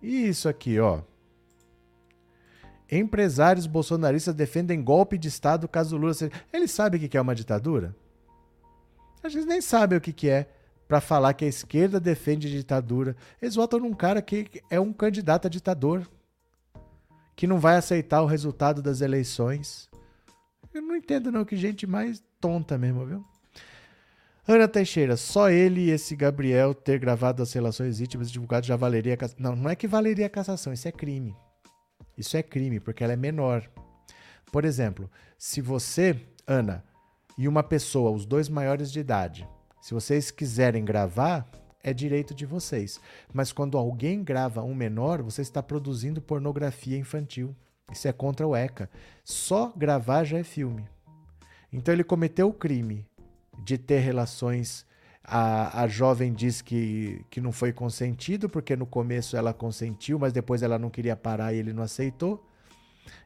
Isso 0.03 0.49
aqui, 0.49 0.79
ó. 0.79 1.01
Empresários 2.91 3.67
bolsonaristas 3.67 4.35
defendem 4.35 4.85
golpe 4.85 5.17
de 5.17 5.29
Estado 5.29 5.67
caso 5.67 5.97
Lula 5.97 6.13
seja. 6.13 6.33
Eles 6.53 6.71
sabem 6.71 7.03
o 7.03 7.09
que 7.09 7.17
é 7.17 7.21
uma 7.21 7.35
ditadura? 7.35 7.97
A 9.23 9.29
gente 9.29 9.47
nem 9.47 9.63
sabe 9.63 9.97
o 9.97 10.01
que 10.01 10.29
é 10.29 10.47
para 10.87 11.01
falar 11.01 11.33
que 11.33 11.47
a 11.47 11.49
esquerda 11.49 11.99
defende 11.99 12.51
ditadura. 12.51 13.17
Eles 13.41 13.55
votam 13.55 13.81
num 13.81 13.95
cara 13.95 14.21
que 14.21 14.63
é 14.71 14.79
um 14.79 14.93
candidato 14.93 15.47
a 15.47 15.51
ditador, 15.51 16.07
que 17.37 17.47
não 17.47 17.59
vai 17.59 17.77
aceitar 17.77 18.23
o 18.23 18.27
resultado 18.27 18.83
das 18.83 19.01
eleições. 19.01 19.89
Eu 20.73 20.83
não 20.83 20.97
entendo 20.97 21.31
não 21.31 21.45
que 21.45 21.57
gente 21.57 21.87
mais 21.87 22.23
tonta 22.41 22.77
mesmo, 22.77 23.07
viu? 23.07 23.25
Ana 24.47 24.69
Teixeira, 24.69 25.17
só 25.17 25.49
ele 25.49 25.87
e 25.87 25.91
esse 25.91 26.15
Gabriel 26.15 26.75
ter 26.75 26.99
gravado 26.99 27.43
as 27.43 27.53
relações 27.53 28.01
íntimas 28.01 28.31
divulgadas 28.31 28.67
já 28.67 28.77
valeria. 28.77 29.17
Não, 29.39 29.57
não 29.57 29.71
é 29.71 29.75
que 29.75 29.87
valeria 29.87 30.27
a 30.27 30.31
cassação, 30.31 30.73
isso 30.73 30.87
é 30.87 30.93
crime. 30.93 31.35
Isso 32.17 32.37
é 32.37 32.43
crime, 32.43 32.79
porque 32.79 33.03
ela 33.03 33.15
é 33.15 33.17
menor. 33.17 33.69
Por 34.53 34.65
exemplo, 34.65 35.11
se 35.39 35.61
você, 35.61 36.21
Ana, 36.47 36.85
e 37.39 37.49
uma 37.49 37.63
pessoa, 37.63 38.11
os 38.11 38.27
dois 38.27 38.49
maiores 38.49 38.93
de 38.93 39.01
idade, 39.01 39.49
se 39.81 39.95
vocês 39.95 40.31
quiserem 40.31 40.85
gravar, 40.85 41.49
é 41.85 41.93
direito 41.93 42.35
de 42.35 42.47
vocês. 42.47 42.99
Mas 43.33 43.53
quando 43.53 43.77
alguém 43.77 44.25
grava 44.25 44.63
um 44.63 44.75
menor, 44.75 45.23
você 45.23 45.43
está 45.43 45.63
produzindo 45.63 46.23
pornografia 46.23 46.97
infantil. 46.97 47.55
Isso 47.93 48.09
é 48.09 48.13
contra 48.13 48.47
o 48.47 48.57
ECA. 48.57 48.91
Só 49.23 49.71
gravar 49.77 50.25
já 50.25 50.39
é 50.39 50.43
filme. 50.43 50.89
Então 51.71 51.93
ele 51.93 52.03
cometeu 52.03 52.49
o 52.49 52.55
crime 52.55 53.07
de 53.63 53.77
ter 53.77 53.99
relações. 53.99 54.87
A, 55.23 55.83
a 55.83 55.87
jovem 55.87 56.33
diz 56.33 56.63
que, 56.63 57.25
que 57.31 57.41
não 57.41 57.53
foi 57.53 57.73
consentido, 57.73 58.49
porque 58.49 58.75
no 58.75 58.87
começo 58.87 59.37
ela 59.37 59.53
consentiu, 59.53 60.19
mas 60.19 60.33
depois 60.33 60.63
ela 60.63 60.79
não 60.79 60.91
queria 60.91 61.15
parar 61.15 61.53
e 61.53 61.59
ele 61.59 61.73
não 61.73 61.83
aceitou. 61.83 62.43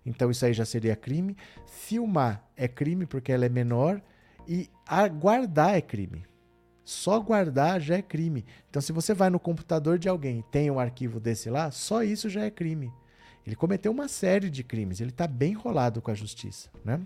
Então 0.04 0.30
isso 0.30 0.44
aí 0.44 0.52
já 0.52 0.64
seria 0.64 0.96
crime. 0.96 1.36
Filmar 1.66 2.44
é 2.56 2.66
crime 2.66 3.06
porque 3.06 3.30
ela 3.30 3.46
é 3.46 3.48
menor. 3.48 4.02
E 4.46 4.68
guardar 5.20 5.76
é 5.76 5.80
crime. 5.80 6.24
Só 6.88 7.20
guardar 7.20 7.82
já 7.82 7.96
é 7.98 8.02
crime. 8.02 8.46
Então, 8.70 8.80
se 8.80 8.92
você 8.92 9.12
vai 9.12 9.28
no 9.28 9.38
computador 9.38 9.98
de 9.98 10.08
alguém 10.08 10.38
e 10.38 10.42
tem 10.44 10.70
um 10.70 10.80
arquivo 10.80 11.20
desse 11.20 11.50
lá, 11.50 11.70
só 11.70 12.02
isso 12.02 12.30
já 12.30 12.40
é 12.44 12.50
crime. 12.50 12.90
Ele 13.46 13.54
cometeu 13.54 13.92
uma 13.92 14.08
série 14.08 14.48
de 14.48 14.64
crimes. 14.64 14.98
Ele 14.98 15.10
está 15.10 15.26
bem 15.26 15.52
enrolado 15.52 16.00
com 16.00 16.10
a 16.10 16.14
justiça, 16.14 16.70
né? 16.82 16.98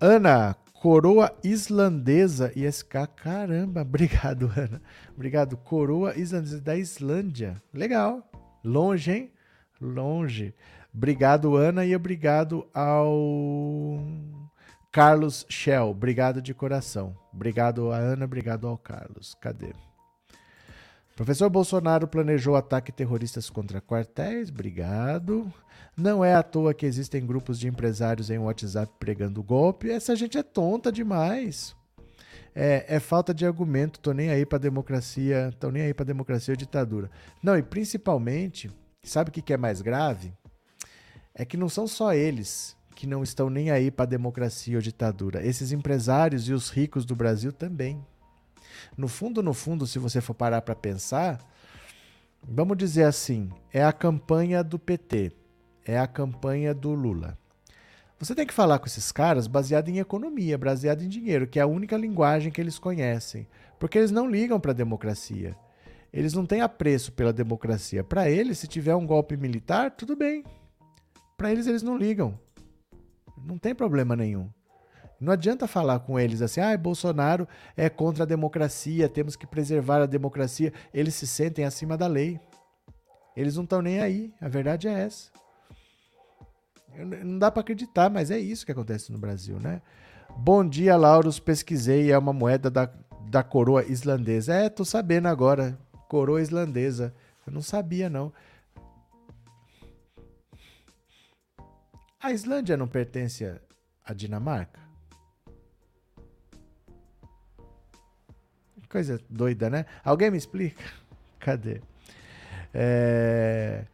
Ana, 0.00 0.56
Coroa 0.80 1.30
islandesa 1.44 2.50
ISK. 2.56 3.06
Caramba, 3.16 3.82
obrigado, 3.84 4.50
Ana. 4.56 4.80
Obrigado. 5.14 5.54
Coroa 5.58 6.16
islandesa 6.16 6.58
da 6.58 6.74
Islândia. 6.74 7.60
Legal. 7.70 8.26
Longe, 8.64 9.12
hein? 9.12 9.32
Longe. 9.78 10.54
Obrigado, 10.94 11.54
Ana, 11.54 11.84
e 11.84 11.94
obrigado 11.94 12.66
ao 12.72 14.00
Carlos 14.96 15.44
Shell. 15.46 15.90
Obrigado 15.90 16.40
de 16.40 16.54
coração. 16.54 17.14
Obrigado 17.30 17.92
a 17.92 17.98
Ana, 17.98 18.24
obrigado 18.24 18.66
ao 18.66 18.78
Carlos. 18.78 19.36
Cadê? 19.38 19.74
Professor 21.14 21.50
Bolsonaro 21.50 22.08
planejou 22.08 22.56
ataque 22.56 22.90
terroristas 22.90 23.50
contra 23.50 23.78
quartéis. 23.78 24.48
Obrigado. 24.48 25.52
Não 25.94 26.24
é 26.24 26.34
à 26.34 26.42
toa 26.42 26.72
que 26.72 26.86
existem 26.86 27.26
grupos 27.26 27.60
de 27.60 27.68
empresários 27.68 28.30
em 28.30 28.38
WhatsApp 28.38 28.90
pregando 28.98 29.42
golpe. 29.42 29.90
Essa 29.90 30.16
gente 30.16 30.38
é 30.38 30.42
tonta 30.42 30.90
demais. 30.90 31.76
É, 32.54 32.86
é 32.88 32.98
falta 32.98 33.34
de 33.34 33.44
argumento. 33.44 34.00
Tô 34.00 34.14
nem 34.14 34.30
aí 34.30 34.46
para 34.46 34.56
democracia. 34.56 35.52
Tô 35.60 35.70
nem 35.70 35.82
aí 35.82 35.92
para 35.92 36.06
democracia 36.06 36.52
ou 36.52 36.56
ditadura. 36.56 37.10
Não, 37.42 37.54
e 37.54 37.62
principalmente, 37.62 38.70
sabe 39.02 39.28
o 39.28 39.32
que 39.32 39.52
é 39.52 39.58
mais 39.58 39.82
grave? 39.82 40.32
É 41.34 41.44
que 41.44 41.58
não 41.58 41.68
são 41.68 41.86
só 41.86 42.14
eles 42.14 42.75
que 42.96 43.06
não 43.06 43.22
estão 43.22 43.48
nem 43.48 43.70
aí 43.70 43.92
para 43.92 44.06
democracia 44.06 44.76
ou 44.76 44.82
ditadura. 44.82 45.46
Esses 45.46 45.70
empresários 45.70 46.48
e 46.48 46.52
os 46.52 46.70
ricos 46.70 47.04
do 47.04 47.14
Brasil 47.14 47.52
também. 47.52 48.04
No 48.96 49.06
fundo, 49.06 49.40
no 49.40 49.54
fundo, 49.54 49.86
se 49.86 50.00
você 50.00 50.20
for 50.20 50.34
parar 50.34 50.62
para 50.62 50.74
pensar, 50.74 51.38
vamos 52.42 52.76
dizer 52.76 53.04
assim, 53.04 53.52
é 53.72 53.84
a 53.84 53.92
campanha 53.92 54.64
do 54.64 54.80
PT 54.80 55.32
é 55.86 55.98
a 55.98 56.06
campanha 56.06 56.74
do 56.74 56.92
Lula. 56.92 57.38
Você 58.18 58.34
tem 58.34 58.46
que 58.46 58.52
falar 58.52 58.78
com 58.78 58.86
esses 58.86 59.12
caras 59.12 59.46
baseado 59.46 59.88
em 59.88 59.98
economia, 59.98 60.58
baseado 60.58 61.02
em 61.02 61.08
dinheiro, 61.08 61.46
que 61.46 61.58
é 61.58 61.62
a 61.62 61.66
única 61.66 61.96
linguagem 61.96 62.50
que 62.50 62.60
eles 62.60 62.78
conhecem. 62.78 63.46
Porque 63.78 63.98
eles 63.98 64.10
não 64.10 64.28
ligam 64.28 64.58
para 64.58 64.72
a 64.72 64.74
democracia. 64.74 65.54
Eles 66.12 66.32
não 66.32 66.46
têm 66.46 66.62
apreço 66.62 67.12
pela 67.12 67.32
democracia. 67.32 68.02
Para 68.02 68.28
eles, 68.28 68.58
se 68.58 68.66
tiver 68.66 68.94
um 68.96 69.06
golpe 69.06 69.36
militar, 69.36 69.90
tudo 69.90 70.16
bem. 70.16 70.44
Para 71.36 71.52
eles, 71.52 71.66
eles 71.66 71.82
não 71.82 71.96
ligam. 71.96 72.38
Não 73.44 73.58
tem 73.58 73.74
problema 73.74 74.16
nenhum. 74.16 74.50
Não 75.18 75.32
adianta 75.32 75.66
falar 75.66 76.00
com 76.00 76.20
eles 76.20 76.42
assim, 76.42 76.60
ah, 76.60 76.76
Bolsonaro 76.76 77.48
é 77.76 77.88
contra 77.88 78.24
a 78.24 78.26
democracia, 78.26 79.08
temos 79.08 79.34
que 79.34 79.46
preservar 79.46 80.02
a 80.02 80.06
democracia. 80.06 80.72
Eles 80.92 81.14
se 81.14 81.26
sentem 81.26 81.64
acima 81.64 81.96
da 81.96 82.06
lei. 82.06 82.38
Eles 83.34 83.56
não 83.56 83.64
estão 83.64 83.80
nem 83.80 84.00
aí. 84.00 84.32
A 84.40 84.48
verdade 84.48 84.88
é 84.88 84.92
essa. 84.92 85.30
Não 87.24 87.38
dá 87.38 87.50
para 87.50 87.60
acreditar, 87.60 88.10
mas 88.10 88.30
é 88.30 88.38
isso 88.38 88.64
que 88.64 88.72
acontece 88.72 89.12
no 89.12 89.18
Brasil, 89.18 89.58
né? 89.60 89.82
Bom 90.36 90.66
dia, 90.66 90.96
Lauros. 90.96 91.38
Pesquisei, 91.38 92.10
é 92.10 92.18
uma 92.18 92.32
moeda 92.32 92.70
da, 92.70 92.90
da 93.28 93.42
coroa 93.42 93.84
islandesa. 93.84 94.54
É, 94.54 94.68
tô 94.68 94.84
sabendo 94.84 95.28
agora. 95.28 95.78
Coroa 96.08 96.40
islandesa. 96.40 97.14
Eu 97.46 97.52
não 97.52 97.62
sabia, 97.62 98.08
não. 98.08 98.32
A 102.26 102.32
Islândia 102.32 102.76
não 102.76 102.88
pertence 102.88 103.44
à 104.04 104.12
Dinamarca? 104.12 104.80
Coisa 108.90 109.20
doida, 109.30 109.70
né? 109.70 109.86
Alguém 110.02 110.32
me 110.32 110.36
explica? 110.36 110.82
Cadê? 111.38 111.80
É... 112.74 113.84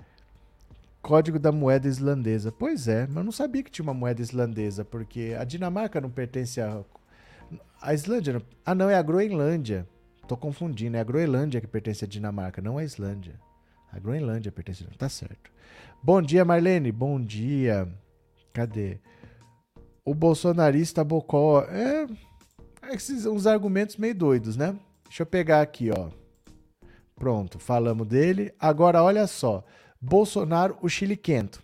Código 1.03 1.39
da 1.39 1.53
moeda 1.53 1.87
islandesa. 1.87 2.51
Pois 2.51 2.89
é, 2.89 3.07
mas 3.07 3.16
eu 3.16 3.24
não 3.24 3.33
sabia 3.33 3.62
que 3.62 3.70
tinha 3.70 3.83
uma 3.83 3.93
moeda 3.93 4.22
islandesa, 4.22 4.83
porque 4.83 5.37
a 5.39 5.45
Dinamarca 5.45 6.01
não 6.01 6.09
pertence 6.09 6.59
a. 6.59 6.83
A 7.83 7.93
Islândia. 7.93 8.33
Não... 8.33 8.43
Ah, 8.64 8.74
não, 8.74 8.89
é 8.89 8.95
a 8.95 9.03
Groenlândia. 9.03 9.87
Tô 10.26 10.39
confundindo, 10.39 10.97
é 10.97 11.01
a 11.01 11.05
Groenlândia 11.05 11.61
que 11.61 11.66
pertence 11.66 12.03
à 12.03 12.09
Dinamarca, 12.09 12.62
não 12.62 12.78
a 12.78 12.85
Islândia. 12.85 13.39
A 13.93 13.99
Groenlândia 13.99 14.51
pertence. 14.51 14.87
Tá 14.97 15.11
certo. 15.11 15.53
Bom 16.03 16.22
dia, 16.22 16.47
Marlene. 16.47 16.91
Bom 16.91 17.20
dia. 17.20 17.86
Cadê? 18.53 18.99
O 20.05 20.15
bolsonarista 20.15 21.03
Bocó. 21.03 21.62
É. 21.62 22.07
Esses 22.93 23.24
uns 23.27 23.47
argumentos 23.47 23.97
meio 23.97 24.15
doidos, 24.15 24.57
né? 24.57 24.77
Deixa 25.05 25.23
eu 25.23 25.27
pegar 25.27 25.62
aqui, 25.62 25.91
ó. 25.91 26.11
Pronto, 27.15 27.59
falamos 27.59 28.07
dele. 28.07 28.53
Agora, 28.59 29.03
olha 29.03 29.27
só. 29.27 29.65
Bolsonaro, 30.01 30.77
o 30.83 30.89
Chile 30.89 31.16
quento. 31.16 31.62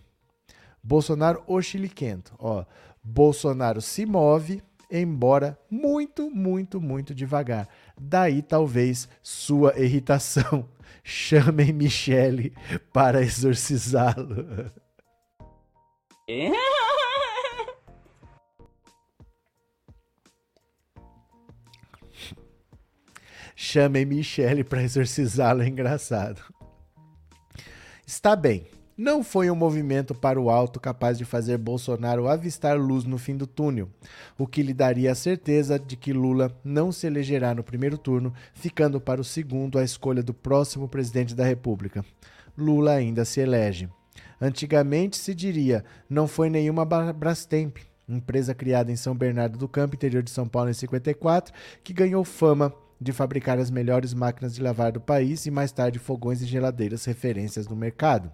Bolsonaro, 0.81 1.43
o 1.45 1.61
Chile 1.61 1.89
quento. 1.89 2.33
Ó, 2.39 2.63
Bolsonaro 3.03 3.81
se 3.81 4.05
move, 4.05 4.63
embora 4.89 5.59
muito, 5.69 6.31
muito, 6.31 6.79
muito 6.79 7.13
devagar. 7.13 7.67
Daí 7.99 8.41
talvez 8.41 9.09
sua 9.21 9.77
irritação. 9.77 10.67
Chamem 11.03 11.73
Michele 11.73 12.53
para 12.93 13.21
exorcizá-lo. 13.21 14.71
Chamem 23.55 24.05
Michele 24.05 24.63
para 24.63 24.83
exorcizá-lo, 24.83 25.63
é 25.63 25.67
engraçado. 25.67 26.43
Está 28.05 28.35
bem. 28.35 28.67
Não 28.95 29.23
foi 29.23 29.49
um 29.49 29.55
movimento 29.55 30.13
para 30.13 30.39
o 30.39 30.51
alto 30.51 30.79
capaz 30.79 31.17
de 31.17 31.25
fazer 31.25 31.57
Bolsonaro 31.57 32.27
avistar 32.27 32.77
luz 32.77 33.05
no 33.05 33.17
fim 33.17 33.35
do 33.35 33.47
túnel, 33.47 33.89
o 34.37 34.45
que 34.45 34.61
lhe 34.61 34.73
daria 34.73 35.13
a 35.13 35.15
certeza 35.15 35.79
de 35.79 35.95
que 35.95 36.11
Lula 36.11 36.53
não 36.65 36.91
se 36.91 37.07
elegerá 37.07 37.55
no 37.55 37.63
primeiro 37.63 37.97
turno, 37.97 38.33
ficando 38.53 38.99
para 38.99 39.21
o 39.21 39.23
segundo 39.23 39.79
a 39.79 39.83
escolha 39.83 40.21
do 40.21 40.33
próximo 40.33 40.89
presidente 40.89 41.33
da 41.33 41.45
República. 41.45 42.03
Lula 42.57 42.91
ainda 42.91 43.23
se 43.23 43.39
elege. 43.39 43.89
Antigamente 44.41 45.17
se 45.17 45.35
diria, 45.35 45.83
não 46.09 46.27
foi 46.27 46.49
nenhuma 46.49 46.85
Brastemp, 46.85 47.77
empresa 48.07 48.55
criada 48.55 48.91
em 48.91 48.95
São 48.95 49.15
Bernardo 49.15 49.57
do 49.57 49.67
Campo, 49.67 49.95
interior 49.95 50.23
de 50.23 50.31
São 50.31 50.47
Paulo, 50.47 50.69
em 50.69 50.73
54, 50.73 51.53
que 51.83 51.93
ganhou 51.93 52.23
fama 52.23 52.73
de 52.99 53.11
fabricar 53.13 53.59
as 53.59 53.69
melhores 53.69 54.13
máquinas 54.13 54.53
de 54.53 54.61
lavar 54.61 54.91
do 54.91 54.99
país 54.99 55.45
e 55.45 55.51
mais 55.51 55.71
tarde 55.71 55.99
fogões 55.99 56.41
e 56.41 56.45
geladeiras 56.45 57.05
referências 57.05 57.67
no 57.67 57.75
mercado. 57.75 58.31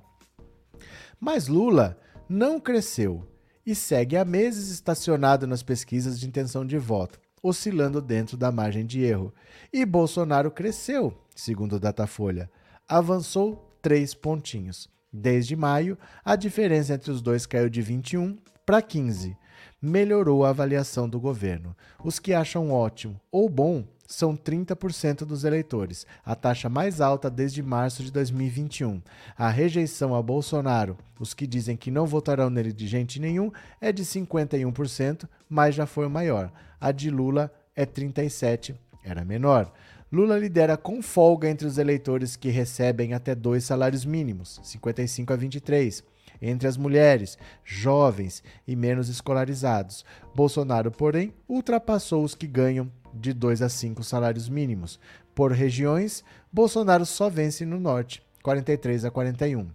Mas 1.20 1.48
Lula 1.48 1.98
não 2.28 2.60
cresceu 2.60 3.28
e 3.66 3.74
segue 3.76 4.18
há 4.18 4.26
meses 4.26 4.70
estacionado 4.70 5.48
nas 5.48 5.64
pesquisas 5.64 6.20
de 6.20 6.28
intenção 6.28 6.66
de 6.66 6.78
voto, 6.78 7.20
oscilando 7.42 8.02
dentro 8.02 8.38
da 8.38 8.52
margem 8.52 8.86
de 8.86 9.04
erro. 9.04 9.34
E 9.72 9.86
Bolsonaro 9.86 10.52
cresceu, 10.52 11.14
segundo 11.36 11.74
o 11.74 11.80
Datafolha. 11.80 12.50
Avançou 12.88 13.72
três 13.82 14.14
pontinhos. 14.14 14.90
Desde 15.18 15.56
maio, 15.56 15.98
a 16.26 16.36
diferença 16.36 16.94
entre 16.94 17.10
os 17.10 17.22
dois 17.22 17.46
caiu 17.46 17.70
de 17.70 17.82
21 17.82 18.38
para 18.66 18.82
15. 18.82 19.38
Melhorou 19.82 20.44
a 20.44 20.50
avaliação 20.50 21.08
do 21.08 21.22
governo. 21.22 21.74
Os 22.04 22.20
que 22.20 22.34
acham 22.34 22.70
ótimo 22.70 23.18
ou 23.32 23.48
bom 23.48 23.86
são 24.06 24.36
30% 24.36 25.20
dos 25.20 25.46
eleitores, 25.46 26.06
a 26.24 26.36
taxa 26.36 26.68
mais 26.68 27.00
alta 27.00 27.30
desde 27.30 27.64
março 27.64 28.04
de 28.04 28.12
2021. 28.12 29.02
A 29.38 29.50
rejeição 29.50 30.14
a 30.14 30.22
Bolsonaro, 30.22 30.98
os 31.18 31.34
que 31.34 31.48
dizem 31.48 31.78
que 31.78 31.90
não 31.90 32.06
votarão 32.06 32.50
nele 32.50 32.74
de 32.74 32.86
gente 32.86 33.18
nenhum, 33.18 33.50
é 33.80 33.94
de 33.94 34.04
51%, 34.04 35.30
mas 35.48 35.76
já 35.76 35.86
foi 35.86 36.10
maior. 36.10 36.52
A 36.80 36.92
de 36.92 37.10
Lula 37.10 37.50
é 37.74 37.86
37%, 37.86 38.76
era 39.02 39.24
menor. 39.24 39.72
Lula 40.16 40.38
lidera 40.38 40.78
com 40.78 41.02
folga 41.02 41.50
entre 41.50 41.68
os 41.68 41.78
eleitores 41.78 42.38
que 42.38 42.48
recebem 42.48 43.14
até 43.14 43.36
dois 43.36 43.66
salários 43.66 44.06
mínimos, 44.06 44.62
55 44.64 45.34
a 45.34 45.36
23 45.36 46.04
entre 46.42 46.70
as 46.70 46.78
mulheres, 46.78 47.38
jovens 47.66 48.42
e 48.66 48.78
menos 48.78 49.10
escolarizados. 49.10 50.06
Bolsonaro, 50.34 50.90
porém, 50.90 51.34
ultrapassou 51.50 52.24
os 52.24 52.34
que 52.34 52.48
ganham 52.48 52.90
de 53.14 53.34
2 53.34 53.62
a 53.62 53.68
5 53.68 54.04
salários 54.04 54.48
mínimos. 54.48 55.00
Por 55.34 55.52
regiões, 55.52 56.24
Bolsonaro 56.52 57.06
só 57.06 57.30
vence 57.30 57.66
no 57.66 57.80
norte, 57.80 58.24
43 58.42 59.04
a 59.04 59.12
41. 59.12 59.68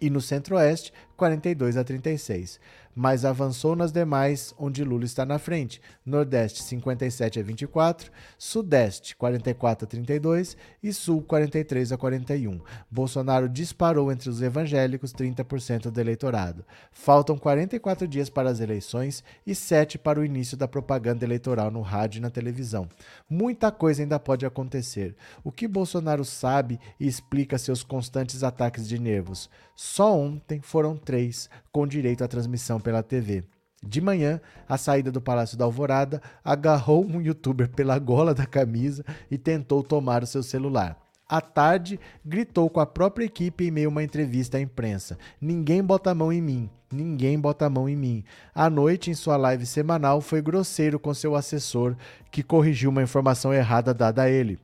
E 0.00 0.08
no 0.08 0.20
centro-oeste, 0.20 0.92
42 1.18 1.76
a 1.76 1.84
36 1.84 2.58
mas 2.98 3.24
avançou 3.24 3.76
nas 3.76 3.92
demais, 3.92 4.52
onde 4.58 4.82
Lula 4.82 5.04
está 5.04 5.24
na 5.24 5.38
frente. 5.38 5.80
Nordeste 6.04 6.64
57 6.64 7.38
a 7.38 7.42
24, 7.44 8.10
Sudeste 8.36 9.14
44 9.14 9.84
a 9.84 9.88
32 9.88 10.56
e 10.82 10.92
Sul 10.92 11.22
43 11.22 11.92
a 11.92 11.96
41. 11.96 12.60
Bolsonaro 12.90 13.48
disparou 13.48 14.10
entre 14.10 14.28
os 14.28 14.42
evangélicos 14.42 15.12
30% 15.12 15.92
do 15.92 16.00
eleitorado. 16.00 16.64
Faltam 16.90 17.38
44 17.38 18.08
dias 18.08 18.28
para 18.28 18.50
as 18.50 18.58
eleições 18.58 19.22
e 19.46 19.54
7 19.54 19.96
para 19.96 20.18
o 20.18 20.24
início 20.24 20.56
da 20.56 20.66
propaganda 20.66 21.24
eleitoral 21.24 21.70
no 21.70 21.82
rádio 21.82 22.18
e 22.18 22.22
na 22.22 22.30
televisão. 22.30 22.88
Muita 23.30 23.70
coisa 23.70 24.02
ainda 24.02 24.18
pode 24.18 24.44
acontecer. 24.44 25.14
O 25.44 25.52
que 25.52 25.68
Bolsonaro 25.68 26.24
sabe 26.24 26.80
e 26.98 27.06
explica 27.06 27.58
seus 27.58 27.84
constantes 27.84 28.42
ataques 28.42 28.88
de 28.88 28.98
nervos? 28.98 29.48
Só 29.76 30.18
ontem 30.18 30.60
foram 30.60 30.96
três, 31.08 31.48
com 31.72 31.86
direito 31.86 32.22
à 32.22 32.28
transmissão 32.28 32.78
pela 32.78 33.02
TV. 33.02 33.42
De 33.82 33.98
manhã, 33.98 34.42
à 34.68 34.76
saída 34.76 35.10
do 35.10 35.22
Palácio 35.22 35.56
da 35.56 35.64
Alvorada, 35.64 36.20
agarrou 36.44 37.02
um 37.02 37.18
youtuber 37.18 37.70
pela 37.70 37.98
gola 37.98 38.34
da 38.34 38.44
camisa 38.44 39.02
e 39.30 39.38
tentou 39.38 39.82
tomar 39.82 40.22
o 40.22 40.26
seu 40.26 40.42
celular. 40.42 40.98
À 41.26 41.40
tarde, 41.40 41.98
gritou 42.22 42.68
com 42.68 42.78
a 42.78 42.84
própria 42.84 43.24
equipe 43.24 43.66
em 43.66 43.70
meio 43.70 43.88
a 43.88 43.90
uma 43.90 44.02
entrevista 44.02 44.58
à 44.58 44.60
imprensa: 44.60 45.16
Ninguém 45.40 45.82
bota 45.82 46.10
a 46.10 46.14
mão 46.14 46.30
em 46.30 46.42
mim, 46.42 46.68
ninguém 46.92 47.40
bota 47.40 47.64
a 47.64 47.70
mão 47.70 47.88
em 47.88 47.96
mim. 47.96 48.22
À 48.54 48.68
noite, 48.68 49.10
em 49.10 49.14
sua 49.14 49.38
live 49.38 49.64
semanal, 49.64 50.20
foi 50.20 50.42
grosseiro 50.42 51.00
com 51.00 51.14
seu 51.14 51.34
assessor, 51.34 51.96
que 52.30 52.42
corrigiu 52.42 52.90
uma 52.90 53.02
informação 53.02 53.54
errada 53.54 53.94
dada 53.94 54.24
a 54.24 54.28
ele. 54.28 54.58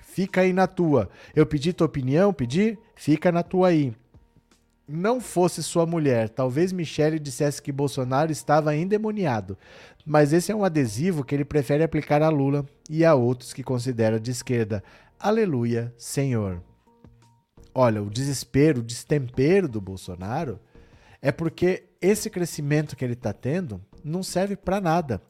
Fica 0.00 0.42
aí 0.42 0.52
na 0.52 0.68
tua. 0.68 1.10
Eu 1.34 1.44
pedi 1.44 1.72
tua 1.72 1.88
opinião, 1.88 2.32
pedi? 2.32 2.78
Fica 2.94 3.32
na 3.32 3.42
tua 3.42 3.68
aí 3.68 3.92
não 4.88 5.20
fosse 5.20 5.62
sua 5.62 5.84
mulher, 5.84 6.30
talvez 6.30 6.72
Michele 6.72 7.18
dissesse 7.18 7.60
que 7.60 7.70
Bolsonaro 7.70 8.32
estava 8.32 8.74
endemoniado. 8.74 9.58
Mas 10.04 10.32
esse 10.32 10.50
é 10.50 10.56
um 10.56 10.64
adesivo 10.64 11.22
que 11.22 11.34
ele 11.34 11.44
prefere 11.44 11.84
aplicar 11.84 12.22
a 12.22 12.30
Lula 12.30 12.64
e 12.88 13.04
a 13.04 13.14
outros 13.14 13.52
que 13.52 13.62
considera 13.62 14.18
de 14.18 14.30
esquerda. 14.30 14.82
Aleluia, 15.20 15.92
Senhor. 15.98 16.62
Olha, 17.74 18.02
o 18.02 18.08
desespero, 18.08 18.80
o 18.80 18.82
destempero 18.82 19.68
do 19.68 19.80
Bolsonaro 19.80 20.58
é 21.20 21.30
porque 21.30 21.90
esse 22.00 22.30
crescimento 22.30 22.96
que 22.96 23.04
ele 23.04 23.12
está 23.12 23.32
tendo 23.32 23.84
não 24.02 24.22
serve 24.22 24.56
para 24.56 24.80
nada. 24.80 25.20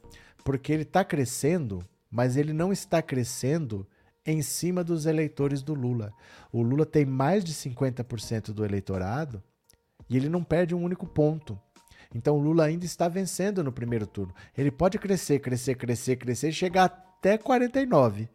Porque 0.45 0.73
ele 0.73 0.83
está 0.83 1.05
crescendo, 1.05 1.85
mas 2.11 2.37
ele 2.37 2.53
não 2.53 2.73
está 2.73 3.03
crescendo 3.03 3.87
em 4.31 4.43
cima 4.43 4.85
dos 4.85 5.07
eleitores 5.07 5.63
do 5.63 5.73
Lula. 5.73 6.13
O 6.53 6.63
Lula 6.63 6.85
tem 6.85 7.07
mais 7.07 7.43
de 7.43 7.55
50% 7.55 8.53
do 8.53 8.65
eleitorado 8.65 9.43
e 10.09 10.17
ele 10.17 10.29
não 10.29 10.45
perde 10.45 10.75
um 10.75 10.83
único 10.83 11.07
ponto. 11.07 11.59
Então 12.15 12.37
o 12.37 12.41
Lula 12.41 12.65
ainda 12.65 12.85
está 12.85 13.09
vencendo 13.09 13.65
no 13.65 13.73
primeiro 13.73 14.07
turno. 14.07 14.35
Ele 14.57 14.71
pode 14.71 14.99
crescer, 14.99 15.39
crescer, 15.41 15.75
crescer, 15.77 16.17
crescer, 16.17 16.53
chegar 16.53 16.85
até 16.85 17.39
49. 17.39 18.29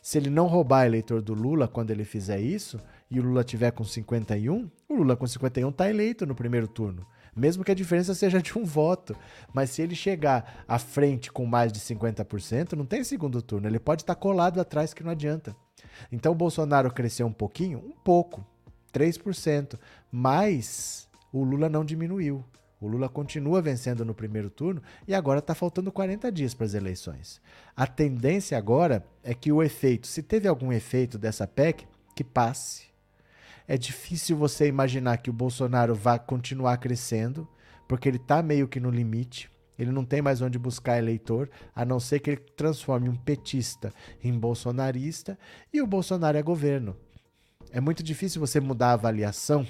Se 0.00 0.18
ele 0.18 0.30
não 0.30 0.46
roubar 0.46 0.86
eleitor 0.86 1.20
do 1.20 1.34
Lula 1.34 1.68
quando 1.68 1.90
ele 1.90 2.04
fizer 2.04 2.40
isso, 2.40 2.80
e 3.10 3.20
o 3.20 3.22
Lula 3.22 3.44
tiver 3.44 3.70
com 3.72 3.84
51, 3.84 4.70
o 4.88 4.94
Lula 4.94 5.16
com 5.16 5.26
51 5.26 5.68
está 5.68 5.88
eleito 5.88 6.26
no 6.26 6.34
primeiro 6.34 6.66
turno. 6.66 7.06
Mesmo 7.34 7.64
que 7.64 7.72
a 7.72 7.74
diferença 7.74 8.14
seja 8.14 8.42
de 8.42 8.58
um 8.58 8.64
voto. 8.64 9.16
Mas 9.52 9.70
se 9.70 9.82
ele 9.82 9.94
chegar 9.94 10.64
à 10.68 10.78
frente 10.78 11.32
com 11.32 11.46
mais 11.46 11.72
de 11.72 11.80
50%, 11.80 12.72
não 12.72 12.84
tem 12.84 13.02
segundo 13.02 13.40
turno. 13.40 13.66
Ele 13.66 13.78
pode 13.78 14.02
estar 14.02 14.14
colado 14.14 14.60
atrás 14.60 14.92
que 14.92 15.02
não 15.02 15.10
adianta. 15.10 15.56
Então 16.10 16.32
o 16.32 16.36
Bolsonaro 16.36 16.92
cresceu 16.92 17.26
um 17.26 17.32
pouquinho? 17.32 17.78
Um 17.78 17.92
pouco. 17.92 18.44
3%. 18.92 19.78
Mas 20.10 21.08
o 21.32 21.42
Lula 21.42 21.68
não 21.68 21.84
diminuiu. 21.84 22.44
O 22.82 22.88
Lula 22.88 23.08
continua 23.08 23.62
vencendo 23.62 24.04
no 24.04 24.12
primeiro 24.12 24.50
turno 24.50 24.82
e 25.06 25.14
agora 25.14 25.38
está 25.38 25.54
faltando 25.54 25.92
40 25.92 26.32
dias 26.32 26.52
para 26.52 26.66
as 26.66 26.74
eleições. 26.74 27.40
A 27.76 27.86
tendência 27.86 28.58
agora 28.58 29.06
é 29.22 29.32
que 29.34 29.52
o 29.52 29.62
efeito, 29.62 30.08
se 30.08 30.20
teve 30.20 30.48
algum 30.48 30.72
efeito 30.72 31.16
dessa 31.16 31.46
PEC, 31.46 31.86
que 32.16 32.24
passe. 32.24 32.91
É 33.66 33.76
difícil 33.76 34.36
você 34.36 34.66
imaginar 34.66 35.18
que 35.18 35.30
o 35.30 35.32
Bolsonaro 35.32 35.94
vá 35.94 36.18
continuar 36.18 36.76
crescendo, 36.78 37.48
porque 37.88 38.08
ele 38.08 38.16
está 38.16 38.42
meio 38.42 38.68
que 38.68 38.80
no 38.80 38.90
limite. 38.90 39.50
Ele 39.78 39.90
não 39.90 40.04
tem 40.04 40.20
mais 40.20 40.40
onde 40.40 40.58
buscar 40.58 40.98
eleitor, 40.98 41.50
a 41.74 41.84
não 41.84 41.98
ser 41.98 42.20
que 42.20 42.30
ele 42.30 42.40
transforme 42.56 43.08
um 43.08 43.16
petista 43.16 43.92
em 44.22 44.38
bolsonarista 44.38 45.38
e 45.72 45.80
o 45.80 45.86
Bolsonaro 45.86 46.36
é 46.36 46.42
governo. 46.42 46.96
É 47.70 47.80
muito 47.80 48.02
difícil 48.02 48.40
você 48.40 48.60
mudar 48.60 48.88
a 48.88 48.92
avaliação 48.92 49.66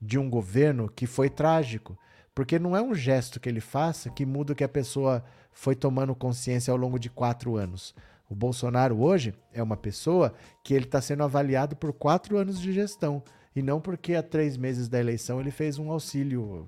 de 0.00 0.18
um 0.18 0.30
governo 0.30 0.88
que 0.88 1.06
foi 1.06 1.28
trágico, 1.28 1.98
porque 2.34 2.58
não 2.58 2.76
é 2.76 2.80
um 2.80 2.94
gesto 2.94 3.38
que 3.40 3.48
ele 3.48 3.60
faça 3.60 4.10
que 4.10 4.24
muda 4.24 4.52
o 4.52 4.56
que 4.56 4.64
a 4.64 4.68
pessoa 4.68 5.24
foi 5.52 5.74
tomando 5.74 6.14
consciência 6.14 6.70
ao 6.70 6.76
longo 6.76 6.98
de 6.98 7.10
quatro 7.10 7.56
anos. 7.56 7.94
O 8.32 8.34
Bolsonaro 8.34 8.98
hoje 8.98 9.34
é 9.52 9.62
uma 9.62 9.76
pessoa 9.76 10.32
que 10.64 10.72
ele 10.72 10.86
está 10.86 11.02
sendo 11.02 11.22
avaliado 11.22 11.76
por 11.76 11.92
quatro 11.92 12.38
anos 12.38 12.58
de 12.58 12.72
gestão 12.72 13.22
e 13.54 13.60
não 13.60 13.78
porque 13.78 14.14
há 14.14 14.22
três 14.22 14.56
meses 14.56 14.88
da 14.88 14.98
eleição 14.98 15.38
ele 15.38 15.50
fez 15.50 15.78
um 15.78 15.92
auxílio 15.92 16.66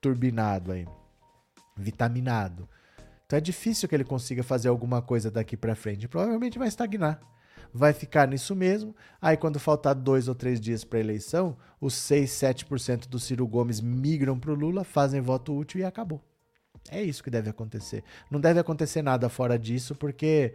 turbinado 0.00 0.72
aí, 0.72 0.88
vitaminado. 1.76 2.68
Então 3.24 3.36
é 3.36 3.40
difícil 3.40 3.88
que 3.88 3.94
ele 3.94 4.02
consiga 4.02 4.42
fazer 4.42 4.68
alguma 4.68 5.00
coisa 5.00 5.30
daqui 5.30 5.56
para 5.56 5.76
frente. 5.76 6.08
Provavelmente 6.08 6.58
vai 6.58 6.66
estagnar 6.66 7.20
vai 7.72 7.92
ficar 7.92 8.26
nisso 8.26 8.56
mesmo. 8.56 8.96
Aí, 9.20 9.36
quando 9.36 9.60
faltar 9.60 9.94
dois 9.94 10.26
ou 10.26 10.34
três 10.34 10.58
dias 10.58 10.84
para 10.84 10.98
a 10.98 11.00
eleição, 11.00 11.54
os 11.78 11.92
6, 11.92 12.30
7% 12.30 13.08
do 13.08 13.18
Ciro 13.18 13.46
Gomes 13.46 13.78
migram 13.78 14.40
para 14.40 14.52
o 14.52 14.54
Lula, 14.54 14.84
fazem 14.84 15.20
voto 15.20 15.54
útil 15.54 15.80
e 15.80 15.84
acabou. 15.84 16.20
É 16.90 17.02
isso 17.02 17.22
que 17.22 17.30
deve 17.30 17.50
acontecer. 17.50 18.02
Não 18.30 18.40
deve 18.40 18.60
acontecer 18.60 19.02
nada 19.02 19.28
fora 19.28 19.58
disso, 19.58 19.94
porque 19.94 20.54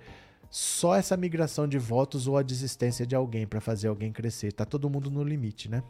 só 0.56 0.96
essa 0.96 1.18
migração 1.18 1.68
de 1.68 1.80
votos 1.80 2.28
ou 2.28 2.38
a 2.38 2.44
desistência 2.44 3.08
de 3.08 3.16
alguém 3.16 3.48
para 3.48 3.60
fazer 3.60 3.88
alguém 3.88 4.14
crescer. 4.14 4.54
Tá 4.54 4.64
todo 4.64 4.88
mundo 4.88 5.10
no 5.10 5.24
limite, 5.24 5.68
né? 5.68 5.82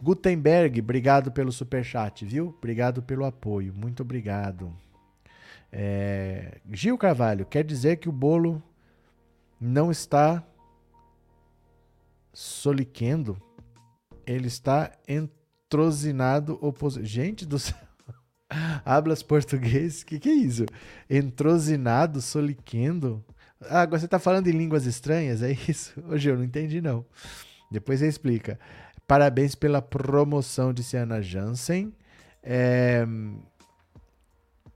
Gutenberg, 0.00 0.78
obrigado 0.78 1.32
pelo 1.32 1.50
superchat, 1.50 2.24
viu? 2.24 2.54
Obrigado 2.56 3.02
pelo 3.02 3.24
apoio. 3.24 3.74
Muito 3.74 4.00
obrigado. 4.00 4.72
É... 5.72 6.60
Gil 6.70 6.96
Carvalho, 6.96 7.44
quer 7.44 7.64
dizer 7.64 7.96
que 7.96 8.08
o 8.08 8.12
bolo 8.12 8.62
não 9.60 9.90
está 9.90 10.40
soliquendo, 12.32 13.36
ele 14.24 14.46
está 14.46 14.92
entrosinado 15.08 16.60
opos... 16.62 16.94
Gente 16.94 17.44
do 17.44 17.58
céu. 17.58 17.76
Hablas 18.86 19.20
português? 19.20 20.04
Que 20.04 20.20
que 20.20 20.28
é 20.28 20.34
isso? 20.34 20.64
Entrosinado, 21.10 22.22
soliquendo? 22.22 23.24
Ah, 23.68 23.86
você 23.86 24.04
está 24.04 24.18
falando 24.18 24.48
em 24.48 24.52
línguas 24.52 24.86
estranhas, 24.86 25.42
é 25.42 25.52
isso? 25.52 25.92
Hoje 26.08 26.30
eu 26.30 26.36
não 26.36 26.44
entendi 26.44 26.80
não. 26.80 27.04
Depois 27.70 28.00
você 28.00 28.08
explica. 28.08 28.58
Parabéns 29.06 29.54
pela 29.54 29.82
promoção, 29.82 30.72
disse 30.72 30.96
Ana 30.96 31.20
Jansen. 31.20 31.92
É, 32.42 33.06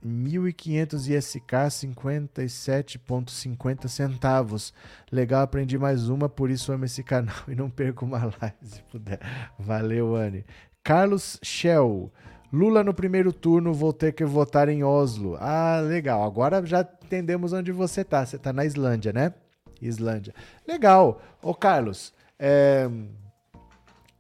1.500 0.05 1.09
ISK 1.09 1.52
57,50 1.70 3.89
centavos. 3.89 4.74
Legal, 5.10 5.40
aprendi 5.43 5.78
mais 5.78 6.09
uma, 6.09 6.28
por 6.28 6.51
isso 6.51 6.70
amo 6.73 6.85
esse 6.85 7.02
canal 7.02 7.35
e 7.48 7.55
não 7.55 7.70
perco 7.70 8.05
uma 8.05 8.19
live 8.19 8.56
se 8.62 8.82
puder. 8.85 9.20
Valeu, 9.59 10.15
Anne. 10.16 10.44
Carlos 10.82 11.39
Shell. 11.43 12.12
Lula 12.53 12.83
no 12.83 12.95
primeiro 12.95 13.33
turno, 13.33 13.75
vou 13.75 13.93
ter 13.93 14.12
que 14.12 14.25
votar 14.25 14.69
em 14.69 14.83
Oslo. 14.83 15.37
Ah, 15.39 15.81
legal. 15.81 16.25
Agora 16.25 16.65
já 16.65 16.81
entendemos 16.81 17.53
onde 17.53 17.73
você 17.73 18.03
tá. 18.03 18.25
Você 18.25 18.39
tá 18.39 18.53
na 18.53 18.65
Islândia, 18.65 19.12
né? 19.12 19.35
Islândia. 19.81 20.35
Legal. 20.66 21.20
Ô, 21.43 21.55
Carlos, 21.55 22.12
é... 22.39 22.89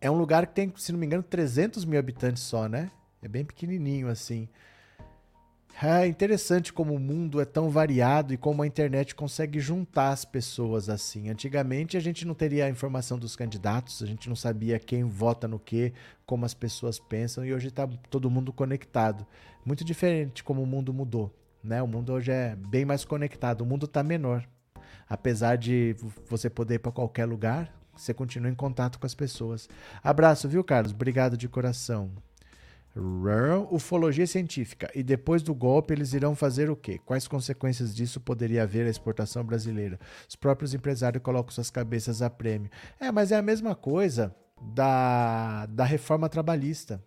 É 0.00 0.10
um 0.10 0.16
lugar 0.16 0.46
que 0.46 0.54
tem, 0.54 0.72
se 0.76 0.92
não 0.92 0.98
me 0.98 1.06
engano, 1.06 1.22
300 1.22 1.84
mil 1.84 1.98
habitantes 1.98 2.42
só, 2.42 2.68
né? 2.68 2.90
É 3.20 3.26
bem 3.26 3.44
pequenininho 3.44 4.08
assim. 4.08 4.48
É 5.80 6.08
interessante 6.08 6.72
como 6.72 6.92
o 6.92 6.98
mundo 6.98 7.40
é 7.40 7.44
tão 7.44 7.70
variado 7.70 8.34
e 8.34 8.36
como 8.36 8.64
a 8.64 8.66
internet 8.66 9.14
consegue 9.14 9.60
juntar 9.60 10.08
as 10.08 10.24
pessoas 10.24 10.88
assim. 10.88 11.28
Antigamente 11.30 11.96
a 11.96 12.00
gente 12.00 12.26
não 12.26 12.34
teria 12.34 12.64
a 12.64 12.68
informação 12.68 13.16
dos 13.16 13.36
candidatos, 13.36 14.02
a 14.02 14.06
gente 14.06 14.28
não 14.28 14.34
sabia 14.34 14.80
quem 14.80 15.04
vota 15.04 15.46
no 15.46 15.56
que, 15.56 15.92
como 16.26 16.44
as 16.44 16.52
pessoas 16.52 16.98
pensam 16.98 17.44
e 17.44 17.54
hoje 17.54 17.68
está 17.68 17.86
todo 18.10 18.28
mundo 18.28 18.52
conectado. 18.52 19.24
Muito 19.64 19.84
diferente 19.84 20.42
como 20.42 20.64
o 20.64 20.66
mundo 20.66 20.92
mudou. 20.92 21.32
Né? 21.62 21.80
O 21.80 21.86
mundo 21.86 22.12
hoje 22.12 22.32
é 22.32 22.56
bem 22.56 22.84
mais 22.84 23.04
conectado, 23.04 23.60
o 23.60 23.66
mundo 23.66 23.86
está 23.86 24.02
menor. 24.02 24.44
Apesar 25.08 25.54
de 25.54 25.94
você 26.28 26.50
poder 26.50 26.74
ir 26.74 26.78
para 26.80 26.90
qualquer 26.90 27.24
lugar, 27.24 27.72
você 27.94 28.12
continua 28.12 28.50
em 28.50 28.54
contato 28.54 28.98
com 28.98 29.06
as 29.06 29.14
pessoas. 29.14 29.68
Abraço, 30.02 30.48
viu, 30.48 30.64
Carlos? 30.64 30.92
Obrigado 30.92 31.36
de 31.36 31.48
coração. 31.48 32.10
Ufologia 33.70 34.26
científica. 34.26 34.90
E 34.94 35.02
depois 35.02 35.42
do 35.42 35.54
golpe, 35.54 35.94
eles 35.94 36.12
irão 36.12 36.34
fazer 36.34 36.70
o 36.70 36.76
quê? 36.76 36.98
Quais 36.98 37.28
consequências 37.28 37.94
disso 37.94 38.20
poderia 38.20 38.62
haver 38.62 38.86
à 38.86 38.90
exportação 38.90 39.44
brasileira? 39.44 39.98
Os 40.28 40.34
próprios 40.34 40.74
empresários 40.74 41.22
colocam 41.22 41.52
suas 41.52 41.70
cabeças 41.70 42.22
a 42.22 42.30
prêmio. 42.30 42.70
É, 42.98 43.12
mas 43.12 43.30
é 43.30 43.36
a 43.36 43.42
mesma 43.42 43.74
coisa 43.74 44.34
da, 44.60 45.66
da 45.66 45.84
reforma 45.84 46.28
trabalhista. 46.28 47.02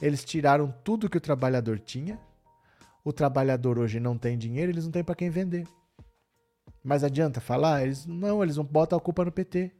Eles 0.00 0.24
tiraram 0.24 0.72
tudo 0.84 1.08
que 1.08 1.18
o 1.18 1.20
trabalhador 1.20 1.78
tinha. 1.78 2.18
O 3.04 3.12
trabalhador 3.12 3.78
hoje 3.78 4.00
não 4.00 4.16
tem 4.16 4.38
dinheiro, 4.38 4.72
eles 4.72 4.84
não 4.84 4.92
têm 4.92 5.04
para 5.04 5.14
quem 5.14 5.28
vender. 5.28 5.66
Mas 6.82 7.02
adianta 7.02 7.40
falar? 7.40 7.82
Eles 7.82 8.06
não, 8.06 8.42
eles 8.42 8.56
não 8.56 8.64
botam 8.64 8.98
a 8.98 9.00
culpa 9.00 9.24
no 9.24 9.32
PT. 9.32 9.72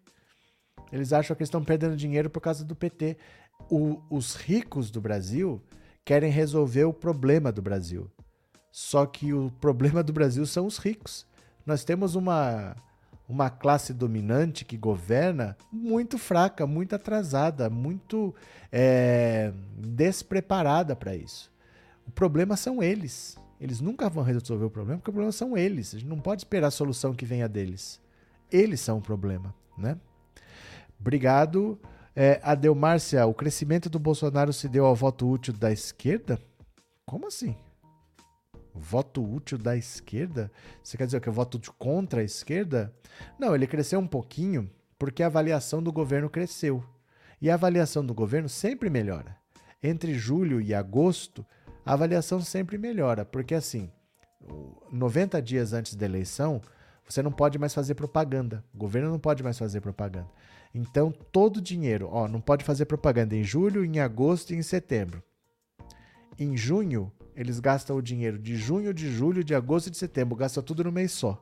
Eles 0.92 1.12
acham 1.12 1.36
que 1.36 1.42
estão 1.42 1.62
perdendo 1.64 1.96
dinheiro 1.96 2.28
por 2.30 2.40
causa 2.40 2.64
do 2.64 2.74
PT 2.74 3.16
o, 3.70 4.00
os 4.10 4.34
ricos 4.34 4.90
do 4.90 5.00
Brasil 5.00 5.62
querem 6.04 6.30
resolver 6.30 6.84
o 6.84 6.92
problema 6.92 7.50
do 7.50 7.62
Brasil. 7.62 8.10
Só 8.70 9.06
que 9.06 9.32
o 9.32 9.50
problema 9.60 10.02
do 10.02 10.12
Brasil 10.12 10.44
são 10.46 10.66
os 10.66 10.78
ricos. 10.78 11.26
Nós 11.64 11.84
temos 11.84 12.14
uma, 12.14 12.76
uma 13.28 13.48
classe 13.48 13.92
dominante 13.92 14.64
que 14.64 14.76
governa 14.76 15.56
muito 15.72 16.18
fraca, 16.18 16.66
muito 16.66 16.94
atrasada, 16.94 17.70
muito 17.70 18.34
é, 18.70 19.52
despreparada 19.78 20.94
para 20.94 21.14
isso. 21.14 21.50
O 22.06 22.10
problema 22.10 22.56
são 22.56 22.82
eles. 22.82 23.36
Eles 23.60 23.80
nunca 23.80 24.10
vão 24.10 24.24
resolver 24.24 24.64
o 24.64 24.70
problema, 24.70 24.98
porque 24.98 25.10
o 25.10 25.14
problema 25.14 25.32
são 25.32 25.56
eles. 25.56 25.94
A 25.94 25.98
gente 25.98 26.08
não 26.08 26.20
pode 26.20 26.40
esperar 26.40 26.66
a 26.66 26.72
solução 26.72 27.14
que 27.14 27.24
venha 27.24 27.48
deles. 27.48 28.00
Eles 28.52 28.80
são 28.80 28.98
o 28.98 29.02
problema, 29.02 29.54
né? 29.78 29.96
Obrigado. 31.00 31.78
É, 32.16 32.40
Adelmárcia, 32.42 33.26
o 33.26 33.34
crescimento 33.34 33.90
do 33.90 33.98
Bolsonaro 33.98 34.52
se 34.52 34.68
deu 34.68 34.86
ao 34.86 34.94
voto 34.94 35.28
útil 35.28 35.52
da 35.52 35.72
esquerda? 35.72 36.38
Como 37.04 37.26
assim? 37.26 37.56
Voto 38.72 39.24
útil 39.24 39.58
da 39.58 39.76
esquerda? 39.76 40.50
Você 40.82 40.96
quer 40.96 41.06
dizer 41.06 41.20
que 41.20 41.28
é 41.28 41.32
voto 41.32 41.60
contra 41.76 42.20
a 42.20 42.24
esquerda? 42.24 42.94
Não, 43.38 43.54
ele 43.54 43.66
cresceu 43.66 43.98
um 43.98 44.06
pouquinho 44.06 44.70
porque 44.98 45.22
a 45.22 45.26
avaliação 45.26 45.82
do 45.82 45.92
governo 45.92 46.30
cresceu. 46.30 46.84
E 47.42 47.50
a 47.50 47.54
avaliação 47.54 48.06
do 48.06 48.14
governo 48.14 48.48
sempre 48.48 48.88
melhora. 48.88 49.36
Entre 49.82 50.14
julho 50.14 50.60
e 50.60 50.72
agosto, 50.72 51.44
a 51.84 51.92
avaliação 51.92 52.40
sempre 52.40 52.78
melhora, 52.78 53.24
porque 53.24 53.54
assim, 53.54 53.90
90 54.90 55.42
dias 55.42 55.72
antes 55.72 55.94
da 55.94 56.06
eleição, 56.06 56.62
você 57.06 57.22
não 57.22 57.32
pode 57.32 57.58
mais 57.58 57.74
fazer 57.74 57.94
propaganda. 57.94 58.64
O 58.72 58.78
governo 58.78 59.10
não 59.10 59.18
pode 59.18 59.42
mais 59.42 59.58
fazer 59.58 59.80
propaganda. 59.80 60.28
Então, 60.74 61.12
todo 61.30 61.58
o 61.58 61.62
dinheiro, 61.62 62.08
ó, 62.10 62.26
não 62.26 62.40
pode 62.40 62.64
fazer 62.64 62.86
propaganda 62.86 63.36
em 63.36 63.44
julho, 63.44 63.84
em 63.84 64.00
agosto 64.00 64.52
e 64.52 64.56
em 64.56 64.62
setembro. 64.62 65.22
Em 66.36 66.56
junho, 66.56 67.12
eles 67.36 67.60
gastam 67.60 67.96
o 67.96 68.02
dinheiro 68.02 68.38
de 68.38 68.56
junho, 68.56 68.92
de 68.92 69.08
julho, 69.08 69.44
de 69.44 69.54
agosto 69.54 69.86
e 69.86 69.90
de 69.90 69.96
setembro, 69.96 70.34
gastam 70.34 70.64
tudo 70.64 70.82
no 70.82 70.90
mês 70.90 71.12
só. 71.12 71.40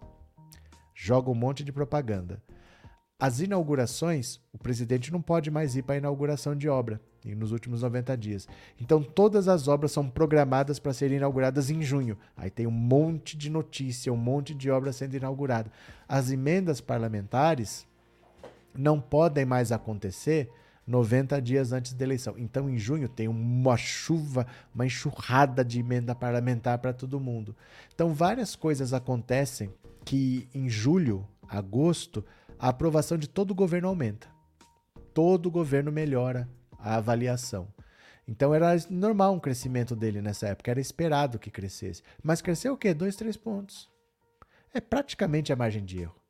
Joga 0.95 1.31
um 1.31 1.35
monte 1.35 1.65
de 1.65 1.73
propaganda. 1.73 2.43
As 3.19 3.41
inaugurações, 3.41 4.41
o 4.53 4.59
presidente 4.59 5.13
não 5.13 5.23
pode 5.23 5.51
mais 5.51 5.77
ir 5.77 5.83
para 5.83 5.95
a 5.95 5.99
inauguração 5.99 6.55
de 6.55 6.69
obra 6.69 7.01
nos 7.25 7.53
últimos 7.53 7.83
90 7.83 8.17
dias. 8.17 8.49
Então, 8.81 9.03
todas 9.03 9.47
as 9.47 9.69
obras 9.69 9.93
são 9.93 10.11
programadas 10.11 10.79
para 10.79 10.93
serem 10.93 11.19
inauguradas 11.19 11.71
em 11.71 11.81
junho. 11.83 12.19
Aí 12.37 12.51
tem 12.51 12.67
um 12.67 12.73
monte 12.73 13.37
de 13.37 13.49
notícia, 13.49 14.13
um 14.13 14.17
monte 14.17 14.53
de 14.53 14.71
obra 14.71 14.93
sendo 14.93 15.15
inaugurada. 15.15 15.71
As 16.09 16.31
emendas 16.33 16.81
parlamentares, 16.81 17.87
não 18.75 19.01
podem 19.01 19.45
mais 19.45 19.73
acontecer 19.73 20.51
90 20.87 21.41
dias 21.41 21.73
antes 21.73 21.93
da 21.93 22.05
eleição. 22.05 22.35
Então, 22.37 22.69
em 22.69 22.79
junho, 22.79 23.09
tem 23.09 23.29
uma 23.29 23.77
chuva, 23.77 24.47
uma 24.75 24.87
enxurrada 24.87 25.65
de 25.65 25.81
emenda 25.81 26.15
parlamentar 26.15 26.79
para 26.79 26.93
todo 26.93 27.21
mundo. 27.21 27.55
Então, 27.95 28.13
várias 28.13 28.57
coisas 28.57 28.93
acontecem 28.93 29.73
que 30.05 30.49
em 30.55 30.69
julho, 30.69 31.27
agosto, 31.49 32.25
a 32.59 32.69
aprovação 32.69 33.17
de 33.17 33.29
todo 33.29 33.53
o 33.53 33.55
governo 33.55 33.89
aumenta. 33.89 34.29
Todo 35.15 35.47
o 35.47 35.51
governo 35.51 35.93
melhora 35.93 36.49
a 36.79 36.97
avaliação. 36.97 37.69
Então 38.27 38.55
era 38.55 38.75
normal 38.89 39.35
um 39.35 39.41
crescimento 39.41 39.97
dele 39.97 40.23
nessa 40.23 40.49
época, 40.49 40.71
era 40.71 40.81
esperado 40.81 41.39
que 41.39 41.51
crescesse. 41.51 42.03
Mas 42.23 42.41
cresceu 42.41 42.75
o 42.75 42.77
quê? 42.77 42.95
Dois, 42.95 43.17
três 43.17 43.37
pontos. 43.37 43.91
É 44.73 44.81
praticamente 44.81 45.53
a 45.53 45.57
margem 45.57 45.85
de 45.85 46.01
erro. 46.01 46.22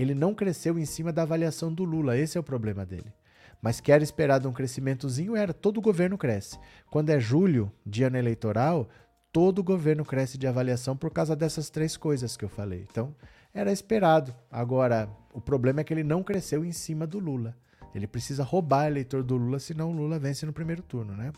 Ele 0.00 0.14
não 0.14 0.34
cresceu 0.34 0.78
em 0.78 0.86
cima 0.86 1.12
da 1.12 1.22
avaliação 1.22 1.72
do 1.72 1.84
Lula, 1.84 2.16
esse 2.16 2.38
é 2.38 2.40
o 2.40 2.44
problema 2.44 2.86
dele. 2.86 3.12
Mas 3.60 3.80
que 3.80 3.92
era 3.92 4.02
esperado 4.02 4.48
um 4.48 4.52
crescimentozinho, 4.52 5.36
era. 5.36 5.52
Todo 5.52 5.78
o 5.78 5.82
governo 5.82 6.16
cresce. 6.16 6.58
Quando 6.90 7.10
é 7.10 7.20
julho, 7.20 7.70
de 7.84 8.02
ano 8.02 8.16
eleitoral, 8.16 8.88
todo 9.30 9.58
o 9.58 9.64
governo 9.64 10.04
cresce 10.04 10.38
de 10.38 10.46
avaliação 10.46 10.96
por 10.96 11.10
causa 11.12 11.36
dessas 11.36 11.68
três 11.68 11.96
coisas 11.96 12.36
que 12.36 12.44
eu 12.44 12.48
falei. 12.48 12.86
Então, 12.90 13.14
era 13.52 13.70
esperado. 13.70 14.34
Agora, 14.50 15.08
o 15.34 15.40
problema 15.40 15.80
é 15.80 15.84
que 15.84 15.92
ele 15.92 16.04
não 16.04 16.22
cresceu 16.22 16.64
em 16.64 16.72
cima 16.72 17.06
do 17.06 17.18
Lula. 17.18 17.54
Ele 17.94 18.06
precisa 18.06 18.42
roubar 18.42 18.86
eleitor 18.86 19.22
do 19.22 19.36
Lula, 19.36 19.58
senão 19.58 19.90
o 19.90 19.92
Lula 19.92 20.18
vence 20.18 20.46
no 20.46 20.52
primeiro 20.52 20.82
turno, 20.82 21.14
né? 21.14 21.32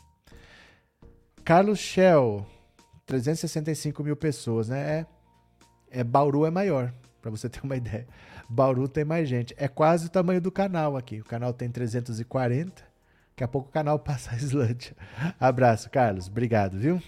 Carlos 1.44 1.80
Shell, 1.80 2.47
365 3.06 4.05
mil 4.05 4.14
pessoas, 4.14 4.68
né? 4.68 5.01
É, 5.90 6.01
é 6.01 6.05
Bauru 6.05 6.47
é 6.47 6.51
maior, 6.51 6.93
para 7.20 7.30
você 7.30 7.48
ter 7.48 7.60
uma 7.64 7.74
ideia. 7.76 8.06
Bauru 8.52 8.86
tem 8.86 9.02
mais 9.02 9.26
gente. 9.26 9.54
É 9.56 9.66
quase 9.66 10.06
o 10.06 10.10
tamanho 10.10 10.40
do 10.40 10.52
canal 10.52 10.94
aqui. 10.94 11.20
O 11.20 11.24
canal 11.24 11.54
tem 11.54 11.70
340. 11.70 12.82
Daqui 13.30 13.42
a 13.42 13.48
pouco 13.48 13.70
o 13.70 13.72
canal 13.72 13.96
passa 14.00 14.32
a 14.32 14.36
Islândia. 14.36 14.94
Abraço, 15.40 15.88
Carlos. 15.88 16.28
Obrigado, 16.28 16.78
viu? 16.78 17.02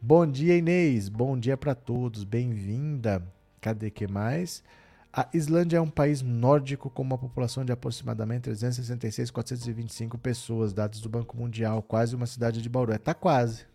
Bom 0.00 0.26
dia, 0.26 0.56
Inês. 0.56 1.10
Bom 1.10 1.38
dia 1.38 1.54
para 1.54 1.74
todos. 1.74 2.24
Bem-vinda. 2.24 3.22
Cadê 3.60 3.90
que 3.90 4.06
mais? 4.06 4.64
A 5.12 5.28
Islândia 5.34 5.76
é 5.76 5.80
um 5.82 5.90
país 5.90 6.22
nórdico 6.22 6.88
com 6.88 7.02
uma 7.02 7.18
população 7.18 7.62
de 7.62 7.70
aproximadamente 7.70 8.48
366.425 8.50 10.18
pessoas, 10.18 10.72
dados 10.72 11.00
do 11.02 11.10
Banco 11.10 11.36
Mundial, 11.36 11.82
quase 11.82 12.16
uma 12.16 12.26
cidade 12.26 12.62
de 12.62 12.70
Bauru. 12.70 12.92
É, 12.92 12.98
tá 12.98 13.12
quase. 13.12 13.66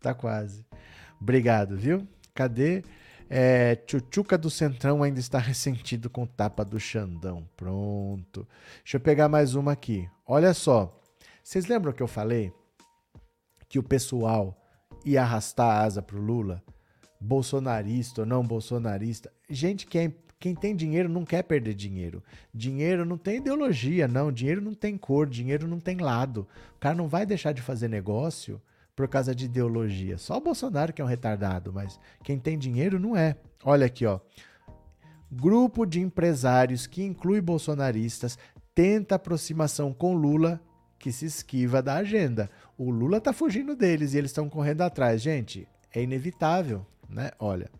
Tá 0.00 0.12
quase. 0.12 0.66
Obrigado, 1.20 1.76
viu? 1.76 2.06
Cadê? 2.34 2.82
É, 3.32 3.76
Tchutchuca 3.76 4.36
do 4.36 4.50
Centrão 4.50 5.04
ainda 5.04 5.20
está 5.20 5.38
ressentido 5.38 6.10
com 6.10 6.26
tapa 6.26 6.64
do 6.64 6.80
Xandão. 6.80 7.48
Pronto. 7.56 8.44
Deixa 8.82 8.96
eu 8.96 9.00
pegar 9.00 9.28
mais 9.28 9.54
uma 9.54 9.70
aqui. 9.70 10.08
Olha 10.26 10.52
só. 10.52 11.00
Vocês 11.40 11.66
lembram 11.66 11.92
que 11.92 12.02
eu 12.02 12.08
falei 12.08 12.52
que 13.68 13.78
o 13.78 13.84
pessoal 13.84 14.60
ia 15.04 15.22
arrastar 15.22 15.68
a 15.68 15.82
asa 15.82 16.02
pro 16.02 16.20
Lula? 16.20 16.60
Bolsonarista 17.20 18.22
ou 18.22 18.26
não 18.26 18.44
bolsonarista? 18.44 19.32
Gente 19.48 19.86
que 19.86 20.12
quem 20.40 20.54
tem 20.54 20.74
dinheiro 20.74 21.08
não 21.08 21.24
quer 21.24 21.44
perder 21.44 21.74
dinheiro. 21.74 22.24
Dinheiro 22.52 23.04
não 23.04 23.16
tem 23.16 23.36
ideologia, 23.36 24.08
não. 24.08 24.32
Dinheiro 24.32 24.60
não 24.60 24.74
tem 24.74 24.96
cor, 24.96 25.28
dinheiro 25.28 25.68
não 25.68 25.78
tem 25.78 25.98
lado. 25.98 26.48
O 26.74 26.80
cara 26.80 26.96
não 26.96 27.06
vai 27.06 27.24
deixar 27.24 27.52
de 27.52 27.62
fazer 27.62 27.86
negócio 27.86 28.60
por 28.94 29.08
causa 29.08 29.34
de 29.34 29.46
ideologia. 29.46 30.18
Só 30.18 30.36
o 30.36 30.40
Bolsonaro 30.40 30.92
que 30.92 31.00
é 31.00 31.04
um 31.04 31.08
retardado, 31.08 31.72
mas 31.72 31.98
quem 32.22 32.38
tem 32.38 32.58
dinheiro 32.58 32.98
não 32.98 33.16
é. 33.16 33.36
Olha 33.64 33.86
aqui, 33.86 34.06
ó. 34.06 34.20
Grupo 35.30 35.86
de 35.86 36.00
empresários 36.00 36.86
que 36.86 37.04
inclui 37.04 37.40
bolsonaristas 37.40 38.36
tenta 38.74 39.14
aproximação 39.14 39.92
com 39.92 40.14
Lula 40.14 40.60
que 40.98 41.10
se 41.10 41.24
esquiva 41.24 41.82
da 41.82 41.94
agenda. 41.94 42.50
O 42.76 42.90
Lula 42.90 43.20
tá 43.20 43.32
fugindo 43.32 43.74
deles 43.74 44.12
e 44.12 44.18
eles 44.18 44.30
estão 44.30 44.48
correndo 44.48 44.82
atrás. 44.82 45.22
Gente, 45.22 45.66
é 45.94 46.02
inevitável, 46.02 46.86
né? 47.08 47.30
Olha, 47.38 47.70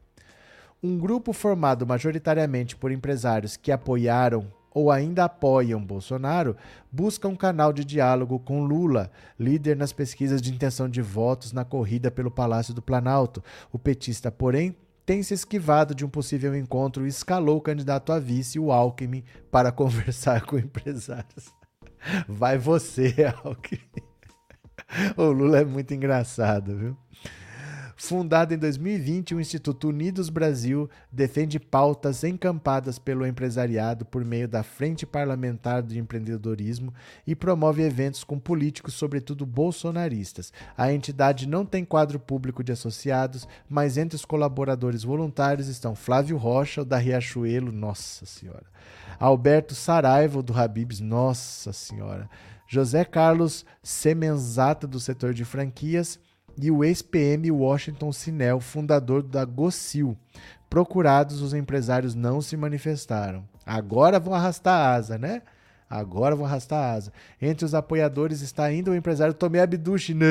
um 0.83 0.99
grupo 0.99 1.33
formado 1.33 1.87
majoritariamente 1.87 2.75
por 2.75 2.91
empresários 2.91 3.57
que 3.57 3.71
apoiaram 3.71 4.51
ou 4.73 4.91
ainda 4.91 5.25
apoiam 5.25 5.85
Bolsonaro, 5.85 6.57
busca 6.91 7.27
um 7.29 7.37
canal 7.37 7.73
de 7.73 7.85
diálogo 7.85 8.39
com 8.39 8.65
Lula, 8.65 9.11
líder 9.39 9.77
nas 9.77 9.93
pesquisas 9.93 10.41
de 10.41 10.53
intenção 10.53 10.89
de 10.89 11.03
votos 11.03 11.53
na 11.53 11.65
corrida 11.65 12.11
pelo 12.11 12.31
Palácio 12.31 12.73
do 12.73 12.83
Planalto. 12.83 13.43
O 13.73 13.79
petista, 13.79 14.31
porém, 14.31 14.77
tem 15.05 15.23
se 15.23 15.35
esquivado 15.35 15.95
de 15.95 16.05
um 16.05 16.09
possível 16.09 16.55
encontro 16.55 17.05
e 17.05 17.09
escalou 17.09 17.57
o 17.57 17.61
candidato 17.61 18.13
a 18.13 18.19
vice, 18.19 18.59
o 18.59 18.71
Alckmin, 18.71 19.25
para 19.51 19.73
conversar 19.73 20.43
com 20.47 20.57
empresários. 20.57 21.53
Vai 22.29 22.57
você, 22.57 23.15
Alckmin. 23.45 23.81
O 25.17 25.27
Lula 25.27 25.61
é 25.61 25.65
muito 25.65 25.95
engraçado, 25.95 26.77
viu? 26.77 26.97
Fundado 28.03 28.55
em 28.55 28.57
2020, 28.57 29.35
o 29.35 29.41
Instituto 29.41 29.89
Unidos 29.91 30.31
Brasil 30.31 30.89
defende 31.13 31.61
pautas 31.61 32.25
encampadas 32.25 32.99
pelo 32.99 33.27
empresariado 33.27 34.07
por 34.07 34.25
meio 34.25 34.49
da 34.49 34.63
Frente 34.63 35.05
Parlamentar 35.05 35.83
de 35.83 35.99
Empreendedorismo 35.99 36.95
e 37.27 37.37
promove 37.37 37.83
eventos 37.83 38.25
com 38.25 38.39
políticos, 38.39 38.95
sobretudo 38.95 39.45
bolsonaristas. 39.45 40.51
A 40.79 40.91
entidade 40.91 41.47
não 41.47 41.67
tem 41.67 41.85
quadro 41.85 42.19
público 42.19 42.65
de 42.65 42.73
associados, 42.73 43.47
mas 43.69 43.99
entre 43.99 44.17
os 44.17 44.25
colaboradores 44.25 45.05
voluntários 45.05 45.69
estão 45.69 45.95
Flávio 45.95 46.39
Rocha, 46.39 46.83
da 46.83 46.97
Riachuelo, 46.97 47.71
nossa 47.71 48.25
senhora, 48.25 48.65
Alberto 49.21 49.75
Saraiva, 49.75 50.43
do 50.43 50.59
Habibs, 50.59 51.01
nossa 51.01 51.71
senhora, 51.75 52.31
José 52.67 53.05
Carlos 53.05 53.67
Semenzata, 53.83 54.87
do 54.87 54.99
setor 54.99 55.35
de 55.35 55.45
franquias 55.45 56.19
e 56.61 56.71
o 56.71 56.85
ex-PM 56.85 57.51
Washington 57.51 58.13
Sinel, 58.13 58.61
fundador 58.61 59.23
da 59.23 59.45
Gocil. 59.45 60.17
Procurados, 60.69 61.43
os 61.43 61.53
empresários 61.53 62.15
não 62.15 62.41
se 62.41 62.57
manifestaram. 62.57 63.45
Agora 63.67 64.21
vão 64.21 64.35
arrastar 64.35 64.75
a 64.75 64.95
asa, 64.95 65.19
né? 65.19 65.43
Agora 65.89 66.37
vão 66.37 66.47
arrastar 66.47 66.79
a 66.79 66.93
asa. 66.93 67.13
Entre 67.43 67.65
os 67.65 67.75
apoiadores 67.75 68.41
está 68.41 68.65
ainda 68.65 68.93
o 68.93 68.95
empresário 68.95 69.35
Tomé 69.35 69.61
Abduch, 69.61 70.15
não, 70.15 70.27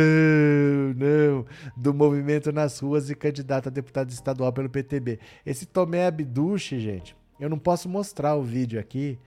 não, 0.96 1.46
do 1.76 1.94
movimento 1.94 2.52
nas 2.54 2.80
ruas 2.80 3.10
e 3.10 3.16
candidato 3.16 3.68
a 3.68 3.70
deputado 3.70 4.10
estadual 4.10 4.54
pelo 4.54 4.70
PTB. 4.70 5.20
Esse 5.46 5.66
Tomé 5.66 6.08
Abduch, 6.08 6.80
gente, 6.80 7.14
eu 7.38 7.50
não 7.50 7.60
posso 7.60 7.90
mostrar 7.90 8.36
o 8.36 8.44
vídeo 8.44 8.80
aqui 8.80 9.20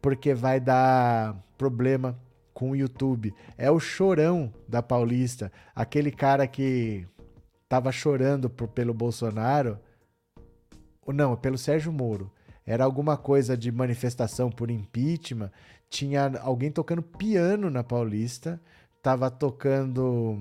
porque 0.00 0.32
vai 0.32 0.60
dar 0.60 1.36
problema 1.58 2.16
com 2.60 2.72
o 2.72 2.76
YouTube. 2.76 3.34
É 3.56 3.70
o 3.70 3.80
chorão 3.80 4.52
da 4.68 4.82
Paulista, 4.82 5.50
aquele 5.74 6.10
cara 6.10 6.46
que 6.46 7.06
tava 7.66 7.90
chorando 7.90 8.50
por, 8.50 8.68
pelo 8.68 8.92
Bolsonaro. 8.92 9.78
Não, 11.06 11.34
pelo 11.34 11.56
Sérgio 11.56 11.90
Moro. 11.90 12.30
Era 12.66 12.84
alguma 12.84 13.16
coisa 13.16 13.56
de 13.56 13.72
manifestação 13.72 14.50
por 14.50 14.70
impeachment. 14.70 15.50
Tinha 15.88 16.38
alguém 16.42 16.70
tocando 16.70 17.02
piano 17.02 17.70
na 17.70 17.82
Paulista. 17.82 18.60
Tava 19.02 19.30
tocando 19.30 20.38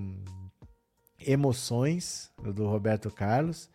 Emoções, 1.25 2.29
do 2.53 2.67
Roberto 2.67 3.09
Carlos. 3.09 3.69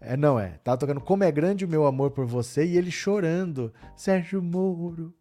É, 0.00 0.16
não 0.16 0.38
é. 0.38 0.50
Tava 0.62 0.78
tocando 0.78 1.00
Como 1.00 1.24
é 1.24 1.32
Grande 1.32 1.64
o 1.64 1.68
Meu 1.68 1.84
Amor 1.84 2.12
por 2.12 2.24
Você 2.26 2.64
e 2.64 2.78
ele 2.78 2.92
chorando. 2.92 3.74
Sérgio 3.96 4.40
Moro, 4.40 5.12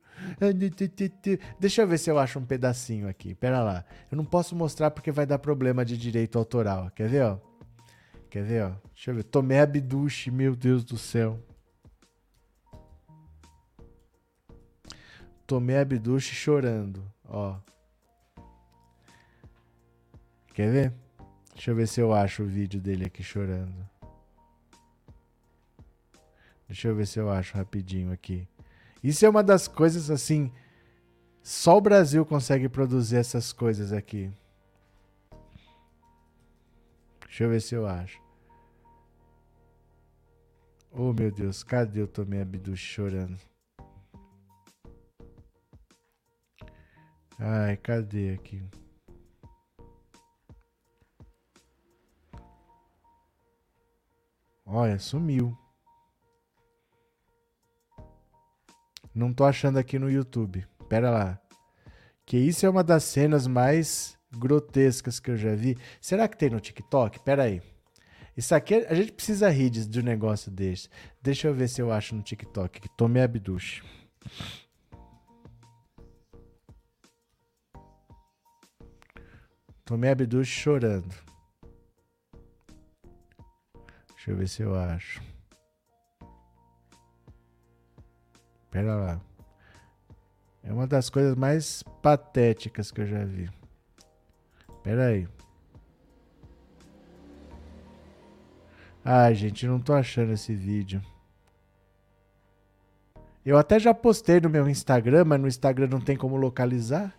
Deixa 1.60 1.82
eu 1.82 1.88
ver 1.88 1.98
se 1.98 2.10
eu 2.10 2.18
acho 2.18 2.40
um 2.40 2.46
pedacinho 2.46 3.08
aqui. 3.08 3.36
Pera 3.36 3.64
lá. 3.64 3.86
Eu 4.12 4.18
não 4.18 4.26
posso 4.26 4.56
mostrar 4.56 4.92
porque 4.92 5.12
vai 5.12 5.26
dar 5.26 5.40
problema 5.40 5.84
de 5.86 5.98
direito 5.98 6.38
autoral. 6.38 6.90
Quer 6.92 7.08
ver, 7.08 7.24
ó? 7.24 7.40
Quer 8.30 8.44
ver, 8.44 8.64
ó? 8.66 8.72
Deixa 8.94 9.12
eu 9.12 9.16
ver. 9.16 9.24
Tomé 9.24 9.62
Abduche, 9.62 10.32
meu 10.32 10.56
Deus 10.56 10.84
do 10.84 10.98
céu. 10.98 11.40
Tomé 15.46 15.80
Abduche 15.80 16.36
chorando, 16.36 17.10
ó. 17.24 17.58
Quer 20.54 20.72
ver? 20.72 20.94
Deixa 21.54 21.72
eu 21.72 21.76
ver 21.76 21.88
se 21.88 22.02
eu 22.02 22.14
acho 22.14 22.44
o 22.44 22.48
vídeo 22.48 22.82
dele 22.82 23.06
aqui 23.06 23.24
chorando. 23.24 23.88
Deixa 26.68 26.90
eu 26.90 26.96
ver 26.96 27.08
se 27.08 27.18
eu 27.18 27.30
acho 27.30 27.56
rapidinho 27.56 28.12
aqui. 28.12 28.48
Isso 29.04 29.26
é 29.26 29.30
uma 29.30 29.44
das 29.44 29.68
coisas 29.68 30.10
assim. 30.10 30.52
Só 31.42 31.78
o 31.78 31.82
Brasil 31.82 32.26
consegue 32.26 32.68
produzir 32.68 33.18
essas 33.18 33.54
coisas 33.54 33.94
aqui. 33.94 34.32
Deixa 37.22 37.44
eu 37.44 37.50
ver 37.50 37.62
se 37.62 37.76
eu 37.76 37.86
acho. 37.88 38.20
Oh 40.92 41.14
meu 41.14 41.32
Deus, 41.32 41.64
cadê 41.64 42.02
o 42.02 42.08
Tomé 42.08 42.42
Abdu 42.42 42.76
chorando? 42.76 43.40
Ai, 47.40 47.78
cadê 47.78 48.32
aqui? 48.32 48.64
Olha, 54.66 54.98
sumiu. 54.98 55.56
Não 59.18 59.34
tô 59.34 59.46
achando 59.46 59.80
aqui 59.80 59.98
no 59.98 60.12
YouTube. 60.12 60.64
Pera 60.88 61.10
lá. 61.10 61.42
Que 62.24 62.38
isso 62.38 62.68
é 62.68 62.70
uma 62.70 62.84
das 62.84 63.04
cenas 63.04 63.48
mais 63.48 64.16
grotescas 64.32 65.20
que 65.20 65.32
eu 65.32 65.38
já 65.38 65.56
vi. 65.56 65.76
Será 66.00 66.28
que 66.28 66.38
tem 66.38 66.52
no 66.52 66.60
TikTok? 66.60 67.20
Pera 67.22 67.44
aí. 67.44 67.60
Isso 68.36 68.54
aqui, 68.54 68.76
a 68.76 68.94
gente 68.94 69.12
precisa 69.14 69.50
rir 69.50 69.72
de 69.72 70.00
um 70.00 70.04
negócio 70.04 70.52
desse. 70.52 70.88
Deixa 71.20 71.48
eu 71.48 71.54
ver 71.56 71.68
se 71.68 71.82
eu 71.82 71.92
acho 71.92 72.14
no 72.14 72.22
TikTok. 72.22 72.80
Que 72.80 72.90
Tomé 72.96 73.24
Abduche. 73.24 73.82
Tomé 79.84 80.12
Abduche 80.12 80.52
chorando. 80.52 81.16
Deixa 84.14 84.30
eu 84.30 84.38
ver 84.38 84.48
se 84.48 84.62
eu 84.62 84.76
acho. 84.76 85.37
Pera 88.78 88.96
lá. 88.96 89.22
É 90.62 90.72
uma 90.72 90.86
das 90.86 91.10
coisas 91.10 91.36
mais 91.36 91.82
patéticas 92.04 92.92
que 92.92 93.02
eu 93.02 93.08
já 93.08 93.26
vi. 93.26 93.50
Pera 94.84 95.08
aí. 95.08 95.28
Ai, 99.04 99.34
gente, 99.34 99.66
não 99.66 99.80
tô 99.80 99.94
achando 99.94 100.32
esse 100.32 100.54
vídeo. 100.54 101.02
Eu 103.44 103.58
até 103.58 103.80
já 103.80 103.96
postei 103.96 104.40
no 104.40 104.48
meu 104.48 104.70
Instagram, 104.70 105.26
mas 105.26 105.42
no 105.42 105.48
Instagram 105.48 105.88
não 105.88 106.00
tem 106.00 106.16
como 106.16 106.38
localizar, 106.38 107.18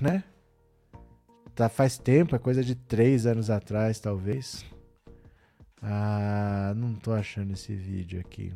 né? 0.00 0.24
Tá 1.54 1.68
faz 1.68 1.98
tempo, 1.98 2.34
é 2.34 2.38
coisa 2.40 2.64
de 2.64 2.74
três 2.74 3.26
anos 3.26 3.48
atrás, 3.48 4.00
talvez. 4.00 4.64
Ah, 5.80 6.72
não 6.74 6.96
tô 6.96 7.12
achando 7.12 7.52
esse 7.52 7.76
vídeo 7.76 8.18
aqui. 8.18 8.52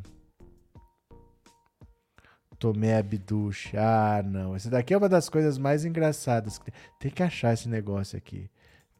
Tomé 2.59 2.97
Abduch. 2.97 3.75
Ah, 3.77 4.21
não. 4.23 4.55
Esse 4.55 4.69
daqui 4.69 4.93
é 4.93 4.97
uma 4.97 5.09
das 5.09 5.29
coisas 5.29 5.57
mais 5.57 5.85
engraçadas. 5.85 6.59
Tem 6.99 7.11
que 7.11 7.23
achar 7.23 7.53
esse 7.53 7.69
negócio 7.69 8.17
aqui. 8.17 8.49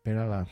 Pera 0.04 0.26
lá. 0.26 0.48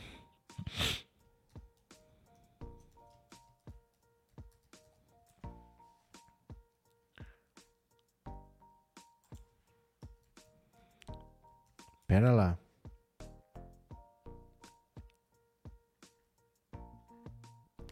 Pera 12.06 12.32
lá. 12.32 12.58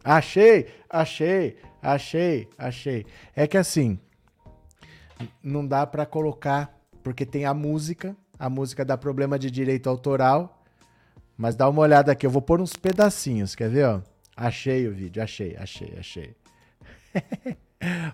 Achei, 0.05 0.67
achei, 0.91 1.57
achei, 1.81 2.49
achei. 2.59 3.07
É 3.37 3.47
que 3.47 3.57
assim, 3.57 4.01
não 5.43 5.67
dá 5.67 5.87
para 5.87 6.07
colocar, 6.07 6.79
porque 7.03 7.27
tem 7.27 7.45
a 7.45 7.55
música, 7.55 8.17
a 8.39 8.49
música 8.49 8.85
dá 8.85 8.97
problema 8.97 9.39
de 9.39 9.51
direito 9.51 9.89
autoral. 9.89 10.63
Mas 11.37 11.57
dá 11.57 11.69
uma 11.69 11.83
olhada 11.83 12.13
aqui, 12.13 12.27
eu 12.27 12.31
vou 12.31 12.43
pôr 12.43 12.61
uns 12.61 12.75
pedacinhos, 12.75 13.55
quer 13.55 13.71
ver, 13.71 13.87
ó? 13.87 14.03
Achei 14.37 14.87
o 14.87 14.93
vídeo, 14.93 15.23
achei, 15.23 15.57
achei, 15.57 15.95
achei. 15.99 16.37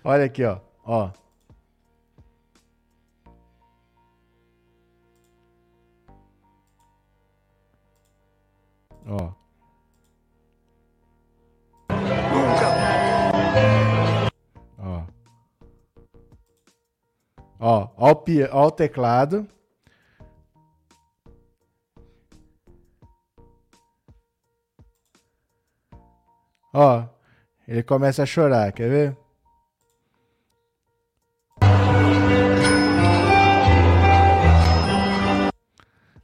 Olha 0.03 0.25
aqui, 0.25 0.45
ó, 0.45 0.61
ó. 0.85 1.11
Ó. 9.07 9.48
Ó, 17.61 17.89
ó 17.97 18.15
ó 18.53 18.67
o 18.67 18.71
teclado. 18.71 19.47
Ó, 26.73 27.05
ele 27.67 27.83
começa 27.83 28.23
a 28.23 28.27
chorar, 28.27 28.73
quer 28.73 28.89
ver? 28.89 29.17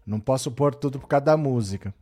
Não 0.06 0.20
posso 0.20 0.52
pôr 0.52 0.74
tudo 0.74 1.00
por 1.00 1.08
causa 1.08 1.24
da 1.24 1.36
música. 1.36 1.92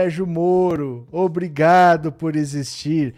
Sérgio 0.00 0.26
Moro, 0.26 1.06
obrigado 1.12 2.10
por 2.10 2.34
existir. 2.34 3.14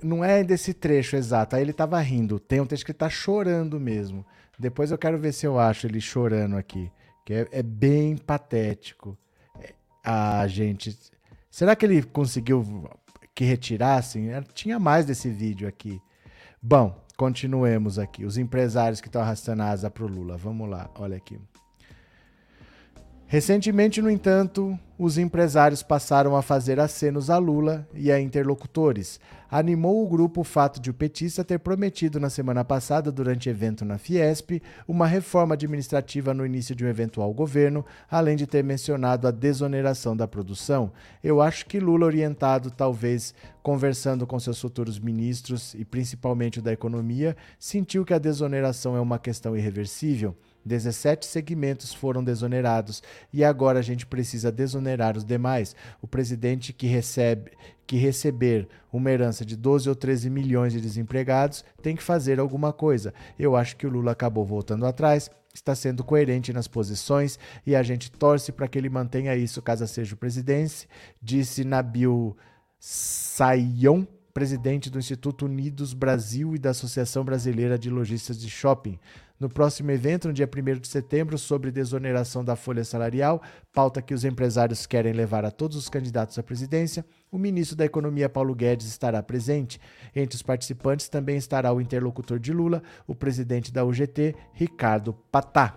Não 0.00 0.24
é 0.24 0.44
desse 0.44 0.72
trecho 0.72 1.16
exato, 1.16 1.56
aí 1.56 1.62
ele 1.62 1.72
tava 1.72 1.98
rindo. 1.98 2.38
Tem 2.38 2.60
um 2.60 2.66
trecho 2.66 2.84
que 2.84 2.92
ele 2.92 2.98
tá 2.98 3.10
chorando 3.10 3.80
mesmo. 3.80 4.24
Depois 4.56 4.92
eu 4.92 4.98
quero 4.98 5.18
ver 5.18 5.32
se 5.32 5.46
eu 5.46 5.58
acho 5.58 5.84
ele 5.84 6.00
chorando 6.00 6.56
aqui. 6.56 6.92
Que 7.26 7.34
é, 7.34 7.48
é 7.50 7.62
bem 7.62 8.16
patético. 8.16 9.18
Ah, 10.04 10.46
gente. 10.46 10.96
Será 11.50 11.74
que 11.74 11.84
ele 11.84 12.00
conseguiu 12.04 12.88
que 13.34 13.44
retirassem? 13.44 14.32
É, 14.32 14.42
tinha 14.54 14.78
mais 14.78 15.04
desse 15.04 15.28
vídeo 15.28 15.66
aqui. 15.66 16.00
Bom, 16.62 16.96
continuemos 17.16 17.98
aqui. 17.98 18.24
Os 18.24 18.38
empresários 18.38 19.00
que 19.00 19.08
estão 19.08 19.22
arrastando 19.22 19.64
a 19.64 19.70
asa 19.70 19.90
pro 19.90 20.06
Lula. 20.06 20.36
Vamos 20.36 20.70
lá, 20.70 20.88
olha 20.94 21.16
aqui. 21.16 21.36
Recentemente, 23.32 24.02
no 24.02 24.10
entanto, 24.10 24.78
os 24.98 25.16
empresários 25.16 25.82
passaram 25.82 26.36
a 26.36 26.42
fazer 26.42 26.78
acenos 26.78 27.30
a 27.30 27.38
Lula 27.38 27.88
e 27.94 28.12
a 28.12 28.20
interlocutores. 28.20 29.18
Animou 29.50 30.04
o 30.04 30.06
grupo 30.06 30.42
o 30.42 30.44
fato 30.44 30.78
de 30.78 30.90
o 30.90 30.94
petista 30.94 31.42
ter 31.42 31.58
prometido 31.58 32.20
na 32.20 32.28
semana 32.28 32.62
passada, 32.62 33.10
durante 33.10 33.48
evento 33.48 33.86
na 33.86 33.96
Fiesp, 33.96 34.60
uma 34.86 35.06
reforma 35.06 35.54
administrativa 35.54 36.34
no 36.34 36.44
início 36.44 36.74
de 36.74 36.84
um 36.84 36.88
eventual 36.88 37.32
governo, 37.32 37.86
além 38.10 38.36
de 38.36 38.46
ter 38.46 38.62
mencionado 38.62 39.26
a 39.26 39.30
desoneração 39.30 40.14
da 40.14 40.28
produção. 40.28 40.92
Eu 41.24 41.40
acho 41.40 41.64
que 41.64 41.80
Lula, 41.80 42.04
orientado 42.04 42.70
talvez 42.70 43.34
conversando 43.62 44.26
com 44.26 44.38
seus 44.38 44.60
futuros 44.60 44.98
ministros 44.98 45.72
e 45.72 45.86
principalmente 45.86 46.58
o 46.58 46.62
da 46.62 46.70
economia, 46.70 47.34
sentiu 47.58 48.04
que 48.04 48.12
a 48.12 48.18
desoneração 48.18 48.94
é 48.94 49.00
uma 49.00 49.18
questão 49.18 49.56
irreversível. 49.56 50.36
17 50.64 51.26
segmentos 51.26 51.92
foram 51.92 52.22
desonerados 52.22 53.02
e 53.32 53.42
agora 53.44 53.78
a 53.78 53.82
gente 53.82 54.06
precisa 54.06 54.52
desonerar 54.52 55.16
os 55.16 55.24
demais. 55.24 55.74
O 56.00 56.06
presidente 56.06 56.72
que 56.72 56.86
recebe 56.86 57.52
que 57.86 57.96
receber 57.96 58.68
uma 58.92 59.10
herança 59.10 59.44
de 59.44 59.56
12 59.56 59.88
ou 59.88 59.94
13 59.94 60.30
milhões 60.30 60.72
de 60.72 60.80
desempregados 60.80 61.64
tem 61.82 61.96
que 61.96 62.02
fazer 62.02 62.40
alguma 62.40 62.72
coisa. 62.72 63.12
Eu 63.38 63.56
acho 63.56 63.76
que 63.76 63.86
o 63.86 63.90
Lula 63.90 64.12
acabou 64.12 64.44
voltando 64.44 64.86
atrás, 64.86 65.30
está 65.52 65.74
sendo 65.74 66.02
coerente 66.02 66.52
nas 66.52 66.66
posições 66.66 67.38
e 67.66 67.76
a 67.76 67.82
gente 67.82 68.10
torce 68.10 68.52
para 68.52 68.68
que 68.68 68.78
ele 68.78 68.88
mantenha 68.88 69.36
isso 69.36 69.60
caso 69.60 69.86
seja 69.86 70.14
o 70.14 70.18
presidente, 70.18 70.88
disse 71.20 71.64
Nabil 71.64 72.36
Sayon, 72.78 74.06
presidente 74.32 74.88
do 74.88 74.98
Instituto 74.98 75.44
Unidos 75.44 75.92
Brasil 75.92 76.54
e 76.54 76.58
da 76.58 76.70
Associação 76.70 77.24
Brasileira 77.24 77.78
de 77.78 77.90
Lojistas 77.90 78.40
de 78.40 78.48
Shopping. 78.48 78.98
No 79.42 79.48
próximo 79.48 79.90
evento, 79.90 80.28
no 80.28 80.32
dia 80.32 80.48
1 80.48 80.78
de 80.78 80.86
setembro, 80.86 81.36
sobre 81.36 81.72
desoneração 81.72 82.44
da 82.44 82.54
folha 82.54 82.84
salarial, 82.84 83.42
pauta 83.72 84.00
que 84.00 84.14
os 84.14 84.24
empresários 84.24 84.86
querem 84.86 85.12
levar 85.12 85.44
a 85.44 85.50
todos 85.50 85.76
os 85.76 85.88
candidatos 85.88 86.38
à 86.38 86.44
presidência, 86.44 87.04
o 87.28 87.36
ministro 87.36 87.74
da 87.74 87.84
Economia 87.84 88.28
Paulo 88.28 88.54
Guedes 88.54 88.86
estará 88.86 89.20
presente. 89.20 89.80
Entre 90.14 90.36
os 90.36 90.42
participantes 90.42 91.08
também 91.08 91.36
estará 91.36 91.72
o 91.72 91.80
interlocutor 91.80 92.38
de 92.38 92.52
Lula, 92.52 92.84
o 93.04 93.16
presidente 93.16 93.72
da 93.72 93.84
UGT, 93.84 94.36
Ricardo 94.52 95.12
Patá. 95.12 95.74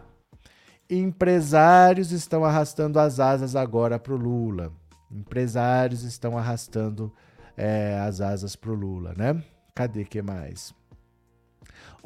Empresários 0.87 2.11
estão 2.11 2.45
arrastando 2.45 2.99
as 2.99 3.19
asas 3.19 3.55
agora 3.55 3.97
para 3.97 4.13
o 4.13 4.15
Lula. 4.15 4.71
Empresários 5.09 6.03
estão 6.03 6.37
arrastando 6.37 7.11
é, 7.57 7.97
as 7.99 8.21
asas 8.21 8.55
para 8.55 8.69
o 8.69 8.75
Lula, 8.75 9.15
né? 9.17 9.43
Cadê 9.73 10.05
que 10.05 10.21
mais? 10.21 10.71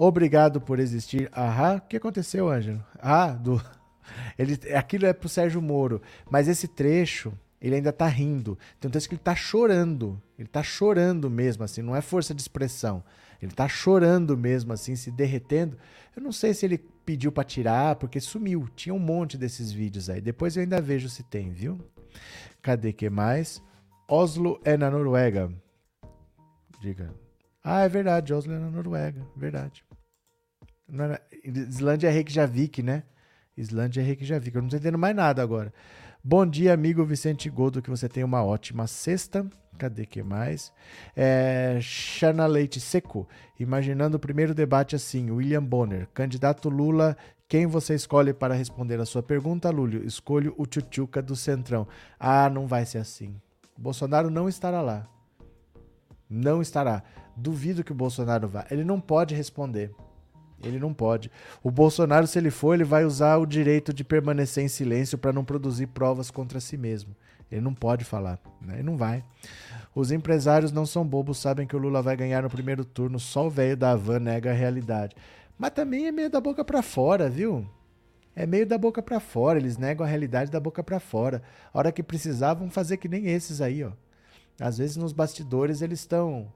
Obrigado 0.02 0.62
por 0.62 0.80
existir. 0.80 1.30
Aham. 1.36 1.76
O 1.76 1.82
que 1.82 1.98
aconteceu, 1.98 2.48
Ângelo? 2.50 2.82
Ah, 3.02 3.34
do. 3.34 3.62
Ele, 4.40 4.58
aquilo 4.74 5.06
é 5.06 5.12
pro 5.12 5.28
Sérgio 5.28 5.62
Moro. 5.62 6.02
Mas 6.32 6.48
esse 6.48 6.70
trecho, 6.70 7.34
ele 7.62 7.76
ainda 7.76 7.92
tá 7.92 8.08
rindo. 8.08 8.58
Tem 8.80 8.88
um 8.88 8.92
texto 8.92 9.10
que 9.10 9.16
ele 9.16 9.22
tá 9.22 9.36
chorando. 9.36 10.20
Ele 10.38 10.48
tá 10.48 10.64
chorando 10.64 11.30
mesmo, 11.30 11.66
assim. 11.66 11.82
Não 11.82 11.94
é 11.94 12.00
força 12.00 12.34
de 12.34 12.42
expressão. 12.42 13.04
Ele 13.42 13.52
tá 13.52 13.68
chorando 13.68 14.38
mesmo, 14.38 14.72
assim, 14.72 14.96
se 14.96 15.12
derretendo. 15.12 15.78
Eu 16.16 16.24
não 16.24 16.32
sei 16.32 16.54
se 16.54 16.66
ele 16.66 16.78
pediu 16.78 17.30
para 17.30 17.44
tirar, 17.44 17.98
porque 17.98 18.22
sumiu. 18.22 18.70
Tinha 18.78 18.96
um 18.96 19.00
monte 19.00 19.38
desses 19.38 19.70
vídeos 19.70 20.10
aí. 20.10 20.22
Depois 20.22 20.56
eu 20.56 20.64
ainda 20.64 20.80
vejo 20.80 21.10
se 21.10 21.24
tem, 21.24 21.52
viu? 21.52 21.78
Cadê 22.62 22.94
que 22.94 23.10
mais? 23.10 23.62
Oslo 24.08 24.62
é 24.64 24.78
na 24.78 24.90
Noruega. 24.90 25.52
Diga. 26.80 27.14
Ah, 27.62 27.82
é 27.82 27.90
verdade. 27.90 28.34
Oslo 28.34 28.54
é 28.54 28.60
na 28.60 28.70
Noruega. 28.72 29.28
Verdade. 29.36 29.84
Não 30.90 31.06
era, 31.06 31.22
Islândia 31.44 32.08
é 32.08 32.12
Reykjavik, 32.12 32.82
né? 32.82 33.04
Islândia 33.56 34.02
é 34.02 34.04
Reykjavik. 34.04 34.56
Eu 34.56 34.62
não 34.62 34.70
tô 34.70 34.76
entendendo 34.76 34.98
mais 34.98 35.16
nada 35.16 35.42
agora. 35.42 35.74
Bom 36.24 36.46
dia, 36.46 36.74
amigo 36.74 37.06
Vicente 37.06 37.50
Godo, 37.50 37.82
que 37.82 37.90
você 37.90 38.10
tenha 38.10 38.26
uma 38.26 38.44
ótima 38.44 38.88
sexta. 38.88 39.48
Cadê 39.78 40.06
que 40.06 40.22
mais? 40.22 40.74
É, 41.16 41.80
Leite 42.50 42.82
Seco, 42.82 43.28
imaginando 43.58 44.18
o 44.18 44.20
primeiro 44.20 44.54
debate 44.54 44.96
assim, 44.96 45.32
William 45.32 45.64
Bonner, 45.64 46.10
candidato 46.14 46.68
Lula, 46.68 47.16
quem 47.48 47.66
você 47.66 47.96
escolhe 47.96 48.34
para 48.34 48.54
responder 48.54 49.00
a 49.00 49.06
sua 49.06 49.24
pergunta, 49.24 49.70
Lúlio? 49.70 50.06
Escolho 50.06 50.54
o 50.58 50.68
Tchutchuca 50.68 51.22
do 51.22 51.36
Centrão. 51.36 51.88
Ah, 52.20 52.50
não 52.50 52.68
vai 52.68 52.86
ser 52.86 52.98
assim. 52.98 53.36
Bolsonaro 53.78 54.30
não 54.30 54.50
estará 54.50 54.82
lá. 54.82 55.08
Não 56.30 56.62
estará. 56.62 57.02
Duvido 57.36 57.84
que 57.84 57.92
o 57.92 57.96
Bolsonaro 57.96 58.48
vá. 58.48 58.68
Ele 58.70 58.84
não 58.84 59.00
pode 59.00 59.34
responder. 59.34 59.92
Ele 60.64 60.80
não 60.80 60.94
pode. 60.94 61.32
O 61.64 61.72
Bolsonaro, 61.72 62.28
se 62.28 62.38
ele 62.38 62.52
for, 62.52 62.74
ele 62.74 62.84
vai 62.84 63.06
usar 63.06 63.38
o 63.38 63.46
direito 63.46 63.94
de 63.94 64.04
permanecer 64.04 64.64
em 64.64 64.68
silêncio 64.68 65.18
para 65.18 65.34
não 65.34 65.44
produzir 65.46 65.88
provas 65.88 66.30
contra 66.30 66.60
si 66.60 66.78
mesmo. 66.78 67.16
Ele 67.52 67.62
não 67.62 67.74
pode 67.74 68.06
falar, 68.06 68.40
né? 68.62 68.76
Ele 68.76 68.84
não 68.84 68.96
vai. 68.96 69.24
Os 69.96 70.12
empresários 70.12 70.72
não 70.72 70.86
são 70.86 71.06
bobos, 71.06 71.40
sabem 71.40 71.66
que 71.66 71.76
o 71.76 71.80
Lula 71.80 72.02
vai 72.02 72.16
ganhar 72.16 72.44
no 72.44 72.50
primeiro 72.50 72.86
turno, 72.86 73.20
só 73.20 73.48
o 73.48 73.50
velho 73.50 73.76
da 73.76 73.96
van 73.96 74.20
nega 74.20 74.52
a 74.52 74.54
realidade. 74.54 75.16
Mas 75.58 75.72
também 75.72 76.08
é 76.08 76.12
meio 76.12 76.30
da 76.30 76.40
boca 76.40 76.64
para 76.64 76.82
fora, 76.82 77.30
viu? 77.30 77.68
É 78.36 78.46
meio 78.46 78.66
da 78.66 78.78
boca 78.78 79.02
para 79.02 79.20
fora, 79.20 79.60
eles 79.60 79.78
negam 79.78 80.06
a 80.06 80.10
realidade 80.10 80.52
da 80.52 80.60
boca 80.60 80.84
para 80.84 81.00
fora. 81.00 81.42
A 81.74 81.78
hora 81.78 81.92
que 81.92 82.04
precisavam 82.04 82.70
fazer 82.70 82.98
que 82.98 83.10
nem 83.10 83.28
esses 83.28 83.60
aí, 83.60 83.84
ó. 83.84 83.92
Às 84.60 84.78
vezes 84.78 84.96
nos 84.96 85.12
bastidores 85.12 85.82
eles 85.82 86.00
estão 86.00 86.52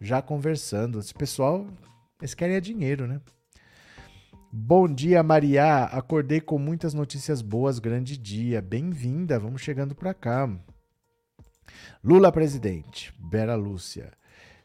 já 0.00 0.20
conversando. 0.20 0.98
Esse 0.98 1.14
pessoal, 1.14 1.66
eles 2.20 2.34
querem 2.34 2.56
é 2.56 2.60
dinheiro, 2.60 3.06
né? 3.06 3.20
Bom 4.54 4.86
dia, 4.86 5.22
Maria. 5.22 5.84
Acordei 5.84 6.38
com 6.38 6.58
muitas 6.58 6.92
notícias 6.92 7.40
boas. 7.40 7.78
Grande 7.78 8.18
dia. 8.18 8.60
Bem-vinda. 8.60 9.38
Vamos 9.38 9.62
chegando 9.62 9.94
para 9.94 10.12
cá. 10.12 10.46
Lula 12.04 12.30
presidente. 12.30 13.14
Bera 13.18 13.54
Lúcia. 13.54 14.12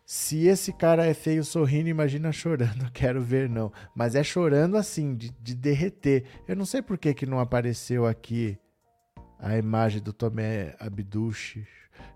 Se 0.06 0.46
esse 0.46 0.74
cara 0.74 1.06
é 1.06 1.14
feio 1.14 1.42
sorrindo, 1.42 1.88
imagina 1.88 2.34
chorando. 2.34 2.92
Quero 2.92 3.22
ver, 3.22 3.48
não. 3.48 3.72
Mas 3.96 4.14
é 4.14 4.24
chorando 4.26 4.76
assim, 4.76 5.16
de, 5.16 5.30
de 5.42 5.56
derreter. 5.56 6.26
Eu 6.46 6.58
não 6.58 6.66
sei 6.66 6.82
por 6.82 6.98
que, 6.98 7.14
que 7.14 7.26
não 7.26 7.40
apareceu 7.40 8.06
aqui 8.06 8.60
a 9.40 9.58
imagem 9.58 10.02
do 10.02 10.12
Tomé 10.12 10.76
Abduche 10.82 11.66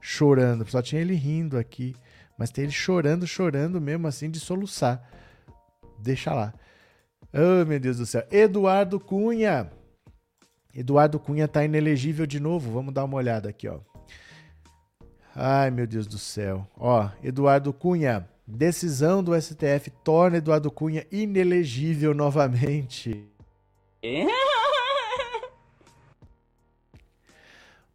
chorando. 0.01 0.69
Só 0.69 0.81
tinha 0.81 0.99
ele 0.99 1.15
rindo 1.15 1.57
aqui. 1.57 1.95
Mas 2.37 2.51
tem 2.51 2.65
ele 2.65 2.73
chorando, 2.73 3.25
chorando 3.25 3.79
mesmo 3.79 4.07
assim, 4.07 4.29
de 4.29 4.41
soluçar. 4.41 5.09
Deixa 5.97 6.33
lá. 6.33 6.53
Oh, 7.33 7.65
meu 7.65 7.79
Deus 7.79 7.97
do 7.97 8.05
céu. 8.05 8.23
Eduardo 8.29 8.99
Cunha. 8.99 9.71
Eduardo 10.75 11.19
Cunha 11.19 11.47
tá 11.47 11.63
inelegível 11.63 12.25
de 12.25 12.39
novo. 12.39 12.71
Vamos 12.71 12.93
dar 12.93 13.05
uma 13.05 13.17
olhada 13.17 13.49
aqui, 13.49 13.67
ó. 13.67 13.79
Ai, 15.35 15.71
meu 15.71 15.87
Deus 15.87 16.07
do 16.07 16.17
céu. 16.17 16.67
Ó, 16.77 17.09
Eduardo 17.23 17.71
Cunha. 17.71 18.27
Decisão 18.45 19.23
do 19.23 19.39
STF 19.39 19.89
torna 20.03 20.37
Eduardo 20.37 20.69
Cunha 20.69 21.05
inelegível 21.09 22.13
novamente. 22.13 23.25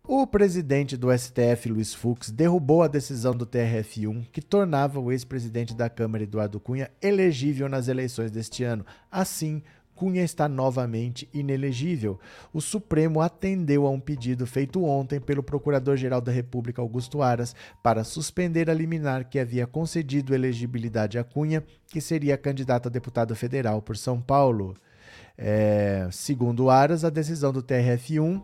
O 0.09 0.25
presidente 0.25 0.97
do 0.97 1.09
STF, 1.11 1.69
Luiz 1.69 1.93
Fux, 1.93 2.31
derrubou 2.31 2.81
a 2.81 2.87
decisão 2.87 3.35
do 3.35 3.45
TRF1 3.45 4.29
que 4.31 4.41
tornava 4.41 5.01
o 5.01 5.11
ex-presidente 5.11 5.75
da 5.75 5.91
Câmara, 5.91 6.23
Eduardo 6.23 6.61
Cunha, 6.61 6.89
elegível 7.03 7.69
nas 7.69 7.89
eleições 7.89 8.31
deste 8.31 8.63
ano. 8.63 8.87
Assim, 9.11 9.65
Cunha 9.97 10.23
está 10.23 10.49
novamente 10.49 11.29
inelegível. 11.35 12.21
O 12.53 12.61
Supremo 12.61 13.21
atendeu 13.21 13.85
a 13.85 13.91
um 13.91 13.99
pedido 13.99 14.47
feito 14.47 14.85
ontem 14.85 15.19
pelo 15.19 15.43
Procurador-Geral 15.43 16.21
da 16.21 16.31
República, 16.31 16.81
Augusto 16.81 17.21
Aras, 17.21 17.57
para 17.83 18.05
suspender 18.05 18.71
a 18.71 18.75
liminar 18.75 19.29
que 19.29 19.41
havia 19.41 19.67
concedido 19.67 20.33
elegibilidade 20.33 21.19
a 21.19 21.25
Cunha, 21.25 21.65
que 21.89 22.01
seria 22.01 22.39
candidato 22.39 22.87
a 22.87 22.93
deputado 22.93 23.35
federal 23.35 23.83
por 23.83 23.97
São 23.97 24.21
Paulo. 24.21 24.77
É, 25.37 26.09
segundo 26.13 26.71
Aras, 26.71 27.05
a 27.05 27.11
decisão 27.11 27.53
do 27.53 27.61
TRF1 27.61 28.41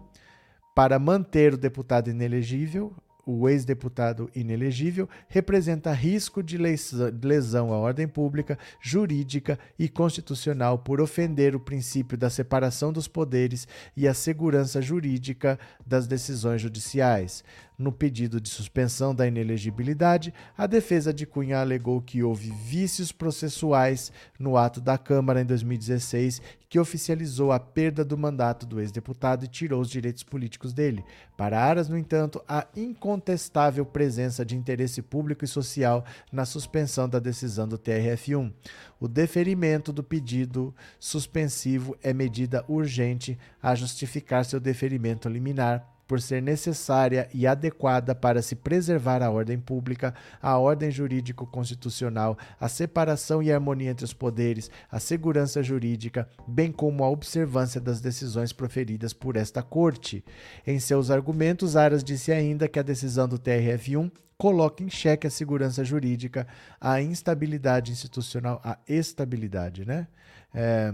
para 0.74 0.98
manter 0.98 1.54
o 1.54 1.58
deputado 1.58 2.10
inelegível, 2.10 2.94
o 3.24 3.48
ex-deputado 3.48 4.30
inelegível, 4.34 5.08
representa 5.28 5.92
risco 5.92 6.42
de 6.42 6.58
lesão 6.58 7.72
à 7.72 7.76
ordem 7.76 8.08
pública, 8.08 8.58
jurídica 8.80 9.58
e 9.78 9.88
constitucional 9.88 10.78
por 10.78 11.00
ofender 11.00 11.54
o 11.54 11.60
princípio 11.60 12.18
da 12.18 12.28
separação 12.28 12.92
dos 12.92 13.06
poderes 13.06 13.68
e 13.96 14.08
a 14.08 14.14
segurança 14.14 14.82
jurídica 14.82 15.58
das 15.86 16.06
decisões 16.06 16.60
judiciais. 16.60 17.44
No 17.82 17.90
pedido 17.90 18.40
de 18.40 18.48
suspensão 18.48 19.12
da 19.12 19.26
inelegibilidade, 19.26 20.32
a 20.56 20.68
defesa 20.68 21.12
de 21.12 21.26
Cunha 21.26 21.58
alegou 21.58 22.00
que 22.00 22.22
houve 22.22 22.52
vícios 22.52 23.10
processuais 23.10 24.12
no 24.38 24.56
ato 24.56 24.80
da 24.80 24.96
Câmara 24.96 25.40
em 25.40 25.44
2016 25.44 26.40
que 26.68 26.78
oficializou 26.78 27.50
a 27.50 27.58
perda 27.58 28.04
do 28.04 28.16
mandato 28.16 28.64
do 28.64 28.80
ex-deputado 28.80 29.44
e 29.44 29.48
tirou 29.48 29.80
os 29.80 29.90
direitos 29.90 30.22
políticos 30.22 30.72
dele. 30.72 31.04
Para 31.36 31.60
Aras, 31.60 31.88
no 31.88 31.98
entanto, 31.98 32.40
há 32.48 32.68
incontestável 32.76 33.84
presença 33.84 34.44
de 34.44 34.56
interesse 34.56 35.02
público 35.02 35.44
e 35.44 35.48
social 35.48 36.04
na 36.30 36.44
suspensão 36.44 37.08
da 37.08 37.18
decisão 37.18 37.66
do 37.66 37.76
TRF1. 37.76 38.52
O 39.00 39.08
deferimento 39.08 39.92
do 39.92 40.04
pedido 40.04 40.72
suspensivo 41.00 41.96
é 42.00 42.14
medida 42.14 42.64
urgente 42.68 43.36
a 43.60 43.74
justificar 43.74 44.44
seu 44.44 44.60
deferimento 44.60 45.28
liminar 45.28 45.91
por 46.12 46.20
ser 46.20 46.42
necessária 46.42 47.26
e 47.32 47.46
adequada 47.46 48.14
para 48.14 48.42
se 48.42 48.54
preservar 48.54 49.22
a 49.22 49.30
ordem 49.30 49.58
pública, 49.58 50.12
a 50.42 50.58
ordem 50.58 50.90
jurídico-constitucional, 50.90 52.36
a 52.60 52.68
separação 52.68 53.42
e 53.42 53.50
harmonia 53.50 53.92
entre 53.92 54.04
os 54.04 54.12
poderes, 54.12 54.70
a 54.90 55.00
segurança 55.00 55.62
jurídica, 55.62 56.28
bem 56.46 56.70
como 56.70 57.02
a 57.02 57.08
observância 57.08 57.80
das 57.80 58.02
decisões 58.02 58.52
proferidas 58.52 59.14
por 59.14 59.36
esta 59.36 59.62
Corte. 59.62 60.22
Em 60.66 60.78
seus 60.78 61.10
argumentos, 61.10 61.76
Aras 61.76 62.04
disse 62.04 62.30
ainda 62.30 62.68
que 62.68 62.78
a 62.78 62.82
decisão 62.82 63.26
do 63.26 63.38
TRF1 63.38 64.12
coloca 64.36 64.82
em 64.82 64.90
xeque 64.90 65.26
a 65.26 65.30
segurança 65.30 65.82
jurídica, 65.82 66.46
a 66.78 67.00
instabilidade 67.00 67.90
institucional, 67.90 68.60
a 68.62 68.76
estabilidade, 68.86 69.86
né? 69.86 70.06
É, 70.52 70.92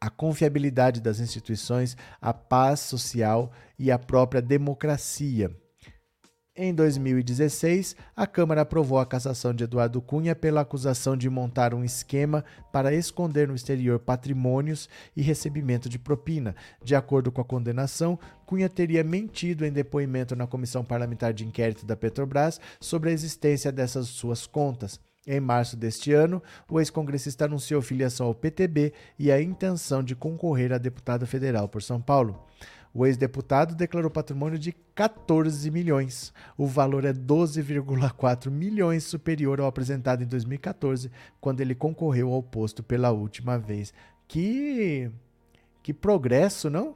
a 0.00 0.08
confiabilidade 0.08 1.00
das 1.00 1.20
instituições, 1.20 1.96
a 2.20 2.32
paz 2.32 2.80
social 2.80 3.52
e 3.78 3.90
a 3.90 3.98
própria 3.98 4.40
democracia. 4.40 5.54
Em 6.62 6.74
2016, 6.74 7.94
a 8.14 8.26
Câmara 8.26 8.62
aprovou 8.62 8.98
a 8.98 9.06
cassação 9.06 9.54
de 9.54 9.64
Eduardo 9.64 10.02
Cunha 10.02 10.34
pela 10.34 10.62
acusação 10.62 11.16
de 11.16 11.30
montar 11.30 11.72
um 11.72 11.84
esquema 11.84 12.44
para 12.72 12.92
esconder 12.92 13.48
no 13.48 13.54
exterior 13.54 14.00
patrimônios 14.00 14.88
e 15.16 15.22
recebimento 15.22 15.88
de 15.88 15.98
propina. 15.98 16.54
De 16.84 16.94
acordo 16.94 17.30
com 17.30 17.40
a 17.40 17.44
condenação, 17.44 18.18
Cunha 18.44 18.68
teria 18.68 19.04
mentido 19.04 19.64
em 19.64 19.72
depoimento 19.72 20.34
na 20.34 20.46
Comissão 20.46 20.84
Parlamentar 20.84 21.32
de 21.32 21.46
Inquérito 21.46 21.86
da 21.86 21.96
Petrobras 21.96 22.60
sobre 22.80 23.10
a 23.10 23.12
existência 23.12 23.70
dessas 23.70 24.08
suas 24.08 24.46
contas. 24.46 25.00
Em 25.26 25.38
março 25.38 25.76
deste 25.76 26.12
ano, 26.12 26.42
o 26.68 26.80
ex-congressista 26.80 27.44
anunciou 27.44 27.82
filiação 27.82 28.26
ao 28.26 28.34
PTB 28.34 28.92
e 29.18 29.30
a 29.30 29.40
intenção 29.40 30.02
de 30.02 30.14
concorrer 30.16 30.72
a 30.72 30.78
deputado 30.78 31.26
federal 31.26 31.68
por 31.68 31.82
São 31.82 32.00
Paulo. 32.00 32.42
O 32.92 33.06
ex-deputado 33.06 33.74
declarou 33.74 34.10
patrimônio 34.10 34.58
de 34.58 34.72
14 34.94 35.70
milhões. 35.70 36.32
O 36.56 36.66
valor 36.66 37.04
é 37.04 37.12
12,4 37.12 38.50
milhões 38.50 39.04
superior 39.04 39.60
ao 39.60 39.66
apresentado 39.66 40.22
em 40.22 40.26
2014, 40.26 41.10
quando 41.40 41.60
ele 41.60 41.74
concorreu 41.74 42.32
ao 42.32 42.42
posto 42.42 42.82
pela 42.82 43.10
última 43.10 43.58
vez. 43.58 43.92
Que 44.26 45.10
que 45.82 45.94
progresso, 45.94 46.68
não? 46.68 46.94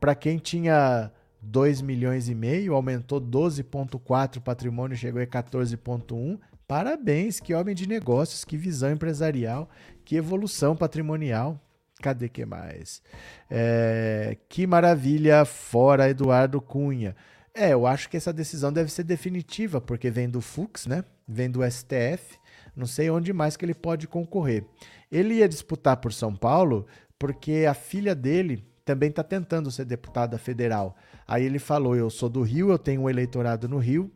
Para 0.00 0.14
quem 0.14 0.38
tinha 0.38 1.10
2 1.40 1.80
milhões 1.80 2.28
e 2.28 2.34
meio, 2.34 2.74
aumentou 2.74 3.20
12,4 3.20 4.40
patrimônio, 4.40 4.96
chegou 4.96 5.20
a 5.20 5.26
14,1. 5.26 6.38
Parabéns, 6.68 7.40
que 7.40 7.54
homem 7.54 7.74
de 7.74 7.88
negócios, 7.88 8.44
que 8.44 8.58
visão 8.58 8.92
empresarial, 8.92 9.70
que 10.04 10.16
evolução 10.16 10.76
patrimonial. 10.76 11.58
Cadê 12.02 12.28
que 12.28 12.44
mais? 12.44 13.02
É, 13.50 14.36
que 14.50 14.66
maravilha, 14.66 15.46
fora 15.46 16.10
Eduardo 16.10 16.60
Cunha. 16.60 17.16
É, 17.54 17.72
eu 17.72 17.86
acho 17.86 18.10
que 18.10 18.18
essa 18.18 18.34
decisão 18.34 18.70
deve 18.70 18.92
ser 18.92 19.02
definitiva, 19.02 19.80
porque 19.80 20.10
vem 20.10 20.28
do 20.28 20.42
Fux, 20.42 20.86
né? 20.86 21.04
Vem 21.26 21.50
do 21.50 21.60
STF. 21.68 22.38
Não 22.76 22.84
sei 22.84 23.08
onde 23.08 23.32
mais 23.32 23.56
que 23.56 23.64
ele 23.64 23.74
pode 23.74 24.06
concorrer. 24.06 24.64
Ele 25.10 25.36
ia 25.36 25.48
disputar 25.48 25.96
por 25.96 26.12
São 26.12 26.36
Paulo 26.36 26.86
porque 27.18 27.64
a 27.66 27.72
filha 27.72 28.14
dele 28.14 28.62
também 28.84 29.08
está 29.08 29.24
tentando 29.24 29.70
ser 29.70 29.86
deputada 29.86 30.36
federal. 30.36 30.96
Aí 31.26 31.44
ele 31.44 31.58
falou: 31.58 31.96
Eu 31.96 32.10
sou 32.10 32.28
do 32.28 32.42
Rio, 32.42 32.70
eu 32.70 32.78
tenho 32.78 33.00
um 33.00 33.10
eleitorado 33.10 33.66
no 33.68 33.78
Rio, 33.78 34.12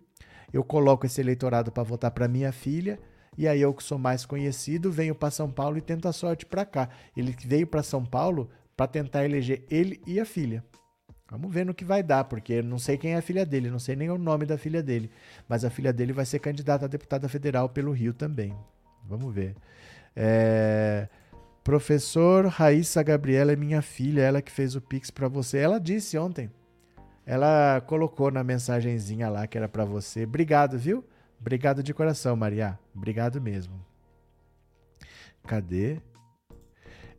eu 0.53 0.63
coloco 0.63 1.07
esse 1.07 1.21
eleitorado 1.21 1.73
para 1.73 1.83
votar 1.83 2.11
para 2.11 2.29
minha 2.29 2.53
filha, 2.53 2.99
e 3.37 3.49
aí 3.49 3.61
eu 3.61 3.73
que 3.73 3.83
sou 3.83 3.99
mais 3.99 4.27
conhecido 4.27 4.93
venho 4.93 5.15
para 5.15 5.31
São 5.31 5.51
Paulo 5.51 5.79
e 5.79 5.81
tento 5.81 6.07
a 6.07 6.13
sorte 6.13 6.45
para 6.45 6.67
cá. 6.67 6.89
Ele 7.17 7.35
veio 7.45 7.67
para 7.67 7.83
São 7.83 8.05
Paulo 8.05 8.51
para 8.77 8.87
tentar 8.87 9.25
eleger 9.25 9.65
ele 9.71 10.01
e 10.07 10.21
a 10.21 10.25
filha. 10.25 10.63
Vamos 11.31 11.53
ver 11.53 11.65
no 11.65 11.73
que 11.73 11.85
vai 11.85 12.03
dar, 12.03 12.25
porque 12.25 12.55
eu 12.55 12.63
não 12.63 12.79
sei 12.79 12.99
quem 12.99 13.15
é 13.15 13.17
a 13.17 13.23
filha 13.23 13.47
dele, 13.47 13.71
não 13.71 13.79
sei 13.79 13.97
nem 13.97 14.11
o 14.11 14.19
nome 14.19 14.45
da 14.45 14.59
filha 14.59 14.83
dele, 14.83 15.11
mas 15.49 15.65
a 15.65 15.71
filha 15.71 15.91
dele 15.91 16.13
vai 16.13 16.27
ser 16.27 16.39
candidata 16.41 16.85
a 16.85 16.89
deputada 16.89 17.27
federal 17.27 17.71
pelo 17.71 17.91
Rio 17.91 18.13
também. 18.13 18.55
Vamos 19.09 19.35
ver. 19.35 19.57
É... 20.15 21.09
Professor 21.65 22.47
Raíssa 22.47 23.03
Gabriela 23.03 23.53
é 23.53 23.57
minha 23.57 23.81
filha, 23.81 24.21
ela 24.21 24.43
que 24.43 24.53
fez 24.53 24.75
o 24.75 24.81
pix 24.81 25.11
para 25.11 25.29
você. 25.29 25.59
Ela 25.59 25.79
disse 25.79 26.19
ontem. 26.19 26.51
Ela 27.25 27.81
colocou 27.87 28.31
na 28.31 28.43
mensagenzinha 28.43 29.29
lá 29.29 29.47
que 29.47 29.57
era 29.57 29.69
para 29.69 29.85
você. 29.85 30.25
Obrigado, 30.25 30.79
viu? 30.79 31.05
Obrigado 31.41 31.83
de 31.83 31.95
coração, 31.95 32.37
Maria. 32.37 32.79
Obrigado 32.95 33.41
mesmo. 33.41 33.85
Cadê? 35.47 36.01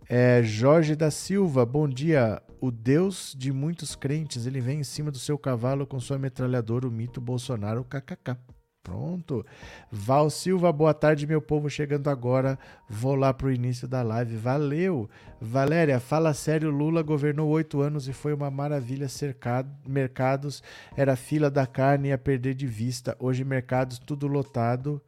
É, 0.10 0.42
Jorge 0.44 0.96
da 0.96 1.10
Silva, 1.10 1.66
bom 1.66 1.88
dia. 1.88 2.42
O 2.60 2.72
Deus 2.72 3.34
de 3.38 3.52
muitos 3.52 3.96
crentes, 3.96 4.46
ele 4.46 4.62
vem 4.62 4.80
em 4.80 4.84
cima 4.84 5.12
do 5.12 5.20
seu 5.20 5.38
cavalo 5.38 5.86
com 5.86 6.00
sua 6.00 6.18
metralhadora, 6.18 6.88
o 6.88 6.92
mito 6.92 7.20
Bolsonaro, 7.20 7.84
kkk. 7.84 8.38
Pronto. 8.84 9.46
Val 9.90 10.30
Silva, 10.30 10.70
boa 10.70 10.94
tarde, 10.94 11.26
meu 11.26 11.42
povo. 11.42 11.70
Chegando 11.70 12.10
agora, 12.10 12.60
vou 12.90 13.16
lá 13.16 13.34
pro 13.34 13.50
início 13.50 13.88
da 13.88 14.02
live. 14.02 14.36
Valeu. 14.36 15.10
Valéria, 15.40 16.02
fala 16.02 16.34
sério. 16.34 16.70
Lula 16.70 17.02
governou 17.02 17.50
oito 17.50 17.80
anos 17.80 18.10
e 18.10 18.14
foi 18.14 18.34
uma 18.34 18.52
maravilha. 18.52 19.08
Cercado, 19.08 19.70
mercados 19.88 20.62
era 20.98 21.16
fila 21.16 21.50
da 21.50 21.66
carne 21.66 22.12
a 22.12 22.18
perder 22.18 22.56
de 22.56 22.68
vista. 22.68 23.16
Hoje, 23.20 23.46
mercados 23.46 23.98
tudo 23.98 24.28
lotado. 24.28 25.02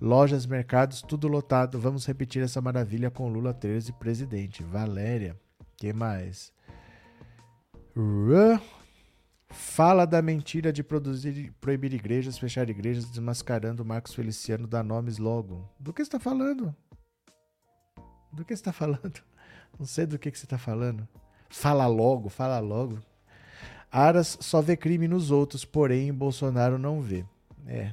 Lojas, 0.00 0.44
mercados, 0.44 1.00
tudo 1.00 1.28
lotado. 1.28 1.78
Vamos 1.78 2.04
repetir 2.06 2.42
essa 2.42 2.60
maravilha 2.60 3.12
com 3.12 3.28
Lula 3.28 3.54
13, 3.54 3.92
presidente. 3.92 4.64
Valéria, 4.64 5.36
que 5.76 5.92
mais? 5.92 6.52
Fala 9.50 10.06
da 10.06 10.22
mentira 10.22 10.72
de 10.72 10.82
produzir, 10.82 11.52
proibir 11.60 11.92
igrejas, 11.92 12.38
fechar 12.38 12.70
igrejas, 12.70 13.10
desmascarando 13.10 13.84
Marcos 13.84 14.14
Feliciano 14.14 14.66
da 14.66 14.82
nomes 14.82 15.18
logo. 15.18 15.68
Do 15.78 15.92
que 15.92 16.02
está 16.02 16.20
falando? 16.20 16.74
Do 18.32 18.44
que 18.44 18.54
está 18.54 18.72
falando? 18.72 19.20
Não 19.78 19.84
sei 19.84 20.06
do 20.06 20.18
que, 20.18 20.30
que 20.30 20.38
você 20.38 20.46
está 20.46 20.56
falando. 20.56 21.06
Fala 21.48 21.86
logo, 21.88 22.28
fala 22.28 22.60
logo. 22.60 22.98
Aras 23.90 24.38
só 24.40 24.60
vê 24.60 24.76
crime 24.76 25.08
nos 25.08 25.32
outros, 25.32 25.64
porém 25.64 26.14
Bolsonaro 26.14 26.78
não 26.78 27.00
vê. 27.00 27.24
É, 27.66 27.92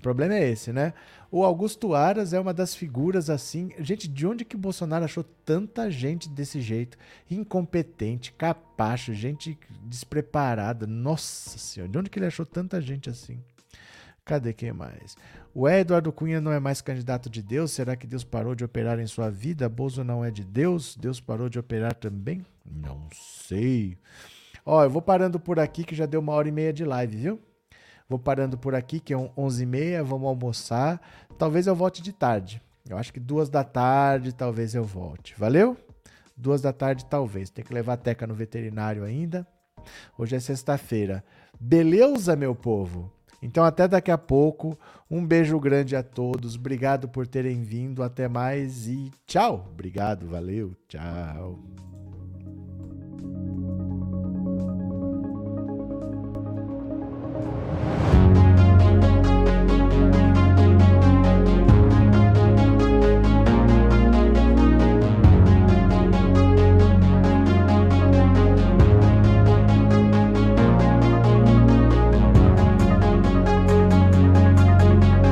o 0.00 0.02
problema 0.02 0.34
é 0.34 0.48
esse, 0.48 0.72
né? 0.72 0.94
O 1.30 1.44
Augusto 1.44 1.94
Aras 1.94 2.32
é 2.32 2.40
uma 2.40 2.54
das 2.54 2.74
figuras 2.74 3.28
assim. 3.28 3.70
Gente, 3.80 4.08
de 4.08 4.26
onde 4.26 4.46
que 4.46 4.56
o 4.56 4.58
Bolsonaro 4.58 5.04
achou 5.04 5.22
tanta 5.22 5.90
gente 5.90 6.26
desse 6.26 6.58
jeito? 6.58 6.96
Incompetente, 7.30 8.32
capacho, 8.32 9.12
gente 9.12 9.58
despreparada. 9.82 10.86
Nossa 10.86 11.58
senhora, 11.58 11.92
de 11.92 11.98
onde 11.98 12.08
que 12.08 12.18
ele 12.18 12.24
achou 12.24 12.46
tanta 12.46 12.80
gente 12.80 13.10
assim? 13.10 13.38
Cadê 14.24 14.54
quem 14.54 14.72
mais? 14.72 15.18
O 15.54 15.68
Eduardo 15.68 16.10
Cunha 16.10 16.40
não 16.40 16.50
é 16.50 16.58
mais 16.58 16.80
candidato 16.80 17.28
de 17.28 17.42
Deus? 17.42 17.70
Será 17.70 17.94
que 17.94 18.06
Deus 18.06 18.24
parou 18.24 18.54
de 18.54 18.64
operar 18.64 18.98
em 18.98 19.06
sua 19.06 19.28
vida? 19.28 19.68
Bozo 19.68 20.02
não 20.02 20.24
é 20.24 20.30
de 20.30 20.42
Deus? 20.42 20.96
Deus 20.96 21.20
parou 21.20 21.50
de 21.50 21.58
operar 21.58 21.94
também? 21.94 22.42
Não 22.64 23.06
sei. 23.12 23.98
Ó, 24.64 24.82
eu 24.82 24.88
vou 24.88 25.02
parando 25.02 25.38
por 25.38 25.60
aqui 25.60 25.84
que 25.84 25.94
já 25.94 26.06
deu 26.06 26.20
uma 26.20 26.32
hora 26.32 26.48
e 26.48 26.52
meia 26.52 26.72
de 26.72 26.86
live, 26.86 27.16
viu? 27.18 27.40
Vou 28.10 28.18
parando 28.18 28.58
por 28.58 28.74
aqui, 28.74 28.98
que 28.98 29.14
é 29.14 29.16
11h30, 29.16 30.02
vamos 30.02 30.28
almoçar. 30.28 31.00
Talvez 31.38 31.68
eu 31.68 31.76
volte 31.76 32.02
de 32.02 32.12
tarde. 32.12 32.60
Eu 32.88 32.98
acho 32.98 33.12
que 33.12 33.20
duas 33.20 33.48
da 33.48 33.62
tarde 33.62 34.34
talvez 34.34 34.74
eu 34.74 34.82
volte. 34.82 35.32
Valeu? 35.38 35.76
Duas 36.36 36.60
da 36.60 36.72
tarde 36.72 37.04
talvez. 37.04 37.50
Tem 37.50 37.64
que 37.64 37.72
levar 37.72 37.92
a 37.92 37.96
Teca 37.96 38.26
no 38.26 38.34
veterinário 38.34 39.04
ainda. 39.04 39.46
Hoje 40.18 40.34
é 40.34 40.40
sexta-feira. 40.40 41.24
Beleza, 41.60 42.34
meu 42.34 42.52
povo? 42.52 43.12
Então 43.40 43.62
até 43.62 43.86
daqui 43.86 44.10
a 44.10 44.18
pouco. 44.18 44.76
Um 45.08 45.24
beijo 45.24 45.60
grande 45.60 45.94
a 45.94 46.02
todos. 46.02 46.56
Obrigado 46.56 47.08
por 47.08 47.28
terem 47.28 47.62
vindo. 47.62 48.02
Até 48.02 48.26
mais 48.26 48.88
e 48.88 49.12
tchau. 49.24 49.68
Obrigado, 49.70 50.26
valeu. 50.26 50.74
Tchau. 50.88 51.60